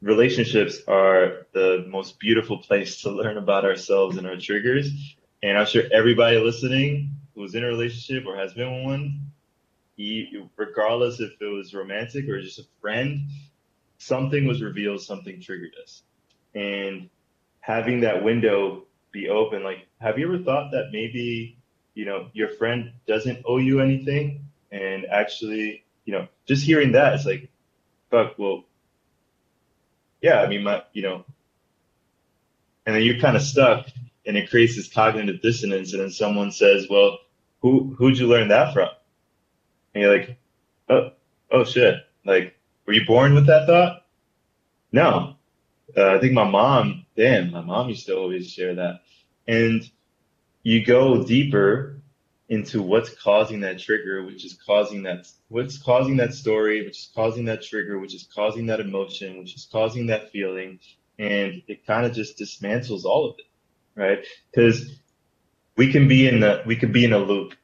relationships 0.00 0.78
are 0.88 1.46
the 1.52 1.84
most 1.90 2.18
beautiful 2.18 2.56
place 2.56 3.02
to 3.02 3.10
learn 3.10 3.36
about 3.36 3.66
ourselves 3.66 4.16
and 4.16 4.26
our 4.26 4.38
triggers. 4.38 4.90
And 5.42 5.58
I'm 5.58 5.66
sure 5.66 5.82
everybody 5.92 6.38
listening 6.38 7.10
who's 7.34 7.54
in 7.54 7.62
a 7.62 7.66
relationship 7.66 8.26
or 8.26 8.34
has 8.34 8.54
been 8.54 8.84
one, 8.84 9.20
he, 9.94 10.42
regardless 10.56 11.20
if 11.20 11.32
it 11.38 11.44
was 11.44 11.74
romantic 11.74 12.30
or 12.30 12.40
just 12.40 12.60
a 12.60 12.64
friend, 12.80 13.28
something 13.98 14.46
was 14.46 14.62
revealed, 14.62 15.02
something 15.02 15.38
triggered 15.38 15.74
us. 15.82 16.02
And 16.54 17.10
having 17.60 18.00
that 18.00 18.24
window 18.24 18.84
be 19.12 19.28
open, 19.28 19.62
like, 19.62 19.86
have 20.00 20.18
you 20.18 20.32
ever 20.32 20.42
thought 20.42 20.70
that 20.70 20.92
maybe, 20.92 21.58
you 21.92 22.06
know, 22.06 22.30
your 22.32 22.48
friend 22.48 22.92
doesn't 23.06 23.44
owe 23.46 23.58
you 23.58 23.80
anything 23.80 24.46
and 24.72 25.04
actually 25.04 25.83
you 26.04 26.12
know, 26.12 26.28
just 26.46 26.64
hearing 26.64 26.92
that, 26.92 27.14
it's 27.14 27.26
like, 27.26 27.48
fuck, 28.10 28.38
well, 28.38 28.64
yeah, 30.20 30.40
I 30.40 30.48
mean, 30.48 30.62
my, 30.62 30.82
you 30.92 31.02
know, 31.02 31.24
and 32.86 32.96
then 32.96 33.02
you're 33.02 33.20
kind 33.20 33.36
of 33.36 33.42
stuck 33.42 33.86
and 34.26 34.36
it 34.36 34.50
creates 34.50 34.76
this 34.76 34.92
cognitive 34.92 35.42
dissonance. 35.42 35.92
And 35.92 36.02
then 36.02 36.10
someone 36.10 36.52
says, 36.52 36.86
well, 36.88 37.18
who, 37.60 37.94
who'd 37.96 38.18
you 38.18 38.26
learn 38.26 38.48
that 38.48 38.72
from? 38.72 38.88
And 39.94 40.02
you're 40.02 40.18
like, 40.18 40.38
oh, 40.88 41.10
oh 41.50 41.64
shit. 41.64 41.96
Like, 42.24 42.56
were 42.86 42.92
you 42.92 43.06
born 43.06 43.34
with 43.34 43.46
that 43.46 43.66
thought? 43.66 44.04
No. 44.92 45.36
Uh, 45.96 46.14
I 46.14 46.18
think 46.18 46.32
my 46.32 46.48
mom, 46.48 47.06
damn, 47.16 47.50
my 47.50 47.60
mom 47.60 47.88
used 47.88 48.06
to 48.06 48.16
always 48.16 48.50
share 48.50 48.74
that. 48.76 49.00
And 49.46 49.88
you 50.62 50.84
go 50.84 51.22
deeper 51.22 51.93
into 52.48 52.82
what's 52.82 53.10
causing 53.14 53.60
that 53.60 53.78
trigger, 53.78 54.22
which 54.24 54.44
is 54.44 54.54
causing 54.66 55.02
that 55.04 55.26
what's 55.48 55.78
causing 55.78 56.18
that 56.18 56.34
story, 56.34 56.84
which 56.84 56.98
is 56.98 57.10
causing 57.14 57.46
that 57.46 57.62
trigger, 57.62 57.98
which 57.98 58.14
is 58.14 58.28
causing 58.34 58.66
that 58.66 58.80
emotion, 58.80 59.38
which 59.38 59.54
is 59.54 59.66
causing 59.70 60.06
that 60.08 60.30
feeling, 60.30 60.78
and 61.18 61.62
it 61.68 61.86
kind 61.86 62.04
of 62.04 62.12
just 62.12 62.38
dismantles 62.38 63.04
all 63.04 63.30
of 63.30 63.36
it, 63.38 63.46
right? 64.00 64.26
Because 64.50 65.00
we 65.76 65.90
can 65.90 66.06
be 66.06 66.28
in 66.28 66.40
the 66.40 66.62
we 66.66 66.76
can 66.76 66.92
be 66.92 67.04
in 67.04 67.12
a 67.12 67.18
loop, 67.18 67.54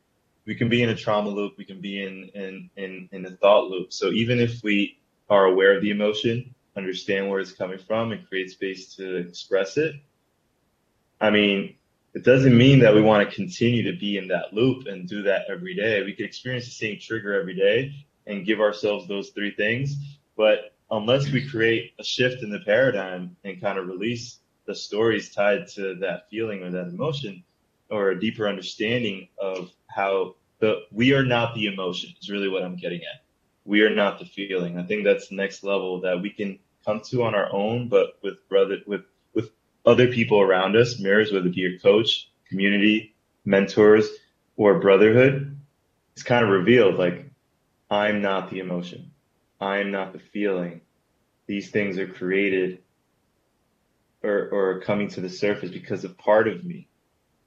we 0.46 0.54
can 0.54 0.68
be 0.68 0.82
in 0.82 0.88
a 0.88 0.96
trauma 0.96 1.28
loop, 1.28 1.54
we 1.58 1.64
can 1.64 1.80
be 1.80 2.02
in 2.02 2.30
in 2.34 2.70
in, 2.76 3.08
in 3.12 3.26
a 3.26 3.30
thought 3.30 3.68
loop. 3.68 3.92
So 3.92 4.10
even 4.10 4.40
if 4.40 4.62
we 4.62 4.98
are 5.28 5.44
aware 5.44 5.76
of 5.76 5.82
the 5.82 5.90
emotion, 5.90 6.54
understand 6.76 7.28
where 7.28 7.40
it's 7.40 7.52
coming 7.52 7.78
from, 7.78 8.12
and 8.12 8.26
create 8.28 8.50
space 8.50 8.94
to 8.96 9.16
express 9.16 9.76
it, 9.76 9.94
I 11.20 11.30
mean, 11.30 11.76
it 12.14 12.24
doesn't 12.24 12.56
mean 12.56 12.80
that 12.80 12.94
we 12.94 13.02
want 13.02 13.28
to 13.28 13.34
continue 13.34 13.90
to 13.90 13.98
be 13.98 14.18
in 14.18 14.28
that 14.28 14.52
loop 14.52 14.86
and 14.86 15.08
do 15.08 15.22
that 15.22 15.42
every 15.48 15.74
day. 15.74 16.02
We 16.02 16.12
could 16.14 16.26
experience 16.26 16.64
the 16.64 16.72
same 16.72 16.98
trigger 16.98 17.38
every 17.38 17.54
day 17.54 17.94
and 18.26 18.44
give 18.44 18.60
ourselves 18.60 19.06
those 19.06 19.30
three 19.30 19.52
things. 19.52 19.96
But 20.36 20.74
unless 20.90 21.30
we 21.30 21.48
create 21.48 21.92
a 21.98 22.04
shift 22.04 22.42
in 22.42 22.50
the 22.50 22.60
paradigm 22.60 23.36
and 23.44 23.60
kind 23.60 23.78
of 23.78 23.86
release 23.86 24.38
the 24.66 24.74
stories 24.74 25.32
tied 25.32 25.68
to 25.68 25.94
that 25.96 26.28
feeling 26.30 26.62
or 26.62 26.70
that 26.70 26.88
emotion 26.88 27.44
or 27.90 28.10
a 28.10 28.20
deeper 28.20 28.48
understanding 28.48 29.28
of 29.38 29.70
how 29.88 30.34
the 30.58 30.82
we 30.92 31.12
are 31.12 31.24
not 31.24 31.54
the 31.54 31.66
emotion 31.66 32.14
is 32.20 32.30
really 32.30 32.48
what 32.48 32.62
I'm 32.62 32.76
getting 32.76 33.00
at. 33.00 33.22
We 33.64 33.82
are 33.82 33.94
not 33.94 34.18
the 34.18 34.26
feeling. 34.26 34.78
I 34.78 34.82
think 34.84 35.04
that's 35.04 35.28
the 35.28 35.36
next 35.36 35.62
level 35.64 36.00
that 36.02 36.20
we 36.20 36.30
can 36.30 36.58
come 36.84 37.00
to 37.10 37.22
on 37.24 37.34
our 37.34 37.52
own, 37.52 37.88
but 37.88 38.18
with 38.22 38.48
brother 38.48 38.78
with 38.86 39.02
with 39.19 39.19
other 39.84 40.08
people 40.08 40.40
around 40.40 40.76
us, 40.76 40.98
mirrors, 40.98 41.32
whether 41.32 41.46
it 41.46 41.54
be 41.54 41.60
your 41.60 41.78
coach, 41.78 42.30
community, 42.48 43.14
mentors, 43.44 44.08
or 44.56 44.80
brotherhood, 44.80 45.58
it's 46.12 46.22
kind 46.22 46.44
of 46.44 46.50
revealed 46.50 46.96
like 46.96 47.30
I'm 47.90 48.22
not 48.22 48.50
the 48.50 48.58
emotion. 48.58 49.10
I'm 49.60 49.90
not 49.90 50.12
the 50.12 50.18
feeling. 50.18 50.82
These 51.46 51.70
things 51.70 51.98
are 51.98 52.06
created 52.06 52.78
or, 54.22 54.48
or 54.52 54.80
coming 54.80 55.08
to 55.08 55.20
the 55.20 55.28
surface 55.28 55.70
because 55.70 56.04
a 56.04 56.10
part 56.10 56.46
of 56.48 56.64
me 56.64 56.88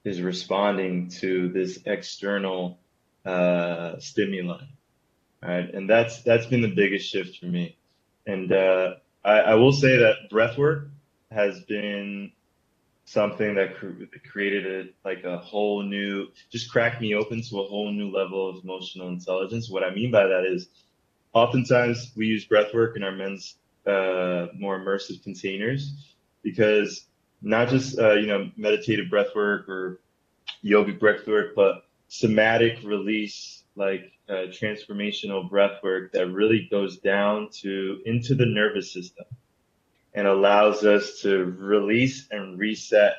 is 0.03 0.21
responding 0.21 1.09
to 1.09 1.49
this 1.49 1.79
external 1.85 2.79
uh, 3.25 3.99
stimuli, 3.99 4.63
right? 5.41 5.73
And 5.73 5.89
that's 5.89 6.23
that's 6.23 6.45
been 6.45 6.61
the 6.61 6.73
biggest 6.75 7.09
shift 7.09 7.39
for 7.39 7.45
me. 7.45 7.77
And 8.27 8.51
uh, 8.51 8.95
I, 9.23 9.31
I, 9.31 9.55
will 9.55 9.71
say 9.71 9.97
that 9.97 10.29
breath 10.29 10.57
work 10.57 10.87
has 11.33 11.61
been 11.61 12.31
something 13.05 13.55
that 13.55 13.75
cr- 13.75 14.05
created 14.31 14.65
a, 14.87 15.07
like 15.07 15.23
a 15.23 15.37
whole 15.37 15.83
new, 15.83 16.27
just 16.51 16.71
cracked 16.71 17.01
me 17.01 17.15
open 17.15 17.41
to 17.41 17.59
a 17.61 17.67
whole 17.67 17.91
new 17.91 18.11
level 18.11 18.49
of 18.49 18.63
emotional 18.63 19.09
intelligence. 19.09 19.69
What 19.69 19.83
I 19.83 19.93
mean 19.93 20.11
by 20.11 20.25
that 20.25 20.45
is, 20.45 20.67
oftentimes 21.33 22.11
we 22.15 22.27
use 22.27 22.45
breath 22.45 22.73
work 22.73 22.95
in 22.95 23.03
our 23.03 23.11
men's 23.11 23.57
uh, 23.85 24.47
more 24.57 24.79
immersive 24.79 25.21
containers 25.23 26.15
because 26.43 27.05
not 27.41 27.67
just 27.67 27.99
uh, 27.99 28.13
you 28.13 28.27
know 28.27 28.49
meditative 28.55 29.09
breath 29.09 29.35
work 29.35 29.67
or 29.67 29.99
yogic 30.63 30.99
breath 30.99 31.27
work, 31.27 31.55
but 31.55 31.83
somatic 32.07 32.79
release 32.83 33.63
like 33.75 34.11
uh, 34.29 34.47
transformational 34.51 35.49
breath 35.49 35.83
work 35.83 36.13
that 36.13 36.27
really 36.27 36.67
goes 36.71 36.99
down 36.99 37.49
to 37.51 37.99
into 38.05 38.35
the 38.35 38.45
nervous 38.45 38.93
system 38.93 39.25
and 40.13 40.27
allows 40.27 40.83
us 40.85 41.21
to 41.21 41.45
release 41.57 42.27
and 42.31 42.59
reset 42.59 43.15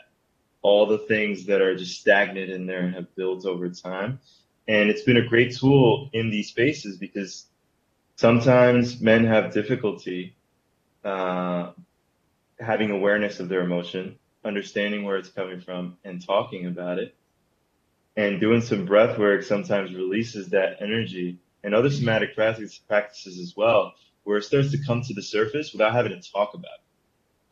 all 0.62 0.87
the 0.87 0.99
things 0.99 1.47
that 1.47 1.61
are 1.61 1.77
just 1.77 2.01
stagnant 2.01 2.51
in 2.51 2.66
there 2.66 2.81
and 2.81 2.95
have 2.95 3.15
built 3.16 3.45
over 3.45 3.69
time. 3.69 4.21
And 4.66 4.89
it's 4.89 5.03
been 5.03 5.19
a 5.19 5.27
great 5.27 5.55
tool 5.55 6.09
in 6.12 6.31
these 6.31 6.49
spaces 6.49 6.97
because 6.97 7.47
sometimes 8.16 9.01
men 9.01 9.27
have 9.27 9.53
difficulty 9.53 10.37
uh, 11.05 11.73
having 12.59 12.91
awareness 12.91 13.41
of 13.41 13.49
their 13.49 13.61
emotion, 13.61 14.19
understanding 14.45 15.05
where 15.05 15.16
it's 15.16 15.29
coming 15.29 15.61
from, 15.61 15.99
and 16.05 16.25
talking 16.25 16.66
about 16.66 16.99
it. 16.99 17.15
And 18.16 18.41
doing 18.41 18.62
some 18.62 18.87
breath 18.87 19.19
work 19.19 19.43
sometimes 19.43 19.93
releases 19.95 20.51
that 20.51 20.79
energy 20.81 21.41
and 21.65 21.75
other 21.75 21.91
somatic 21.91 22.35
practices, 22.35 22.81
practices 22.89 23.39
as 23.39 23.55
well, 23.57 23.95
where 24.23 24.39
it 24.39 24.45
starts 24.45 24.71
to 24.71 24.79
come 24.87 25.03
to 25.03 25.15
the 25.15 25.23
surface 25.23 25.73
without 25.73 25.93
having 25.93 26.12
to 26.12 26.33
talk 26.33 26.55
about 26.55 26.65
it. 26.79 26.84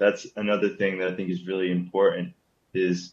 That's 0.02 0.26
another 0.34 0.70
thing 0.70 0.98
that 0.98 1.06
I 1.12 1.14
think 1.14 1.30
is 1.30 1.46
really 1.46 1.70
important 1.70 2.34
is, 2.74 3.12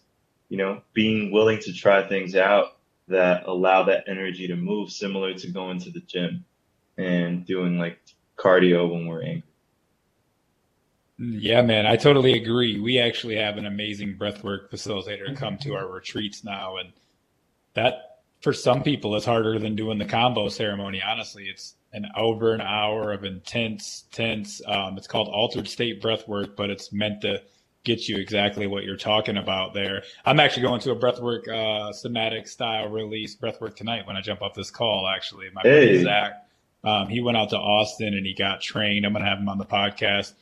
you 0.50 0.58
know, 0.58 0.82
being 0.94 1.32
willing 1.32 1.60
to 1.60 1.72
try 1.72 2.08
things 2.08 2.36
out 2.36 2.78
that 3.08 3.46
allow 3.46 3.84
that 3.84 4.06
energy 4.08 4.48
to 4.48 4.56
move 4.56 4.92
similar 4.92 5.36
to 5.36 5.52
going 5.52 5.80
to 5.82 5.92
the 5.92 6.00
gym 6.00 6.46
and 6.98 7.46
doing 7.46 7.78
like 7.78 8.00
cardio 8.38 8.92
when 8.92 9.06
we're 9.06 9.22
angry. 9.22 9.44
Yeah, 11.20 11.62
man, 11.62 11.86
I 11.86 11.96
totally 11.96 12.34
agree. 12.34 12.80
We 12.80 12.98
actually 12.98 13.36
have 13.36 13.58
an 13.58 13.68
amazing 13.68 14.16
breathwork 14.18 14.72
facilitator 14.72 15.38
come 15.38 15.60
to 15.60 15.76
our 15.76 15.88
retreats 15.88 16.44
now, 16.44 16.78
and 16.78 16.92
that 17.76 18.09
for 18.42 18.54
some 18.54 18.84
people 18.84 19.16
it's 19.16 19.26
harder 19.26 19.60
than 19.60 19.76
doing 19.76 19.98
the 19.98 20.06
Kambo 20.06 20.52
ceremony. 20.52 21.02
Honestly, 21.06 21.46
it's 21.46 21.76
an 21.94 22.06
over 22.16 22.54
an 22.54 22.62
hour 22.62 23.12
of 23.12 23.24
intense, 23.24 24.06
tense. 24.12 24.62
Um, 24.66 24.98
it's 24.98 25.08
called 25.08 25.28
altered 25.28 25.68
state 25.68 26.02
breath 26.02 26.28
work, 26.28 26.56
but 26.56 26.70
it's 26.70 26.94
meant 26.94 27.22
to 27.22 27.42
get 27.84 28.08
you 28.08 28.18
exactly 28.18 28.68
what 28.68 28.84
you're 28.84 28.98
talking 28.98 29.38
about 29.38 29.74
there. 29.74 30.04
I'm 30.26 30.40
actually 30.40 30.64
going 30.64 30.82
to 30.82 30.92
a 30.92 30.96
breathwork 30.96 31.48
uh, 31.48 31.94
somatic 31.94 32.48
style 32.48 32.90
release 32.90 33.36
breathwork 33.36 33.76
tonight 33.76 34.06
when 34.06 34.16
I 34.16 34.22
jump 34.22 34.42
off 34.42 34.54
this 34.54 34.70
call. 34.70 35.10
Actually, 35.14 35.48
my 35.54 35.62
hey. 35.62 35.88
buddy 35.88 36.04
Zach, 36.04 36.46
um, 36.84 37.08
he 37.08 37.22
went 37.22 37.38
out 37.38 37.50
to 37.50 37.58
Austin 37.58 38.14
and 38.14 38.26
he 38.26 38.34
got 38.34 38.62
trained. 38.62 39.06
I'm 39.06 39.14
going 39.14 39.24
to 39.24 39.30
have 39.30 39.40
him 39.40 39.50
on 39.50 39.58
the 39.58 39.66
podcast 39.66 40.34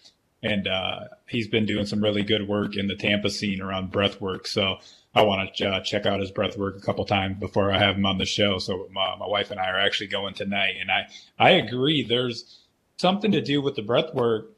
and 0.44 0.68
uh, 0.68 1.00
he's 1.28 1.48
been 1.48 1.66
doing 1.66 1.86
some 1.86 2.02
really 2.02 2.24
good 2.24 2.48
work 2.48 2.76
in 2.76 2.88
the 2.88 2.96
Tampa 2.96 3.30
scene 3.30 3.62
around 3.62 3.92
breath 3.92 4.22
work. 4.22 4.48
So 4.48 4.78
I 5.18 5.24
want 5.24 5.56
to 5.56 5.68
uh, 5.68 5.80
check 5.82 6.06
out 6.06 6.20
his 6.20 6.30
breath 6.30 6.58
work 6.58 6.78
a 6.78 6.80
couple 6.80 7.04
times 7.04 7.40
before 7.40 7.72
I 7.72 7.80
have 7.80 7.96
him 7.96 8.06
on 8.06 8.20
the 8.20 8.26
show. 8.26 8.60
So 8.60 8.88
my, 8.92 9.16
my 9.16 9.28
wife 9.28 9.50
and 9.50 9.60
I 9.60 9.68
are 9.70 9.80
actually 9.80 10.08
going 10.08 10.36
tonight, 10.36 10.76
and 10.80 10.92
I 10.92 11.08
I 11.40 11.52
agree. 11.52 12.04
There's 12.04 12.60
something 12.98 13.32
to 13.32 13.42
do 13.42 13.60
with 13.60 13.76
the 13.76 13.82
breath 13.82 14.14
work 14.14 14.52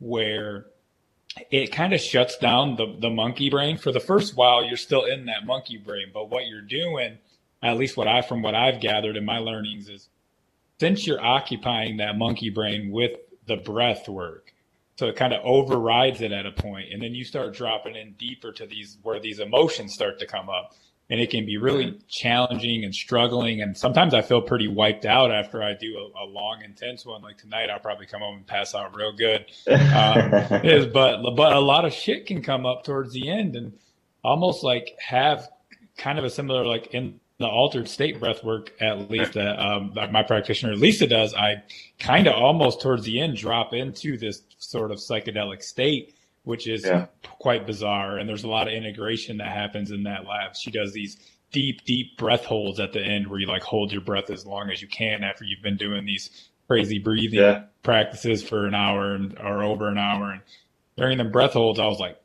where 0.00 0.66
it 1.52 1.70
kind 1.70 1.92
of 1.92 2.00
shuts 2.00 2.36
down 2.38 2.74
the 2.74 2.96
the 2.98 3.10
monkey 3.10 3.50
brain 3.50 3.76
for 3.76 3.92
the 3.92 4.00
first 4.00 4.36
while. 4.36 4.64
You're 4.64 4.76
still 4.76 5.04
in 5.04 5.26
that 5.26 5.46
monkey 5.46 5.78
brain, 5.78 6.10
but 6.12 6.28
what 6.28 6.46
you're 6.46 6.60
doing, 6.60 7.18
at 7.62 7.76
least 7.76 7.96
what 7.96 8.08
I 8.08 8.22
from 8.22 8.42
what 8.42 8.56
I've 8.56 8.80
gathered 8.80 9.16
in 9.16 9.24
my 9.24 9.38
learnings 9.38 9.88
is, 9.88 10.08
since 10.80 11.06
you're 11.06 11.24
occupying 11.24 11.98
that 11.98 12.18
monkey 12.18 12.50
brain 12.50 12.90
with 12.90 13.12
the 13.46 13.56
breath 13.56 14.08
work 14.08 14.49
so 15.00 15.06
it 15.06 15.16
kind 15.16 15.32
of 15.32 15.40
overrides 15.42 16.20
it 16.20 16.30
at 16.30 16.44
a 16.44 16.52
point 16.52 16.92
and 16.92 17.00
then 17.00 17.14
you 17.14 17.24
start 17.24 17.54
dropping 17.54 17.96
in 17.96 18.12
deeper 18.18 18.52
to 18.52 18.66
these 18.66 18.98
where 19.02 19.18
these 19.18 19.38
emotions 19.38 19.94
start 19.94 20.18
to 20.18 20.26
come 20.26 20.50
up. 20.50 20.74
And 21.08 21.18
it 21.18 21.30
can 21.30 21.46
be 21.46 21.56
really 21.56 21.98
challenging 22.06 22.84
and 22.84 22.94
struggling 22.94 23.62
and 23.62 23.74
sometimes 23.74 24.12
i 24.12 24.20
feel 24.20 24.42
pretty 24.42 24.68
wiped 24.68 25.06
out 25.06 25.32
after 25.32 25.62
i 25.62 25.72
do 25.72 25.96
a, 25.96 26.24
a 26.24 26.26
long 26.26 26.60
intense 26.62 27.06
one. 27.06 27.22
Like 27.22 27.38
tonight 27.38 27.70
i'll 27.70 27.80
probably 27.80 28.04
come 28.04 28.20
home 28.20 28.36
and 28.36 28.46
pass 28.46 28.74
out 28.74 28.94
real 28.94 29.12
good. 29.16 29.46
Um, 29.66 30.34
is, 30.64 30.84
but 30.84 31.22
but 31.34 31.54
a 31.54 31.60
lot 31.60 31.86
of 31.86 31.94
shit 31.94 32.26
can 32.26 32.42
come 32.42 32.66
up 32.66 32.84
towards 32.84 33.14
the 33.14 33.30
end 33.30 33.56
and 33.56 33.72
almost 34.22 34.62
like 34.62 34.94
have 34.98 35.48
kind 35.96 36.18
of 36.18 36.26
a 36.26 36.30
similar 36.30 36.66
like 36.66 36.88
in 36.88 37.20
the 37.40 37.46
altered 37.46 37.88
state 37.88 38.20
breath 38.20 38.44
work, 38.44 38.70
at 38.80 39.10
least 39.10 39.32
that, 39.32 39.58
um, 39.58 39.94
my 40.12 40.22
practitioner 40.22 40.76
Lisa 40.76 41.06
does, 41.06 41.32
I 41.32 41.62
kind 41.98 42.26
of 42.26 42.34
almost 42.34 42.82
towards 42.82 43.04
the 43.04 43.18
end 43.18 43.38
drop 43.38 43.72
into 43.72 44.18
this 44.18 44.42
sort 44.58 44.90
of 44.90 44.98
psychedelic 44.98 45.62
state, 45.62 46.14
which 46.44 46.68
is 46.68 46.84
yeah. 46.84 47.06
quite 47.38 47.66
bizarre. 47.66 48.18
And 48.18 48.28
there's 48.28 48.44
a 48.44 48.48
lot 48.48 48.68
of 48.68 48.74
integration 48.74 49.38
that 49.38 49.48
happens 49.48 49.90
in 49.90 50.02
that 50.02 50.26
lab. 50.26 50.54
She 50.54 50.70
does 50.70 50.92
these 50.92 51.16
deep, 51.50 51.82
deep 51.86 52.18
breath 52.18 52.44
holds 52.44 52.78
at 52.78 52.92
the 52.92 53.00
end 53.00 53.26
where 53.26 53.40
you 53.40 53.46
like 53.46 53.62
hold 53.62 53.90
your 53.90 54.02
breath 54.02 54.28
as 54.28 54.44
long 54.44 54.68
as 54.68 54.82
you 54.82 54.88
can 54.88 55.24
after 55.24 55.42
you've 55.46 55.62
been 55.62 55.78
doing 55.78 56.04
these 56.04 56.50
crazy 56.68 56.98
breathing 56.98 57.40
yeah. 57.40 57.62
practices 57.82 58.46
for 58.46 58.66
an 58.66 58.74
hour 58.74 59.14
and, 59.14 59.38
or 59.38 59.62
over 59.62 59.88
an 59.88 59.96
hour. 59.96 60.30
And 60.30 60.42
during 60.98 61.16
the 61.16 61.24
breath 61.24 61.54
holds, 61.54 61.80
I 61.80 61.86
was 61.86 61.98
like, 61.98 62.20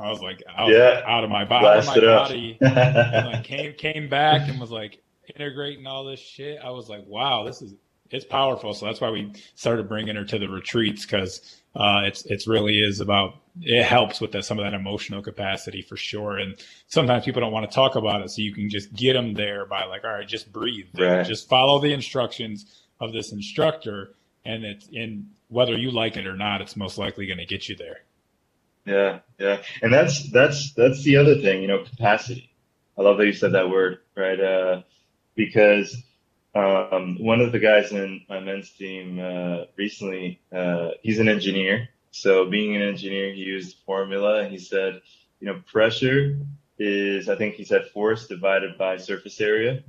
I 0.00 0.10
was 0.10 0.20
like, 0.20 0.42
I 0.54 0.64
was 0.64 0.74
yeah. 0.76 1.02
out 1.04 1.24
of 1.24 1.30
my, 1.30 1.44
body, 1.44 1.66
out 1.66 1.78
of 1.78 1.86
my 1.86 2.00
body, 2.00 2.58
and 2.60 3.26
like 3.26 3.44
came 3.44 3.72
came 3.74 4.08
back 4.08 4.48
and 4.48 4.60
was 4.60 4.70
like 4.70 5.02
integrating 5.34 5.86
all 5.86 6.04
this 6.04 6.20
shit. 6.20 6.60
I 6.62 6.70
was 6.70 6.88
like, 6.88 7.04
wow, 7.06 7.44
this 7.44 7.62
is 7.62 7.74
it's 8.10 8.24
powerful. 8.24 8.72
So 8.74 8.86
that's 8.86 9.00
why 9.00 9.10
we 9.10 9.32
started 9.54 9.88
bringing 9.88 10.16
her 10.16 10.24
to 10.24 10.38
the 10.38 10.48
retreats 10.48 11.04
because 11.04 11.60
uh, 11.74 12.02
it's 12.04 12.24
it's 12.26 12.46
really 12.46 12.80
is 12.80 13.00
about 13.00 13.36
it 13.60 13.84
helps 13.84 14.20
with 14.20 14.32
that, 14.32 14.44
some 14.44 14.58
of 14.58 14.64
that 14.64 14.74
emotional 14.74 15.20
capacity 15.20 15.82
for 15.82 15.96
sure. 15.96 16.38
And 16.38 16.56
sometimes 16.86 17.24
people 17.24 17.40
don't 17.40 17.52
want 17.52 17.68
to 17.68 17.74
talk 17.74 17.96
about 17.96 18.22
it, 18.22 18.30
so 18.30 18.42
you 18.42 18.54
can 18.54 18.70
just 18.70 18.92
get 18.94 19.14
them 19.14 19.34
there 19.34 19.66
by 19.66 19.84
like, 19.84 20.04
all 20.04 20.10
right, 20.10 20.28
just 20.28 20.52
breathe, 20.52 20.86
right. 20.96 21.26
just 21.26 21.48
follow 21.48 21.80
the 21.80 21.92
instructions 21.92 22.82
of 23.00 23.12
this 23.12 23.32
instructor, 23.32 24.14
and 24.44 24.64
it's 24.64 24.88
in 24.92 25.30
whether 25.48 25.76
you 25.76 25.90
like 25.90 26.16
it 26.16 26.26
or 26.26 26.36
not, 26.36 26.60
it's 26.60 26.76
most 26.76 26.98
likely 26.98 27.26
going 27.26 27.38
to 27.38 27.46
get 27.46 27.68
you 27.68 27.76
there. 27.76 28.00
Yeah, 28.88 29.20
yeah, 29.38 29.62
and 29.82 29.92
that's 29.92 30.30
that's 30.32 30.72
that's 30.74 31.02
the 31.04 31.16
other 31.18 31.36
thing, 31.40 31.62
you 31.62 31.68
know, 31.68 31.84
capacity. 31.84 32.50
I 32.98 33.02
love 33.02 33.18
that 33.18 33.26
you 33.26 33.34
said 33.34 33.52
that 33.52 33.70
word, 33.70 33.98
right? 34.16 34.40
Uh, 34.40 34.82
because 35.36 35.96
um, 36.54 37.18
one 37.20 37.40
of 37.40 37.52
the 37.52 37.60
guys 37.60 37.92
in 37.92 38.22
my 38.28 38.40
men's 38.40 38.70
team 38.70 39.20
uh, 39.20 39.64
recently, 39.76 40.40
uh, 40.52 40.90
he's 41.02 41.20
an 41.20 41.28
engineer. 41.28 41.88
So 42.12 42.50
being 42.50 42.76
an 42.76 42.82
engineer, 42.82 43.32
he 43.34 43.42
used 43.42 43.78
formula, 43.86 44.40
and 44.42 44.52
he 44.52 44.58
said, 44.58 45.02
you 45.40 45.48
know, 45.48 45.62
pressure 45.70 46.38
is, 46.78 47.28
I 47.28 47.36
think 47.36 47.56
he 47.56 47.64
said, 47.64 47.86
force 47.94 48.28
divided 48.28 48.78
by 48.78 48.98
surface 48.98 49.40
area. 49.40 49.84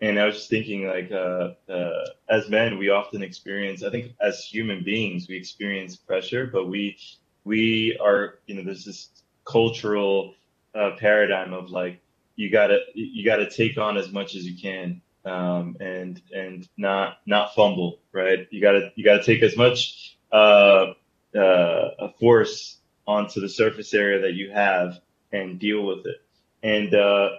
And 0.00 0.20
I 0.20 0.26
was 0.26 0.36
just 0.36 0.50
thinking, 0.50 0.86
like, 0.88 1.12
uh, 1.12 1.54
uh, 1.72 2.04
as 2.30 2.48
men, 2.50 2.78
we 2.78 2.90
often 2.90 3.22
experience, 3.22 3.82
I 3.84 3.90
think, 3.90 4.12
as 4.20 4.44
human 4.44 4.84
beings, 4.84 5.28
we 5.28 5.36
experience 5.36 5.96
pressure, 5.96 6.46
but 6.46 6.68
we 6.68 6.98
we 7.44 7.98
are, 8.02 8.38
you 8.46 8.54
know, 8.54 8.62
there's 8.62 8.84
this 8.84 9.08
cultural 9.44 10.34
uh, 10.74 10.92
paradigm 10.98 11.52
of 11.52 11.70
like 11.70 12.00
you 12.36 12.50
gotta 12.50 12.80
you 12.94 13.24
gotta 13.24 13.50
take 13.50 13.78
on 13.78 13.96
as 13.96 14.12
much 14.12 14.34
as 14.34 14.44
you 14.44 14.56
can 14.60 15.00
um, 15.24 15.76
and 15.80 16.20
and 16.34 16.68
not 16.76 17.18
not 17.26 17.54
fumble, 17.54 17.98
right? 18.12 18.46
You 18.50 18.60
gotta 18.60 18.92
you 18.94 19.04
gotta 19.04 19.22
take 19.22 19.42
as 19.42 19.56
much 19.56 20.16
uh, 20.32 20.92
uh, 21.36 22.08
force 22.20 22.78
onto 23.06 23.40
the 23.40 23.48
surface 23.48 23.94
area 23.94 24.20
that 24.22 24.34
you 24.34 24.50
have 24.50 24.98
and 25.32 25.58
deal 25.58 25.84
with 25.84 26.06
it. 26.06 26.22
And 26.62 26.94
uh, 26.94 27.30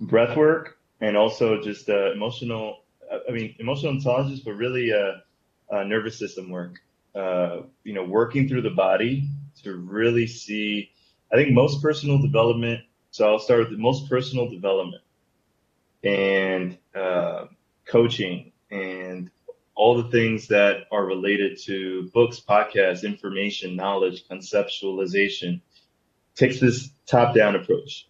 breath 0.00 0.36
work 0.36 0.78
and 1.00 1.16
also 1.16 1.60
just 1.60 1.88
uh, 1.88 2.12
emotional, 2.12 2.82
I 3.28 3.32
mean, 3.32 3.56
emotional 3.58 3.92
intelligence, 3.92 4.40
but 4.40 4.52
really 4.52 4.92
uh, 4.92 5.74
uh, 5.74 5.84
nervous 5.84 6.18
system 6.18 6.50
work. 6.50 6.80
Uh, 7.14 7.62
you 7.84 7.92
know, 7.92 8.04
working 8.04 8.48
through 8.48 8.62
the 8.62 8.70
body 8.70 9.28
to 9.62 9.76
really 9.76 10.26
see. 10.26 10.90
I 11.32 11.36
think 11.36 11.52
most 11.52 11.82
personal 11.82 12.20
development. 12.20 12.80
So 13.10 13.30
I'll 13.30 13.38
start 13.38 13.60
with 13.60 13.70
the 13.70 13.78
most 13.78 14.08
personal 14.08 14.48
development 14.48 15.02
and 16.02 16.78
uh, 16.94 17.46
coaching 17.86 18.52
and 18.70 19.30
all 19.74 20.02
the 20.02 20.10
things 20.10 20.48
that 20.48 20.84
are 20.90 21.04
related 21.04 21.58
to 21.64 22.10
books, 22.14 22.40
podcasts, 22.40 23.04
information, 23.04 23.76
knowledge, 23.76 24.24
conceptualization 24.28 25.60
takes 26.34 26.60
this 26.60 26.90
top 27.06 27.34
down 27.34 27.56
approach. 27.56 28.08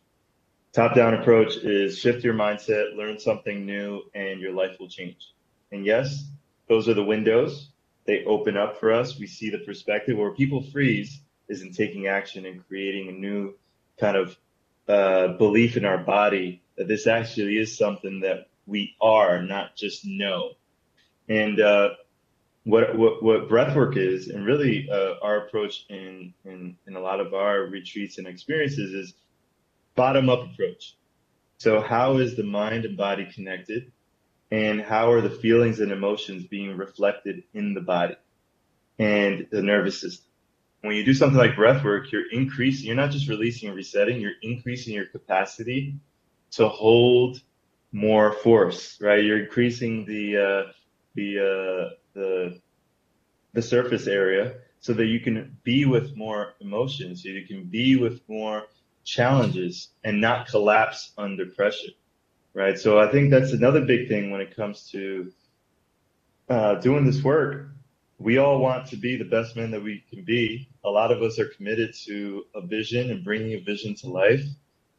Top 0.72 0.94
down 0.94 1.14
approach 1.14 1.56
is 1.56 1.98
shift 1.98 2.24
your 2.24 2.34
mindset, 2.34 2.96
learn 2.96 3.18
something 3.18 3.66
new, 3.66 4.02
and 4.14 4.40
your 4.40 4.52
life 4.52 4.76
will 4.80 4.88
change. 4.88 5.32
And 5.70 5.84
yes, 5.84 6.24
those 6.68 6.88
are 6.88 6.94
the 6.94 7.04
windows. 7.04 7.71
They 8.04 8.24
open 8.24 8.56
up 8.56 8.78
for 8.80 8.92
us. 8.92 9.18
We 9.18 9.26
see 9.26 9.50
the 9.50 9.58
perspective 9.58 10.18
where 10.18 10.32
people 10.32 10.62
freeze 10.62 11.20
is 11.48 11.62
in 11.62 11.72
taking 11.72 12.06
action 12.06 12.46
and 12.46 12.66
creating 12.66 13.08
a 13.08 13.12
new 13.12 13.54
kind 13.98 14.16
of 14.16 14.36
uh, 14.88 15.36
belief 15.38 15.76
in 15.76 15.84
our 15.84 15.98
body 15.98 16.62
that 16.76 16.88
this 16.88 17.06
actually 17.06 17.58
is 17.58 17.76
something 17.76 18.20
that 18.20 18.48
we 18.66 18.96
are, 19.00 19.42
not 19.42 19.76
just 19.76 20.04
know. 20.04 20.52
And 21.28 21.60
uh, 21.60 21.90
what, 22.64 22.96
what 22.96 23.22
what 23.22 23.48
breathwork 23.48 23.96
is, 23.96 24.28
and 24.28 24.46
really 24.46 24.88
uh, 24.90 25.14
our 25.22 25.46
approach 25.46 25.84
in, 25.88 26.32
in 26.44 26.76
in 26.86 26.96
a 26.96 27.00
lot 27.00 27.20
of 27.20 27.34
our 27.34 27.62
retreats 27.62 28.18
and 28.18 28.26
experiences 28.26 28.92
is 28.92 29.14
bottom 29.94 30.28
up 30.28 30.44
approach. 30.52 30.96
So 31.58 31.80
how 31.80 32.18
is 32.18 32.34
the 32.34 32.42
mind 32.42 32.84
and 32.84 32.96
body 32.96 33.28
connected, 33.32 33.92
and 34.52 34.82
how 34.82 35.10
are 35.10 35.22
the 35.22 35.30
feelings 35.30 35.80
and 35.80 35.90
emotions 35.90 36.44
being 36.44 36.76
reflected 36.76 37.42
in 37.54 37.72
the 37.72 37.80
body 37.80 38.16
and 38.98 39.48
the 39.50 39.62
nervous 39.62 39.98
system? 39.98 40.26
When 40.82 40.94
you 40.94 41.04
do 41.04 41.14
something 41.14 41.38
like 41.38 41.56
breath 41.56 41.82
work, 41.82 42.12
you're 42.12 42.30
increasing. 42.30 42.86
You're 42.88 42.96
not 42.96 43.12
just 43.12 43.28
releasing 43.28 43.68
and 43.68 43.76
resetting. 43.76 44.20
You're 44.20 44.32
increasing 44.42 44.92
your 44.92 45.06
capacity 45.06 45.96
to 46.52 46.68
hold 46.68 47.40
more 47.92 48.32
force, 48.32 48.98
right? 49.00 49.24
You're 49.24 49.42
increasing 49.42 50.04
the 50.04 50.36
uh, 50.36 50.72
the 51.14 51.38
uh, 51.38 51.94
the 52.12 52.60
the 53.54 53.62
surface 53.62 54.06
area 54.06 54.56
so 54.80 54.92
that 54.92 55.06
you 55.06 55.20
can 55.20 55.56
be 55.62 55.86
with 55.86 56.14
more 56.14 56.54
emotions, 56.60 57.22
so 57.22 57.30
you 57.30 57.46
can 57.46 57.64
be 57.64 57.96
with 57.96 58.20
more 58.28 58.64
challenges 59.04 59.88
and 60.04 60.20
not 60.20 60.48
collapse 60.48 61.12
under 61.16 61.46
pressure, 61.46 61.92
right? 62.54 62.78
So 62.78 62.98
I 62.98 63.10
think 63.10 63.30
that's 63.30 63.52
another 63.52 63.82
big 63.82 64.08
thing 64.08 64.30
when 64.30 64.40
it 64.40 64.56
comes 64.56 64.90
to 64.90 65.32
uh, 66.48 66.74
doing 66.76 67.04
this 67.04 67.22
work. 67.22 67.68
We 68.18 68.38
all 68.38 68.60
want 68.60 68.86
to 68.88 68.96
be 68.96 69.16
the 69.16 69.24
best 69.24 69.56
men 69.56 69.70
that 69.72 69.82
we 69.82 70.04
can 70.10 70.22
be. 70.22 70.68
A 70.84 70.90
lot 70.90 71.10
of 71.10 71.22
us 71.22 71.38
are 71.38 71.46
committed 71.48 71.94
to 72.06 72.44
a 72.54 72.60
vision 72.60 73.10
and 73.10 73.24
bringing 73.24 73.54
a 73.54 73.60
vision 73.60 73.94
to 73.96 74.08
life, 74.08 74.44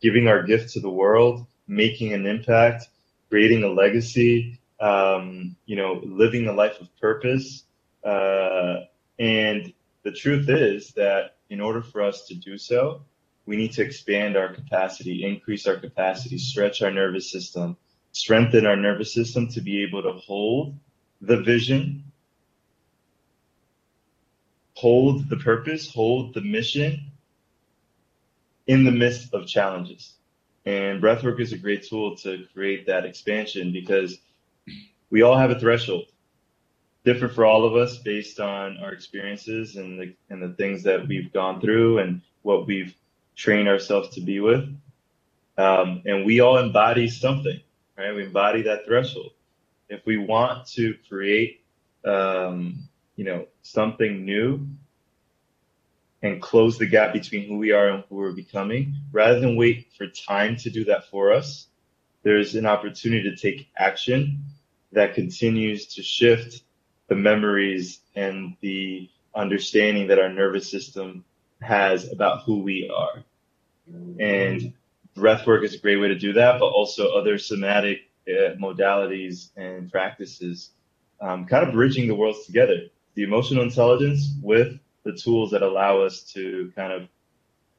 giving 0.01 0.27
our 0.27 0.43
gift 0.43 0.73
to 0.73 0.80
the 0.81 0.89
world, 0.89 1.45
making 1.67 2.13
an 2.13 2.25
impact, 2.25 2.88
creating 3.30 3.63
a 3.63 3.69
legacy, 3.69 4.59
um, 4.80 5.55
you 5.65 5.75
know, 5.75 6.01
living 6.03 6.47
a 6.47 6.53
life 6.53 6.81
of 6.81 6.89
purpose. 6.99 7.63
Uh, 8.03 8.81
and 9.19 9.71
the 10.03 10.11
truth 10.11 10.49
is 10.49 10.91
that 10.91 11.35
in 11.49 11.61
order 11.61 11.81
for 11.81 12.01
us 12.01 12.27
to 12.27 12.35
do 12.35 12.57
so, 12.57 13.03
we 13.45 13.57
need 13.57 13.74
to 13.74 13.82
expand 13.82 14.38
our 14.38 14.53
capacity, 14.53 15.26
increase 15.26 15.68
our 15.68 15.78
capacity, 15.78 16.38
stretch 16.38 16.82
our 16.82 16.91
nervous 16.91 17.32
system, 17.32 17.78
strengthen 18.11 18.65
our 18.65 18.76
nervous 18.76 19.14
system 19.14 19.49
to 19.49 19.61
be 19.61 19.84
able 19.84 20.02
to 20.03 20.14
hold 20.14 20.78
the 21.22 21.38
vision, 21.38 22.03
hold 24.76 25.30
the 25.30 25.38
purpose, 25.38 25.94
hold 25.94 26.34
the 26.34 26.41
mission 26.41 27.11
in 28.68 28.84
the 28.84 28.91
midst 28.91 29.34
of 29.34 29.48
challenges. 29.48 30.14
And 30.65 31.02
breathwork 31.02 31.41
is 31.41 31.52
a 31.52 31.57
great 31.57 31.84
tool 31.84 32.15
to 32.18 32.45
create 32.53 32.88
that 32.88 33.06
expansion 33.06 33.74
because 33.74 34.18
we 35.10 35.22
all 35.22 35.38
have 35.38 35.52
a 35.52 35.60
threshold, 35.60 36.06
different 37.03 37.34
for 37.34 37.45
all 37.45 37.65
of 37.65 37.76
us 37.76 37.98
based 37.98 38.40
on 38.40 38.78
our 38.78 38.94
experiences 38.94 39.76
and 39.76 39.99
the 39.99 40.15
and 40.30 40.41
the 40.41 40.56
things 40.56 40.84
that 40.84 41.06
we've 41.07 41.34
gone 41.34 41.60
through 41.60 41.99
and 41.99 42.22
what 42.41 42.65
we've 42.65 42.95
trained 43.35 43.68
ourselves 43.68 44.10
to 44.15 44.22
be 44.22 44.39
with. 44.39 44.64
Um, 45.57 46.01
and 46.05 46.26
we 46.26 46.39
all 46.39 46.57
embody 46.57 47.07
something, 47.07 47.60
right? 47.97 48.15
We 48.15 48.26
embody 48.26 48.64
that 48.64 48.85
threshold. 48.85 49.31
If 49.89 50.05
we 50.05 50.18
want 50.18 50.68
to 50.69 50.95
create, 51.07 51.64
um, 52.05 52.89
you 53.15 53.26
know, 53.26 53.45
something 53.61 54.26
new, 54.26 54.68
and 56.23 56.41
close 56.41 56.77
the 56.77 56.85
gap 56.85 57.11
between 57.14 57.47
who 57.47 57.57
we 57.57 57.72
are 57.73 57.89
and 57.89 58.03
who 58.10 58.15
we're 58.15 58.31
becoming 58.31 58.95
rather 59.11 59.39
than 59.39 59.57
wait 59.57 59.88
for 59.97 60.07
time 60.07 60.55
to 60.55 60.69
do 60.69 60.85
that 60.85 61.10
for 61.10 61.34
us 61.34 61.68
there's 62.23 62.55
an 62.55 62.65
opportunity 62.65 63.30
to 63.30 63.35
take 63.35 63.68
action 63.77 64.45
that 64.93 65.14
continues 65.14 65.88
to 65.88 66.01
shift 66.01 66.64
the 67.10 67.15
memories 67.15 67.99
and 68.15 68.55
the 68.61 69.10
understanding 69.35 70.07
that 70.07 70.19
our 70.19 70.30
nervous 70.30 70.69
system 70.72 71.26
has 71.64 72.11
about 72.11 72.44
who 72.44 72.60
we 72.60 72.91
are. 72.95 73.23
And 74.19 74.73
breath 75.15 75.45
work 75.48 75.64
is 75.64 75.76
a 75.76 75.80
great 75.80 75.98
way 75.98 76.07
to 76.07 76.18
do 76.18 76.34
that 76.34 76.60
but 76.60 76.68
also 76.68 77.11
other 77.15 77.38
somatic 77.38 78.10
uh, 78.27 78.56
modalities 78.56 79.49
and 79.56 79.91
practices 79.91 80.72
um, 81.22 81.45
kind 81.45 81.65
of 81.68 81.73
bridging 81.73 82.07
the 82.07 82.15
worlds 82.15 82.45
together. 82.45 82.88
The 83.15 83.23
emotional 83.23 83.64
intelligence 83.64 84.34
with 84.41 84.80
the 85.03 85.14
tools 85.14 85.52
that 85.52 85.61
allow 85.61 86.02
us 86.02 86.22
to 86.34 86.72
kind 86.76 86.94
of 86.94 87.07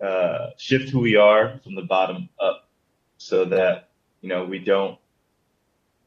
uh, 0.06 0.51
shift 0.56 0.90
who 0.90 1.01
we 1.01 1.16
are 1.16 1.61
from 1.62 1.74
the 1.74 1.82
bottom 1.82 2.28
up 2.40 2.69
so 3.19 3.44
that 3.47 3.89
you 4.20 4.28
know 4.28 4.44
we 4.44 4.59
don't 4.59 4.98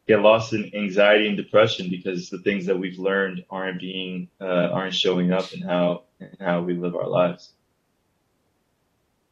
get 0.07 0.21
lost 0.21 0.53
in 0.53 0.71
anxiety 0.75 1.27
and 1.27 1.37
depression 1.37 1.89
because 1.89 2.29
the 2.29 2.37
things 2.39 2.65
that 2.67 2.77
we've 2.77 2.99
learned 2.99 3.43
aren't 3.49 3.79
being 3.79 4.29
uh, 4.39 4.69
aren't 4.71 4.93
showing 4.93 5.31
up 5.31 5.51
in 5.53 5.61
how 5.61 6.03
in 6.19 6.29
how 6.39 6.61
we 6.61 6.73
live 6.73 6.95
our 6.95 7.07
lives 7.07 7.51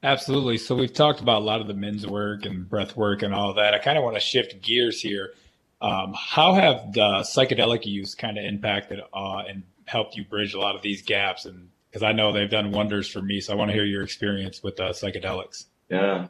absolutely 0.06 0.58
so 0.58 0.76
we've 0.76 0.94
talked 0.94 1.20
about 1.20 1.42
a 1.42 1.46
lot 1.46 1.62
of 1.62 1.68
the 1.68 1.74
men's 1.74 2.08
work 2.08 2.46
and 2.46 2.70
breath 2.70 2.96
work 2.96 3.22
and 3.22 3.34
all 3.34 3.54
that 3.54 3.74
i 3.74 3.80
kind 3.80 3.98
of 3.98 4.04
want 4.04 4.16
to 4.16 4.22
shift 4.22 4.62
gears 4.62 5.02
here 5.02 5.34
um, 5.82 6.16
how 6.18 6.54
have 6.54 6.94
the 6.94 7.24
psychedelic 7.24 7.86
use 7.86 8.16
kind 8.16 8.38
of 8.38 8.46
impacted 8.46 9.02
uh, 9.14 9.44
and 9.48 9.64
helped 9.86 10.16
you 10.16 10.24
bridge 10.24 10.54
a 10.54 10.60
lot 10.60 10.76
of 10.76 10.82
these 10.82 11.02
gaps 11.02 11.46
and 11.46 11.70
because 11.96 12.04
I 12.04 12.12
know 12.12 12.34
they've 12.34 12.50
done 12.50 12.72
wonders 12.72 13.08
for 13.08 13.22
me. 13.22 13.40
So 13.40 13.54
I 13.54 13.56
want 13.56 13.70
to 13.70 13.74
hear 13.74 13.86
your 13.86 14.04
experience 14.04 14.62
with 14.62 14.78
uh, 14.82 14.90
psychedelics. 14.90 15.64
Yeah. 15.90 16.28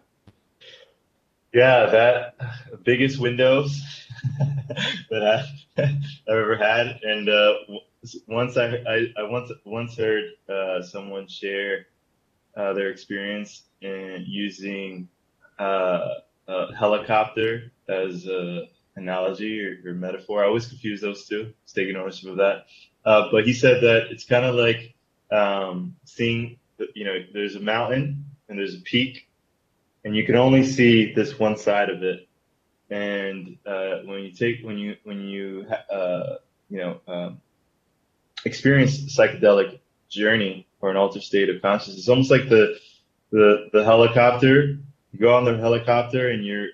Yeah, 1.51 1.87
that 1.87 2.83
biggest 2.83 3.19
windows 3.19 3.81
that 5.09 5.23
I, 5.23 5.81
have 5.81 5.95
ever 6.29 6.55
had. 6.55 6.99
And 7.01 7.27
uh, 7.27 7.53
once 8.27 8.57
I, 8.57 8.75
I, 8.75 9.07
I, 9.17 9.23
once 9.23 9.51
once 9.65 9.97
heard 9.97 10.25
uh, 10.47 10.83
someone 10.83 11.27
share 11.27 11.87
uh, 12.55 12.73
their 12.73 12.89
experience 12.89 13.63
in 13.81 14.23
using 14.27 15.09
uh, 15.59 16.07
a 16.47 16.75
helicopter 16.75 17.71
as 17.87 18.25
a 18.27 18.67
analogy 18.95 19.61
or, 19.61 19.77
or, 19.85 19.93
metaphor. 19.93 20.43
I 20.43 20.47
always 20.47 20.67
confuse 20.67 21.01
those 21.01 21.27
two. 21.27 21.53
Just 21.63 21.75
taking 21.75 21.95
ownership 21.95 22.29
of 22.29 22.37
that. 22.37 22.65
Uh, 23.05 23.29
but 23.31 23.45
he 23.45 23.53
said 23.53 23.81
that 23.83 24.07
it's 24.09 24.25
kind 24.25 24.45
of 24.45 24.55
like 24.55 24.95
um, 25.31 25.95
seeing, 26.05 26.57
you 26.93 27.05
know, 27.05 27.19
there's 27.33 27.55
a 27.55 27.59
mountain 27.59 28.25
and 28.47 28.57
there's 28.57 28.75
a 28.75 28.81
peak, 28.81 29.27
and 30.03 30.15
you 30.15 30.25
can 30.25 30.35
only 30.35 30.63
see 30.65 31.13
this 31.13 31.37
one 31.37 31.57
side 31.57 31.89
of 31.89 32.03
it. 32.03 32.27
And 32.89 33.57
uh, 33.65 34.01
when 34.05 34.21
you 34.21 34.31
take, 34.31 34.63
when 34.63 34.77
you, 34.77 34.95
when 35.03 35.21
you, 35.21 35.65
uh, 35.91 36.35
you 36.69 36.77
know, 36.77 37.01
um, 37.07 37.41
experience 38.45 38.97
psychedelic 39.17 39.79
journey 40.09 40.64
or 40.81 40.91
an 40.91 40.97
altered 40.97 41.23
state 41.23 41.49
of 41.49 41.61
consciousness, 41.61 41.99
it's 41.99 42.09
almost 42.09 42.31
like 42.31 42.49
the, 42.49 42.77
the, 43.31 43.69
the 43.73 43.83
helicopter. 43.83 44.79
You 45.11 45.19
go 45.19 45.35
on 45.35 45.45
the 45.45 45.57
helicopter 45.57 46.29
and 46.29 46.45
you're, 46.45 46.69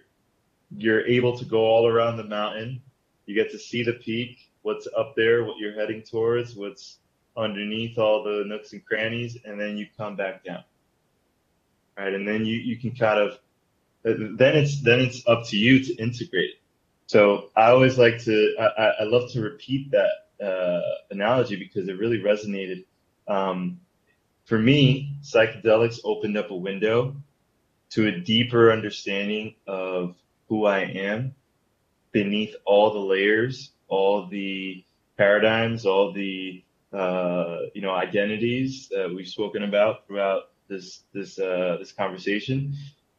you're 0.75 1.05
able 1.07 1.37
to 1.37 1.45
go 1.45 1.59
all 1.59 1.87
around 1.87 2.17
the 2.17 2.23
mountain. 2.25 2.81
You 3.25 3.35
get 3.35 3.51
to 3.51 3.59
see 3.59 3.83
the 3.83 3.93
peak, 3.93 4.37
what's 4.63 4.87
up 4.97 5.15
there, 5.15 5.43
what 5.45 5.57
you're 5.59 5.73
heading 5.75 6.03
towards, 6.03 6.55
what's 6.55 6.99
underneath 7.37 7.97
all 7.97 8.23
the 8.23 8.43
nooks 8.47 8.73
and 8.73 8.85
crannies, 8.85 9.37
and 9.45 9.59
then 9.59 9.77
you 9.77 9.87
come 9.97 10.15
back 10.17 10.43
down. 10.43 10.63
right? 11.97 12.13
And 12.13 12.27
then 12.27 12.45
you 12.45 12.57
you 12.57 12.77
can 12.77 12.91
kind 12.95 13.19
of 13.19 13.37
then 14.03 14.57
it's 14.57 14.81
then 14.83 14.99
it's 14.99 15.23
up 15.27 15.45
to 15.47 15.57
you 15.57 15.83
to 15.83 15.95
integrate 15.95 16.51
it. 16.51 16.55
So 17.07 17.49
I 17.55 17.71
always 17.71 17.97
like 17.97 18.23
to 18.25 18.55
I, 18.59 18.91
I 19.01 19.03
love 19.03 19.31
to 19.33 19.41
repeat 19.41 19.91
that 19.91 20.45
uh, 20.45 20.81
analogy 21.11 21.55
because 21.57 21.87
it 21.89 21.99
really 21.99 22.19
resonated. 22.19 22.85
Um, 23.27 23.81
for 24.45 24.57
me, 24.57 25.15
psychedelics 25.21 25.99
opened 26.03 26.37
up 26.37 26.51
a 26.51 26.55
window 26.55 27.15
to 27.91 28.07
a 28.07 28.19
deeper 28.19 28.71
understanding 28.71 29.55
of 29.67 30.15
who 30.47 30.65
I 30.65 30.79
am 30.81 31.35
beneath 32.11 32.55
all 32.65 32.93
the 32.93 32.99
layers, 32.99 33.71
all 33.87 34.27
the 34.27 34.83
paradigms, 35.17 35.85
all 35.85 36.11
the 36.11 36.63
uh, 36.93 37.57
you 37.73 37.81
know 37.81 37.91
identities 37.91 38.89
that 38.89 39.13
we've 39.13 39.27
spoken 39.27 39.63
about 39.63 40.07
throughout 40.07 40.49
this 40.67 41.03
this 41.13 41.39
uh, 41.39 41.77
this 41.79 41.91
conversation, 41.91 42.75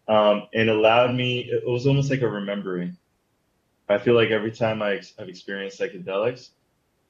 um, 0.08 0.48
and 0.52 0.68
allowed 0.68 1.14
me. 1.14 1.40
It 1.40 1.66
was 1.66 1.86
almost 1.86 2.10
like 2.10 2.22
a 2.22 2.28
remembering. 2.28 2.96
I 3.88 3.98
feel 3.98 4.14
like 4.14 4.30
every 4.30 4.52
time 4.52 4.80
I, 4.80 5.00
have 5.18 5.28
experienced 5.28 5.78
psychedelics, 5.80 6.50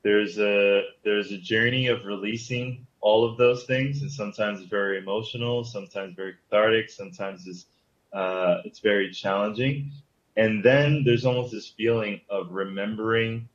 there's 0.02 0.38
a 0.38 0.82
there's 1.04 1.32
a 1.32 1.38
journey 1.38 1.88
of 1.88 2.04
releasing 2.04 2.86
all 3.02 3.28
of 3.28 3.36
those 3.36 3.64
things, 3.64 4.00
and 4.00 4.10
sometimes 4.10 4.60
it's 4.60 4.70
very 4.70 4.96
emotional, 4.96 5.64
sometimes 5.64 6.14
very 6.14 6.34
cathartic, 6.34 6.88
sometimes 6.88 7.46
it's 7.46 7.66
uh, 8.12 8.58
it's 8.64 8.78
very 8.78 9.10
challenging, 9.10 9.90
and 10.36 10.64
then 10.64 11.02
there's 11.04 11.26
almost 11.26 11.52
this 11.52 11.68
feeling 11.68 12.20
of 12.30 12.52
remembering. 12.52 13.48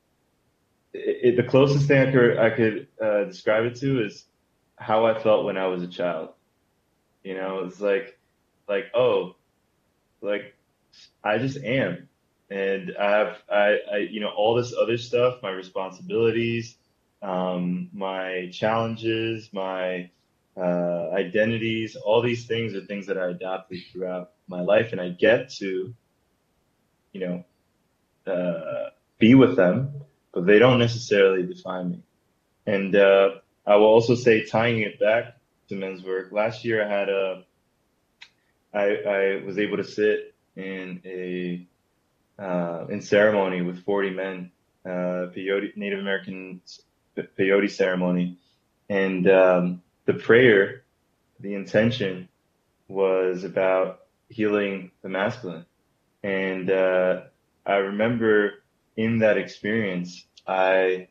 It, 0.93 1.19
it, 1.23 1.35
the 1.37 1.49
closest 1.49 1.87
thing 1.87 2.07
I 2.07 2.11
could 2.11 2.37
I 2.37 2.49
could 2.49 2.87
uh, 3.01 3.23
describe 3.23 3.65
it 3.65 3.75
to 3.77 4.03
is 4.03 4.25
how 4.75 5.05
I 5.05 5.17
felt 5.19 5.45
when 5.45 5.57
I 5.57 5.67
was 5.67 5.81
a 5.81 5.87
child. 5.87 6.29
You 7.23 7.35
know, 7.35 7.63
it's 7.65 7.79
like 7.79 8.19
like 8.67 8.85
oh, 8.93 9.35
like 10.21 10.55
I 11.23 11.37
just 11.37 11.57
am, 11.63 12.09
and 12.49 12.93
I 12.99 13.09
have 13.11 13.37
I, 13.49 13.77
I 13.93 13.97
you 14.11 14.19
know 14.19 14.29
all 14.35 14.55
this 14.55 14.73
other 14.73 14.97
stuff, 14.97 15.41
my 15.41 15.51
responsibilities, 15.51 16.75
um, 17.21 17.89
my 17.93 18.49
challenges, 18.51 19.49
my 19.51 20.09
uh, 20.55 21.09
identities, 21.13 21.95
all 21.95 22.21
these 22.21 22.45
things 22.45 22.75
are 22.75 22.81
things 22.81 23.07
that 23.07 23.17
I 23.17 23.29
adopted 23.29 23.79
throughout 23.91 24.31
my 24.47 24.61
life, 24.61 24.91
and 24.91 25.01
I 25.01 25.09
get 25.09 25.49
to, 25.55 25.93
you 27.13 27.19
know, 27.19 28.31
uh, 28.31 28.89
be 29.19 29.35
with 29.35 29.55
them, 29.55 30.01
but 30.33 30.45
they 30.45 30.59
don't 30.59 30.79
necessarily 30.79 31.43
define 31.43 31.91
me. 31.91 32.03
And 32.65 32.95
uh, 32.95 33.29
I 33.65 33.75
will 33.75 33.85
also 33.85 34.15
say, 34.15 34.45
tying 34.45 34.81
it 34.81 34.99
back 34.99 35.37
to 35.69 35.75
men's 35.75 36.03
work, 36.03 36.31
last 36.31 36.65
year 36.65 36.85
I 36.85 36.89
had 36.89 37.09
a, 37.09 37.43
I, 38.73 38.83
I 38.83 39.45
was 39.45 39.57
able 39.57 39.77
to 39.77 39.83
sit 39.83 40.35
in 40.55 41.01
a 41.05 41.67
uh, 42.39 42.85
in 42.89 43.01
ceremony 43.01 43.61
with 43.61 43.83
40 43.83 44.11
men, 44.11 44.51
uh, 44.85 45.31
peyote, 45.35 45.75
Native 45.75 46.03
American 47.17 47.35
peyote 47.37 47.71
ceremony, 47.71 48.37
and 48.89 49.29
um, 49.29 49.81
the 50.05 50.13
prayer, 50.13 50.83
the 51.39 51.53
intention 51.53 52.29
was 52.87 53.43
about 53.43 54.01
healing 54.29 54.91
the 55.01 55.09
masculine, 55.09 55.65
and 56.23 56.69
uh, 56.69 57.21
I 57.65 57.75
remember 57.75 58.63
in 58.95 59.19
that 59.19 59.37
experience, 59.37 60.25
I 60.47 61.09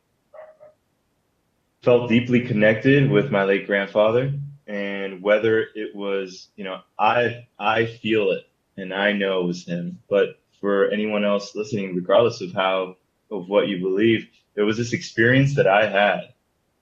felt 1.83 2.09
deeply 2.09 2.41
connected 2.41 3.11
with 3.11 3.31
my 3.31 3.45
late 3.45 3.67
grandfather, 3.67 4.33
and 4.67 5.23
whether 5.23 5.61
it 5.61 5.95
was, 5.95 6.49
you 6.57 6.65
know, 6.65 6.81
I 6.99 7.47
I 7.59 7.87
feel 7.87 8.31
it 8.33 8.45
and 8.77 8.93
I 8.93 9.13
know 9.13 9.43
it 9.43 9.47
was 9.47 9.65
him, 9.67 10.01
but 10.09 10.39
for 10.61 10.91
anyone 10.91 11.25
else 11.25 11.55
listening, 11.55 11.95
regardless 11.95 12.41
of 12.41 12.53
how 12.53 12.97
of 13.31 13.49
what 13.49 13.69
you 13.69 13.81
believe, 13.81 14.29
there 14.55 14.65
was 14.65 14.77
this 14.77 14.93
experience 14.93 15.57
that 15.57 15.67
I 15.67 15.89
had 15.89 16.35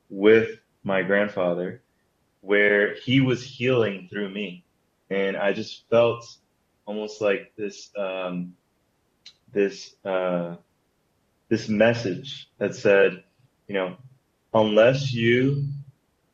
with 0.09 0.49
my 0.83 1.03
grandfather 1.03 1.83
where 2.41 2.95
he 2.95 3.21
was 3.21 3.43
healing 3.43 4.09
through 4.11 4.29
me. 4.29 4.65
And 5.11 5.37
I 5.37 5.53
just 5.53 5.89
felt 5.89 6.27
almost 6.87 7.21
like 7.21 7.53
this, 7.57 7.91
um, 7.97 8.55
this, 9.53 9.95
uh, 10.05 10.57
this 11.49 11.69
message 11.69 12.49
that 12.59 12.75
said, 12.75 13.25
you 13.67 13.75
know, 13.75 13.97
unless 14.53 15.13
you 15.13 15.65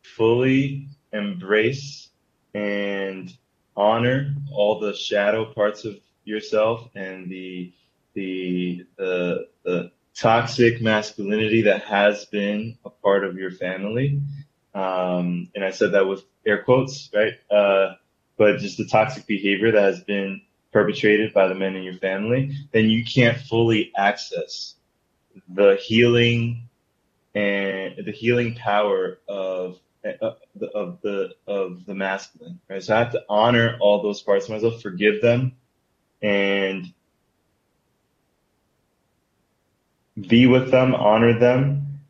fully 0.03 0.89
embrace 1.12 2.09
and 2.55 3.32
honor 3.77 4.35
all 4.53 4.81
the 4.81 4.95
shadow 4.95 5.53
parts 5.53 5.85
of 5.85 5.97
yourself 6.24 6.89
and 6.95 7.31
the 7.31 7.73
the 8.15 8.85
the, 8.97 9.49
the 9.65 9.91
toxic 10.20 10.82
masculinity 10.82 11.62
that 11.62 11.82
has 11.84 12.26
been 12.26 12.76
a 12.84 12.90
part 12.90 13.24
of 13.24 13.36
your 13.36 13.51
family. 13.51 14.20
Um, 14.74 15.48
and 15.55 15.64
I 15.64 15.70
said 15.70 15.92
that 15.92 16.06
with 16.06 16.22
air 16.47 16.62
quotes, 16.62 17.10
right? 17.14 17.34
Uh, 17.51 17.94
but 18.36 18.59
just 18.59 18.78
the 18.78 18.86
toxic 18.86 19.26
behavior 19.26 19.72
that 19.72 19.82
has 19.82 20.01
been 20.05 20.42
perpetrated 20.72 21.32
by 21.32 21.48
the 21.48 21.55
men 21.55 21.74
in 21.74 21.82
your 21.82 21.94
family, 21.94 22.52
then 22.72 22.88
you 22.88 23.05
can't 23.05 23.38
fully 23.38 23.92
access 23.97 24.74
the 25.48 25.76
healing 25.76 26.68
and 27.34 28.05
the 28.05 28.12
healing 28.12 28.55
power 28.55 29.18
of 29.28 29.78
uh, 30.05 30.32
of 30.74 31.01
the 31.02 31.34
of 31.47 31.84
the 31.86 31.94
masculine, 31.94 32.60
right? 32.68 32.82
So 32.82 32.94
I 32.94 33.01
have 33.01 33.12
to 33.12 33.24
honor 33.28 33.76
all 33.80 34.02
those 34.02 34.22
parts 34.22 34.47
of 34.47 34.52
myself, 34.52 34.80
forgive 34.80 35.20
them, 35.20 35.52
and 36.22 36.92
be 40.28 40.47
with 40.47 40.70
them, 40.70 40.94
honor 40.94 41.38
them, 41.38 42.01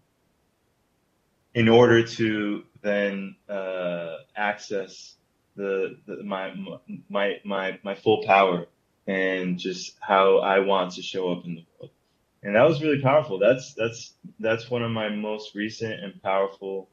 in 1.55 1.69
order 1.69 2.07
to 2.07 2.65
then 2.83 3.37
uh, 3.49 4.17
access 4.37 5.15
the, 5.57 5.99
the 6.07 6.23
my 6.23 6.55
my 7.09 7.41
my 7.45 7.79
my 7.83 7.95
full 7.95 8.25
power 8.25 8.67
and 9.07 9.59
just 9.59 9.97
how 10.01 10.39
I 10.39 10.61
want 10.61 10.93
to 10.93 11.03
show 11.03 11.33
up 11.33 11.45
in 11.45 11.57
the 11.57 11.65
world. 11.79 11.91
And 12.43 12.55
that 12.55 12.67
was 12.67 12.83
really 12.83 13.03
powerful. 13.03 13.39
That's 13.39 13.75
that's 13.75 14.15
that's 14.39 14.71
one 14.71 14.83
of 14.83 14.91
my 14.91 15.11
most 15.11 15.55
recent 15.55 16.03
and 16.03 16.23
powerful 16.23 16.89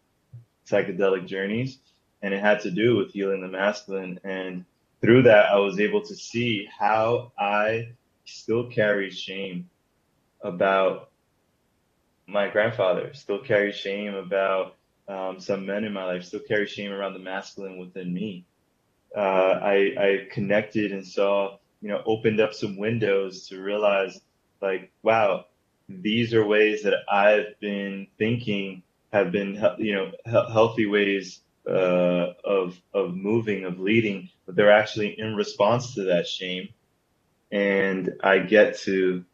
psychedelic 0.70 1.28
journeys, 1.28 1.78
and 2.22 2.34
it 2.34 2.42
had 2.42 2.62
to 2.62 2.72
do 2.72 2.98
with 2.98 3.12
healing 3.12 3.42
the 3.42 3.48
masculine. 3.48 4.20
And 4.24 4.66
through 5.02 5.24
that, 5.24 5.46
I 5.52 5.58
was 5.58 5.80
able 5.80 6.02
to 6.02 6.16
see 6.16 6.68
how 6.78 7.32
I 7.40 7.94
still 8.26 8.70
carry 8.70 9.10
shame 9.10 9.70
about 10.44 11.10
my 12.28 12.50
grandfather, 12.50 13.14
still 13.14 13.40
carry 13.40 13.72
shame 13.72 14.16
about 14.16 14.76
um, 15.08 15.40
some 15.40 15.66
men 15.66 15.84
in 15.84 15.94
my 15.94 16.06
life, 16.06 16.24
still 16.24 16.42
carry 16.42 16.68
shame 16.68 16.92
around 16.92 17.14
the 17.14 17.20
masculine 17.20 17.78
within 17.78 18.14
me. 18.14 18.46
Uh, 19.16 19.22
I, 19.22 19.76
I 20.00 20.28
connected 20.32 20.92
and 20.94 21.06
saw, 21.08 21.58
you 21.82 21.90
know, 21.90 22.02
opened 22.06 22.42
up 22.42 22.54
some 22.54 22.78
windows 22.78 23.48
to 23.50 23.62
realize, 23.62 24.20
like, 24.62 24.92
wow, 25.04 25.46
these 25.90 26.34
are 26.34 26.46
ways 26.46 26.84
that 26.84 26.96
I've 27.12 27.60
been 27.60 28.08
thinking 28.20 28.84
have 29.14 29.32
been, 29.32 29.56
you 29.80 29.96
know, 29.96 30.12
he- 30.26 30.54
healthy 30.54 30.86
ways 30.88 31.42
uh, 31.70 32.34
of 32.46 32.80
of 32.94 33.16
moving, 33.16 33.66
of 33.66 33.80
leading, 33.80 34.30
but 34.46 34.56
they're 34.56 34.72
actually 34.72 35.20
in 35.20 35.36
response 35.36 35.96
to 35.96 36.06
that 36.06 36.28
shame, 36.28 36.70
and 37.52 38.14
I 38.24 38.40
get 38.40 38.80
to 38.82 39.26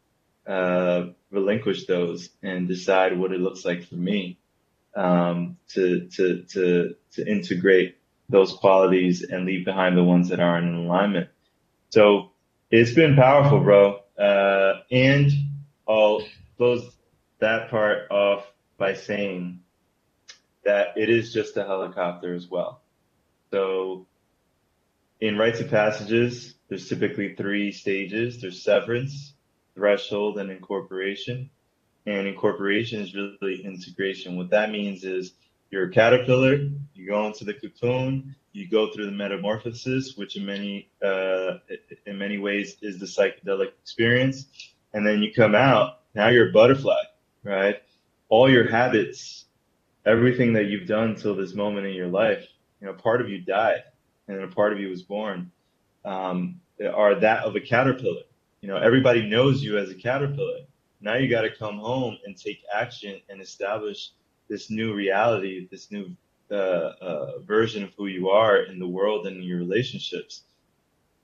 uh, 0.46 1.06
relinquish 1.30 1.86
those 1.86 2.30
and 2.42 2.68
decide 2.68 3.18
what 3.18 3.32
it 3.32 3.40
looks 3.40 3.64
like 3.64 3.84
for 3.84 3.96
me 3.96 4.38
um, 4.94 5.56
to 5.68 6.08
to 6.08 6.42
to 6.50 6.94
to 7.12 7.26
integrate 7.30 7.96
those 8.28 8.52
qualities 8.52 9.22
and 9.22 9.44
leave 9.44 9.64
behind 9.64 9.96
the 9.96 10.04
ones 10.04 10.30
that 10.30 10.40
aren't 10.40 10.66
in 10.66 10.74
alignment. 10.74 11.28
So 11.90 12.30
it's 12.70 12.94
been 12.94 13.16
powerful, 13.16 13.60
bro. 13.60 14.00
Uh, 14.18 14.80
and 14.90 15.30
I'll 15.88 16.22
close 16.56 16.90
that 17.40 17.70
part 17.70 18.10
off 18.10 18.46
by 18.78 18.94
saying 18.94 19.60
that 20.64 20.96
it 20.96 21.10
is 21.10 21.32
just 21.32 21.56
a 21.56 21.64
helicopter 21.64 22.34
as 22.34 22.48
well. 22.48 22.80
So 23.50 24.06
in 25.20 25.36
rites 25.36 25.60
of 25.60 25.70
passages, 25.70 26.54
there's 26.68 26.88
typically 26.88 27.34
three 27.34 27.72
stages. 27.72 28.40
There's 28.40 28.62
severance, 28.62 29.33
threshold 29.74 30.38
and 30.38 30.50
incorporation. 30.50 31.50
And 32.06 32.26
incorporation 32.26 33.00
is 33.00 33.14
really 33.14 33.64
integration. 33.64 34.36
What 34.36 34.50
that 34.50 34.70
means 34.70 35.04
is 35.04 35.32
you're 35.70 35.88
a 35.88 35.90
caterpillar, 35.90 36.70
you 36.94 37.06
go 37.06 37.26
into 37.26 37.44
the 37.44 37.54
cocoon, 37.54 38.36
you 38.52 38.68
go 38.68 38.92
through 38.92 39.06
the 39.06 39.12
metamorphosis, 39.12 40.16
which 40.16 40.36
in 40.36 40.46
many 40.46 40.88
uh, 41.04 41.58
in 42.06 42.18
many 42.18 42.38
ways 42.38 42.76
is 42.82 42.98
the 42.98 43.06
psychedelic 43.06 43.72
experience, 43.82 44.46
and 44.92 45.06
then 45.06 45.22
you 45.22 45.32
come 45.32 45.54
out. 45.54 46.00
Now 46.14 46.28
you're 46.28 46.50
a 46.50 46.52
butterfly, 46.52 47.02
right? 47.42 47.82
All 48.28 48.48
your 48.48 48.70
habits, 48.70 49.46
everything 50.06 50.52
that 50.52 50.66
you've 50.66 50.86
done 50.86 51.16
till 51.16 51.34
this 51.34 51.54
moment 51.54 51.86
in 51.86 51.94
your 51.94 52.08
life, 52.08 52.46
you 52.80 52.86
know, 52.86 52.92
part 52.92 53.20
of 53.20 53.28
you 53.28 53.40
died, 53.40 53.82
and 54.28 54.40
a 54.40 54.48
part 54.48 54.72
of 54.72 54.78
you 54.78 54.88
was 54.88 55.02
born 55.02 55.50
um, 56.04 56.60
are 56.80 57.16
that 57.20 57.44
of 57.44 57.56
a 57.56 57.60
caterpillar. 57.60 58.22
You 58.64 58.70
know, 58.70 58.78
everybody 58.78 59.28
knows 59.28 59.62
you 59.62 59.76
as 59.76 59.90
a 59.90 59.94
caterpillar. 59.94 60.60
Now 60.98 61.16
you 61.16 61.28
got 61.28 61.42
to 61.42 61.54
come 61.54 61.76
home 61.76 62.16
and 62.24 62.34
take 62.34 62.62
action 62.74 63.20
and 63.28 63.42
establish 63.42 64.12
this 64.48 64.70
new 64.70 64.94
reality, 64.94 65.68
this 65.70 65.90
new 65.90 66.16
uh, 66.50 66.54
uh, 66.54 67.38
version 67.40 67.84
of 67.84 67.90
who 67.98 68.06
you 68.06 68.30
are 68.30 68.56
in 68.62 68.78
the 68.78 68.88
world 68.88 69.26
and 69.26 69.36
in 69.36 69.42
your 69.42 69.58
relationships. 69.58 70.44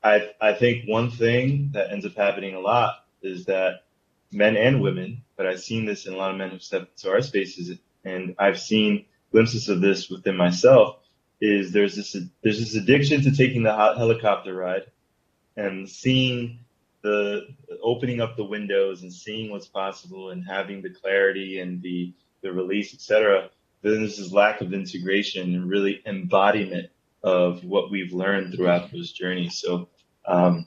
I 0.05 0.33
I 0.39 0.53
think 0.53 0.87
one 0.87 1.11
thing 1.11 1.71
that 1.73 1.91
ends 1.91 2.05
up 2.05 2.15
happening 2.15 2.57
a 2.57 2.61
lot 2.61 3.07
is 3.23 3.47
that 3.47 3.85
men 4.31 4.59
and 4.59 4.83
women, 4.83 5.23
but 5.39 5.47
I've 5.47 5.63
seen 5.63 5.87
this 5.87 6.05
in 6.07 6.13
a 6.13 6.19
lot 6.19 6.33
of 6.33 6.37
men 6.37 6.51
who 6.51 6.59
step 6.59 6.91
into 6.91 7.11
our 7.11 7.23
spaces, 7.23 7.79
and 8.05 8.35
I've 8.39 8.61
seen 8.61 9.07
glimpses 9.33 9.71
of 9.71 9.81
this 9.81 10.11
within 10.11 10.37
myself. 10.37 10.99
Is 11.41 11.73
there's 11.73 11.97
this 11.97 12.15
there's 12.43 12.61
this 12.61 12.75
addiction 12.75 13.23
to 13.23 13.35
taking 13.35 13.63
the 13.63 13.75
helicopter 13.75 14.55
ride 14.55 14.91
and 15.57 15.89
seeing 15.89 16.67
the 17.03 17.47
opening 17.83 18.21
up 18.21 18.37
the 18.37 18.45
windows 18.45 19.03
and 19.03 19.13
seeing 19.13 19.51
what's 19.51 19.69
possible 19.69 20.31
and 20.31 20.45
having 20.47 20.83
the 20.83 20.91
clarity 20.91 21.61
and 21.61 21.83
the 21.83 22.15
the 22.43 22.53
release, 22.53 22.95
etc. 22.95 23.51
Then 23.83 24.03
this 24.03 24.33
lack 24.33 24.61
of 24.61 24.73
integration 24.73 25.55
and 25.55 25.71
really 25.71 26.03
embodiment 26.07 26.91
of 27.23 27.65
what 27.65 27.91
we've 27.91 28.13
learned 28.13 28.55
throughout 28.55 28.91
those 28.93 29.13
journeys. 29.13 29.59
So 29.59 29.89
um, 30.27 30.67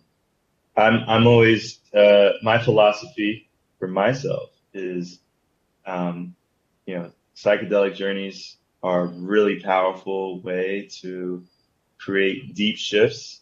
I'm 0.76 1.04
I'm 1.08 1.28
always 1.28 1.80
uh, 1.94 2.34
my 2.42 2.62
philosophy 2.64 3.50
for 3.80 3.88
myself 3.88 4.50
is 4.74 5.20
um, 5.86 6.36
you 6.86 6.96
know 6.98 7.12
psychedelic 7.36 7.96
journeys 7.96 8.58
are 8.82 9.04
a 9.04 9.08
really 9.08 9.60
powerful 9.62 10.42
way 10.42 10.90
to 11.02 11.44
create 12.00 12.54
deep 12.54 12.78
shifts 12.78 13.42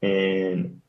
in 0.00 0.80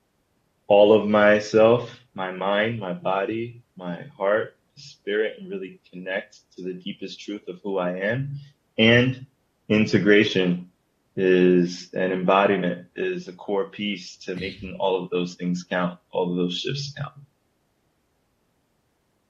all 0.67 0.93
of 0.93 1.07
myself, 1.07 1.99
my 2.13 2.31
mind, 2.31 2.79
my 2.79 2.93
body, 2.93 3.63
my 3.77 4.03
heart, 4.17 4.55
spirit, 4.75 5.37
and 5.39 5.49
really 5.49 5.79
connect 5.91 6.39
to 6.55 6.63
the 6.63 6.73
deepest 6.73 7.19
truth 7.19 7.47
of 7.47 7.59
who 7.63 7.77
I 7.77 7.97
am. 7.97 8.39
And 8.77 9.25
integration 9.69 10.71
is 11.15 11.93
an 11.93 12.11
embodiment, 12.11 12.87
is 12.95 13.27
a 13.27 13.33
core 13.33 13.69
piece 13.69 14.17
to 14.17 14.35
making 14.35 14.77
all 14.79 15.01
of 15.01 15.09
those 15.09 15.35
things 15.35 15.63
count, 15.63 15.99
all 16.11 16.31
of 16.31 16.35
those 16.35 16.57
shifts 16.57 16.93
count. 16.97 17.13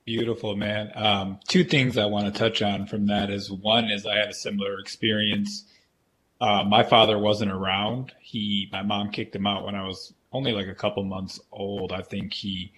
Beautiful, 0.05 0.55
man. 0.55 0.91
Um, 0.93 1.39
two 1.47 1.63
things 1.63 1.97
I 1.97 2.05
want 2.05 2.31
to 2.31 2.39
touch 2.39 2.61
on 2.61 2.85
from 2.85 3.07
that 3.07 3.29
is 3.31 3.51
one 3.51 3.85
is 3.85 4.05
I 4.05 4.17
had 4.17 4.29
a 4.29 4.33
similar 4.33 4.79
experience. 4.79 5.65
Uh, 6.39 6.63
my 6.63 6.83
father 6.83 7.17
wasn't 7.17 7.51
around. 7.51 8.13
He, 8.19 8.69
my 8.71 8.83
mom 8.83 9.09
kicked 9.11 9.35
him 9.35 9.47
out 9.47 9.65
when 9.65 9.73
I 9.73 9.87
was 9.87 10.13
only 10.35 10.51
like 10.51 10.67
a 10.67 10.75
couple 10.75 11.03
months 11.03 11.39
old. 11.51 11.91
I 11.91 12.01
think 12.01 12.33
he 12.33 12.71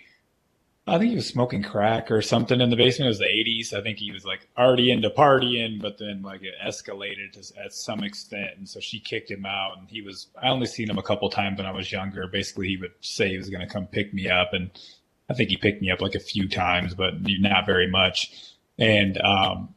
I 0.90 0.98
think 0.98 1.10
he 1.10 1.16
was 1.18 1.28
smoking 1.28 1.64
crack 1.64 2.10
or 2.12 2.22
something 2.22 2.62
in 2.62 2.70
the 2.70 2.78
basement. 2.78 3.08
It 3.08 3.10
was 3.10 3.20
the 3.20 3.26
80s. 3.26 3.78
I 3.78 3.84
think 3.84 3.98
he 3.98 4.12
was 4.12 4.24
like 4.24 4.48
already 4.58 4.90
into 4.90 5.10
partying, 5.10 5.82
but 5.82 5.98
then 5.98 6.22
like 6.22 6.44
it 6.44 6.54
escalated 6.66 7.34
to, 7.34 7.62
at 7.62 7.74
some 7.74 8.04
extent. 8.04 8.52
And 8.58 8.70
so 8.70 8.80
she 8.80 9.00
kicked 9.02 9.30
him 9.30 9.46
out. 9.46 9.78
And 9.78 9.90
he 9.90 10.02
was, 10.02 10.28
I 10.42 10.48
only 10.48 10.66
seen 10.66 10.90
him 10.90 10.98
a 10.98 11.04
couple 11.04 11.30
times 11.30 11.58
when 11.58 11.68
I 11.68 11.72
was 11.72 11.92
younger. 11.92 12.26
Basically, 12.28 12.70
he 12.70 12.78
would 12.78 12.94
say 13.02 13.28
he 13.30 13.38
was 13.38 13.50
going 13.50 13.68
to 13.68 13.72
come 13.72 13.86
pick 13.88 14.14
me 14.14 14.30
up. 14.30 14.54
And 14.54 14.72
I 15.30 15.34
think 15.34 15.50
he 15.50 15.58
picked 15.58 15.82
me 15.82 15.92
up 15.92 16.00
like 16.00 16.16
a 16.16 16.22
few 16.22 16.48
times, 16.48 16.94
but 16.94 17.16
not 17.22 17.66
very 17.66 17.92
much. 17.92 18.32
And 18.80 19.20
um, 19.22 19.76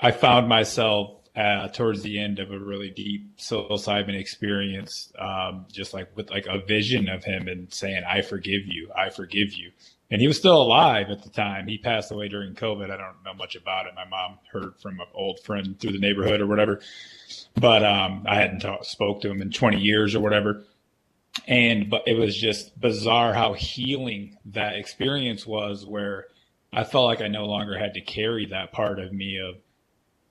I 0.00 0.12
found 0.12 0.48
myself 0.48 1.15
uh, 1.36 1.68
towards 1.68 2.02
the 2.02 2.18
end 2.18 2.38
of 2.38 2.50
a 2.50 2.58
really 2.58 2.90
deep 2.90 3.36
psilocybin 3.36 4.18
experience, 4.18 5.12
um, 5.18 5.66
just 5.70 5.92
like 5.92 6.14
with 6.16 6.30
like 6.30 6.46
a 6.46 6.58
vision 6.58 7.08
of 7.08 7.24
him 7.24 7.46
and 7.48 7.72
saying, 7.72 8.02
I 8.08 8.22
forgive 8.22 8.66
you, 8.66 8.90
I 8.96 9.10
forgive 9.10 9.52
you 9.52 9.70
and 10.10 10.20
he 10.20 10.28
was 10.28 10.36
still 10.36 10.60
alive 10.60 11.10
at 11.10 11.22
the 11.22 11.30
time. 11.30 11.66
He 11.66 11.78
passed 11.78 12.12
away 12.12 12.28
during 12.28 12.54
COVID. 12.54 12.90
I 12.90 12.96
don't 12.96 13.24
know 13.24 13.34
much 13.34 13.56
about 13.56 13.86
it. 13.86 13.94
My 13.94 14.04
mom 14.04 14.38
heard 14.52 14.74
from 14.80 15.00
an 15.00 15.06
old 15.14 15.40
friend 15.40 15.78
through 15.78 15.92
the 15.92 15.98
neighborhood 15.98 16.40
or 16.40 16.46
whatever, 16.46 16.80
but 17.54 17.84
um, 17.84 18.24
I 18.28 18.36
hadn't 18.36 18.60
talk, 18.60 18.84
spoke 18.84 19.20
to 19.22 19.30
him 19.30 19.42
in 19.42 19.50
20 19.50 19.80
years 19.80 20.14
or 20.14 20.20
whatever. 20.20 20.62
And 21.46 21.90
but 21.90 22.04
it 22.06 22.16
was 22.16 22.36
just 22.36 22.78
bizarre 22.80 23.34
how 23.34 23.52
healing 23.52 24.38
that 24.46 24.76
experience 24.76 25.46
was, 25.46 25.84
where 25.84 26.28
I 26.72 26.84
felt 26.84 27.06
like 27.06 27.20
I 27.20 27.28
no 27.28 27.44
longer 27.44 27.78
had 27.78 27.94
to 27.94 28.00
carry 28.00 28.46
that 28.46 28.72
part 28.72 28.98
of 28.98 29.12
me 29.12 29.38
of 29.38 29.56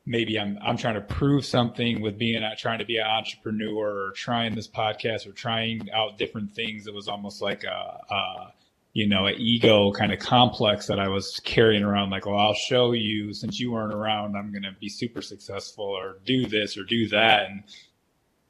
maybe 0.05 0.39
I'm 0.39 0.57
I'm 0.61 0.77
trying 0.77 0.95
to 0.95 1.01
prove 1.01 1.45
something 1.45 2.01
with 2.01 2.17
being 2.17 2.41
trying 2.57 2.79
to 2.79 2.85
be 2.85 2.97
an 2.97 3.07
entrepreneur 3.07 4.07
or 4.07 4.11
trying 4.11 4.55
this 4.55 4.67
podcast 4.67 5.27
or 5.27 5.31
trying 5.31 5.89
out 5.91 6.17
different 6.17 6.53
things. 6.53 6.87
It 6.87 6.93
was 6.93 7.07
almost 7.07 7.41
like 7.41 7.63
a, 7.63 7.99
a 8.13 8.53
you 8.95 9.07
know, 9.09 9.25
an 9.25 9.35
ego 9.37 9.91
kind 9.91 10.13
of 10.13 10.19
complex 10.19 10.87
that 10.87 10.99
I 10.99 11.09
was 11.09 11.41
carrying 11.43 11.83
around. 11.83 12.11
Like, 12.11 12.25
well, 12.25 12.39
I'll 12.39 12.53
show 12.53 12.93
you 12.93 13.33
since 13.33 13.59
you 13.59 13.73
weren't 13.73 13.93
around, 13.93 14.37
I'm 14.37 14.51
going 14.51 14.63
to 14.63 14.71
be 14.79 14.87
super 14.87 15.21
successful 15.21 15.83
or 15.83 16.19
do 16.25 16.45
this 16.45 16.77
or 16.77 16.85
do 16.85 17.09
that. 17.09 17.49
And 17.49 17.63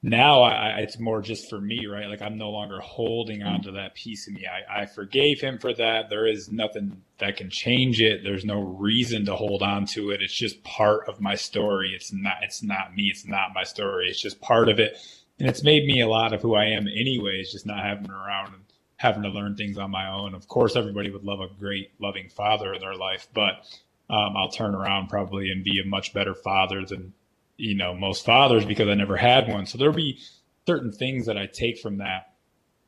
now 0.06 0.44
I, 0.44 0.82
it's 0.82 0.99
more 0.99 1.19
just 1.19 1.49
for 1.49 1.60
me, 1.60 1.88
right? 1.88 2.07
Like 2.07 2.22
I'm 2.22 2.38
no 2.38 2.52
longer 2.52 2.80
holding 2.80 3.41
on 3.41 3.64
to 3.64 3.72
that 3.72 3.95
piece 3.95 4.27
of 4.27 4.36
me. 4.36 4.45
I, 4.45 4.82
I 4.82 4.86
forgave 4.86 5.41
him 5.41 5.57
for 5.57 5.73
that. 5.73 6.10
There 6.11 6.27
is 6.27 6.52
nothing 6.52 7.02
that 7.18 7.38
can 7.38 7.49
change 7.49 7.99
it. 7.99 8.23
There's 8.23 8.45
no 8.45 8.60
reason 8.61 9.26
to 9.26 9.36
hold 9.36 9.64
on 9.64 9.88
to 9.88 10.11
it. 10.11 10.22
It's 10.22 10.36
just 10.36 10.64
part 10.64 11.10
of 11.10 11.19
my 11.19 11.34
story. 11.34 11.94
It's 11.95 12.14
not, 12.14 12.36
it's 12.44 12.61
not 12.61 12.95
me. 12.95 13.06
It's 13.11 13.26
not 13.26 13.56
my 13.56 13.64
story. 13.64 14.07
It's 14.07 14.22
just 14.22 14.40
part 14.41 14.69
of 14.69 14.80
it. 14.80 14.95
And 15.40 15.49
it's 15.49 15.64
made 15.64 15.88
me 15.88 16.02
a 16.02 16.07
lot 16.07 16.34
of 16.34 16.41
who 16.44 16.53
I 16.53 16.65
am 16.65 16.88
anyways, 16.88 17.52
just 17.52 17.65
not 17.65 17.84
having 17.84 18.11
around 18.11 18.53
and 18.53 18.64
having 18.98 19.23
to 19.23 19.30
learn 19.30 19.56
things 19.56 19.80
on 19.80 19.90
my 19.90 20.07
own. 20.07 20.36
Of 20.36 20.48
course, 20.48 20.76
everybody 20.76 21.10
would 21.10 21.23
love 21.26 21.40
a 21.41 21.49
great, 21.60 21.90
loving 21.99 22.30
father 22.30 22.76
in 22.76 22.80
their 22.80 22.95
life, 22.95 23.27
but 23.34 23.65
um, 24.07 24.38
I'll 24.38 24.52
turn 24.52 24.76
around 24.76 25.07
probably 25.07 25.49
and 25.49 25.64
be 25.64 25.80
a 25.80 25.88
much 25.88 26.14
better 26.14 26.36
father 26.36 26.86
than 26.86 27.14
you 27.57 27.76
know 27.76 27.94
most 27.94 28.26
fathers 28.26 28.65
because 28.65 28.88
I 28.88 28.94
never 28.94 29.18
had 29.18 29.48
one. 29.48 29.65
So 29.65 29.77
there'll 29.77 29.94
be 29.94 30.19
certain 30.65 30.91
things 30.91 31.26
that 31.27 31.38
I 31.38 31.48
take 31.48 31.80
from 31.80 31.98
that. 31.98 32.34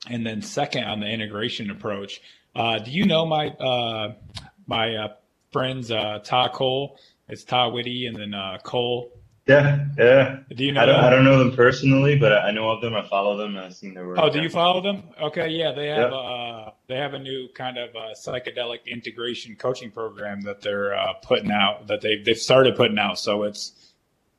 And 0.10 0.26
then 0.26 0.41
second 0.41 0.84
on 0.85 0.99
the 0.99 1.07
integration 1.07 1.69
approach, 1.69 2.22
uh, 2.56 2.80
do 2.80 2.91
you 2.91 3.06
know 3.06 3.26
my 3.26 3.48
uh, 3.49 4.14
my 4.65 4.95
uh, 4.95 5.07
friends 5.52 5.91
uh, 5.91 6.19
Ta 6.23 6.49
Cole? 6.49 6.98
It's 7.30 7.44
Todd 7.44 7.73
Whitty 7.73 8.06
and 8.07 8.15
then 8.15 8.34
uh, 8.34 8.57
Cole 8.64 9.11
yeah, 9.48 9.85
yeah. 9.98 10.39
Do 10.53 10.65
you 10.65 10.73
know? 10.73 10.81
I 10.81 10.85
don't? 10.85 11.03
I 11.06 11.10
don't 11.10 11.23
know 11.23 11.39
them 11.39 11.56
personally, 11.56 12.18
but 12.18 12.34
I 12.34 12.52
know 12.52 12.69
of 12.69 12.81
them. 12.81 12.94
I 12.95 13.07
follow 13.07 13.38
them. 13.38 13.57
I've 13.57 13.73
seen 13.73 13.94
their 13.94 14.06
work. 14.06 14.18
Oh, 14.22 14.30
do 14.30 14.41
you 14.41 14.49
follow 14.49 14.81
them? 14.81 15.03
Okay, 15.22 15.48
yeah, 15.49 15.72
they 15.72 15.88
have 15.88 16.11
yeah. 16.11 16.18
uh, 16.18 16.72
they 16.88 16.98
have 16.98 17.14
a 17.14 17.19
new 17.19 17.48
kind 17.56 17.77
of 17.77 17.95
uh, 17.95 18.14
psychedelic 18.14 18.85
integration 18.85 19.56
coaching 19.56 19.89
program 19.89 20.41
that 20.41 20.61
they're 20.61 20.94
uh, 20.94 21.14
putting 21.23 21.49
out. 21.49 21.88
That 21.88 22.02
they 22.02 22.18
they've 22.18 22.38
started 22.38 22.76
putting 22.76 22.99
out. 22.99 23.19
So 23.19 23.44
it's 23.44 23.72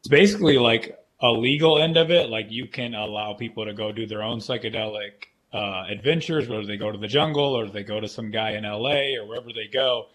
it's 0.01 0.09
basically 0.09 0.59
like 0.59 0.99
a 1.21 1.31
legal 1.31 1.79
end 1.79 1.97
of 1.97 2.11
it. 2.11 2.31
Like 2.31 2.47
you 2.51 2.67
can 2.67 2.95
allow 2.95 3.35
people 3.35 3.65
to 3.65 3.73
go 3.75 3.93
do 3.93 4.07
their 4.07 4.23
own 4.23 4.39
psychedelic 4.39 5.27
uh, 5.53 5.85
adventures, 5.89 6.49
whether 6.49 6.67
they 6.67 6.77
go 6.77 6.93
to 6.93 6.99
the 6.99 7.09
jungle 7.09 7.59
or 7.59 7.69
they 7.69 7.83
go 7.83 8.01
to 8.01 8.09
some 8.09 8.31
guy 8.31 8.53
in 8.53 8.65
L.A. 8.65 9.17
or 9.17 9.27
wherever 9.27 9.49
they 9.53 9.67
go. 9.73 10.07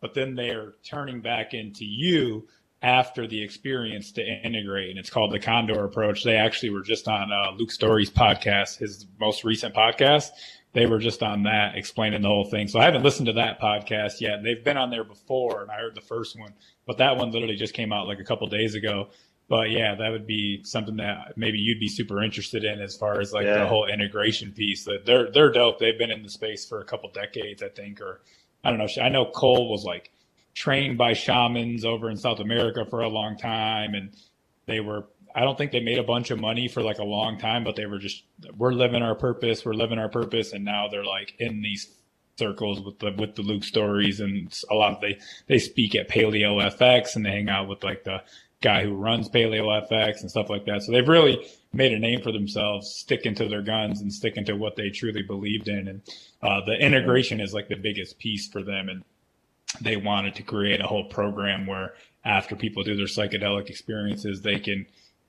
But 0.00 0.14
then 0.14 0.34
they 0.34 0.50
are 0.50 0.74
turning 0.84 1.20
back 1.20 1.54
into 1.54 1.84
you 1.84 2.46
after 2.82 3.26
the 3.28 3.42
experience 3.42 4.12
to 4.12 4.22
integrate. 4.22 4.90
And 4.90 4.98
it's 4.98 5.10
called 5.10 5.32
the 5.32 5.38
Condor 5.38 5.84
approach. 5.84 6.24
They 6.24 6.36
actually 6.36 6.70
were 6.70 6.82
just 6.82 7.06
on 7.06 7.30
uh, 7.32 7.52
Luke 7.56 7.70
Storey's 7.70 8.10
podcast, 8.10 8.78
his 8.78 9.06
most 9.20 9.44
recent 9.44 9.74
podcast. 9.74 10.30
They 10.72 10.86
were 10.86 10.98
just 10.98 11.22
on 11.22 11.44
that 11.44 11.76
explaining 11.76 12.22
the 12.22 12.28
whole 12.28 12.44
thing. 12.44 12.66
So 12.66 12.80
I 12.80 12.84
haven't 12.84 13.02
listened 13.04 13.26
to 13.26 13.34
that 13.34 13.60
podcast 13.60 14.20
yet. 14.20 14.42
They've 14.42 14.64
been 14.64 14.76
on 14.76 14.90
there 14.90 15.04
before 15.04 15.62
and 15.62 15.70
I 15.70 15.76
heard 15.76 15.94
the 15.94 16.00
first 16.00 16.38
one, 16.38 16.54
but 16.86 16.98
that 16.98 17.16
one 17.16 17.30
literally 17.30 17.56
just 17.56 17.74
came 17.74 17.92
out 17.92 18.08
like 18.08 18.18
a 18.18 18.24
couple 18.24 18.46
days 18.48 18.74
ago. 18.74 19.10
But 19.48 19.70
yeah, 19.70 19.94
that 19.96 20.10
would 20.10 20.26
be 20.26 20.62
something 20.64 20.96
that 20.96 21.34
maybe 21.36 21.58
you'd 21.58 21.80
be 21.80 21.88
super 21.88 22.22
interested 22.22 22.64
in 22.64 22.80
as 22.80 22.96
far 22.96 23.20
as 23.20 23.32
like 23.32 23.44
yeah. 23.44 23.58
the 23.58 23.66
whole 23.66 23.86
integration 23.86 24.52
piece. 24.52 24.84
That 24.84 25.04
they're 25.04 25.30
they're 25.30 25.52
dope. 25.52 25.78
They've 25.78 25.98
been 25.98 26.10
in 26.10 26.22
the 26.22 26.30
space 26.30 26.66
for 26.66 26.80
a 26.80 26.84
couple 26.84 27.10
decades, 27.10 27.62
I 27.62 27.68
think, 27.68 28.00
or 28.00 28.22
I 28.64 28.70
don't 28.70 28.78
know. 28.78 28.88
I 29.02 29.08
know 29.08 29.26
Cole 29.26 29.70
was 29.70 29.84
like 29.84 30.10
trained 30.54 30.98
by 30.98 31.14
shamans 31.14 31.84
over 31.84 32.10
in 32.10 32.16
South 32.16 32.40
America 32.40 32.84
for 32.88 33.00
a 33.00 33.08
long 33.08 33.36
time. 33.36 33.94
And 33.94 34.14
they 34.66 34.80
were, 34.80 35.06
I 35.34 35.40
don't 35.40 35.56
think 35.56 35.72
they 35.72 35.80
made 35.80 35.98
a 35.98 36.04
bunch 36.04 36.30
of 36.30 36.40
money 36.40 36.68
for 36.68 36.82
like 36.82 36.98
a 36.98 37.04
long 37.04 37.38
time, 37.38 37.64
but 37.64 37.76
they 37.76 37.86
were 37.86 37.98
just, 37.98 38.22
we're 38.56 38.72
living 38.72 39.02
our 39.02 39.14
purpose, 39.14 39.64
we're 39.64 39.72
living 39.74 39.98
our 39.98 40.08
purpose. 40.08 40.52
And 40.52 40.64
now 40.64 40.88
they're 40.88 41.04
like 41.04 41.34
in 41.38 41.62
these 41.62 41.90
circles 42.38 42.80
with 42.80 42.98
the, 42.98 43.12
with 43.12 43.34
the 43.34 43.42
Luke 43.42 43.64
Storeys. 43.64 44.20
And 44.20 44.52
a 44.70 44.74
lot 44.74 44.94
of 44.94 45.00
they, 45.00 45.18
they 45.46 45.58
speak 45.58 45.94
at 45.94 46.08
Paleo 46.08 46.60
FX 46.76 47.16
and 47.16 47.24
they 47.24 47.30
hang 47.30 47.48
out 47.48 47.68
with 47.68 47.82
like 47.82 48.04
the 48.04 48.22
guy 48.62 48.84
who 48.84 48.94
runs 48.94 49.28
Paleo 49.28 49.88
FX 49.90 50.20
and 50.20 50.30
stuff 50.30 50.48
like 50.48 50.64
that. 50.66 50.82
So 50.82 50.92
they've 50.92 51.06
really 51.06 51.46
made 51.72 51.92
a 51.92 51.98
name 51.98 52.22
for 52.22 52.32
themselves, 52.32 52.94
sticking 52.94 53.34
to 53.34 53.48
their 53.48 53.62
guns 53.62 54.00
and 54.00 54.12
sticking 54.12 54.44
to 54.46 54.54
what 54.54 54.76
they 54.76 54.90
truly 54.90 55.22
believed 55.22 55.68
in. 55.68 55.88
And 55.88 56.02
uh, 56.42 56.64
the 56.64 56.74
integration 56.74 57.40
is 57.40 57.52
like 57.52 57.68
the 57.68 57.76
biggest 57.76 58.18
piece 58.18 58.48
for 58.48 58.62
them. 58.62 58.88
And 58.88 59.04
they 59.80 59.96
wanted 59.96 60.34
to 60.36 60.42
create 60.42 60.80
a 60.80 60.86
whole 60.86 61.04
program 61.04 61.66
where 61.66 61.94
after 62.24 62.54
people 62.54 62.82
do 62.82 62.96
their 62.96 63.06
psychedelic 63.06 63.68
experiences, 63.68 64.42
they 64.42 64.58
can 64.58 64.86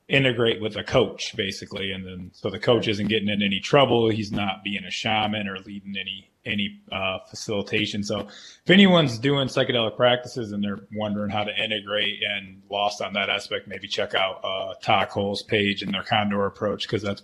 integrate 0.09 0.61
with 0.61 0.75
a 0.75 0.83
coach 0.83 1.33
basically 1.37 1.91
and 1.91 2.05
then 2.05 2.29
so 2.33 2.49
the 2.49 2.59
coach 2.59 2.87
isn't 2.89 3.07
getting 3.07 3.29
in 3.29 3.41
any 3.41 3.59
trouble 3.59 4.09
he's 4.09 4.31
not 4.33 4.61
being 4.63 4.83
a 4.83 4.91
shaman 4.91 5.47
or 5.47 5.57
leading 5.59 5.95
any 5.99 6.29
any 6.45 6.81
uh, 6.91 7.19
facilitation 7.29 8.03
so 8.03 8.19
if 8.19 8.69
anyone's 8.69 9.17
doing 9.17 9.47
psychedelic 9.47 9.95
practices 9.95 10.51
and 10.51 10.61
they're 10.61 10.81
wondering 10.93 11.29
how 11.29 11.45
to 11.45 11.55
integrate 11.63 12.19
and 12.35 12.61
lost 12.69 13.01
on 13.01 13.13
that 13.13 13.29
aspect 13.29 13.65
maybe 13.65 13.87
check 13.87 14.13
out 14.13 14.41
uh 14.43 14.73
Todd 14.83 15.07
Cole's 15.09 15.41
page 15.43 15.81
and 15.81 15.93
their 15.93 16.03
condor 16.03 16.45
approach 16.45 16.83
because 16.85 17.01
that's 17.01 17.23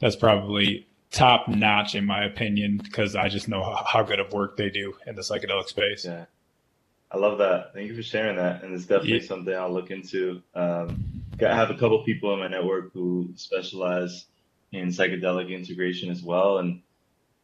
that's 0.00 0.16
probably 0.16 0.84
top 1.12 1.46
notch 1.46 1.94
in 1.94 2.04
my 2.04 2.24
opinion 2.24 2.80
because 2.82 3.14
i 3.14 3.28
just 3.28 3.46
know 3.46 3.62
how, 3.62 3.84
how 3.86 4.02
good 4.02 4.18
of 4.18 4.32
work 4.32 4.56
they 4.56 4.68
do 4.68 4.92
in 5.06 5.14
the 5.14 5.22
psychedelic 5.22 5.66
space 5.68 6.04
yeah 6.04 6.24
I 7.08 7.18
love 7.18 7.38
that. 7.38 7.72
Thank 7.72 7.88
you 7.88 7.94
for 7.94 8.02
sharing 8.02 8.36
that. 8.36 8.64
And 8.64 8.74
it's 8.74 8.84
definitely 8.84 9.20
Yeah. 9.20 9.26
something 9.28 9.54
I'll 9.54 9.72
look 9.72 9.92
into. 9.92 10.42
Um, 10.56 11.15
I 11.42 11.54
have 11.54 11.70
a 11.70 11.74
couple 11.74 12.02
people 12.04 12.32
in 12.32 12.40
my 12.40 12.48
network 12.48 12.92
who 12.92 13.30
specialize 13.36 14.26
in 14.72 14.88
psychedelic 14.88 15.50
integration 15.50 16.10
as 16.10 16.22
well. 16.22 16.58
And 16.58 16.82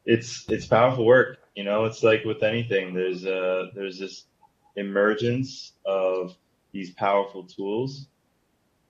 it's, 0.05 0.49
it's 0.49 0.67
powerful 0.67 1.05
work. 1.05 1.39
You 1.55 1.65
know, 1.65 1.85
it's 1.85 2.03
like 2.03 2.25
with 2.25 2.43
anything, 2.43 2.95
there's 2.95 3.25
a, 3.25 3.71
there's 3.75 3.99
this 3.99 4.25
emergence 4.77 5.73
of 5.85 6.35
these 6.73 6.91
powerful 6.91 7.45
tools. 7.45 8.07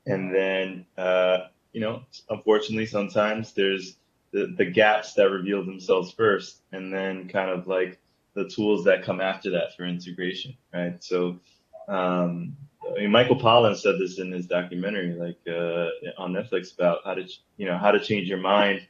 And 0.06 0.34
then, 0.34 0.86
uh, 0.96 1.38
you 1.72 1.80
know, 1.80 2.02
unfortunately, 2.28 2.86
sometimes 2.86 3.52
there's 3.52 3.96
the, 4.32 4.54
the 4.56 4.64
gaps 4.66 5.14
that 5.14 5.30
reveal 5.30 5.64
themselves 5.64 6.12
first 6.12 6.60
and 6.72 6.92
then 6.92 7.28
kind 7.28 7.50
of 7.50 7.66
like 7.66 7.98
the 8.34 8.48
tools 8.48 8.84
that 8.84 9.04
come 9.04 9.20
after 9.20 9.50
that 9.50 9.76
for 9.76 9.84
integration, 9.84 10.56
right? 10.72 11.02
So, 11.02 11.40
um, 11.88 12.56
I 12.94 13.00
mean, 13.00 13.10
Michael 13.10 13.36
Pollan 13.36 13.76
said 13.76 13.98
this 13.98 14.18
in 14.18 14.32
his 14.32 14.46
documentary, 14.46 15.14
like 15.14 15.38
uh, 15.48 15.88
on 16.18 16.32
Netflix, 16.32 16.74
about 16.74 16.98
how 17.04 17.14
to, 17.14 17.26
you 17.56 17.66
know, 17.66 17.78
how 17.78 17.90
to 17.90 18.00
change 18.00 18.28
your 18.28 18.38
mind, 18.38 18.86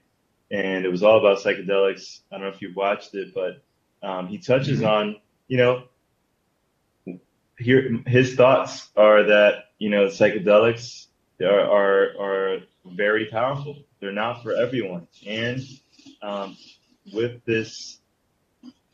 and 0.50 0.84
it 0.84 0.90
was 0.90 1.02
all 1.02 1.18
about 1.18 1.38
psychedelics. 1.38 2.20
I 2.30 2.36
don't 2.36 2.48
know 2.48 2.52
if 2.54 2.60
you've 2.60 2.76
watched 2.76 3.14
it, 3.14 3.32
but 3.34 3.62
um, 4.02 4.26
he 4.26 4.38
touches 4.38 4.82
on, 4.82 5.16
you 5.46 5.56
know, 5.56 5.84
here 7.58 8.00
his 8.06 8.34
thoughts 8.34 8.90
are 8.96 9.24
that 9.24 9.66
you 9.78 9.90
know 9.90 10.06
psychedelics 10.06 11.06
are 11.40 11.60
are, 11.60 12.08
are 12.18 12.58
very 12.84 13.26
powerful. 13.26 13.84
They're 14.00 14.12
not 14.12 14.42
for 14.42 14.52
everyone, 14.52 15.06
and 15.26 15.60
um, 16.22 16.56
with 17.12 17.44
this 17.44 17.98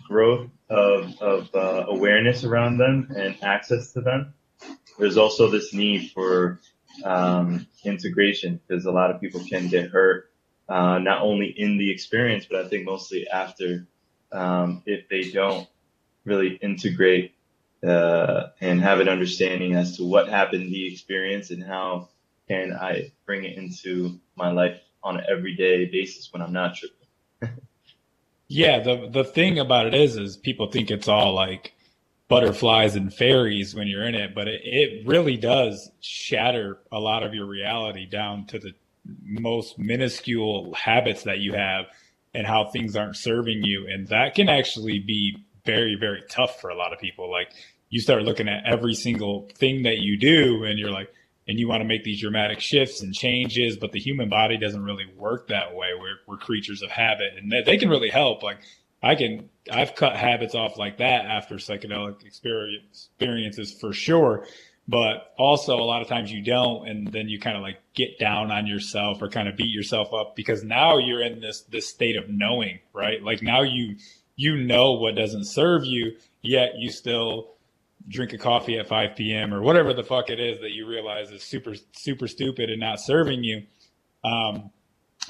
growth 0.06 0.48
of, 0.70 1.20
of 1.20 1.54
uh, 1.54 1.84
awareness 1.88 2.42
around 2.44 2.78
them 2.78 3.12
and 3.14 3.36
access 3.42 3.92
to 3.92 4.00
them, 4.00 4.32
there's 4.98 5.16
also 5.16 5.48
this 5.48 5.72
need 5.72 6.10
for 6.12 6.60
um, 7.04 7.66
integration 7.84 8.60
because 8.66 8.84
a 8.84 8.90
lot 8.90 9.10
of 9.10 9.20
people 9.20 9.40
can 9.48 9.68
get 9.68 9.90
hurt, 9.90 10.30
uh, 10.68 10.98
not 10.98 11.22
only 11.22 11.46
in 11.46 11.78
the 11.78 11.90
experience, 11.90 12.46
but 12.50 12.64
I 12.64 12.68
think 12.68 12.84
mostly 12.84 13.28
after 13.28 13.86
um, 14.32 14.82
if 14.86 15.08
they 15.08 15.30
don't 15.30 15.68
really 16.24 16.56
integrate 16.56 17.34
uh, 17.86 18.48
and 18.60 18.80
have 18.80 19.00
an 19.00 19.08
understanding 19.08 19.74
as 19.74 19.96
to 19.96 20.04
what 20.04 20.28
happened 20.28 20.72
the 20.72 20.92
experience 20.92 21.50
and 21.50 21.62
how 21.62 22.08
can 22.48 22.72
I 22.72 23.12
bring 23.24 23.44
it 23.44 23.56
into 23.56 24.18
my 24.36 24.50
life 24.50 24.80
on 25.02 25.18
an 25.18 25.24
everyday 25.30 25.86
basis 25.86 26.32
when 26.32 26.42
I'm 26.42 26.52
not 26.52 26.74
tripping. 26.76 27.58
Yeah, 28.50 28.80
the 28.80 29.10
the 29.10 29.24
thing 29.24 29.58
about 29.58 29.88
it 29.88 29.94
is, 29.94 30.16
is 30.16 30.38
people 30.38 30.70
think 30.70 30.90
it's 30.90 31.06
all 31.06 31.34
like 31.34 31.74
butterflies 32.28 32.94
and 32.94 33.12
fairies 33.12 33.74
when 33.74 33.88
you're 33.88 34.04
in 34.04 34.14
it, 34.14 34.34
but 34.34 34.48
it, 34.48 34.60
it 34.64 35.06
really 35.06 35.36
does 35.36 35.90
shatter 36.00 36.78
a 36.92 36.98
lot 36.98 37.22
of 37.22 37.34
your 37.34 37.46
reality 37.46 38.06
down 38.06 38.46
to 38.46 38.58
the 38.58 38.72
most 39.22 39.78
minuscule 39.78 40.74
habits 40.74 41.22
that 41.22 41.38
you 41.38 41.54
have 41.54 41.86
and 42.34 42.46
how 42.46 42.66
things 42.66 42.94
aren't 42.94 43.16
serving 43.16 43.62
you, 43.62 43.86
and 43.88 44.08
that 44.08 44.34
can 44.34 44.48
actually 44.48 44.98
be 44.98 45.36
very 45.64 45.96
very 45.98 46.22
tough 46.30 46.60
for 46.60 46.70
a 46.70 46.76
lot 46.76 46.92
of 46.92 46.98
people. 46.98 47.30
Like 47.30 47.52
you 47.88 48.00
start 48.00 48.22
looking 48.22 48.48
at 48.48 48.64
every 48.66 48.94
single 48.94 49.48
thing 49.56 49.84
that 49.84 49.98
you 49.98 50.18
do, 50.18 50.64
and 50.64 50.78
you're 50.78 50.90
like, 50.90 51.10
and 51.48 51.58
you 51.58 51.66
want 51.66 51.80
to 51.80 51.88
make 51.88 52.04
these 52.04 52.20
dramatic 52.20 52.60
shifts 52.60 53.02
and 53.02 53.14
changes, 53.14 53.78
but 53.78 53.92
the 53.92 53.98
human 53.98 54.28
body 54.28 54.58
doesn't 54.58 54.84
really 54.84 55.06
work 55.16 55.48
that 55.48 55.74
way. 55.74 55.88
We're, 55.98 56.18
we're 56.26 56.36
creatures 56.36 56.82
of 56.82 56.90
habit 56.90 57.32
and 57.38 57.50
they, 57.50 57.62
they 57.62 57.78
can 57.78 57.88
really 57.88 58.10
help. 58.10 58.42
Like 58.42 58.58
I 59.02 59.14
can, 59.14 59.48
I've 59.70 59.94
cut 59.94 60.16
habits 60.16 60.54
off 60.54 60.78
like 60.78 60.98
that 60.98 61.26
after 61.26 61.56
psychedelic 61.56 62.24
experience, 62.24 63.08
experiences 63.14 63.72
for 63.80 63.92
sure. 63.92 64.46
But 64.90 65.34
also 65.36 65.76
a 65.76 65.84
lot 65.84 66.00
of 66.00 66.08
times 66.08 66.32
you 66.32 66.42
don't. 66.42 66.88
And 66.88 67.12
then 67.12 67.28
you 67.28 67.38
kind 67.38 67.56
of 67.56 67.62
like 67.62 67.78
get 67.94 68.18
down 68.18 68.50
on 68.50 68.66
yourself 68.66 69.20
or 69.20 69.28
kind 69.28 69.46
of 69.46 69.56
beat 69.56 69.70
yourself 69.70 70.14
up 70.14 70.34
because 70.34 70.64
now 70.64 70.96
you're 70.96 71.22
in 71.22 71.40
this, 71.40 71.62
this 71.62 71.88
state 71.88 72.16
of 72.16 72.28
knowing, 72.28 72.78
right? 72.94 73.22
Like 73.22 73.42
now 73.42 73.60
you, 73.60 73.96
you 74.34 74.56
know 74.56 74.92
what 74.92 75.14
doesn't 75.14 75.44
serve 75.44 75.84
you, 75.84 76.16
yet 76.40 76.76
you 76.78 76.90
still 76.90 77.50
drink 78.08 78.32
a 78.32 78.38
coffee 78.38 78.78
at 78.78 78.88
5 78.88 79.16
p.m. 79.16 79.52
or 79.52 79.60
whatever 79.60 79.92
the 79.92 80.04
fuck 80.04 80.30
it 80.30 80.40
is 80.40 80.60
that 80.60 80.70
you 80.70 80.86
realize 80.86 81.30
is 81.30 81.42
super 81.42 81.74
super 81.92 82.26
stupid 82.26 82.70
and 82.70 82.80
not 82.80 83.00
serving 83.00 83.44
you, 83.44 83.64
um, 84.24 84.70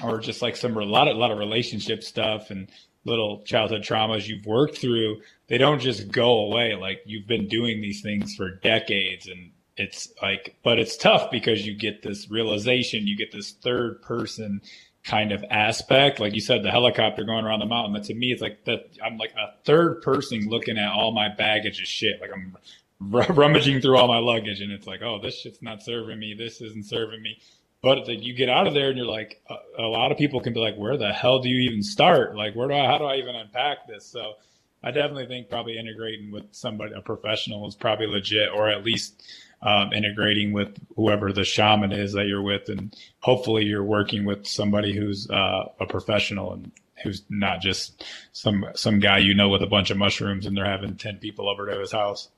or 0.03 0.19
just 0.19 0.41
like 0.41 0.55
some 0.55 0.77
a 0.77 0.85
lot 0.85 1.07
of 1.07 1.15
a 1.15 1.19
lot 1.19 1.31
of 1.31 1.37
relationship 1.37 2.03
stuff 2.03 2.51
and 2.51 2.69
little 3.05 3.41
childhood 3.43 3.81
traumas 3.81 4.27
you've 4.27 4.45
worked 4.45 4.77
through. 4.77 5.21
They 5.47 5.57
don't 5.57 5.79
just 5.79 6.11
go 6.11 6.39
away. 6.39 6.75
Like 6.75 7.01
you've 7.05 7.27
been 7.27 7.47
doing 7.47 7.81
these 7.81 8.01
things 8.01 8.35
for 8.35 8.51
decades, 8.51 9.27
and 9.27 9.51
it's 9.77 10.09
like, 10.21 10.55
but 10.63 10.79
it's 10.79 10.97
tough 10.97 11.31
because 11.31 11.65
you 11.65 11.75
get 11.75 12.03
this 12.03 12.29
realization, 12.29 13.07
you 13.07 13.17
get 13.17 13.31
this 13.31 13.51
third 13.51 14.01
person 14.01 14.61
kind 15.03 15.31
of 15.31 15.43
aspect. 15.49 16.19
Like 16.19 16.35
you 16.35 16.41
said, 16.41 16.63
the 16.63 16.71
helicopter 16.71 17.23
going 17.23 17.45
around 17.45 17.59
the 17.59 17.65
mountain. 17.65 17.93
But 17.93 18.03
to 18.05 18.13
me, 18.13 18.31
it's 18.31 18.41
like 18.41 18.65
that. 18.65 18.89
I'm 19.03 19.17
like 19.17 19.31
a 19.33 19.55
third 19.63 20.01
person 20.01 20.47
looking 20.47 20.77
at 20.77 20.91
all 20.91 21.11
my 21.11 21.29
baggage 21.29 21.79
of 21.81 21.87
shit. 21.87 22.21
Like 22.21 22.31
I'm 22.33 22.55
rummaging 23.35 23.81
through 23.81 23.97
all 23.97 24.07
my 24.07 24.19
luggage, 24.19 24.61
and 24.61 24.71
it's 24.71 24.87
like, 24.87 25.01
oh, 25.01 25.19
this 25.21 25.39
shit's 25.39 25.61
not 25.61 25.81
serving 25.81 26.19
me. 26.19 26.35
This 26.37 26.61
isn't 26.61 26.85
serving 26.85 27.21
me. 27.21 27.39
But 27.81 28.07
like, 28.07 28.23
you 28.23 28.33
get 28.33 28.49
out 28.49 28.67
of 28.67 28.73
there, 28.73 28.89
and 28.89 28.97
you're 28.97 29.07
like, 29.07 29.41
a, 29.49 29.83
a 29.83 29.87
lot 29.87 30.11
of 30.11 30.17
people 30.17 30.41
can 30.41 30.53
be 30.53 30.59
like, 30.59 30.75
where 30.75 30.97
the 30.97 31.13
hell 31.13 31.39
do 31.39 31.49
you 31.49 31.69
even 31.69 31.83
start? 31.83 32.35
Like, 32.35 32.55
where 32.55 32.67
do 32.67 32.73
I? 32.73 32.85
How 32.85 32.97
do 32.97 33.05
I 33.05 33.15
even 33.15 33.35
unpack 33.35 33.87
this? 33.87 34.05
So. 34.05 34.33
I 34.81 34.91
definitely 34.91 35.27
think 35.27 35.49
probably 35.49 35.77
integrating 35.77 36.31
with 36.31 36.45
somebody, 36.53 36.93
a 36.93 37.01
professional, 37.01 37.67
is 37.67 37.75
probably 37.75 38.07
legit, 38.07 38.47
or 38.49 38.69
at 38.69 38.85
least 38.85 39.21
um, 39.61 39.91
integrating 39.91 40.53
with 40.53 40.69
whoever 40.95 41.33
the 41.33 41.43
shaman 41.43 41.91
is 41.91 42.13
that 42.13 42.27
you're 42.27 42.41
with, 42.41 42.69
and 42.69 42.95
hopefully 43.19 43.65
you're 43.65 43.83
working 43.83 44.23
with 44.23 44.47
somebody 44.47 44.95
who's 44.95 45.29
uh, 45.29 45.65
a 45.81 45.85
professional 45.85 46.53
and 46.53 46.71
who's 47.03 47.23
not 47.29 47.59
just 47.61 48.05
some 48.31 48.65
some 48.73 48.99
guy 48.99 49.17
you 49.17 49.33
know 49.33 49.49
with 49.49 49.61
a 49.61 49.67
bunch 49.67 49.89
of 49.89 49.97
mushrooms 49.97 50.45
and 50.45 50.55
they're 50.55 50.65
having 50.65 50.95
ten 50.95 51.17
people 51.17 51.49
over 51.49 51.69
to 51.69 51.79
his 51.79 51.91
house. 51.91 52.29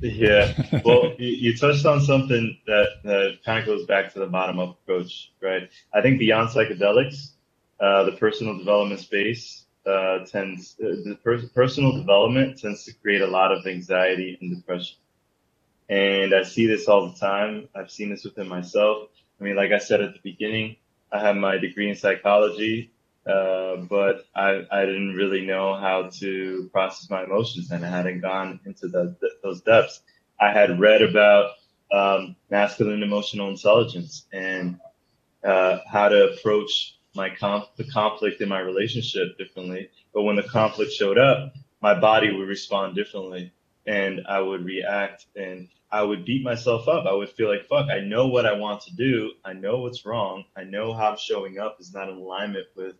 Yeah, 0.00 0.52
well, 0.84 1.14
you, 1.18 1.28
you 1.52 1.56
touched 1.56 1.86
on 1.86 2.00
something 2.00 2.58
that, 2.66 2.88
that 3.04 3.38
kind 3.44 3.60
of 3.60 3.66
goes 3.66 3.86
back 3.86 4.12
to 4.12 4.18
the 4.20 4.26
bottom 4.26 4.58
up 4.58 4.78
approach, 4.82 5.32
right? 5.40 5.70
I 5.94 6.02
think 6.02 6.18
beyond 6.18 6.50
psychedelics, 6.50 7.30
uh, 7.80 8.04
the 8.04 8.12
personal 8.12 8.58
development 8.58 9.00
space 9.00 9.64
uh, 9.86 10.24
tends, 10.26 10.76
uh, 10.82 10.88
the 11.04 11.18
per- 11.22 11.46
personal 11.54 11.92
development 11.92 12.58
tends 12.58 12.84
to 12.84 12.92
create 12.94 13.22
a 13.22 13.26
lot 13.26 13.52
of 13.52 13.66
anxiety 13.66 14.38
and 14.40 14.56
depression. 14.56 14.96
And 15.88 16.34
I 16.34 16.42
see 16.44 16.66
this 16.66 16.88
all 16.88 17.10
the 17.10 17.18
time. 17.18 17.68
I've 17.74 17.90
seen 17.90 18.10
this 18.10 18.24
within 18.24 18.48
myself. 18.48 19.08
I 19.40 19.44
mean, 19.44 19.56
like 19.56 19.72
I 19.72 19.78
said 19.78 20.00
at 20.00 20.14
the 20.14 20.20
beginning, 20.22 20.76
I 21.12 21.20
have 21.20 21.36
my 21.36 21.58
degree 21.58 21.90
in 21.90 21.96
psychology, 21.96 22.90
uh, 23.26 23.76
but 23.88 24.26
I, 24.34 24.62
I 24.70 24.84
didn't 24.86 25.14
really 25.14 25.46
know 25.46 25.74
how 25.76 26.10
to 26.20 26.68
process 26.72 27.10
my 27.10 27.24
emotions 27.24 27.70
and 27.70 27.84
I 27.84 27.88
hadn't 27.90 28.20
gone 28.20 28.60
into 28.66 28.88
the, 28.88 29.16
the, 29.20 29.30
those 29.42 29.62
depths. 29.62 30.00
I 30.40 30.52
had 30.52 30.80
read 30.80 31.02
about 31.02 31.52
um, 31.92 32.36
masculine 32.50 33.02
emotional 33.02 33.50
intelligence 33.50 34.26
and 34.32 34.78
uh, 35.44 35.78
how 35.90 36.08
to 36.08 36.32
approach 36.32 36.96
my 37.14 37.30
conf- 37.30 37.68
the 37.76 37.84
conflict 37.84 38.40
in 38.40 38.48
my 38.48 38.60
relationship 38.60 39.38
differently. 39.38 39.90
But 40.12 40.22
when 40.22 40.36
the 40.36 40.42
conflict 40.42 40.92
showed 40.92 41.18
up, 41.18 41.54
my 41.80 41.98
body 41.98 42.32
would 42.34 42.48
respond 42.48 42.94
differently 42.96 43.52
and 43.86 44.22
I 44.28 44.40
would 44.40 44.64
react 44.64 45.26
and 45.36 45.68
I 45.90 46.02
would 46.02 46.24
beat 46.24 46.44
myself 46.44 46.88
up. 46.88 47.06
I 47.06 47.12
would 47.14 47.30
feel 47.30 47.48
like, 47.48 47.66
fuck, 47.68 47.88
I 47.90 48.00
know 48.00 48.26
what 48.28 48.46
I 48.46 48.54
want 48.54 48.82
to 48.82 48.94
do. 48.96 49.32
I 49.44 49.52
know 49.52 49.80
what's 49.80 50.04
wrong. 50.04 50.44
I 50.56 50.64
know 50.64 50.92
how 50.92 51.10
I'm 51.12 51.18
showing 51.18 51.58
up 51.58 51.76
is 51.80 51.94
not 51.94 52.08
in 52.08 52.16
alignment 52.16 52.66
with 52.76 52.96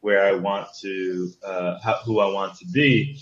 where 0.00 0.24
I 0.24 0.32
want 0.32 0.68
to, 0.80 1.32
uh, 1.44 1.78
how, 1.82 1.94
who 2.04 2.20
I 2.20 2.26
want 2.32 2.56
to 2.58 2.66
be. 2.66 3.20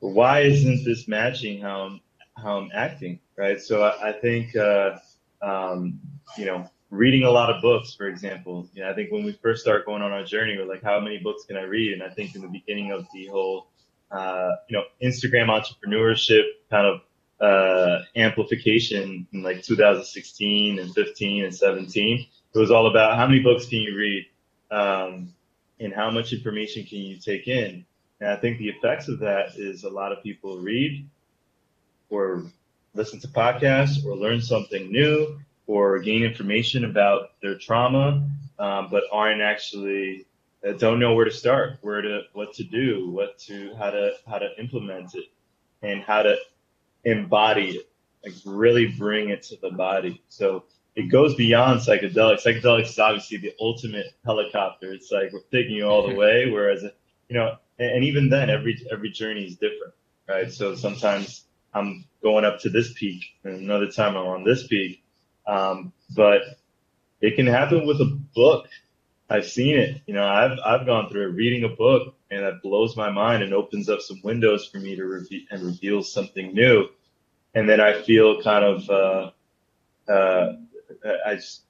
Why 0.00 0.40
isn't 0.40 0.84
this 0.84 1.08
matching 1.08 1.60
how 1.60 1.82
I'm, 1.82 2.00
how 2.36 2.58
I'm 2.58 2.70
acting? 2.74 3.20
Right. 3.36 3.60
So 3.60 3.82
I, 3.82 4.10
I 4.10 4.12
think, 4.12 4.54
uh, 4.56 4.98
um, 5.42 6.00
you 6.36 6.44
know, 6.46 6.68
reading 6.90 7.24
a 7.24 7.30
lot 7.30 7.50
of 7.50 7.60
books, 7.62 7.94
for 7.94 8.06
example, 8.06 8.68
you 8.74 8.82
know, 8.82 8.90
I 8.90 8.94
think 8.94 9.10
when 9.10 9.24
we 9.24 9.32
first 9.42 9.62
start 9.62 9.86
going 9.86 10.02
on 10.02 10.12
our 10.12 10.24
journey, 10.24 10.56
we're 10.56 10.66
like, 10.66 10.82
how 10.82 11.00
many 11.00 11.18
books 11.18 11.44
can 11.44 11.56
I 11.56 11.62
read? 11.62 11.92
And 11.92 12.02
I 12.02 12.08
think 12.08 12.34
in 12.34 12.42
the 12.42 12.48
beginning 12.48 12.92
of 12.92 13.06
the 13.12 13.26
whole, 13.26 13.68
uh, 14.10 14.50
you 14.68 14.76
know, 14.76 14.84
Instagram 15.02 15.48
entrepreneurship 15.48 16.44
kind 16.70 16.86
of 16.86 17.00
uh, 17.40 18.02
amplification 18.14 19.26
in 19.32 19.42
like 19.42 19.62
2016 19.62 20.78
and 20.78 20.94
15 20.94 21.44
and 21.44 21.54
17. 21.54 22.26
It 22.54 22.58
was 22.58 22.70
all 22.70 22.86
about 22.86 23.16
how 23.16 23.26
many 23.26 23.40
books 23.40 23.66
can 23.66 23.80
you 23.80 23.96
read 23.96 24.26
um, 24.70 25.34
and 25.80 25.92
how 25.92 26.10
much 26.10 26.32
information 26.32 26.84
can 26.84 26.98
you 26.98 27.16
take 27.16 27.48
in. 27.48 27.84
And 28.20 28.30
I 28.30 28.36
think 28.36 28.58
the 28.58 28.68
effects 28.68 29.08
of 29.08 29.18
that 29.20 29.56
is 29.56 29.84
a 29.84 29.90
lot 29.90 30.12
of 30.12 30.22
people 30.22 30.58
read 30.58 31.06
or 32.08 32.44
listen 32.94 33.20
to 33.20 33.28
podcasts 33.28 34.04
or 34.04 34.16
learn 34.16 34.40
something 34.40 34.90
new 34.90 35.38
or 35.66 35.98
gain 35.98 36.22
information 36.22 36.84
about 36.84 37.32
their 37.42 37.56
trauma, 37.56 38.26
um, 38.58 38.88
but 38.90 39.04
aren't 39.12 39.42
actually 39.42 40.26
uh, 40.66 40.72
don't 40.72 40.98
know 40.98 41.14
where 41.14 41.24
to 41.24 41.30
start, 41.30 41.78
where 41.82 42.00
to 42.00 42.22
what 42.32 42.54
to 42.54 42.64
do, 42.64 43.10
what 43.10 43.38
to 43.38 43.74
how 43.76 43.90
to 43.90 44.12
how 44.26 44.38
to 44.38 44.48
implement 44.58 45.14
it, 45.14 45.26
and 45.82 46.02
how 46.02 46.22
to 46.22 46.36
embody 47.04 47.76
it, 47.76 47.90
like 48.24 48.34
really 48.44 48.86
bring 48.86 49.28
it 49.28 49.42
to 49.42 49.56
the 49.60 49.70
body. 49.70 50.22
So 50.28 50.64
it 50.96 51.10
goes 51.10 51.34
beyond 51.34 51.80
psychedelics. 51.80 52.42
Psychedelics 52.42 52.88
is 52.88 52.98
obviously 52.98 53.36
the 53.36 53.52
ultimate 53.60 54.06
helicopter. 54.24 54.92
It's 54.92 55.12
like 55.12 55.30
we're 55.30 55.40
taking 55.52 55.76
you 55.76 55.84
all 55.86 56.08
the 56.08 56.14
way. 56.16 56.50
Whereas, 56.50 56.82
you 57.28 57.36
know, 57.36 57.56
and, 57.78 58.04
even 58.04 58.30
then, 58.30 58.48
every 58.48 58.84
every 58.90 59.10
journey 59.10 59.44
is 59.44 59.56
different, 59.56 59.92
right? 60.26 60.50
So 60.50 60.74
sometimes 60.74 61.44
I'm 61.74 62.06
going 62.22 62.46
up 62.46 62.60
to 62.60 62.70
this 62.70 62.94
peak, 62.94 63.22
and 63.44 63.60
another 63.60 63.88
time 63.88 64.16
I'm 64.16 64.26
on 64.26 64.44
this 64.44 64.66
peak. 64.66 65.02
Um, 65.46 65.92
but 66.16 66.40
it 67.20 67.36
can 67.36 67.46
happen 67.46 67.86
with 67.86 68.00
a 68.00 68.18
book. 68.34 68.68
I've 69.28 69.46
seen 69.46 69.76
it. 69.76 70.00
You 70.06 70.14
know, 70.14 70.26
I've 70.26 70.58
I've 70.64 70.86
gone 70.86 71.10
through 71.10 71.28
it, 71.28 71.34
reading 71.34 71.64
a 71.64 71.68
book, 71.68 72.14
and 72.30 72.42
that 72.42 72.62
blows 72.62 72.96
my 72.96 73.10
mind 73.10 73.42
and 73.42 73.52
opens 73.52 73.90
up 73.90 74.00
some 74.00 74.22
windows 74.24 74.66
for 74.66 74.78
me 74.78 74.96
to 74.96 75.04
reveal 75.04 75.42
and 75.50 75.62
reveals 75.62 76.10
something 76.10 76.54
new. 76.54 76.88
And 77.54 77.68
then 77.68 77.82
I 77.82 78.00
feel 78.02 78.42
kind 78.42 78.64
of 78.64 78.90
uh, 78.90 79.30
uh, 80.10 80.52
I 81.26 81.34
just 81.36 81.62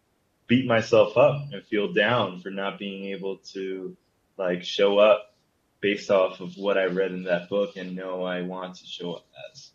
beat 0.47 0.67
myself 0.67 1.17
up 1.17 1.49
and 1.53 1.63
feel 1.65 1.93
down 1.93 2.41
for 2.41 2.51
not 2.51 2.79
being 2.79 3.07
able 3.07 3.39
to 3.53 3.97
like 4.39 4.65
show 4.65 4.99
up 4.99 5.35
based 5.81 6.11
off 6.11 6.41
of 6.41 6.57
what 6.57 6.79
I 6.79 6.85
read 6.85 7.13
in 7.13 7.25
that 7.25 7.49
book 7.49 7.77
and 7.77 7.97
know 7.97 8.25
I 8.25 8.43
want 8.43 8.77
to 8.77 8.87
show 8.87 9.15
up 9.15 9.27
as. 9.53 9.71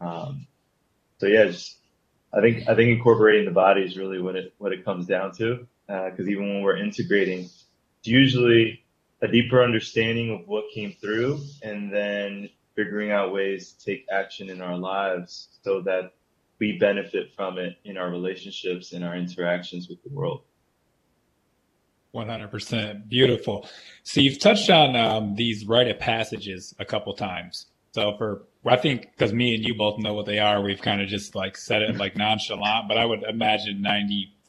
Um, 0.00 0.46
so 1.18 1.26
yeah, 1.26 1.46
just 1.46 1.76
I 2.32 2.40
think 2.40 2.68
I 2.68 2.74
think 2.74 2.90
incorporating 2.90 3.46
the 3.46 3.52
body 3.52 3.82
is 3.82 3.96
really 3.96 4.20
what 4.20 4.36
it 4.36 4.54
what 4.58 4.72
it 4.72 4.84
comes 4.84 5.06
down 5.06 5.32
to. 5.36 5.66
Because 5.86 6.26
uh, 6.26 6.30
even 6.30 6.48
when 6.48 6.62
we're 6.62 6.76
integrating, 6.76 7.44
it's 7.44 7.66
usually 8.04 8.84
a 9.22 9.28
deeper 9.28 9.62
understanding 9.62 10.30
of 10.34 10.48
what 10.48 10.64
came 10.74 10.94
through, 11.00 11.40
and 11.62 11.92
then 11.92 12.50
figuring 12.74 13.10
out 13.10 13.32
ways 13.32 13.72
to 13.72 13.84
take 13.84 14.06
action 14.10 14.50
in 14.50 14.60
our 14.60 14.76
lives 14.76 15.48
so 15.62 15.80
that 15.82 16.12
we 16.58 16.78
benefit 16.78 17.34
from 17.34 17.58
it 17.58 17.76
in 17.84 17.96
our 17.96 18.10
relationships 18.10 18.92
and 18.92 19.04
our 19.04 19.16
interactions 19.16 19.88
with 19.88 20.02
the 20.02 20.10
world. 20.10 20.42
100% 22.14 23.08
beautiful. 23.08 23.68
So 24.02 24.20
you've 24.20 24.38
touched 24.38 24.70
on 24.70 24.96
um, 24.96 25.34
these 25.34 25.66
rite 25.66 25.88
of 25.88 25.98
passages 25.98 26.74
a 26.78 26.84
couple 26.84 27.12
times. 27.14 27.66
So 27.92 28.16
for 28.16 28.42
I 28.66 28.76
think 28.76 29.10
because 29.12 29.32
me 29.32 29.54
and 29.54 29.64
you 29.64 29.74
both 29.74 29.98
know 29.98 30.14
what 30.14 30.26
they 30.26 30.38
are, 30.38 30.60
we've 30.60 30.82
kind 30.82 31.00
of 31.00 31.08
just 31.08 31.34
like 31.34 31.56
said 31.56 31.82
it 31.82 31.96
like 31.96 32.16
nonchalant. 32.16 32.88
But 32.88 32.98
I 32.98 33.04
would 33.04 33.22
imagine 33.22 33.82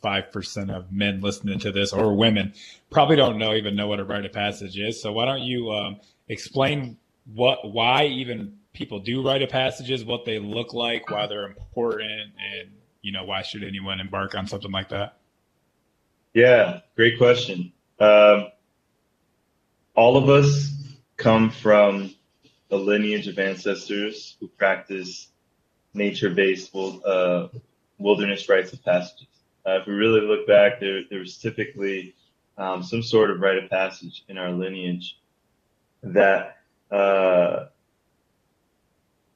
95% 0.04 0.76
of 0.76 0.92
men 0.92 1.22
listening 1.22 1.60
to 1.60 1.72
this 1.72 1.94
or 1.94 2.16
women 2.16 2.54
probably 2.90 3.16
don't 3.16 3.38
know 3.38 3.54
even 3.54 3.76
know 3.76 3.88
what 3.88 4.00
a 4.00 4.06
rite 4.06 4.26
of 4.26 4.34
passage 4.34 4.78
is. 4.78 5.02
So 5.02 5.12
why 5.12 5.26
don't 5.26 5.44
you 5.44 5.72
um, 5.72 6.00
explain 6.28 6.98
what 7.34 7.72
why 7.72 8.06
even 8.06 8.58
people 8.78 9.00
do 9.00 9.26
rite 9.26 9.42
of 9.42 9.50
passages, 9.50 10.06
what 10.06 10.24
they 10.24 10.38
look 10.38 10.74
like, 10.74 11.10
why 11.10 11.26
they're 11.26 11.48
important, 11.48 12.12
and 12.12 12.70
you 13.02 13.12
know 13.12 13.26
why 13.26 13.42
should 13.42 13.64
anyone 13.64 14.00
embark 14.00 14.36
on 14.36 14.48
something 14.48 14.72
like 14.72 14.90
that? 14.90 15.18
Yeah, 16.34 16.82
great 16.96 17.18
question. 17.18 17.74
Um, 18.00 18.50
all 19.96 20.16
of 20.16 20.30
us 20.30 20.72
come 21.18 21.50
from 21.50 22.14
a 22.70 22.76
lineage 22.76 23.28
of 23.28 23.40
ancestors 23.40 24.38
who 24.40 24.48
practice 24.48 25.28
nature-based 25.96 26.76
uh, 26.76 27.48
wilderness 27.98 28.48
rites 28.48 28.74
of 28.74 28.84
passages. 28.86 29.28
Uh, 29.66 29.80
if 29.80 29.88
we 29.88 29.94
really 29.94 30.22
look 30.22 30.46
back, 30.46 30.80
there, 30.80 31.02
there 31.10 31.20
was 31.20 31.38
typically 31.38 32.14
um, 32.58 32.84
some 32.84 33.02
sort 33.02 33.32
of 33.32 33.40
rite 33.40 33.58
of 33.58 33.70
passage 33.72 34.24
in 34.28 34.38
our 34.38 34.52
lineage 34.52 35.18
that 36.04 36.58
uh, 36.92 37.66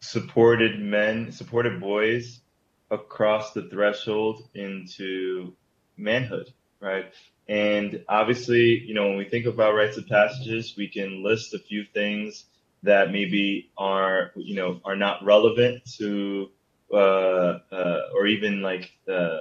supported 0.01 0.79
men, 0.79 1.31
supported 1.31 1.79
boys 1.79 2.41
across 2.89 3.53
the 3.53 3.69
threshold 3.69 4.49
into 4.53 5.53
manhood, 5.95 6.51
right? 6.79 7.13
And 7.47 8.03
obviously, 8.09 8.79
you 8.79 8.93
know, 8.93 9.07
when 9.09 9.17
we 9.17 9.25
think 9.25 9.45
about 9.45 9.75
rites 9.75 9.97
of 9.97 10.07
passages, 10.07 10.75
we 10.75 10.87
can 10.87 11.23
list 11.23 11.53
a 11.53 11.59
few 11.59 11.85
things 11.93 12.45
that 12.83 13.11
maybe 13.11 13.71
are, 13.77 14.31
you 14.35 14.55
know, 14.55 14.81
are 14.83 14.95
not 14.95 15.23
relevant 15.23 15.85
to, 15.97 16.49
uh, 16.91 17.59
uh, 17.71 18.01
or 18.15 18.25
even 18.27 18.61
like 18.61 18.91
uh, 19.11 19.37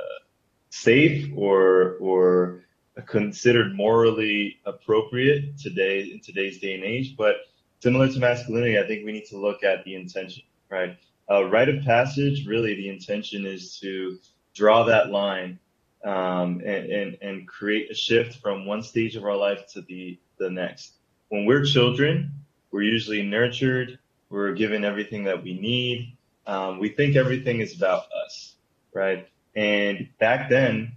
safe 0.69 1.32
or 1.37 1.97
or 2.01 2.65
considered 3.07 3.74
morally 3.74 4.59
appropriate 4.66 5.59
today 5.59 6.03
in 6.12 6.20
today's 6.20 6.59
day 6.59 6.74
and 6.74 6.85
age. 6.85 7.16
But 7.16 7.37
similar 7.81 8.09
to 8.09 8.19
masculinity, 8.19 8.78
I 8.78 8.87
think 8.87 9.07
we 9.07 9.12
need 9.12 9.27
to 9.27 9.39
look 9.39 9.65
at 9.65 9.85
the 9.85 9.95
intention 9.95 10.43
right? 10.71 10.97
Uh, 11.31 11.45
rite 11.45 11.69
of 11.69 11.85
passage, 11.85 12.47
really, 12.47 12.75
the 12.75 12.89
intention 12.89 13.47
is 13.47 13.79
to 13.79 14.19
draw 14.55 14.85
that 14.85 15.11
line 15.11 15.59
um, 16.05 16.61
and, 16.65 16.91
and, 16.91 17.19
and 17.21 17.49
create 17.49 17.91
a 17.91 17.95
shift 17.95 18.41
from 18.41 18.67
one 18.67 18.83
stage 18.83 19.17
of 19.17 19.25
our 19.25 19.37
life 19.37 19.67
to 19.73 19.83
the, 19.83 20.19
the 20.39 20.51
next. 20.51 20.93
When 21.29 21.47
we're 21.47 21.65
children, 21.65 22.33
we're 22.71 22.83
usually 22.83 23.23
nurtured, 23.23 23.99
we're 24.29 24.53
given 24.53 24.85
everything 24.85 25.25
that 25.25 25.43
we 25.43 25.59
need. 25.59 26.17
Um, 26.47 26.79
we 26.79 26.89
think 26.89 27.17
everything 27.17 27.61
is 27.61 27.77
about 27.77 28.05
us, 28.25 28.55
right? 28.93 29.29
And 29.55 30.09
back 30.19 30.49
then, 30.49 30.93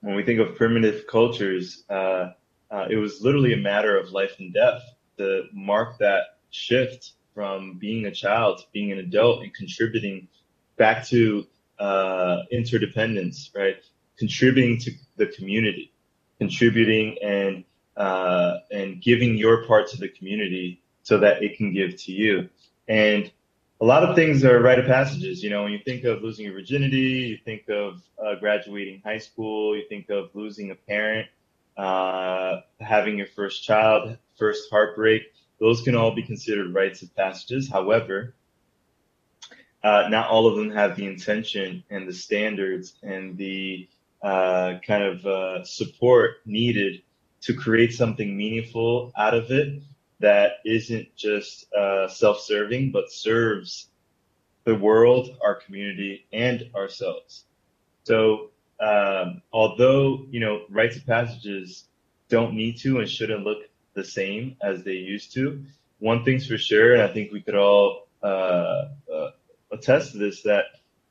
when 0.00 0.14
we 0.14 0.22
think 0.22 0.40
of 0.40 0.56
primitive 0.56 1.06
cultures, 1.06 1.84
uh, 1.88 2.32
uh, 2.70 2.86
it 2.90 2.96
was 2.96 3.22
literally 3.22 3.54
a 3.54 3.58
matter 3.58 3.98
of 3.98 4.10
life 4.10 4.36
and 4.38 4.52
death 4.52 4.82
to 5.18 5.44
mark 5.52 5.98
that 5.98 6.38
shift 6.50 7.12
from 7.34 7.78
being 7.78 8.06
a 8.06 8.12
child 8.12 8.58
to 8.58 8.64
being 8.72 8.92
an 8.92 8.98
adult 8.98 9.42
and 9.42 9.52
contributing 9.52 10.28
back 10.76 11.06
to 11.06 11.46
uh, 11.78 12.38
interdependence, 12.50 13.50
right? 13.54 13.76
Contributing 14.16 14.78
to 14.78 14.92
the 15.16 15.26
community, 15.26 15.92
contributing 16.38 17.18
and 17.22 17.64
uh, 17.96 18.58
and 18.70 19.02
giving 19.02 19.36
your 19.36 19.66
part 19.66 19.88
to 19.88 19.96
the 19.96 20.08
community 20.08 20.80
so 21.02 21.18
that 21.18 21.42
it 21.42 21.56
can 21.56 21.72
give 21.72 21.96
to 21.96 22.12
you. 22.12 22.48
And 22.88 23.30
a 23.80 23.84
lot 23.84 24.02
of 24.02 24.16
things 24.16 24.44
are 24.44 24.60
rite 24.60 24.78
of 24.78 24.86
passages. 24.86 25.42
You 25.42 25.50
know, 25.50 25.62
when 25.64 25.72
you 25.72 25.80
think 25.84 26.04
of 26.04 26.22
losing 26.22 26.46
your 26.46 26.54
virginity, 26.54 26.98
you 26.98 27.38
think 27.44 27.68
of 27.68 28.00
uh, 28.24 28.36
graduating 28.36 29.02
high 29.04 29.18
school, 29.18 29.76
you 29.76 29.84
think 29.88 30.10
of 30.10 30.30
losing 30.34 30.70
a 30.70 30.74
parent, 30.74 31.28
uh, 31.76 32.60
having 32.80 33.18
your 33.18 33.26
first 33.26 33.62
child, 33.62 34.16
first 34.38 34.70
heartbreak 34.70 35.33
those 35.60 35.82
can 35.82 35.94
all 35.94 36.14
be 36.14 36.22
considered 36.22 36.74
rites 36.74 37.02
of 37.02 37.14
passages. 37.14 37.70
However, 37.70 38.34
uh, 39.82 40.08
not 40.08 40.28
all 40.28 40.46
of 40.46 40.56
them 40.56 40.70
have 40.70 40.96
the 40.96 41.06
intention 41.06 41.84
and 41.90 42.08
the 42.08 42.12
standards 42.12 42.94
and 43.02 43.36
the 43.36 43.88
uh, 44.22 44.74
kind 44.86 45.02
of 45.02 45.26
uh, 45.26 45.64
support 45.64 46.36
needed 46.46 47.02
to 47.42 47.54
create 47.54 47.92
something 47.92 48.36
meaningful 48.36 49.12
out 49.16 49.34
of 49.34 49.50
it 49.50 49.82
that 50.20 50.52
isn't 50.64 51.14
just 51.14 51.70
uh, 51.74 52.08
self-serving 52.08 52.90
but 52.90 53.12
serves 53.12 53.88
the 54.64 54.74
world, 54.74 55.36
our 55.42 55.54
community, 55.54 56.26
and 56.32 56.70
ourselves. 56.74 57.44
So, 58.04 58.50
um, 58.80 59.42
although 59.52 60.24
you 60.30 60.40
know 60.40 60.62
rites 60.70 60.96
of 60.96 61.06
passages 61.06 61.84
don't 62.28 62.54
need 62.54 62.78
to 62.78 62.98
and 62.98 63.08
shouldn't 63.08 63.44
look 63.44 63.58
the 63.94 64.04
same 64.04 64.56
as 64.62 64.84
they 64.84 64.92
used 64.92 65.32
to. 65.34 65.64
One 65.98 66.24
thing's 66.24 66.46
for 66.46 66.58
sure, 66.58 66.94
and 66.94 67.02
I 67.02 67.08
think 67.08 67.32
we 67.32 67.40
could 67.40 67.56
all 67.56 68.08
uh, 68.22 68.88
uh, 69.12 69.30
attest 69.70 70.12
to 70.12 70.18
this, 70.18 70.42
that 70.42 70.64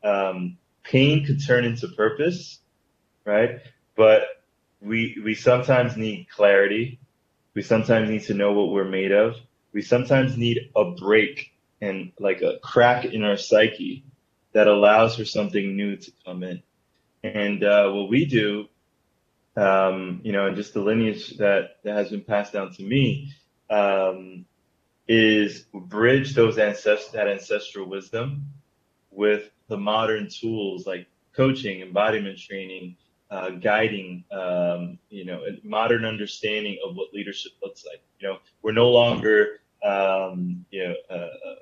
um, 0.03 0.57
pain 0.83 1.25
could 1.25 1.45
turn 1.45 1.65
into 1.65 1.87
purpose, 1.87 2.59
right? 3.25 3.61
But 3.95 4.23
we 4.81 5.21
we 5.23 5.35
sometimes 5.35 5.95
need 5.95 6.27
clarity. 6.29 6.99
We 7.53 7.61
sometimes 7.61 8.09
need 8.09 8.23
to 8.23 8.33
know 8.33 8.51
what 8.53 8.71
we're 8.71 8.89
made 8.89 9.11
of. 9.11 9.35
We 9.71 9.81
sometimes 9.81 10.37
need 10.37 10.71
a 10.75 10.91
break 10.91 11.53
and 11.81 12.11
like 12.19 12.41
a 12.41 12.59
crack 12.61 13.05
in 13.05 13.23
our 13.23 13.37
psyche 13.37 14.03
that 14.53 14.67
allows 14.67 15.17
for 15.17 15.25
something 15.25 15.75
new 15.75 15.95
to 15.97 16.11
come 16.25 16.43
in. 16.43 16.61
And 17.23 17.63
uh, 17.63 17.91
what 17.91 18.09
we 18.09 18.25
do 18.25 18.67
um, 19.55 20.21
you 20.23 20.31
know, 20.31 20.47
and 20.47 20.55
just 20.55 20.73
the 20.73 20.81
lineage 20.81 21.37
that, 21.37 21.77
that 21.83 21.95
has 21.95 22.09
been 22.09 22.23
passed 22.23 22.53
down 22.53 22.73
to 22.73 22.83
me, 22.83 23.33
um, 23.69 24.45
is 25.07 25.65
bridge 25.73 26.33
those 26.33 26.57
ancest- 26.57 27.11
that 27.11 27.27
ancestral 27.27 27.87
wisdom 27.87 28.45
with 29.11 29.51
the 29.67 29.77
modern 29.77 30.29
tools 30.29 30.87
like 30.87 31.07
coaching, 31.35 31.81
embodiment 31.81 32.37
training, 32.37 32.95
uh, 33.29 33.49
guiding, 33.49 34.23
um, 34.31 34.97
you 35.09 35.25
know, 35.25 35.43
a 35.43 35.67
modern 35.67 36.05
understanding 36.05 36.77
of 36.85 36.95
what 36.95 37.13
leadership 37.13 37.51
looks 37.61 37.85
like. 37.85 38.01
You 38.19 38.29
know, 38.29 38.37
we're 38.61 38.73
no 38.73 38.89
longer, 38.89 39.59
um, 39.83 40.65
you 40.71 40.87
know, 40.87 40.95
uh, 41.09 41.13
uh 41.13 41.55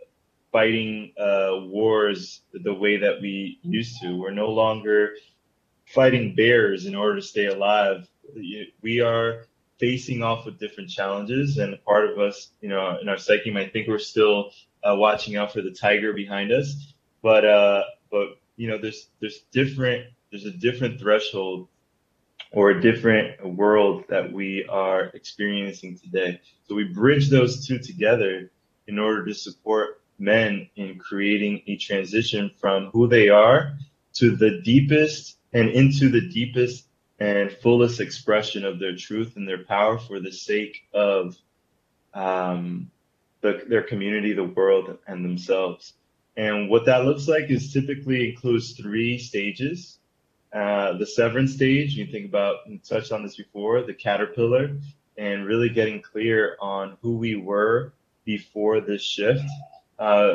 fighting 0.52 1.14
uh, 1.18 1.62
wars 1.62 2.42
the 2.54 2.74
way 2.74 2.98
that 2.98 3.22
we 3.22 3.58
used 3.62 4.02
to. 4.02 4.18
We're 4.18 4.32
no 4.32 4.50
longer 4.50 5.14
fighting 5.94 6.36
bears 6.36 6.86
in 6.86 6.96
order 6.96 7.18
to 7.18 7.22
stay 7.22 7.46
alive. 7.46 8.08
We 8.82 9.02
are 9.02 9.46
facing 9.80 10.24
off 10.24 10.46
with 10.46 10.60
different 10.60 10.90
challenges, 10.90 11.58
and 11.58 11.84
part 11.84 12.10
of 12.10 12.20
us, 12.20 12.52
you 12.62 12.70
know, 12.70 12.98
in 13.02 13.10
our 13.10 13.18
psyche 13.18 13.52
might 13.52 13.74
think 13.74 13.88
we're 13.88 14.00
still 14.00 14.52
uh, 14.84 14.96
watching 14.96 15.36
out 15.38 15.52
for 15.54 15.62
the 15.62 15.72
tiger 15.72 16.14
behind 16.14 16.52
us, 16.52 16.94
but 17.22 17.46
uh, 17.46 17.84
but 18.12 18.40
you 18.56 18.68
know, 18.68 18.78
there's 18.78 19.08
there's 19.20 19.40
different 19.52 20.06
there's 20.30 20.46
a 20.46 20.52
different 20.52 21.00
threshold 21.00 21.68
or 22.52 22.72
a 22.72 22.82
different 22.82 23.56
world 23.56 24.04
that 24.10 24.32
we 24.32 24.66
are 24.70 25.06
experiencing 25.14 25.98
today. 25.98 26.42
So 26.68 26.76
we 26.76 26.86
bridge 26.86 27.30
those 27.30 27.66
two 27.66 27.80
together 27.80 28.52
in 28.88 29.00
order 29.00 29.26
to 29.26 29.34
support 29.34 30.02
men 30.20 30.70
in 30.76 31.00
creating 31.00 31.64
a 31.68 31.78
transition 31.78 32.52
from 32.60 32.88
who 32.88 33.08
they 33.08 33.30
are 33.30 33.78
to 34.14 34.36
the 34.36 34.62
deepest 34.62 35.38
and 35.54 35.70
into 35.70 36.10
the 36.10 36.22
deepest 36.30 36.86
and 37.20 37.52
fullest 37.52 38.00
expression 38.00 38.66
of 38.66 38.80
their 38.80 38.96
truth 38.96 39.36
and 39.36 39.48
their 39.48 39.64
power 39.64 39.98
for 40.00 40.20
the 40.20 40.32
sake 40.32 40.88
of 40.94 41.38
um, 42.14 42.90
the, 43.42 43.62
their 43.68 43.84
community, 43.84 44.34
the 44.34 44.44
world, 44.44 44.98
and 45.08 45.24
themselves. 45.24 45.94
And 46.36 46.70
what 46.70 46.86
that 46.86 47.06
looks 47.06 47.28
like 47.28 47.50
is 47.50 47.74
typically 47.74 48.30
includes 48.30 48.74
three 48.74 49.20
stages. 49.20 50.00
Uh, 50.54 50.98
the 50.98 51.06
severance 51.06 51.54
stage, 51.54 51.94
you 51.94 52.08
think 52.08 52.26
about, 52.26 52.68
you 52.68 52.80
touched 52.80 53.12
on 53.12 53.24
this 53.24 53.36
before, 53.36 53.84
the 53.84 53.94
caterpillar, 53.94 54.78
and 55.18 55.46
really 55.46 55.70
getting 55.70 56.02
clear 56.02 56.58
on 56.60 56.98
who 57.02 57.18
we 57.18 57.36
were 57.36 57.94
before 58.26 58.82
this 58.82 59.04
shift. 59.04 59.46
Uh, 60.00 60.34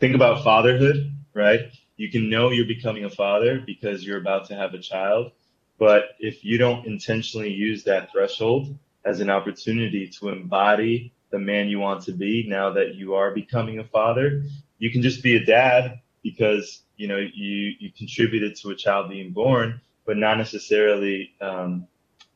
think 0.00 0.14
about 0.14 0.44
fatherhood, 0.44 1.12
right? 1.32 1.60
You 1.98 2.10
can 2.10 2.30
know 2.30 2.50
you're 2.50 2.66
becoming 2.66 3.04
a 3.04 3.10
father 3.10 3.60
because 3.60 4.02
you're 4.02 4.18
about 4.18 4.46
to 4.46 4.54
have 4.54 4.72
a 4.72 4.78
child. 4.78 5.32
But 5.78 6.16
if 6.18 6.44
you 6.44 6.56
don't 6.56 6.86
intentionally 6.86 7.52
use 7.52 7.84
that 7.84 8.10
threshold 8.10 8.74
as 9.04 9.20
an 9.20 9.30
opportunity 9.30 10.08
to 10.08 10.30
embody 10.30 11.12
the 11.30 11.38
man 11.38 11.68
you 11.68 11.78
want 11.78 12.04
to 12.04 12.12
be 12.12 12.46
now 12.48 12.70
that 12.72 12.94
you 12.94 13.14
are 13.14 13.30
becoming 13.30 13.78
a 13.78 13.84
father. 13.84 14.44
You 14.78 14.90
can 14.90 15.02
just 15.02 15.22
be 15.22 15.36
a 15.36 15.44
dad 15.44 16.00
because 16.22 16.82
you 16.96 17.08
know 17.08 17.18
you 17.18 17.74
you 17.78 17.90
contributed 17.92 18.56
to 18.56 18.70
a 18.70 18.76
child 18.76 19.10
being 19.10 19.32
born, 19.32 19.80
but 20.06 20.16
not 20.16 20.38
necessarily 20.38 21.32
um, 21.40 21.86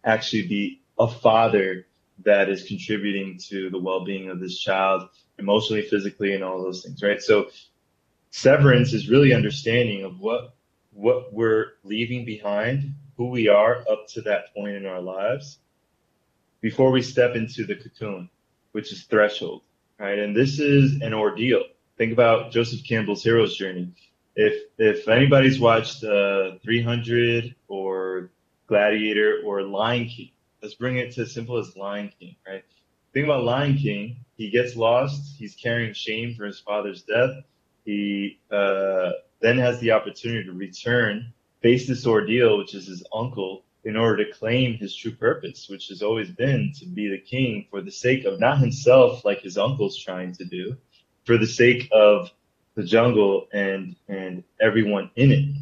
actually 0.05 0.47
be 0.49 0.81
a 0.99 1.09
father 1.09 1.87
that 2.25 2.49
is 2.49 2.65
contributing 2.65 3.39
to 3.49 3.71
the 3.71 3.79
well-being 3.79 4.31
of 4.31 4.39
this 4.39 4.59
child 4.59 5.09
emotionally, 5.39 5.83
physically, 5.83 6.35
and 6.35 6.45
all 6.45 6.63
those 6.63 6.85
things, 6.85 7.03
right? 7.03 7.21
So 7.21 7.49
severance 8.33 8.93
is 8.95 9.09
really 9.09 9.33
understanding 9.33 10.05
of 10.05 10.19
what 10.19 10.55
what 10.95 11.33
we're 11.33 11.73
leaving 11.85 12.25
behind, 12.25 12.95
who 13.17 13.29
we 13.29 13.49
are 13.49 13.85
up 13.91 14.07
to 14.09 14.21
that 14.23 14.53
point 14.55 14.75
in 14.75 14.85
our 14.85 15.01
lives, 15.01 15.59
before 16.61 16.91
we 16.91 17.01
step 17.01 17.35
into 17.35 17.65
the 17.65 17.77
cocoon 17.77 18.29
which 18.73 18.91
is 18.93 19.05
threshold, 19.05 19.63
right? 19.99 20.19
And 20.19 20.35
this 20.35 20.59
is 20.59 21.01
an 21.03 21.15
ordeal. 21.15 21.63
Think 21.99 22.13
about 22.13 22.53
Joseph 22.53 22.87
Campbell's 22.87 23.23
hero's 23.23 23.57
journey. 23.57 23.93
If 24.35 24.63
if 24.79 25.09
anybody's 25.09 25.61
watched 25.61 26.03
uh, 26.03 26.53
300 26.63 27.55
or 27.69 28.31
Gladiator 28.67 29.43
or 29.45 29.63
Lion 29.63 30.09
King, 30.09 30.31
let's 30.63 30.75
bring 30.75 30.97
it 30.97 31.13
to 31.13 31.23
as 31.23 31.35
simple 31.35 31.59
as 31.59 31.77
Lion 31.77 32.11
King, 32.19 32.37
right? 32.47 32.65
Think 33.13 33.27
about 33.27 33.45
Lion 33.45 33.77
King. 33.77 34.25
He 34.39 34.51
gets 34.51 34.75
lost. 34.75 35.37
He's 35.39 35.55
carrying 35.55 35.93
shame 35.93 36.35
for 36.35 36.47
his 36.47 36.59
father's 36.61 37.03
death. 37.03 37.45
He 37.85 38.39
uh, 38.51 39.11
then 39.41 39.59
has 39.59 39.81
the 39.81 39.93
opportunity 39.93 40.45
to 40.45 40.53
return, 40.53 41.33
face 41.61 41.87
this 41.87 42.07
ordeal, 42.07 42.59
which 42.59 42.75
is 42.75 42.87
his 42.87 43.05
uncle, 43.13 43.65
in 43.85 43.97
order 43.97 44.25
to 44.25 44.33
claim 44.33 44.75
his 44.75 44.95
true 44.95 45.13
purpose, 45.13 45.69
which 45.69 45.89
has 45.89 46.03
always 46.03 46.31
been 46.31 46.73
to 46.79 46.87
be 46.87 47.09
the 47.09 47.19
king 47.19 47.67
for 47.71 47.81
the 47.81 47.91
sake 47.91 48.25
of 48.25 48.39
not 48.39 48.59
himself, 48.59 49.25
like 49.25 49.41
his 49.41 49.59
uncle's 49.59 49.99
trying 49.99 50.33
to 50.35 50.45
do, 50.45 50.77
for 51.25 51.37
the 51.37 51.47
sake 51.47 51.89
of 51.93 52.31
the 52.75 52.85
jungle 52.85 53.49
and 53.53 53.97
and 54.09 54.45
everyone 54.61 55.11
in 55.17 55.33
it. 55.33 55.57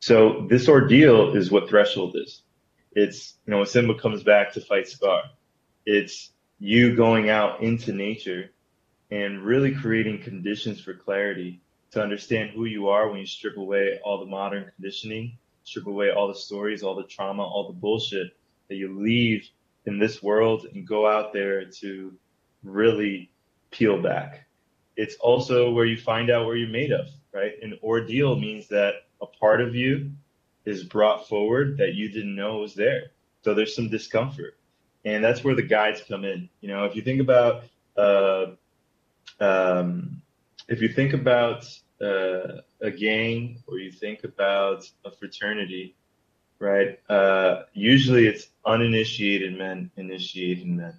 So 0.00 0.46
this 0.48 0.68
ordeal 0.68 1.36
is 1.36 1.50
what 1.50 1.68
threshold 1.68 2.16
is. 2.16 2.42
It's 2.92 3.34
you 3.46 3.50
know 3.50 3.58
when 3.58 3.66
Simba 3.66 3.94
comes 3.94 4.22
back 4.22 4.54
to 4.54 4.60
fight 4.60 4.88
Scar, 4.88 5.22
it's 5.84 6.30
you 6.58 6.96
going 6.96 7.28
out 7.28 7.62
into 7.62 7.92
nature 7.92 8.50
and 9.10 9.44
really 9.44 9.74
creating 9.74 10.22
conditions 10.22 10.80
for 10.80 10.94
clarity 10.94 11.60
to 11.92 12.02
understand 12.02 12.50
who 12.50 12.64
you 12.64 12.88
are 12.88 13.08
when 13.08 13.20
you 13.20 13.26
strip 13.26 13.56
away 13.56 13.98
all 14.04 14.20
the 14.20 14.26
modern 14.26 14.70
conditioning 14.76 15.36
strip 15.64 15.86
away 15.86 16.10
all 16.10 16.28
the 16.28 16.34
stories, 16.34 16.82
all 16.82 16.94
the 16.94 17.04
trauma, 17.04 17.42
all 17.42 17.68
the 17.68 17.78
bullshit 17.78 18.36
that 18.68 18.76
you 18.76 18.98
leave 18.98 19.48
in 19.86 19.98
this 19.98 20.22
world 20.22 20.66
and 20.74 20.86
go 20.86 21.08
out 21.08 21.32
there 21.32 21.64
to 21.64 22.12
really 22.62 23.30
peel 23.70 24.00
back. 24.00 24.46
It's 24.96 25.16
also 25.16 25.70
where 25.72 25.86
you 25.86 25.96
find 25.96 26.30
out 26.30 26.46
where 26.46 26.56
you're 26.56 26.68
made 26.68 26.92
of, 26.92 27.06
right? 27.32 27.52
An 27.62 27.78
ordeal 27.82 28.36
means 28.36 28.68
that 28.68 28.94
a 29.22 29.26
part 29.26 29.60
of 29.60 29.74
you 29.74 30.10
is 30.64 30.84
brought 30.84 31.28
forward 31.28 31.78
that 31.78 31.94
you 31.94 32.10
didn't 32.10 32.34
know 32.34 32.58
was 32.58 32.74
there. 32.74 33.12
So 33.42 33.54
there's 33.54 33.74
some 33.74 33.88
discomfort. 33.88 34.56
And 35.04 35.24
that's 35.24 35.42
where 35.42 35.54
the 35.54 35.62
guides 35.62 36.02
come 36.06 36.24
in. 36.24 36.50
You 36.60 36.68
know, 36.68 36.84
if 36.84 36.94
you 36.94 37.02
think 37.02 37.20
about, 37.20 37.64
uh, 37.96 38.46
um, 39.38 40.22
if 40.68 40.80
you 40.80 40.88
think 40.88 41.12
about 41.12 41.64
uh, 42.00 42.62
a 42.80 42.90
gang 42.90 43.62
or 43.66 43.78
you 43.78 43.92
think 43.92 44.24
about 44.24 44.88
a 45.04 45.10
fraternity, 45.10 45.94
right? 46.58 46.98
Uh, 47.08 47.62
usually 47.72 48.26
it's 48.26 48.48
uninitiated 48.64 49.58
men 49.58 49.90
initiating 49.96 50.76
men. 50.76 50.98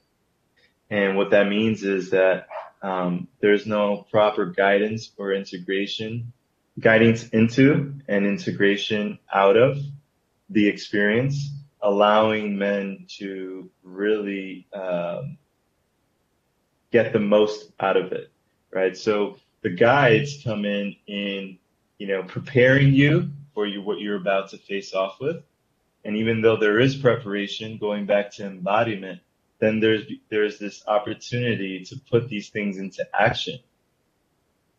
And 0.89 1.17
what 1.17 1.31
that 1.31 1.47
means 1.47 1.83
is 1.83 2.09
that 2.11 2.47
um, 2.81 3.27
there's 3.39 3.65
no 3.65 4.05
proper 4.11 4.47
guidance 4.47 5.11
or 5.17 5.33
integration, 5.33 6.33
guidance 6.79 7.29
into 7.29 7.93
and 8.07 8.25
integration 8.25 9.19
out 9.33 9.55
of 9.55 9.77
the 10.49 10.67
experience, 10.67 11.49
allowing 11.81 12.57
men 12.57 13.05
to 13.19 13.69
really 13.83 14.67
um, 14.73 15.37
get 16.91 17.13
the 17.13 17.19
most 17.19 17.71
out 17.79 17.97
of 17.97 18.11
it, 18.11 18.31
right? 18.71 18.95
So 18.95 19.37
the 19.61 19.69
guides 19.69 20.43
come 20.43 20.65
in 20.65 20.95
in 21.07 21.57
you 21.97 22.07
know 22.07 22.23
preparing 22.23 22.93
you 22.93 23.29
for 23.53 23.65
you 23.65 23.81
what 23.81 23.99
you're 23.99 24.17
about 24.17 24.49
to 24.49 24.57
face 24.57 24.93
off 24.93 25.19
with. 25.19 25.43
And 26.03 26.17
even 26.17 26.41
though 26.41 26.57
there 26.57 26.79
is 26.79 26.95
preparation 26.95 27.77
going 27.77 28.05
back 28.05 28.31
to 28.33 28.45
embodiment 28.45 29.19
then 29.59 29.79
there's 29.79 30.03
there's 30.29 30.57
this 30.57 30.83
opportunity 30.87 31.85
to 31.85 31.95
put 32.09 32.27
these 32.27 32.49
things 32.49 32.77
into 32.77 33.07
action. 33.17 33.59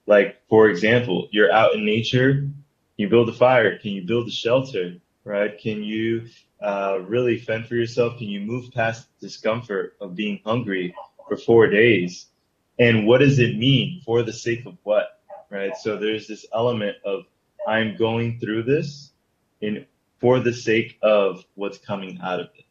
Like 0.06 0.42
for 0.48 0.68
example 0.68 1.28
you're 1.30 1.52
out 1.52 1.74
in 1.74 1.84
nature 1.84 2.48
you 2.96 3.08
build 3.08 3.28
a 3.28 3.32
fire 3.32 3.78
can 3.78 3.92
you 3.92 4.02
build 4.02 4.28
a 4.28 4.32
shelter 4.32 4.96
right? 5.24 5.58
Can 5.58 5.82
you 5.82 6.26
uh, 6.60 6.98
really 7.06 7.38
fend 7.38 7.66
for 7.66 7.74
yourself? 7.74 8.18
Can 8.18 8.28
you 8.28 8.40
move 8.40 8.72
past 8.72 9.06
discomfort 9.20 9.96
of 10.00 10.14
being 10.16 10.40
hungry 10.44 10.94
for 11.32 11.36
four 11.38 11.66
days. 11.68 12.26
And 12.78 13.06
what 13.06 13.18
does 13.18 13.38
it 13.38 13.56
mean 13.56 14.02
for 14.04 14.22
the 14.22 14.32
sake 14.32 14.66
of 14.66 14.76
what 14.82 15.18
right? 15.48 15.76
So 15.76 15.96
there's 15.96 16.26
this 16.26 16.46
element 16.54 16.96
of 17.04 17.24
i'm 17.66 17.96
going 17.96 18.40
through 18.40 18.64
this 18.64 19.12
in 19.60 19.86
for 20.18 20.40
the 20.40 20.52
sake 20.52 20.98
of 21.00 21.44
what's 21.54 21.78
coming 21.78 22.18
out 22.22 22.40
of 22.40 22.46
it. 22.58 22.64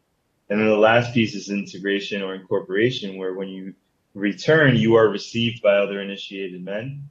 And 0.48 0.60
then 0.60 0.68
the 0.68 0.76
last 0.76 1.14
piece 1.14 1.34
is 1.34 1.48
integration 1.48 2.22
or 2.22 2.34
incorporation 2.34 3.16
where 3.16 3.32
when 3.34 3.48
you 3.48 3.74
return 4.14 4.76
you 4.76 4.96
are 4.96 5.08
received 5.08 5.62
by 5.62 5.76
other 5.76 6.00
initiated 6.00 6.62
men. 6.62 7.08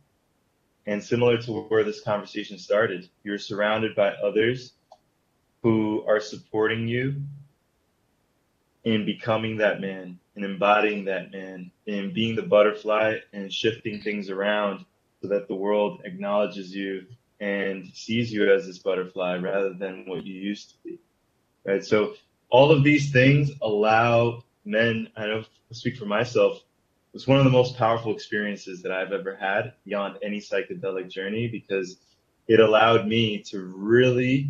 And 0.85 1.03
similar 1.03 1.37
to 1.37 1.51
where 1.63 1.83
this 1.83 2.01
conversation 2.01 2.59
started 2.59 3.09
you're 3.23 3.39
surrounded 3.39 3.95
by 3.95 4.13
others 4.13 4.73
who 5.63 6.05
are 6.07 6.19
supporting 6.21 6.87
you 6.87 7.23
in 8.83 9.05
becoming 9.05 9.57
that 9.57 9.81
man 9.81 10.19
and 10.41 10.51
embodying 10.51 11.05
that 11.05 11.31
man 11.31 11.71
and 11.87 12.13
being 12.13 12.35
the 12.35 12.41
butterfly 12.41 13.17
and 13.33 13.53
shifting 13.53 14.01
things 14.01 14.29
around 14.29 14.85
so 15.21 15.27
that 15.27 15.47
the 15.47 15.55
world 15.55 16.01
acknowledges 16.03 16.75
you 16.75 17.05
and 17.39 17.87
sees 17.93 18.31
you 18.31 18.51
as 18.51 18.65
this 18.65 18.79
butterfly 18.79 19.37
rather 19.37 19.73
than 19.73 20.05
what 20.07 20.25
you 20.25 20.33
used 20.33 20.71
to 20.71 20.75
be. 20.83 20.99
Right. 21.63 21.83
So 21.83 22.15
all 22.49 22.71
of 22.71 22.83
these 22.83 23.11
things 23.11 23.51
allow 23.61 24.43
men, 24.65 25.09
I 25.15 25.27
don't 25.27 25.47
speak 25.71 25.97
for 25.97 26.05
myself, 26.05 26.59
was 27.13 27.27
one 27.27 27.37
of 27.37 27.43
the 27.43 27.51
most 27.51 27.77
powerful 27.77 28.13
experiences 28.13 28.81
that 28.81 28.91
I've 28.91 29.11
ever 29.11 29.35
had 29.35 29.73
beyond 29.85 30.17
any 30.23 30.39
psychedelic 30.39 31.09
journey 31.09 31.47
because 31.47 31.97
it 32.47 32.59
allowed 32.59 33.07
me 33.07 33.39
to 33.43 33.59
really 33.61 34.49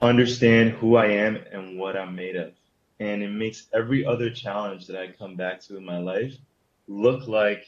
understand 0.00 0.70
who 0.70 0.96
I 0.96 1.06
am 1.06 1.36
and 1.52 1.78
what 1.78 1.96
I'm 1.96 2.16
made 2.16 2.36
of. 2.36 2.52
And 2.98 3.22
it 3.22 3.30
makes 3.30 3.66
every 3.74 4.06
other 4.06 4.30
challenge 4.30 4.86
that 4.86 4.98
I 4.98 5.12
come 5.12 5.36
back 5.36 5.60
to 5.62 5.76
in 5.76 5.84
my 5.84 5.98
life 5.98 6.34
look 6.88 7.26
like 7.28 7.64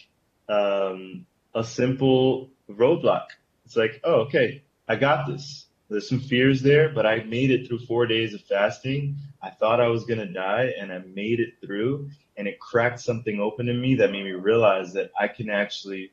um, 0.49 1.27
a 1.55 1.65
simple 1.65 2.51
roadblock. 2.71 3.27
It's 3.67 3.77
like, 3.77 4.01
oh, 4.05 4.23
okay, 4.23 4.63
I 4.89 4.97
got 4.97 5.27
this. 5.27 5.67
There's 5.91 6.09
some 6.09 6.21
fears 6.21 6.63
there, 6.63 6.91
but 6.91 7.07
I 7.07 7.25
made 7.25 7.51
it 7.51 7.67
through 7.67 7.81
four 7.81 8.07
days 8.07 8.35
of 8.35 8.43
fasting. 8.43 9.17
I 9.43 9.51
thought 9.51 9.81
I 9.81 9.89
was 9.89 10.05
going 10.05 10.21
to 10.21 10.27
die 10.27 10.73
and 10.79 10.93
I 10.93 10.99
made 10.99 11.41
it 11.41 11.55
through 11.65 12.11
and 12.37 12.47
it 12.47 12.61
cracked 12.61 13.01
something 13.01 13.41
open 13.41 13.69
in 13.69 13.81
me 13.81 13.97
that 13.97 14.13
made 14.13 14.25
me 14.25 14.33
realize 14.33 14.93
that 14.93 15.11
I 15.19 15.29
can 15.29 15.51
actually, 15.51 16.13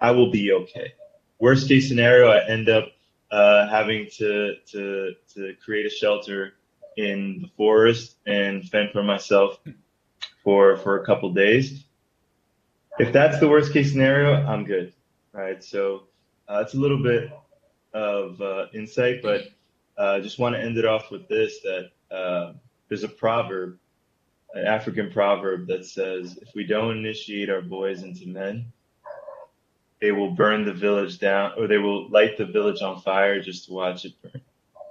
I 0.00 0.12
will 0.12 0.30
be 0.30 0.52
okay. 0.52 0.94
Worst 1.38 1.68
case 1.68 1.88
scenario, 1.88 2.28
I 2.28 2.46
end 2.46 2.68
up 2.68 2.88
uh, 3.30 3.68
having 3.68 4.08
to, 4.18 4.54
to, 4.72 5.12
to 5.34 5.54
create 5.64 5.86
a 5.86 5.90
shelter 5.90 6.54
in 6.96 7.40
the 7.42 7.48
forest 7.56 8.16
and 8.26 8.68
fend 8.68 8.90
for 8.92 9.02
myself 9.02 9.58
for, 10.44 10.76
for 10.76 11.00
a 11.00 11.06
couple 11.06 11.32
days. 11.32 11.84
If 12.98 13.12
that's 13.12 13.40
the 13.40 13.48
worst 13.48 13.72
case 13.72 13.92
scenario, 13.92 14.34
I'm 14.34 14.64
good. 14.64 14.92
Right. 15.32 15.62
So 15.64 16.04
uh, 16.48 16.60
it's 16.64 16.74
a 16.74 16.78
little 16.78 17.02
bit 17.02 17.30
of 17.94 18.40
uh, 18.40 18.66
insight, 18.74 19.22
but 19.22 19.42
I 19.98 20.02
uh, 20.02 20.20
just 20.20 20.38
want 20.38 20.54
to 20.54 20.60
end 20.60 20.76
it 20.78 20.84
off 20.84 21.10
with 21.10 21.28
this 21.28 21.60
that 21.60 21.90
uh, 22.14 22.52
there's 22.88 23.04
a 23.04 23.08
proverb, 23.08 23.78
an 24.54 24.66
African 24.66 25.10
proverb 25.10 25.68
that 25.68 25.86
says, 25.86 26.38
if 26.40 26.54
we 26.54 26.64
don't 26.64 26.98
initiate 26.98 27.48
our 27.48 27.62
boys 27.62 28.02
into 28.02 28.26
men, 28.28 28.72
they 30.00 30.12
will 30.12 30.32
burn 30.32 30.64
the 30.64 30.72
village 30.72 31.18
down 31.18 31.52
or 31.56 31.66
they 31.68 31.78
will 31.78 32.08
light 32.10 32.36
the 32.36 32.44
village 32.44 32.82
on 32.82 33.00
fire 33.00 33.40
just 33.40 33.66
to 33.66 33.72
watch 33.72 34.04
it 34.04 34.12
burn. 34.20 34.42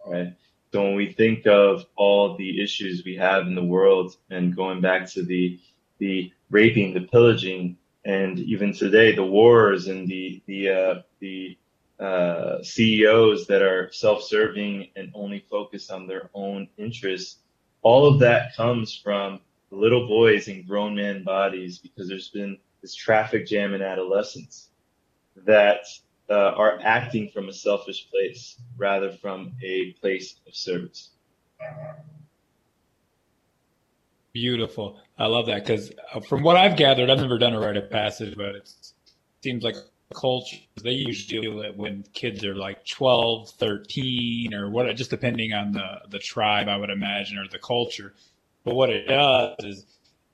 Right. 0.07 0.34
So 0.73 0.84
when 0.84 0.95
we 0.95 1.11
think 1.11 1.48
of 1.48 1.85
all 1.95 2.38
the 2.38 2.64
issues 2.64 3.03
we 3.03 3.15
have 3.18 3.45
in 3.48 3.56
the 3.56 3.64
world 3.64 4.15
and 4.30 4.56
going 4.56 4.81
back 4.81 5.10
to 5.11 5.23
the, 5.23 5.60
the 5.99 6.31
raping, 6.49 6.93
the 6.93 7.02
pillaging, 7.02 7.77
and 8.06 8.39
even 8.39 8.73
today, 8.73 9.14
the 9.14 9.26
wars 9.26 9.88
and 9.88 10.07
the, 10.07 10.41
the, 10.48 10.69
uh, 10.69 11.02
the, 11.19 11.57
uh, 12.02 12.64
CEOs 12.64 13.45
that 13.45 13.61
are 13.61 13.91
self-serving 13.91 14.88
and 14.95 15.11
only 15.14 15.45
focused 15.52 15.91
on 15.91 16.07
their 16.07 16.31
own 16.34 16.68
interests. 16.77 17.38
All 17.84 18.07
of 18.07 18.19
that 18.19 18.56
comes 18.56 18.95
from 18.95 19.39
little 19.69 20.07
boys 20.07 20.48
in 20.48 20.65
grown 20.65 20.95
man 20.95 21.23
bodies 21.23 21.77
because 21.77 22.10
there's 22.10 22.30
been 22.30 22.57
this 22.81 22.95
traffic 22.95 23.45
jam 23.45 23.76
in 23.76 23.84
adolescence 23.84 24.69
that 25.45 25.81
uh, 26.31 26.53
are 26.55 26.79
acting 26.81 27.29
from 27.29 27.49
a 27.49 27.53
selfish 27.53 28.09
place 28.09 28.55
rather 28.77 29.11
from 29.11 29.51
a 29.63 29.91
place 29.99 30.35
of 30.47 30.55
service. 30.55 31.09
Beautiful. 34.33 34.97
I 35.17 35.25
love 35.25 35.47
that 35.47 35.65
because 35.65 35.91
uh, 36.13 36.21
from 36.21 36.41
what 36.41 36.55
I've 36.55 36.77
gathered, 36.77 37.09
I've 37.09 37.19
never 37.19 37.37
done 37.37 37.53
a 37.53 37.59
rite 37.59 37.75
of 37.75 37.91
passage, 37.91 38.35
but 38.37 38.55
it 38.55 38.73
seems 39.43 39.63
like 39.63 39.75
cultures 40.13 40.59
they 40.83 40.91
usually 40.91 41.41
do 41.41 41.61
it 41.61 41.77
when 41.77 42.03
kids 42.13 42.43
are 42.43 42.53
like 42.55 42.85
12 42.85 43.49
13 43.51 44.53
or 44.53 44.69
what 44.69 44.93
just 44.95 45.09
depending 45.09 45.53
on 45.53 45.71
the 45.71 46.01
the 46.09 46.19
tribe 46.19 46.67
i 46.67 46.75
would 46.75 46.89
imagine 46.89 47.37
or 47.37 47.47
the 47.47 47.57
culture 47.59 48.13
but 48.65 48.75
what 48.75 48.89
it 48.89 49.07
does 49.07 49.55
is 49.59 49.85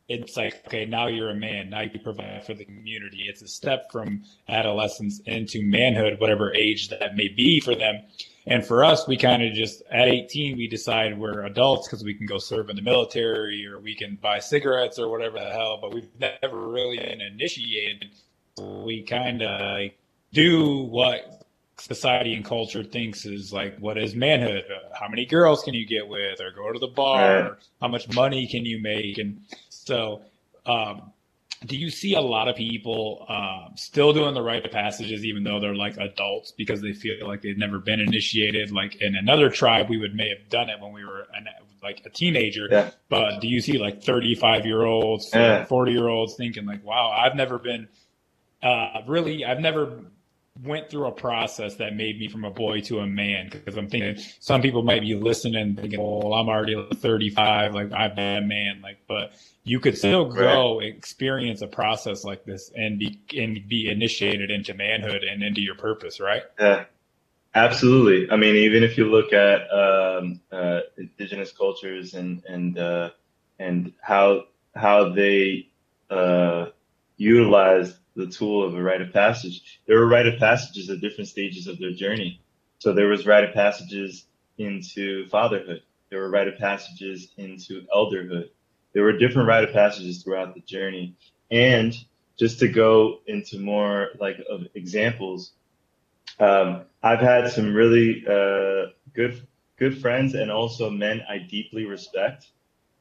it's 0.08 0.38
like 0.38 0.62
okay 0.68 0.86
now 0.86 1.08
you're 1.08 1.30
a 1.30 1.36
man. 1.36 1.70
Now 1.70 1.82
you 1.82 2.00
provide 2.00 2.46
for 2.46 2.54
the 2.54 2.66
community. 2.66 3.26
It's 3.28 3.42
a 3.42 3.48
step 3.48 3.92
from 3.92 4.24
adolescence 4.48 5.20
into 5.26 5.62
manhood 5.64 6.20
whatever 6.20 6.54
age 6.54 6.90
that 6.90 7.16
may 7.16 7.28
be 7.28 7.60
for 7.60 7.76
them. 7.76 8.04
And 8.46 8.66
for 8.66 8.86
us 8.86 9.08
we 9.08 9.18
kind 9.18 9.44
of 9.44 9.54
just 9.54 9.84
at 9.92 10.08
18 10.08 10.58
we 10.58 10.68
decide 10.68 11.18
we're 11.18 11.46
adults 11.46 11.88
because 11.88 12.04
we 12.04 12.14
can 12.14 12.26
go 12.26 12.38
serve 12.38 12.70
in 12.70 12.76
the 12.76 12.82
military 12.82 13.66
or 13.66 13.80
we 13.80 13.96
can 13.96 14.18
buy 14.22 14.40
cigarettes 14.40 14.98
or 14.98 15.10
whatever 15.10 15.40
the 15.40 15.52
hell 15.52 15.80
but 15.82 15.94
we've 15.94 16.10
never 16.20 16.58
really 16.58 16.98
been 16.98 17.22
initiated. 17.22 18.10
We 18.58 19.04
kind 19.04 19.42
of 19.42 19.92
do 20.32 20.84
what 20.84 21.38
society 21.80 22.34
and 22.34 22.44
culture 22.44 22.84
thinks 22.84 23.26
is 23.26 23.54
like 23.54 23.78
what 23.78 23.98
is 23.98 24.16
manhood? 24.16 24.64
How 25.00 25.08
many 25.08 25.26
girls 25.26 25.64
can 25.64 25.74
you 25.74 25.86
get 25.86 26.08
with 26.08 26.40
or 26.42 26.52
go 26.52 26.72
to 26.72 26.80
the 26.80 26.88
bar? 26.88 27.58
How 27.82 27.88
much 27.88 28.12
money 28.14 28.48
can 28.48 28.66
you 28.66 28.82
make? 28.82 29.18
And 29.18 29.42
so 29.88 30.22
um, 30.66 31.14
do 31.66 31.76
you 31.76 31.90
see 31.90 32.14
a 32.14 32.22
lot 32.22 32.48
of 32.48 32.56
people 32.56 33.26
um, 33.30 33.76
still 33.76 34.14
doing 34.14 34.34
the 34.34 34.42
rite 34.42 34.66
of 34.66 34.72
passages 34.72 35.26
even 35.26 35.44
though 35.44 35.60
they're 35.60 35.76
like 35.76 35.98
adults 35.98 36.52
because 36.52 36.82
they 36.82 36.94
feel 36.94 37.28
like 37.28 37.42
they've 37.42 37.58
never 37.58 37.80
been 37.80 38.00
initiated 38.00 38.72
like 38.72 39.02
in 39.02 39.16
another 39.16 39.50
tribe 39.50 39.90
we 39.90 39.98
would 39.98 40.14
may 40.14 40.30
have 40.30 40.50
done 40.50 40.70
it 40.70 40.80
when 40.80 40.92
we 40.94 41.04
were 41.04 41.26
an, 41.34 41.48
like 41.82 42.02
a 42.06 42.10
teenager 42.10 42.68
yeah. 42.70 42.92
but 43.10 43.40
do 43.40 43.48
you 43.48 43.62
see 43.62 43.78
like 43.78 44.04
35 44.04 44.66
year 44.66 44.84
olds 44.84 45.30
yeah. 45.34 45.66
40 45.66 45.92
year 45.92 46.08
olds 46.08 46.36
thinking 46.36 46.66
like 46.66 46.84
wow 46.84 47.12
i've 47.12 47.36
never 47.36 47.58
been 47.58 47.88
uh, 48.62 49.02
really, 49.08 49.46
I've 49.46 49.60
never 49.60 50.00
went 50.64 50.90
through 50.90 51.06
a 51.06 51.12
process 51.12 51.76
that 51.76 51.96
made 51.96 52.20
me 52.20 52.28
from 52.28 52.44
a 52.44 52.52
boy 52.52 52.82
to 52.82 53.00
a 53.00 53.08
man 53.08 53.50
because 53.52 53.78
I'm 53.78 53.90
thinking 53.90 54.24
some 54.40 54.62
people 54.62 54.84
might 54.84 55.02
be 55.02 55.16
listening 55.16 55.76
thinking, 55.76 56.00
well, 56.00 56.34
I'm 56.34 56.50
already 56.50 56.76
35, 56.96 57.74
like 57.74 57.92
I've 57.92 58.16
been 58.16 58.44
a 58.44 58.48
man, 58.48 58.82
like, 58.82 58.98
but 59.08 59.34
you 59.64 59.80
could 59.80 59.98
still 59.98 60.26
grow, 60.26 60.80
experience 60.80 61.62
a 61.62 61.68
process 61.68 62.24
like 62.24 62.46
this 62.46 62.72
and 62.76 62.98
be, 62.98 63.20
and 63.38 63.68
be 63.68 63.90
initiated 63.90 64.50
into 64.50 64.74
manhood 64.74 65.24
and 65.24 65.44
into 65.44 65.62
your 65.62 65.76
purpose, 65.76 66.20
right? 66.20 66.44
Yeah, 66.60 66.86
absolutely. 67.54 68.32
I 68.32 68.38
mean, 68.38 68.56
even 68.56 68.84
if 68.84 68.98
you 68.98 69.06
look 69.06 69.34
at, 69.34 69.62
um, 69.72 70.40
uh, 70.52 70.82
indigenous 70.98 71.52
cultures 71.52 72.14
and, 72.14 72.44
and, 72.46 72.78
uh, 72.78 73.10
and 73.60 73.94
how, 74.02 74.46
how 74.76 75.10
they, 75.10 75.68
uh, 76.10 76.68
utilize 77.18 78.00
the 78.18 78.28
tool 78.28 78.66
of 78.66 78.76
a 78.76 78.82
rite 78.82 79.02
of 79.02 79.14
passage. 79.14 79.80
There 79.86 80.00
were 80.00 80.08
rite 80.08 80.28
of 80.28 80.40
passages 80.40 80.90
at 80.90 81.00
different 81.00 81.30
stages 81.30 81.68
of 81.68 81.80
their 81.80 81.94
journey. 81.94 82.42
So 82.80 82.92
there 82.92 83.08
was 83.08 83.26
rite 83.26 83.44
of 83.44 83.54
passages 83.54 84.26
into 84.58 85.28
fatherhood. 85.28 85.84
There 86.10 86.20
were 86.20 86.30
rite 86.30 86.48
of 86.48 86.58
passages 86.58 87.32
into 87.38 87.86
elderhood. 87.96 88.50
There 88.94 89.04
were 89.04 89.18
different 89.18 89.48
rite 89.48 89.66
of 89.66 89.74
passages 89.74 90.24
throughout 90.24 90.56
the 90.56 90.62
journey. 90.62 91.16
And 91.52 91.94
just 92.40 92.60
to 92.60 92.68
go 92.68 93.20
into 93.28 93.60
more 93.60 94.10
like 94.20 94.38
of 94.50 94.62
examples, 94.74 95.54
um, 96.40 96.86
I've 97.04 97.20
had 97.20 97.52
some 97.52 97.74
really 97.74 98.24
uh, 98.28 98.92
good 99.14 99.46
good 99.78 100.02
friends 100.02 100.34
and 100.34 100.52
also 100.52 100.90
men 100.90 101.22
I 101.30 101.38
deeply 101.38 101.86
respect 101.86 102.48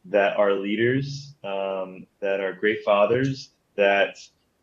that 0.07 0.37
are 0.37 0.53
leaders, 0.53 1.35
um, 1.43 2.07
that 2.21 2.41
are 2.41 2.53
great 2.53 2.85
fathers, 2.85 3.51
that 3.77 4.19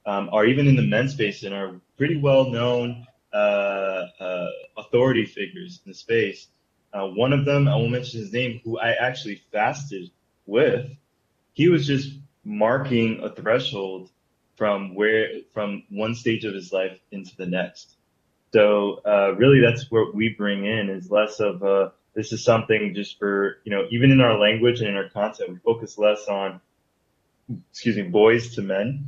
um, 0.05 0.29
are 0.31 0.45
even 0.45 0.67
in 0.67 0.75
the 0.75 0.81
men's 0.81 1.13
space 1.13 1.43
and 1.43 1.53
are 1.53 1.79
pretty 1.97 2.17
well 2.17 2.49
known 2.49 3.05
uh, 3.33 4.05
uh, 4.19 4.47
authority 4.77 5.25
figures 5.25 5.79
in 5.85 5.91
the 5.91 5.97
space. 5.97 6.47
Uh, 6.93 7.07
one 7.07 7.33
of 7.33 7.45
them, 7.45 7.67
I 7.67 7.75
won't 7.75 7.91
mention 7.91 8.19
his 8.19 8.31
name, 8.31 8.61
who 8.63 8.77
I 8.77 8.91
actually 8.91 9.41
fasted 9.51 10.11
with, 10.45 10.91
he 11.53 11.69
was 11.69 11.87
just 11.87 12.09
marking 12.43 13.21
a 13.23 13.29
threshold 13.29 14.09
from 14.55 14.93
where 14.93 15.29
from 15.53 15.83
one 15.89 16.13
stage 16.13 16.45
of 16.45 16.53
his 16.53 16.71
life 16.71 16.99
into 17.11 17.35
the 17.35 17.45
next. 17.45 17.95
So 18.53 19.01
uh, 19.05 19.33
really, 19.35 19.61
that's 19.61 19.89
what 19.89 20.13
we 20.13 20.29
bring 20.29 20.65
in 20.65 20.89
is 20.89 21.09
less 21.09 21.39
of 21.39 21.63
a 21.63 21.93
this 22.13 22.31
is 22.31 22.43
something 22.43 22.93
just 22.95 23.17
for 23.17 23.57
you 23.63 23.71
know 23.71 23.87
even 23.91 24.11
in 24.11 24.21
our 24.21 24.37
language 24.37 24.79
and 24.81 24.89
in 24.89 24.95
our 24.95 25.09
content 25.09 25.49
we 25.49 25.57
focus 25.57 25.97
less 25.97 26.27
on 26.27 26.61
excuse 27.71 27.95
me 27.97 28.03
boys 28.03 28.55
to 28.55 28.61
men 28.61 29.05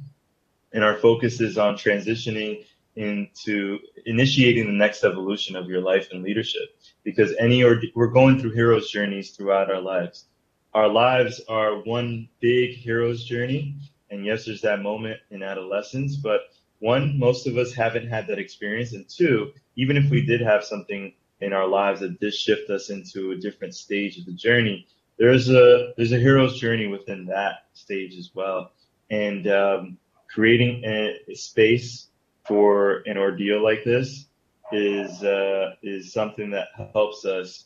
and 0.76 0.84
our 0.84 0.98
focus 0.98 1.40
is 1.40 1.58
on 1.58 1.76
transitioning 1.76 2.66
into 2.98 3.80
initiating 4.06 4.68
the 4.68 4.74
next 4.74 5.04
evolution 5.04 5.56
of 5.56 5.68
your 5.68 5.82
life 5.82 6.10
and 6.12 6.22
leadership. 6.22 6.78
Because 7.04 7.34
any 7.40 7.64
or 7.64 7.82
we're 7.96 8.08
going 8.08 8.40
through 8.40 8.52
heroes 8.52 8.92
journeys 8.92 9.32
throughout 9.32 9.72
our 9.72 9.82
lives. 9.82 10.26
Our 10.74 10.90
lives 10.90 11.42
are 11.48 11.78
one 11.84 12.28
big 12.42 12.76
hero's 12.76 13.24
journey. 13.24 13.78
And 14.12 14.26
yes 14.26 14.46
there's 14.46 14.62
that 14.62 14.82
moment 14.82 15.20
in 15.32 15.42
adolescence 15.42 16.18
but 16.18 16.42
one 16.80 17.18
most 17.18 17.48
of 17.48 17.58
us 17.58 17.74
haven't 17.74 18.10
had 18.10 18.28
that 18.28 18.38
experience. 18.38 18.94
And 18.94 19.08
two 19.10 19.54
even 19.78 19.98
if 19.98 20.10
we 20.12 20.26
did 20.26 20.42
have 20.42 20.64
something 20.64 21.14
in 21.40 21.54
our 21.54 21.68
lives 21.68 22.02
that 22.02 22.20
did 22.20 22.34
shift 22.34 22.70
us 22.70 22.90
into 22.90 23.32
a 23.32 23.38
different 23.38 23.76
stage 23.76 24.18
of 24.18 24.26
the 24.26 24.34
journey 24.34 24.88
there's 25.18 25.50
a 25.50 25.94
there's 25.96 26.12
a 26.12 26.20
hero's 26.20 26.60
journey 26.60 26.88
within 26.88 27.26
that 27.28 27.68
stage 27.74 28.18
as 28.18 28.32
well. 28.34 28.72
And 29.10 29.48
um, 29.48 29.98
creating 30.36 30.84
a, 30.84 31.34
space 31.34 32.08
for 32.46 33.02
an 33.06 33.18
ordeal 33.18 33.64
like 33.64 33.86
this 33.86 34.28
is 34.74 35.24
uh, 35.24 35.76
is 35.82 36.12
something 36.12 36.50
that 36.52 36.68
helps 36.94 37.24
us 37.24 37.66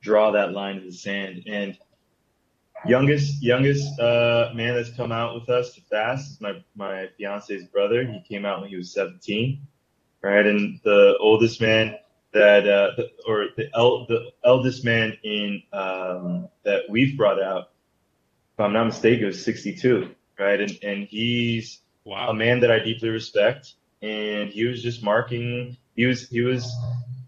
draw 0.00 0.30
that 0.30 0.52
line 0.52 0.78
in 0.78 0.86
the 0.86 0.92
sand. 0.92 1.42
And 1.48 1.76
youngest 2.86 3.42
youngest 3.42 3.98
uh, 3.98 4.52
man 4.54 4.76
that's 4.76 4.90
come 4.90 5.10
out 5.10 5.34
with 5.34 5.48
us 5.48 5.74
to 5.74 5.80
fast 5.80 6.30
is 6.30 6.40
my 6.40 6.62
my 6.76 7.08
fiance's 7.18 7.64
brother. 7.64 8.06
He 8.06 8.20
came 8.20 8.46
out 8.46 8.60
when 8.60 8.70
he 8.70 8.76
was 8.76 8.92
17, 8.94 9.60
right? 10.22 10.46
And 10.46 10.78
the 10.84 11.16
oldest 11.18 11.60
man 11.60 11.96
that 12.32 12.68
uh, 12.68 12.90
the, 12.96 13.10
or 13.26 13.46
the 13.56 13.70
el- 13.74 14.06
the 14.06 14.30
eldest 14.44 14.84
man 14.84 15.18
in 15.24 15.62
um, 15.72 16.48
that 16.62 16.82
we've 16.88 17.16
brought 17.16 17.42
out, 17.42 17.70
if 18.54 18.60
I'm 18.60 18.72
not 18.72 18.84
mistaken, 18.84 19.26
was 19.26 19.44
62, 19.44 20.14
right? 20.38 20.60
And 20.60 20.78
and 20.84 21.02
he's 21.02 21.80
wow. 22.08 22.28
a 22.30 22.34
man 22.34 22.60
that 22.60 22.70
I 22.70 22.78
deeply 22.78 23.08
respect, 23.08 23.74
and 24.02 24.50
he 24.50 24.64
was 24.64 24.82
just 24.82 25.02
marking. 25.02 25.76
He 25.96 26.06
was 26.06 26.28
he 26.28 26.40
was 26.42 26.70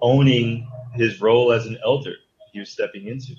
owning 0.00 0.70
his 0.94 1.20
role 1.20 1.52
as 1.52 1.66
an 1.66 1.78
elder. 1.84 2.14
He 2.52 2.60
was 2.60 2.70
stepping 2.70 3.06
into 3.06 3.34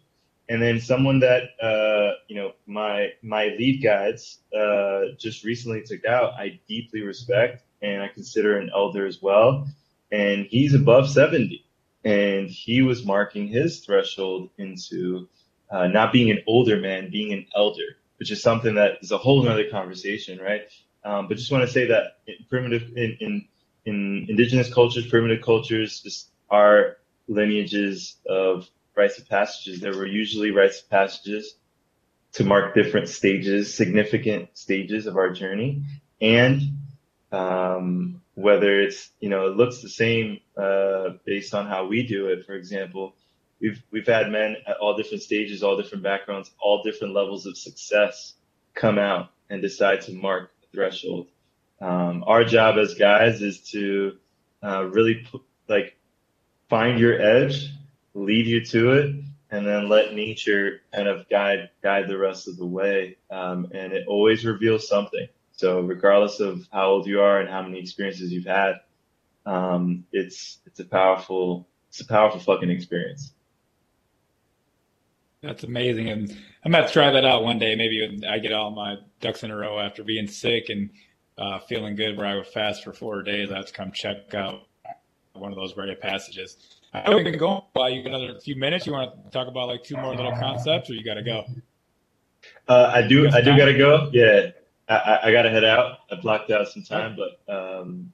and 0.52 0.62
then 0.62 0.82
someone 0.82 1.22
that 1.22 1.44
uh, 1.62 2.18
you 2.28 2.36
know 2.36 2.52
my 2.68 3.14
my 3.22 3.46
lead 3.58 3.82
guides 3.82 4.40
uh, 4.54 5.14
just 5.18 5.46
recently 5.46 5.82
took 5.82 6.06
out 6.06 6.34
i 6.34 6.60
deeply 6.68 7.02
respect 7.02 7.64
and 7.82 8.04
i 8.04 8.08
consider 8.10 8.58
an 8.58 8.70
elder 8.74 9.06
as 9.06 9.22
well 9.22 9.68
and 10.12 10.46
he's 10.46 10.74
above 10.74 11.10
70 11.10 11.66
and 12.04 12.50
he 12.50 12.82
was 12.82 13.06
marking 13.06 13.48
his 13.48 13.80
threshold 13.80 14.50
into 14.58 15.30
uh, 15.70 15.88
not 15.88 16.12
being 16.12 16.30
an 16.30 16.44
older 16.48 16.78
man 16.78 17.10
being 17.10 17.32
an 17.32 17.46
elder 17.56 17.98
which 18.18 18.30
is 18.30 18.44
something 18.44 18.76
that 18.76 18.98
is 19.02 19.12
a 19.12 19.18
whole 19.18 19.48
other 19.48 19.70
conversation 19.70 20.38
right 20.38 20.64
um, 21.04 21.28
but 21.28 21.38
just 21.38 21.52
want 21.52 21.66
to 21.66 21.72
say 21.72 21.88
that 21.88 22.18
in 22.28 22.36
primitive 22.50 22.90
in, 22.96 23.18
in 23.20 23.46
in 23.86 24.26
indigenous 24.30 24.72
cultures 24.74 25.08
primitive 25.08 25.44
cultures 25.44 26.30
our 26.50 26.98
lineages 27.28 28.18
of 28.28 28.70
rites 28.96 29.18
of 29.18 29.28
passages. 29.30 29.80
There 29.80 29.96
were 29.96 30.06
usually 30.06 30.52
rites 30.52 30.82
of 30.82 30.90
passages 30.90 31.56
to 32.34 32.44
mark 32.44 32.76
different 32.76 33.10
stages, 33.10 33.74
significant 33.74 34.50
stages 34.58 35.08
of 35.08 35.18
our 35.18 35.32
journey, 35.32 35.84
and 36.20 36.62
um, 37.32 38.22
whether 38.36 38.80
it's 38.80 39.10
you 39.20 39.30
know 39.30 39.48
it 39.48 39.58
looks 39.58 39.82
the 39.82 39.90
same 39.90 40.40
uh, 40.58 41.10
based 41.26 41.54
on 41.54 41.68
how 41.68 41.88
we 41.88 42.06
do 42.06 42.28
it. 42.28 42.46
For 42.46 42.54
example, 42.54 43.16
we've 43.60 43.82
we've 43.92 44.08
had 44.08 44.30
men 44.30 44.58
at 44.68 44.78
all 44.78 44.96
different 44.96 45.24
stages, 45.24 45.64
all 45.64 45.78
different 45.78 46.04
backgrounds, 46.04 46.52
all 46.60 46.84
different 46.84 47.14
levels 47.14 47.46
of 47.46 47.58
success 47.58 48.34
come 48.74 48.98
out 48.98 49.32
and 49.50 49.62
decide 49.62 50.02
to 50.02 50.14
mark 50.14 50.52
threshold. 50.74 51.28
Um, 51.80 52.24
our 52.28 52.44
job 52.44 52.78
as 52.78 52.94
guys 52.94 53.42
is 53.42 53.60
to 53.72 54.18
uh, 54.64 54.86
really 54.86 55.26
like 55.68 55.98
find 56.70 57.00
your 57.00 57.20
edge 57.20 57.70
lead 58.14 58.46
you 58.46 58.64
to 58.66 58.92
it 58.92 59.16
and 59.50 59.66
then 59.66 59.90
let 59.90 60.14
nature 60.14 60.82
kind 60.94 61.08
of 61.08 61.28
guide 61.30 61.70
guide 61.82 62.08
the 62.08 62.18
rest 62.18 62.48
of 62.48 62.58
the 62.58 62.66
way. 62.66 63.18
Um, 63.30 63.70
and 63.74 63.94
it 63.94 64.06
always 64.08 64.46
reveals 64.46 64.88
something. 64.88 65.28
So 65.54 65.82
regardless 65.82 66.40
of 66.40 66.68
how 66.72 66.88
old 66.88 67.08
you 67.08 67.22
are 67.22 67.40
and 67.40 67.50
how 67.50 67.62
many 67.62 67.80
experiences 67.80 68.32
you've 68.32 68.46
had 68.46 68.76
um, 69.46 70.06
it's 70.12 70.60
it's 70.66 70.80
a 70.80 70.86
powerful 70.86 71.68
it's 71.90 72.02
a 72.02 72.06
powerful 72.06 72.40
fucking 72.40 72.70
experience 72.70 73.34
that's 75.42 75.64
amazing 75.64 76.10
and 76.10 76.38
i'm 76.64 76.74
about 76.74 76.88
to 76.88 76.94
try 76.94 77.12
that 77.12 77.26
out 77.26 77.44
one 77.44 77.60
day 77.60 77.76
maybe 77.76 78.22
i 78.30 78.40
get 78.40 78.54
all 78.54 78.72
my 78.72 78.96
ducks 79.20 79.44
in 79.44 79.52
a 79.52 79.56
row 79.56 79.80
after 79.80 80.04
being 80.04 80.28
sick 80.28 80.70
and 80.70 80.90
uh, 81.38 81.60
feeling 81.60 81.96
good 81.96 82.18
where 82.18 82.28
i 82.28 82.36
would 82.36 82.48
fast 82.48 82.84
for 82.84 82.94
four 82.94 83.24
days 83.24 83.52
i 83.52 83.58
have 83.58 83.66
to 83.66 83.74
come 83.74 83.92
check 83.92 84.34
out 84.34 84.68
one 85.34 85.52
of 85.52 85.58
those 85.58 85.76
rite 85.76 85.90
of 85.90 86.00
passages 86.00 86.58
I 86.94 87.10
know 87.10 87.18
we 87.18 87.24
can 87.24 87.38
go 87.38 87.66
by 87.74 87.90
you 87.90 88.04
another 88.06 88.38
few 88.40 88.56
minutes. 88.56 88.86
You 88.86 88.94
want 88.94 89.24
to 89.24 89.32
talk 89.32 89.48
about 89.48 89.70
like 89.70 89.84
two 89.84 89.96
more 89.96 90.14
little 90.14 90.34
concepts, 90.34 90.90
or 90.90 90.94
you 90.94 91.04
got 91.04 91.14
to 91.14 91.24
go? 91.24 91.46
Uh, 92.68 92.92
I 92.94 93.02
do. 93.02 93.30
I 93.30 93.40
do 93.40 93.56
got 93.56 93.66
to 93.66 93.78
go. 93.78 94.10
Yeah, 94.12 94.48
I, 94.90 95.20
I 95.24 95.32
got 95.32 95.44
to 95.44 95.50
head 95.50 95.64
out. 95.64 96.00
I 96.12 96.16
blocked 96.16 96.52
out 96.52 96.68
some 96.68 96.84
time, 96.84 97.16
but 97.16 97.54
um, 97.54 98.12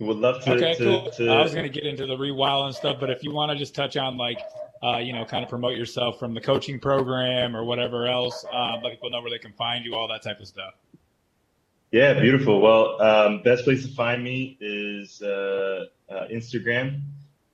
would 0.00 0.16
love 0.16 0.42
to. 0.44 0.52
Okay, 0.54 0.74
to, 0.74 0.84
cool. 0.84 1.10
To... 1.12 1.30
I 1.30 1.42
was 1.42 1.52
going 1.52 1.64
to 1.64 1.72
get 1.72 1.84
into 1.84 2.06
the 2.06 2.16
rewild 2.16 2.66
and 2.66 2.74
stuff, 2.74 2.96
but 2.98 3.08
if 3.10 3.22
you 3.22 3.30
want 3.30 3.52
to 3.52 3.58
just 3.58 3.74
touch 3.74 3.96
on 3.96 4.16
like, 4.16 4.40
uh, 4.82 4.98
you 4.98 5.12
know, 5.12 5.24
kind 5.24 5.42
of 5.42 5.50
promote 5.50 5.76
yourself 5.76 6.18
from 6.18 6.34
the 6.34 6.40
coaching 6.40 6.78
program 6.78 7.56
or 7.56 7.64
whatever 7.64 8.06
else, 8.06 8.44
uh, 8.52 8.76
let 8.82 8.92
people 8.92 9.10
know 9.10 9.20
where 9.20 9.30
they 9.30 9.38
can 9.38 9.52
find 9.52 9.84
you, 9.84 9.94
all 9.94 10.08
that 10.08 10.22
type 10.22 10.40
of 10.40 10.46
stuff. 10.46 10.74
Yeah, 11.90 12.20
beautiful. 12.20 12.60
Well, 12.60 13.00
um, 13.00 13.42
best 13.42 13.64
place 13.64 13.86
to 13.86 13.94
find 13.94 14.22
me 14.22 14.58
is 14.60 15.22
uh, 15.22 15.86
uh 16.10 16.26
Instagram 16.28 17.00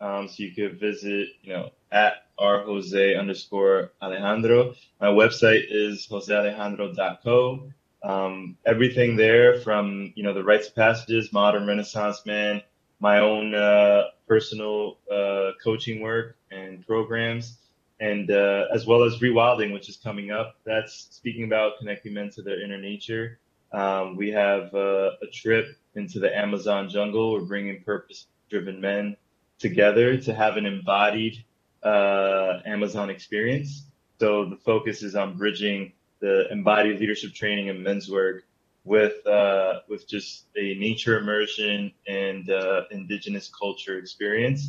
um, 0.04 0.28
so 0.28 0.42
you 0.42 0.52
could 0.52 0.78
visit, 0.78 1.28
you 1.42 1.52
know, 1.52 1.70
at 1.90 2.26
r 2.38 2.62
Jose 2.62 3.14
underscore 3.14 3.92
Alejandro. 4.02 4.74
My 5.00 5.06
website 5.06 5.64
is 5.70 6.06
josealejandro.co. 6.10 7.70
Um, 8.02 8.58
everything 8.66 9.16
there 9.16 9.60
from, 9.60 10.12
you 10.14 10.22
know, 10.22 10.34
the 10.34 10.44
rites 10.44 10.68
of 10.68 10.74
passages, 10.74 11.32
modern 11.32 11.66
renaissance 11.66 12.26
man, 12.26 12.60
my 13.04 13.18
own 13.18 13.54
uh, 13.54 14.04
personal 14.26 14.96
uh, 15.12 15.50
coaching 15.62 16.00
work 16.00 16.38
and 16.50 16.86
programs, 16.86 17.58
and 18.00 18.30
uh, 18.30 18.64
as 18.72 18.86
well 18.86 19.02
as 19.02 19.18
rewilding, 19.18 19.74
which 19.74 19.90
is 19.90 19.98
coming 19.98 20.30
up. 20.30 20.56
That's 20.64 21.08
speaking 21.10 21.44
about 21.44 21.72
connecting 21.78 22.14
men 22.14 22.30
to 22.30 22.40
their 22.40 22.64
inner 22.64 22.80
nature. 22.80 23.38
Um, 23.72 24.16
we 24.16 24.30
have 24.30 24.74
uh, 24.74 25.10
a 25.20 25.26
trip 25.30 25.76
into 25.94 26.18
the 26.18 26.34
Amazon 26.34 26.88
jungle. 26.88 27.34
We're 27.34 27.44
bringing 27.44 27.82
purpose 27.82 28.26
driven 28.48 28.80
men 28.80 29.18
together 29.58 30.16
to 30.16 30.32
have 30.32 30.56
an 30.56 30.64
embodied 30.64 31.44
uh, 31.82 32.60
Amazon 32.64 33.10
experience. 33.10 33.84
So 34.18 34.48
the 34.48 34.56
focus 34.56 35.02
is 35.02 35.14
on 35.14 35.36
bridging 35.36 35.92
the 36.20 36.50
embodied 36.50 37.00
leadership 37.00 37.34
training 37.34 37.68
and 37.68 37.84
men's 37.84 38.08
work 38.10 38.44
with 38.84 39.26
uh, 39.26 39.80
with 39.88 40.06
just 40.06 40.44
a 40.56 40.74
nature 40.74 41.18
immersion 41.18 41.92
and 42.06 42.50
uh, 42.50 42.82
indigenous 42.90 43.48
culture 43.48 43.98
experience. 43.98 44.68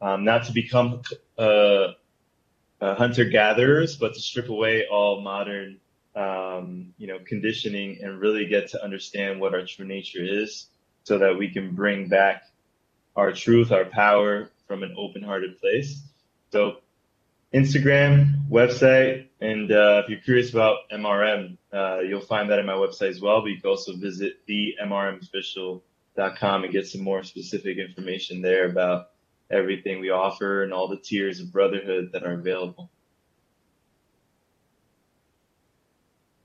Um, 0.00 0.24
not 0.24 0.44
to 0.44 0.52
become 0.52 1.00
uh, 1.38 1.92
uh, 2.80 2.94
hunter 2.94 3.24
gatherers, 3.24 3.96
but 3.96 4.12
to 4.14 4.20
strip 4.20 4.50
away 4.50 4.86
all 4.90 5.22
modern 5.22 5.80
um, 6.14 6.94
you 6.98 7.06
know 7.06 7.18
conditioning 7.26 7.98
and 8.02 8.20
really 8.20 8.46
get 8.46 8.68
to 8.70 8.84
understand 8.84 9.40
what 9.40 9.54
our 9.54 9.64
true 9.64 9.86
nature 9.86 10.22
is, 10.22 10.66
so 11.04 11.18
that 11.18 11.38
we 11.38 11.48
can 11.48 11.74
bring 11.74 12.08
back 12.08 12.42
our 13.16 13.32
truth, 13.32 13.72
our 13.72 13.86
power 13.86 14.50
from 14.68 14.82
an 14.82 14.94
open 14.98 15.22
hearted 15.22 15.58
place. 15.58 16.02
So, 16.52 16.76
Instagram, 17.54 18.48
website, 18.50 19.25
and 19.40 19.70
uh, 19.70 20.02
if 20.02 20.08
you're 20.08 20.20
curious 20.20 20.50
about 20.50 20.88
MRM, 20.90 21.58
uh, 21.72 22.00
you'll 22.00 22.20
find 22.20 22.50
that 22.50 22.58
in 22.58 22.66
my 22.66 22.72
website 22.72 23.10
as 23.10 23.20
well. 23.20 23.42
But 23.42 23.48
you 23.48 23.60
can 23.60 23.70
also 23.70 23.96
visit 23.96 24.40
themrmofficial.com 24.48 26.64
and 26.64 26.72
get 26.72 26.86
some 26.86 27.02
more 27.02 27.22
specific 27.22 27.78
information 27.78 28.40
there 28.40 28.66
about 28.66 29.10
everything 29.50 30.00
we 30.00 30.10
offer 30.10 30.62
and 30.62 30.72
all 30.72 30.88
the 30.88 30.96
tiers 30.96 31.40
of 31.40 31.52
brotherhood 31.52 32.10
that 32.12 32.24
are 32.24 32.32
available. 32.32 32.90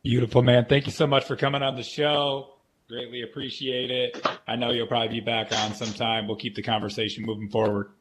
Beautiful, 0.03 0.41
man. 0.41 0.65
Thank 0.67 0.87
you 0.87 0.91
so 0.91 1.07
much 1.07 1.25
for 1.25 1.35
coming 1.35 1.61
on 1.61 1.75
the 1.75 1.83
show. 1.83 2.55
Greatly 2.89 3.21
appreciate 3.21 3.89
it. 3.89 4.27
I 4.47 4.57
know 4.57 4.71
you'll 4.71 4.87
probably 4.87 5.19
be 5.19 5.25
back 5.25 5.53
on 5.53 5.75
sometime. 5.75 6.27
We'll 6.27 6.37
keep 6.37 6.55
the 6.55 6.63
conversation 6.63 7.23
moving 7.25 7.49
forward. 7.49 7.91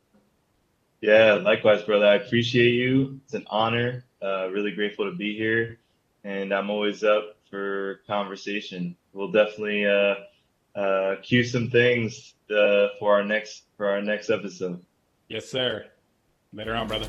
Yeah, 1.01 1.35
likewise, 1.35 1.83
brother. 1.83 2.07
I 2.07 2.17
appreciate 2.17 2.75
you. 2.75 3.21
It's 3.25 3.35
an 3.35 3.47
honor. 3.49 4.05
Uh, 4.23 4.51
really 4.51 4.73
grateful 4.73 5.11
to 5.11 5.17
be 5.17 5.37
here, 5.37 5.79
and 6.25 6.53
I'm 6.53 6.69
always 6.69 7.03
up 7.03 7.37
for 7.49 8.03
conversation. 8.07 8.95
We'll 9.15 9.33
definitely 9.33 9.87
uh, 9.87 10.15
uh, 10.79 11.17
cue 11.23 11.43
some 11.43 11.71
things 11.71 12.35
uh, 12.51 12.89
for 12.99 13.15
our 13.15 13.25
next 13.25 13.65
for 13.79 13.89
our 13.89 14.03
next 14.03 14.29
episode. 14.29 14.85
Yes, 15.29 15.49
sir. 15.49 15.87
Later 16.53 16.75
on, 16.75 16.87
brother. 16.87 17.07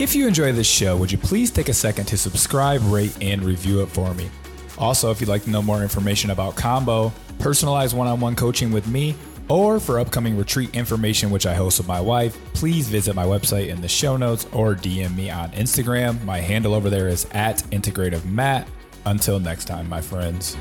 If 0.00 0.16
you 0.16 0.26
enjoy 0.26 0.50
this 0.50 0.66
show, 0.66 0.96
would 0.96 1.12
you 1.12 1.18
please 1.18 1.52
take 1.52 1.68
a 1.68 1.74
second 1.74 2.06
to 2.06 2.18
subscribe, 2.18 2.80
rate, 2.86 3.16
and 3.20 3.44
review 3.44 3.80
it 3.82 3.86
for 3.86 4.12
me? 4.14 4.28
Also, 4.76 5.12
if 5.12 5.20
you'd 5.20 5.28
like 5.28 5.44
to 5.44 5.50
know 5.50 5.62
more 5.62 5.82
information 5.82 6.30
about 6.30 6.56
Kambo, 6.56 7.12
personalized 7.38 7.96
one 7.96 8.08
on 8.08 8.18
one 8.18 8.34
coaching 8.34 8.72
with 8.72 8.88
me, 8.88 9.14
or 9.48 9.80
for 9.80 9.98
upcoming 9.98 10.36
retreat 10.36 10.74
information, 10.74 11.30
which 11.30 11.46
I 11.46 11.54
host 11.54 11.78
with 11.78 11.88
my 11.88 12.00
wife, 12.00 12.38
please 12.54 12.88
visit 12.88 13.14
my 13.14 13.24
website 13.24 13.68
in 13.68 13.80
the 13.80 13.88
show 13.88 14.16
notes 14.16 14.46
or 14.52 14.74
DM 14.74 15.14
me 15.14 15.30
on 15.30 15.50
Instagram. 15.50 16.22
My 16.24 16.38
handle 16.38 16.74
over 16.74 16.90
there 16.90 17.08
is 17.08 17.26
at 17.32 17.58
Integrative 17.70 18.24
Matt. 18.24 18.68
Until 19.06 19.38
next 19.38 19.66
time, 19.66 19.88
my 19.88 20.00
friends. 20.00 20.56